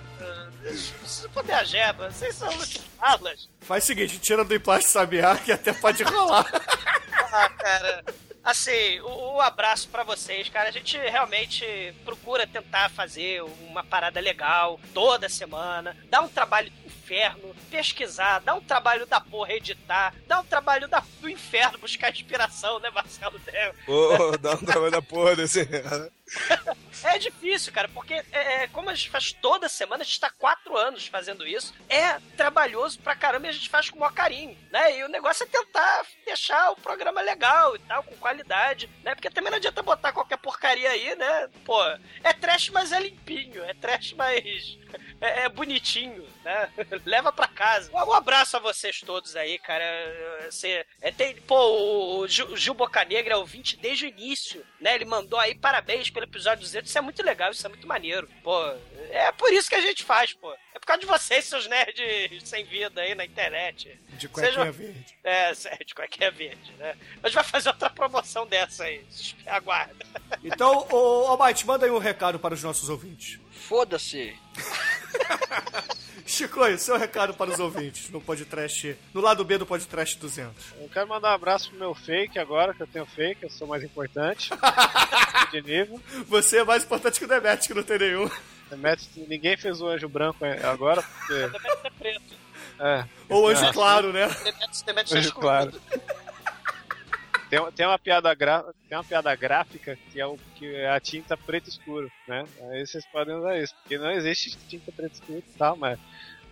a 1.53 1.65
jeba, 1.65 2.11
vocês 2.11 2.35
são 2.35 2.49
alas. 2.99 3.49
Faz 3.61 3.85
o 3.85 3.87
seguinte, 3.87 4.19
tira 4.19 4.45
do 4.45 4.55
emplasto 4.55 4.91
sabiá 4.91 5.37
que 5.37 5.53
até 5.53 5.73
pode 5.73 6.03
rolar. 6.03 6.47
Ah, 7.33 7.49
cara. 7.49 8.05
Assim, 8.43 8.99
o, 9.03 9.37
o 9.37 9.41
abraço 9.41 9.89
pra 9.89 10.03
vocês, 10.03 10.49
cara. 10.49 10.69
A 10.69 10.73
gente 10.73 10.99
realmente 10.99 11.65
procura 12.05 12.45
tentar 12.45 12.89
fazer 12.91 13.41
uma 13.69 13.85
parada 13.85 14.19
legal 14.19 14.81
toda 14.93 15.29
semana. 15.29 15.97
Dá 16.11 16.21
um 16.23 16.29
trabalho 16.29 16.73
inferno, 17.11 17.55
pesquisar, 17.69 18.39
dá 18.39 18.55
um 18.55 18.61
trabalho 18.61 19.05
da 19.05 19.21
porra 19.21 19.53
editar, 19.55 20.15
dá 20.29 20.39
um 20.39 20.45
trabalho 20.45 20.87
da, 20.87 21.03
do 21.21 21.29
inferno 21.29 21.79
buscar 21.79 22.11
inspiração, 22.11 22.79
né, 22.79 22.89
Marcelo 22.91 23.39
Del? 23.41 23.75
Pô, 23.85 24.39
dá 24.39 24.53
um 24.53 24.65
trabalho 24.65 24.93
da 24.93 25.03
porra 25.03 25.35
desse. 25.35 25.67
É 27.03 27.19
difícil, 27.19 27.73
cara, 27.73 27.89
porque 27.89 28.15
é, 28.15 28.63
é, 28.63 28.67
como 28.69 28.91
a 28.91 28.95
gente 28.95 29.11
faz 29.11 29.33
toda 29.33 29.69
semana, 29.69 30.03
a 30.03 30.05
gente 30.05 30.21
tá 30.21 30.31
quatro 30.31 30.77
anos 30.77 31.07
fazendo 31.07 31.47
isso, 31.47 31.75
é 31.89 32.19
trabalhoso 32.37 32.99
pra 33.01 33.17
caramba 33.17 33.47
e 33.47 33.51
a 33.51 33.53
gente 33.53 33.69
faz 33.69 33.89
com 33.89 33.97
o 33.97 34.01
maior 34.01 34.13
carinho, 34.13 34.57
né? 34.71 34.99
E 34.99 35.05
o 35.05 35.09
negócio 35.09 35.45
é 35.45 35.47
tentar 35.47 36.07
deixar 36.25 36.71
o 36.71 36.77
programa 36.77 37.21
legal 37.21 37.75
e 37.75 37.79
tal, 37.81 38.03
com 38.03 38.15
qualidade, 38.17 38.89
né? 39.03 39.15
Porque 39.15 39.31
também 39.31 39.51
não 39.51 39.57
adianta 39.57 39.83
botar 39.83 40.13
qualquer 40.13 40.39
porcaria 40.39 40.91
aí, 40.91 41.17
né? 41.17 41.49
Pô, 41.65 41.83
é 42.23 42.33
trash, 42.33 42.69
mas 42.69 42.93
é 42.93 43.01
limpinho, 43.01 43.65
é 43.65 43.75
trash, 43.75 44.13
mas 44.13 44.79
é, 45.21 45.43
é 45.45 45.49
bonitinho, 45.49 46.27
né? 46.45 46.71
Leva 47.05 47.33
pra 47.33 47.47
casa. 47.47 47.91
Um 47.93 48.13
abraço 48.13 48.57
a 48.57 48.61
vocês 48.61 49.01
todos 49.01 49.37
aí, 49.37 49.59
cara. 49.59 49.85
Você, 50.51 50.85
é, 51.01 51.13
tem, 51.13 51.37
pô, 51.37 52.21
o 52.21 52.29
Gil, 52.29 52.57
Gil 52.57 52.75
Bocanegra 52.75 53.35
é 53.35 53.37
ouvinte 53.37 53.77
desde 53.77 54.07
o 54.07 54.09
início, 54.09 54.65
né? 54.81 54.95
Ele 54.95 55.05
mandou 55.05 55.39
aí 55.39 55.55
parabéns 55.55 56.11
pelo 56.11 56.25
episódio 56.25 56.63
200. 56.63 56.89
Isso 56.89 56.99
é 56.99 57.03
muito 57.03 57.23
legal, 57.23 57.51
isso 57.51 57.67
é 57.67 57.69
muito 57.69 57.87
maneiro. 57.87 58.29
Pô, 58.43 58.59
é 59.11 59.31
por 59.33 59.53
isso 59.53 59.69
que 59.69 59.75
a 59.75 59.81
gente 59.81 60.03
faz, 60.03 60.33
pô. 60.33 60.53
É 60.75 60.79
por 60.79 60.87
causa 60.87 61.01
de 61.01 61.07
vocês, 61.07 61.45
seus 61.45 61.67
nerds 61.67 62.43
sem 62.49 62.65
vida 62.65 63.01
aí 63.01 63.15
na 63.15 63.25
internet. 63.25 64.01
De 64.13 64.29
cuequinha 64.29 64.53
Seja... 64.53 64.73
verde. 64.73 65.21
É, 65.23 65.53
de 65.85 65.95
cuequinha 65.95 66.31
verde, 66.31 66.73
né? 66.79 66.97
A 67.23 67.29
gente 67.29 67.35
vai 67.35 67.45
fazer 67.45 67.69
outra 67.69 67.91
promoção 67.91 68.47
dessa 68.47 68.85
aí. 68.85 69.05
Aguarda. 69.47 69.95
Então, 70.43 70.87
ô, 70.91 71.27
Almighty, 71.27 71.67
manda 71.67 71.85
aí 71.85 71.93
um 71.93 71.99
recado 71.99 72.39
para 72.39 72.55
os 72.55 72.63
nossos 72.63 72.89
ouvintes. 72.89 73.39
Foda-se. 73.51 74.35
Chico, 76.27 76.61
seu 76.79 76.97
recado 76.97 77.35
para 77.35 77.51
os 77.51 77.59
ouvintes 77.59 78.09
no 78.11 78.21
podcast, 78.21 78.97
no 79.13 79.21
lado 79.21 79.45
B 79.45 79.59
do 79.59 79.67
podcast 79.67 80.17
200. 80.17 80.75
Eu 80.81 80.89
quero 80.89 81.09
mandar 81.09 81.33
um 81.33 81.35
abraço 81.35 81.71
pro 81.71 81.79
meu 81.79 81.95
fake 81.95 82.39
agora, 82.39 82.73
que 82.73 82.83
eu 82.83 82.87
tenho 82.87 83.05
fake, 83.05 83.43
eu 83.43 83.51
sou 83.51 83.67
mais 83.67 83.83
importante. 83.83 84.51
de 85.51 85.61
nível. 85.61 86.01
Você 86.29 86.59
é 86.59 86.65
mais 86.65 86.85
importante 86.85 87.19
que 87.19 87.25
o 87.25 87.29
Demet, 87.29 87.67
que 87.67 87.75
não 87.75 87.83
tem 87.83 87.99
nenhum. 87.99 88.31
Demet, 88.71 89.09
ninguém 89.29 89.57
fez 89.57 89.81
o 89.81 89.89
anjo 89.89 90.09
branco 90.09 90.45
agora, 90.63 91.03
porque... 91.03 91.45
O 91.45 91.51
Demet 91.51 91.79
é 91.85 91.91
preto. 91.91 92.41
É. 92.79 93.05
Ou 93.29 93.49
anjo 93.49 93.65
é. 93.65 93.73
claro, 93.73 94.13
né? 94.13 94.29
Demet, 94.29 94.85
Demet 94.87 95.17
anjo 95.17 95.35
claro. 95.35 95.73
Tem, 97.51 97.73
tem, 97.73 97.85
uma 97.85 97.99
piada 97.99 98.33
gra, 98.33 98.65
tem 98.89 98.97
uma 98.97 99.03
piada 99.03 99.35
gráfica 99.35 99.99
que 100.11 100.21
é, 100.21 100.25
o, 100.25 100.39
que 100.55 100.73
é 100.73 100.89
a 100.89 101.01
tinta 101.01 101.37
preto 101.37 101.69
escuro, 101.69 102.11
né? 102.29 102.45
Aí 102.71 102.87
vocês 102.87 103.05
podem 103.07 103.35
usar 103.35 103.59
isso, 103.59 103.75
porque 103.83 103.99
não 103.99 104.13
existe 104.13 104.57
tinta 104.69 104.93
preto 104.93 105.15
escuro 105.15 105.43
e 105.47 105.59
tal, 105.59 105.77
mas 105.77 105.99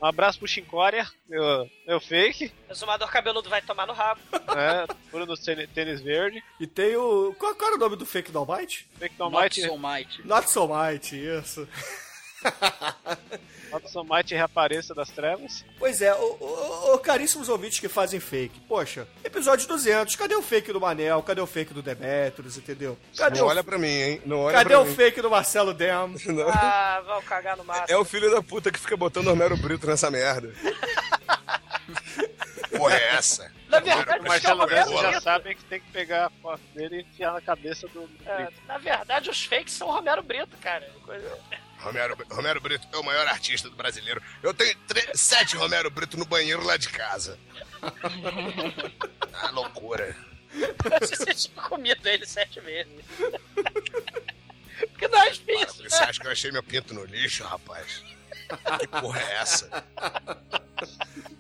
um 0.03 0.07
abraço 0.07 0.39
pro 0.39 0.49
Chincória, 0.49 1.09
meu, 1.29 1.71
meu 1.87 2.01
fake. 2.01 2.53
Exumador 2.69 3.09
cabeludo 3.11 3.49
vai 3.49 3.63
tomar 3.63 3.87
no 3.87 3.93
rabo. 3.93 4.21
É, 4.33 4.87
puro 5.11 5.25
do 5.25 5.35
tênis 5.37 6.01
verde. 6.01 6.43
E 6.59 6.67
tem 6.67 6.97
o. 6.97 7.35
Qual, 7.39 7.55
qual 7.55 7.69
era 7.69 7.77
o 7.77 7.81
nome 7.81 7.97
do 7.97 8.07
fake 8.07 8.33
do 8.33 8.39
Almighty? 8.39 8.87
Fake 8.99 9.17
do 9.17 9.25
Almighty. 9.25 9.63
Not 9.63 9.71
so 9.71 9.79
mighty. 9.79 10.27
Not 10.27 10.51
so 10.51 10.69
mighty, 10.69 11.17
isso. 11.17 11.69
Watson 13.71 14.05
Might 14.05 14.35
reapareça 14.35 14.95
das 14.95 15.11
trevas. 15.11 15.65
Pois 15.79 16.03
é, 16.03 16.15
o, 16.15 16.37
o, 16.41 16.95
o, 16.95 16.99
caríssimos 16.99 17.49
ouvintes 17.49 17.81
que 17.81 17.89
fazem 17.89 18.21
fake. 18.21 18.61
Poxa, 18.61 19.07
episódio 19.25 19.67
200, 19.69 20.15
cadê 20.17 20.35
o 20.35 20.43
fake 20.43 20.73
do 20.73 20.81
Manel? 20.81 21.23
Cadê 21.23 21.41
o 21.41 21.47
fake 21.47 21.75
do 21.75 21.83
Demetrius, 21.83 22.57
entendeu? 22.57 22.97
Cadê 23.17 23.39
não 23.39 23.47
o... 23.47 23.51
olha 23.51 23.65
pra 23.65 23.79
mim, 23.79 23.89
hein? 23.89 24.23
Não 24.25 24.41
olha 24.41 24.57
cadê 24.57 24.75
o 24.75 24.85
mim. 24.85 24.95
fake 24.95 25.23
do 25.23 25.31
Marcelo 25.31 25.75
Dem? 25.75 25.89
Ah, 26.61 27.03
vão 27.05 27.23
cagar 27.23 27.57
no 27.57 27.65
máximo. 27.65 27.87
É 27.89 27.97
o 27.97 28.05
filho 28.05 28.31
da 28.31 28.43
puta 28.43 28.71
que 28.71 28.79
fica 28.79 28.97
botando 28.97 29.29
Romero 29.29 29.57
Brito 29.57 29.87
nessa 29.87 30.11
merda. 30.11 30.53
Porra, 32.77 32.97
é 32.97 33.17
essa? 33.17 33.51
Na 33.69 33.81
verdade, 33.81 34.21
o 34.21 34.29
Marcelo 34.29 34.67
Brito 34.67 34.91
já 34.91 35.21
sabem 35.21 35.57
que 35.57 35.65
tem 35.65 35.81
que 35.81 35.91
pegar 35.91 36.27
a 36.27 36.31
foto 36.31 36.61
dele 36.75 36.97
e 36.97 37.01
enfiar 37.01 37.33
na 37.33 37.41
cabeça 37.41 37.89
do. 37.89 38.09
É, 38.25 38.49
na 38.67 38.79
verdade, 38.79 39.31
os 39.31 39.45
fakes 39.45 39.75
são 39.75 39.89
Romero 39.89 40.23
Brito, 40.23 40.57
cara. 40.61 40.89
Coisa... 41.05 41.39
Romero, 41.79 42.17
Romero 42.31 42.61
Brito 42.61 42.87
é 42.93 42.97
o 42.97 43.05
maior 43.05 43.27
artista 43.29 43.71
do 43.71 43.77
brasileiro. 43.77 44.23
Eu 44.43 44.53
tenho 44.53 44.77
sete 45.15 45.57
Romero 45.57 45.91
Brito 45.91 46.17
no 46.17 46.25
banheiro 46.25 46.63
lá 46.65 46.77
de 46.77 46.89
casa. 46.89 47.39
ah, 49.33 49.51
loucura. 49.51 50.15
Você 51.01 51.35
tinha 51.35 51.63
comido 51.63 52.07
ele 52.07 52.27
sete 52.27 52.61
vezes. 52.61 52.93
que 54.99 55.09
não 55.09 55.23
é 55.23 55.31
difícil. 55.31 55.89
Você 55.89 56.03
acha 56.03 56.21
que 56.21 56.27
eu 56.27 56.33
achei 56.33 56.51
meu 56.51 56.63
pinto 56.63 56.95
no 56.95 57.05
lixo, 57.05 57.45
rapaz? 57.45 58.03
Que 58.81 58.87
porra 58.89 59.21
é 59.21 59.35
essa? 59.35 59.85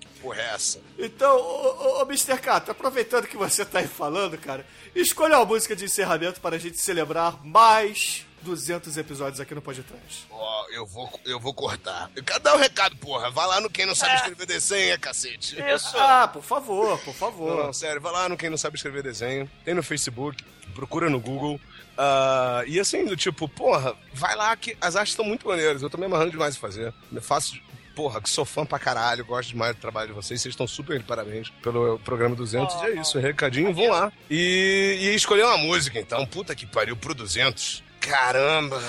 Que 0.00 0.06
porra 0.20 0.40
é 0.40 0.54
essa? 0.54 0.80
Então, 0.98 1.36
ô, 1.36 1.98
ô, 1.98 2.02
ô 2.02 2.02
Mr. 2.02 2.38
Cato, 2.38 2.70
aproveitando 2.70 3.26
que 3.26 3.36
você 3.36 3.64
tá 3.64 3.78
aí 3.78 3.88
falando, 3.88 4.36
cara, 4.38 4.64
escolha 4.94 5.36
uma 5.38 5.46
música 5.46 5.74
de 5.74 5.86
encerramento 5.86 6.40
para 6.40 6.56
a 6.56 6.58
gente 6.58 6.78
celebrar 6.78 7.44
mais 7.44 8.26
200 8.42 8.96
episódios 8.96 9.40
aqui 9.40 9.54
no 9.54 9.62
Podcast. 9.62 10.26
Ó, 10.30 10.36
oh, 10.64 10.72
eu 10.72 10.86
vou, 10.86 11.20
eu 11.24 11.40
vou 11.40 11.52
cortar. 11.52 12.10
Dá 12.42 12.54
um 12.54 12.58
recado, 12.58 12.96
porra. 12.96 13.30
Vai 13.30 13.46
lá 13.46 13.60
no 13.60 13.70
Quem 13.70 13.86
Não 13.86 13.94
Sabe 13.94 14.12
é. 14.12 14.16
Escrever 14.16 14.46
Desenho, 14.46 15.00
cacete. 15.00 15.56
Isso. 15.60 15.96
Ah, 15.96 16.28
por 16.28 16.42
favor, 16.42 16.98
por 17.00 17.14
favor. 17.14 17.56
Não, 17.56 17.66
não, 17.66 17.72
sério, 17.72 18.00
vai 18.00 18.12
lá 18.12 18.28
no 18.28 18.36
Quem 18.36 18.50
Não 18.50 18.58
Sabe 18.58 18.76
Escrever 18.76 19.02
Desenho. 19.02 19.50
Tem 19.64 19.74
no 19.74 19.82
Facebook, 19.82 20.42
procura 20.74 21.10
no 21.10 21.20
Google. 21.20 21.60
Uh, 21.98 22.62
e 22.66 22.78
assim, 22.78 23.04
do 23.04 23.16
tipo, 23.16 23.48
porra, 23.48 23.96
vai 24.12 24.36
lá 24.36 24.54
que 24.56 24.76
as 24.80 24.94
artes 24.94 25.12
estão 25.12 25.24
muito 25.24 25.46
maneiras. 25.48 25.82
Eu 25.82 25.90
tô 25.90 25.98
me 25.98 26.06
amarrando 26.06 26.30
demais 26.30 26.54
em 26.54 26.58
fazer. 26.58 26.94
Eu 27.12 27.22
faço 27.22 27.60
porra, 27.98 28.20
que 28.20 28.30
sou 28.30 28.44
fã 28.44 28.64
pra 28.64 28.78
caralho, 28.78 29.24
gosto 29.24 29.48
demais 29.48 29.74
do 29.74 29.80
trabalho 29.80 30.06
de 30.06 30.14
vocês. 30.14 30.40
Vocês 30.40 30.52
estão 30.52 30.68
super 30.68 30.96
de 31.00 31.04
parabéns 31.04 31.50
pelo 31.60 31.98
programa 31.98 32.36
200. 32.36 32.72
Oh, 32.72 32.84
e 32.84 32.90
é 32.90 33.00
isso, 33.00 33.18
recadinho, 33.18 33.74
vão 33.74 33.90
lá. 33.90 34.12
E, 34.30 34.98
e 35.00 35.14
escolher 35.16 35.44
uma 35.44 35.58
música, 35.58 35.98
então. 35.98 36.24
Puta 36.24 36.54
que 36.54 36.64
pariu, 36.64 36.96
pro 36.96 37.12
200. 37.12 37.82
Caramba, 38.00 38.82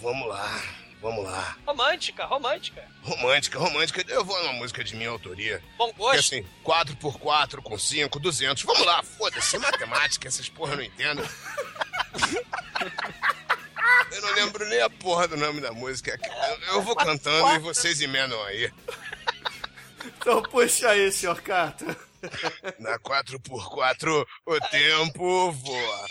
vamos 0.00 0.28
lá, 0.28 0.62
vamos 1.00 1.24
lá. 1.24 1.56
Romântica, 1.66 2.24
romântica. 2.24 2.84
Romântica, 3.02 3.58
romântica. 3.58 4.04
Eu 4.08 4.24
vou 4.24 4.40
numa 4.42 4.54
música 4.54 4.82
de 4.82 4.96
minha 4.96 5.10
autoria. 5.10 5.62
Bom 5.78 5.92
gosto. 5.92 6.22
Porque 6.22 6.36
assim, 6.36 6.46
4x4 6.64 7.62
com 7.62 7.78
5, 7.78 8.18
200. 8.18 8.62
Vamos 8.64 8.86
lá, 8.86 9.02
foda-se, 9.02 9.58
matemática, 9.58 10.26
essas 10.28 10.48
porra 10.48 10.72
eu 10.72 10.76
não 10.78 10.84
entendo. 10.84 11.22
eu 14.12 14.20
não 14.22 14.34
lembro 14.34 14.68
nem 14.68 14.82
a 14.82 14.90
porra 14.90 15.28
do 15.28 15.36
nome 15.36 15.60
da 15.60 15.72
música. 15.72 16.18
Eu 16.68 16.82
vou 16.82 16.96
cantando 16.96 17.54
e 17.54 17.58
vocês 17.58 18.00
emendam 18.00 18.42
aí. 18.44 18.72
Então 20.04 20.42
puxa 20.42 20.90
aí, 20.90 21.10
senhor 21.12 21.40
Cato. 21.42 21.84
Na 22.78 22.98
4x4 22.98 24.26
o 24.46 24.60
tempo 24.70 25.52
voa. 25.52 26.06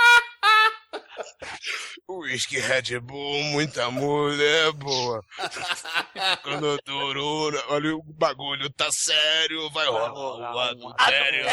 Whisky 2.08 2.58
Red 2.58 2.98
Bull, 3.00 3.42
muita 3.44 3.90
mulher 3.90 4.72
boa. 4.72 5.22
Quando 6.42 6.78
durura, 6.84 7.62
olha 7.68 7.94
o 7.94 8.02
bagulho 8.02 8.68
tá 8.70 8.90
sério, 8.90 9.70
vai 9.70 9.86
rolar 9.86 10.54
o 10.54 10.58
adultério. 10.58 11.44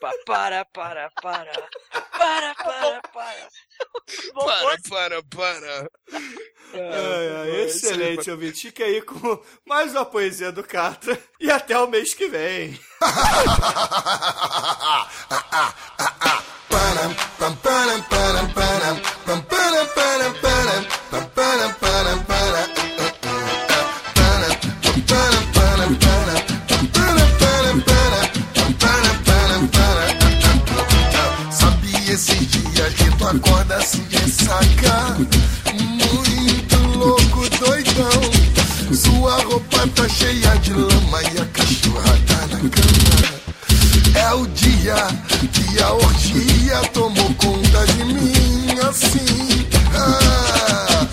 Para, 0.00 0.24
para, 0.24 0.64
para. 0.66 1.10
Para, 1.22 1.50
para, 2.10 2.54
para. 2.54 3.00
Para, 4.34 4.78
para, 4.88 5.22
para. 5.24 5.90
É, 6.74 7.48
é, 7.48 7.64
excelente, 7.64 8.30
ouvinte. 8.30 8.68
Fica 8.68 8.84
aí 8.84 9.02
com 9.02 9.42
mais 9.66 9.90
uma 9.92 10.04
poesia 10.04 10.52
do 10.52 10.62
Catra. 10.62 11.18
E 11.40 11.50
até 11.50 11.76
o 11.78 11.88
mês 11.88 12.12
que 12.14 12.28
vem. 12.28 12.78
Sua 38.94 39.36
roupa 39.44 39.88
tá 39.94 40.08
cheia 40.08 40.54
de 40.58 40.72
lama 40.74 41.22
e 41.22 41.40
a 41.40 41.46
cachorra 41.46 42.18
tá 42.26 42.46
na 42.48 42.58
cama 42.68 43.51
é 44.14 44.34
o 44.34 44.46
dia 44.46 44.94
que 45.52 45.82
a 45.82 45.92
orgia 45.92 46.80
tomou 46.92 47.34
conta 47.34 47.86
de 47.92 48.04
mim 48.04 48.78
assim. 48.88 49.66
Ah, 49.94 51.06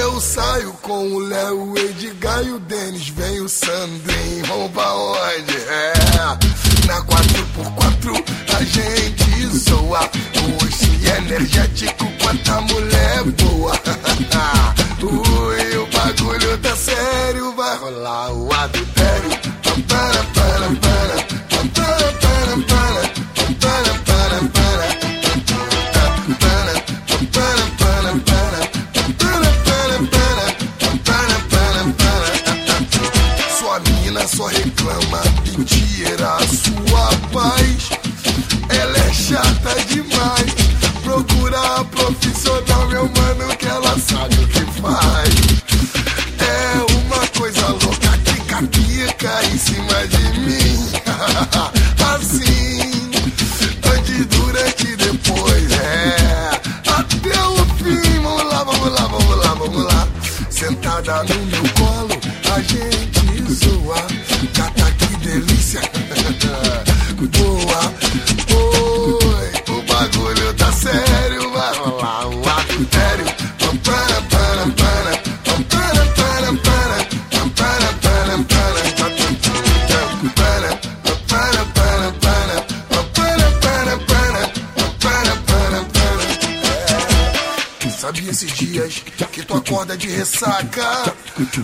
eu 0.00 0.20
saio 0.20 0.72
com 0.82 1.12
o 1.12 1.18
Léo, 1.20 1.72
o 1.72 1.78
Edgar 1.78 2.42
e 2.44 2.50
o 2.50 2.58
Denis. 2.58 3.08
Vem 3.08 3.40
o 3.40 3.48
Sandrinho, 3.48 4.46
rouba 4.46 4.94
onde? 4.94 5.56
É, 5.56 5.92
na 6.86 7.00
4x4 7.02 8.24
a 8.56 8.64
gente 8.64 9.58
zoa. 9.58 10.10
Oxi 10.62 11.08
é 11.08 11.18
energético, 11.18 12.06
quanta 12.22 12.60
mulher 12.62 13.18
é 13.18 13.24
boa. 13.42 13.72
Ui, 15.02 15.76
o 15.78 15.86
bagulho 15.86 16.58
tá 16.58 16.76
sério, 16.76 17.52
vai 17.56 17.76
rolar 17.76 18.32
o 18.32 18.52
adultério. 18.52 19.30
Para, 19.88 20.24
para, 20.24 20.68
para. 20.80 21.21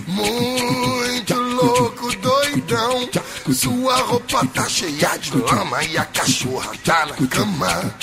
muito 0.07 1.33
louco, 1.35 2.15
doidão. 2.17 3.09
Sua 3.53 3.97
roupa 3.97 4.45
tá 4.53 4.69
cheia 4.69 5.17
de 5.17 5.35
lama 5.35 5.83
e 5.83 5.97
a 5.97 6.05
cachorra 6.05 6.71
tá 6.85 7.05
na 7.05 7.27
cama. 7.27 7.93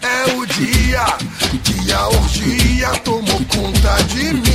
É 0.00 0.32
o 0.34 0.46
dia 0.46 1.04
que 1.64 1.92
a 1.92 2.08
orgia 2.08 2.88
tomou 3.04 3.40
conta 3.46 4.02
de 4.04 4.32
mim. 4.34 4.51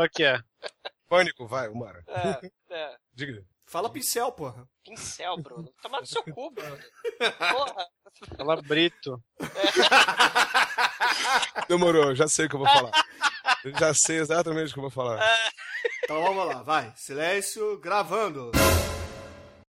Só 0.00 0.08
que 0.08 0.24
é. 0.24 0.40
Pânico, 1.10 1.46
vai, 1.46 1.68
Umara. 1.68 2.02
É, 2.06 2.40
é. 2.74 2.96
Diga. 3.12 3.44
Fala 3.66 3.90
pincel, 3.90 4.32
porra. 4.32 4.66
Pincel, 4.82 5.36
Bruno. 5.36 5.70
Tomar 5.82 6.00
no 6.00 6.06
seu 6.06 6.24
cu, 6.24 6.50
Bruno. 6.50 6.78
Porra. 7.18 7.86
Fala 8.34 8.62
Brito. 8.62 9.22
É. 9.42 9.46
Demorou, 11.68 12.14
já 12.14 12.26
sei 12.26 12.46
o 12.46 12.48
que 12.48 12.54
eu 12.54 12.60
vou 12.60 12.68
falar. 12.68 12.92
Já 13.78 13.92
sei 13.92 14.16
exatamente 14.20 14.70
o 14.70 14.72
que 14.72 14.78
eu 14.78 14.82
vou 14.84 14.90
falar. 14.90 15.22
É. 15.22 15.50
Então 16.02 16.22
vamos 16.22 16.46
lá, 16.46 16.62
vai. 16.62 16.92
Silêncio, 16.96 17.78
gravando. 17.78 18.50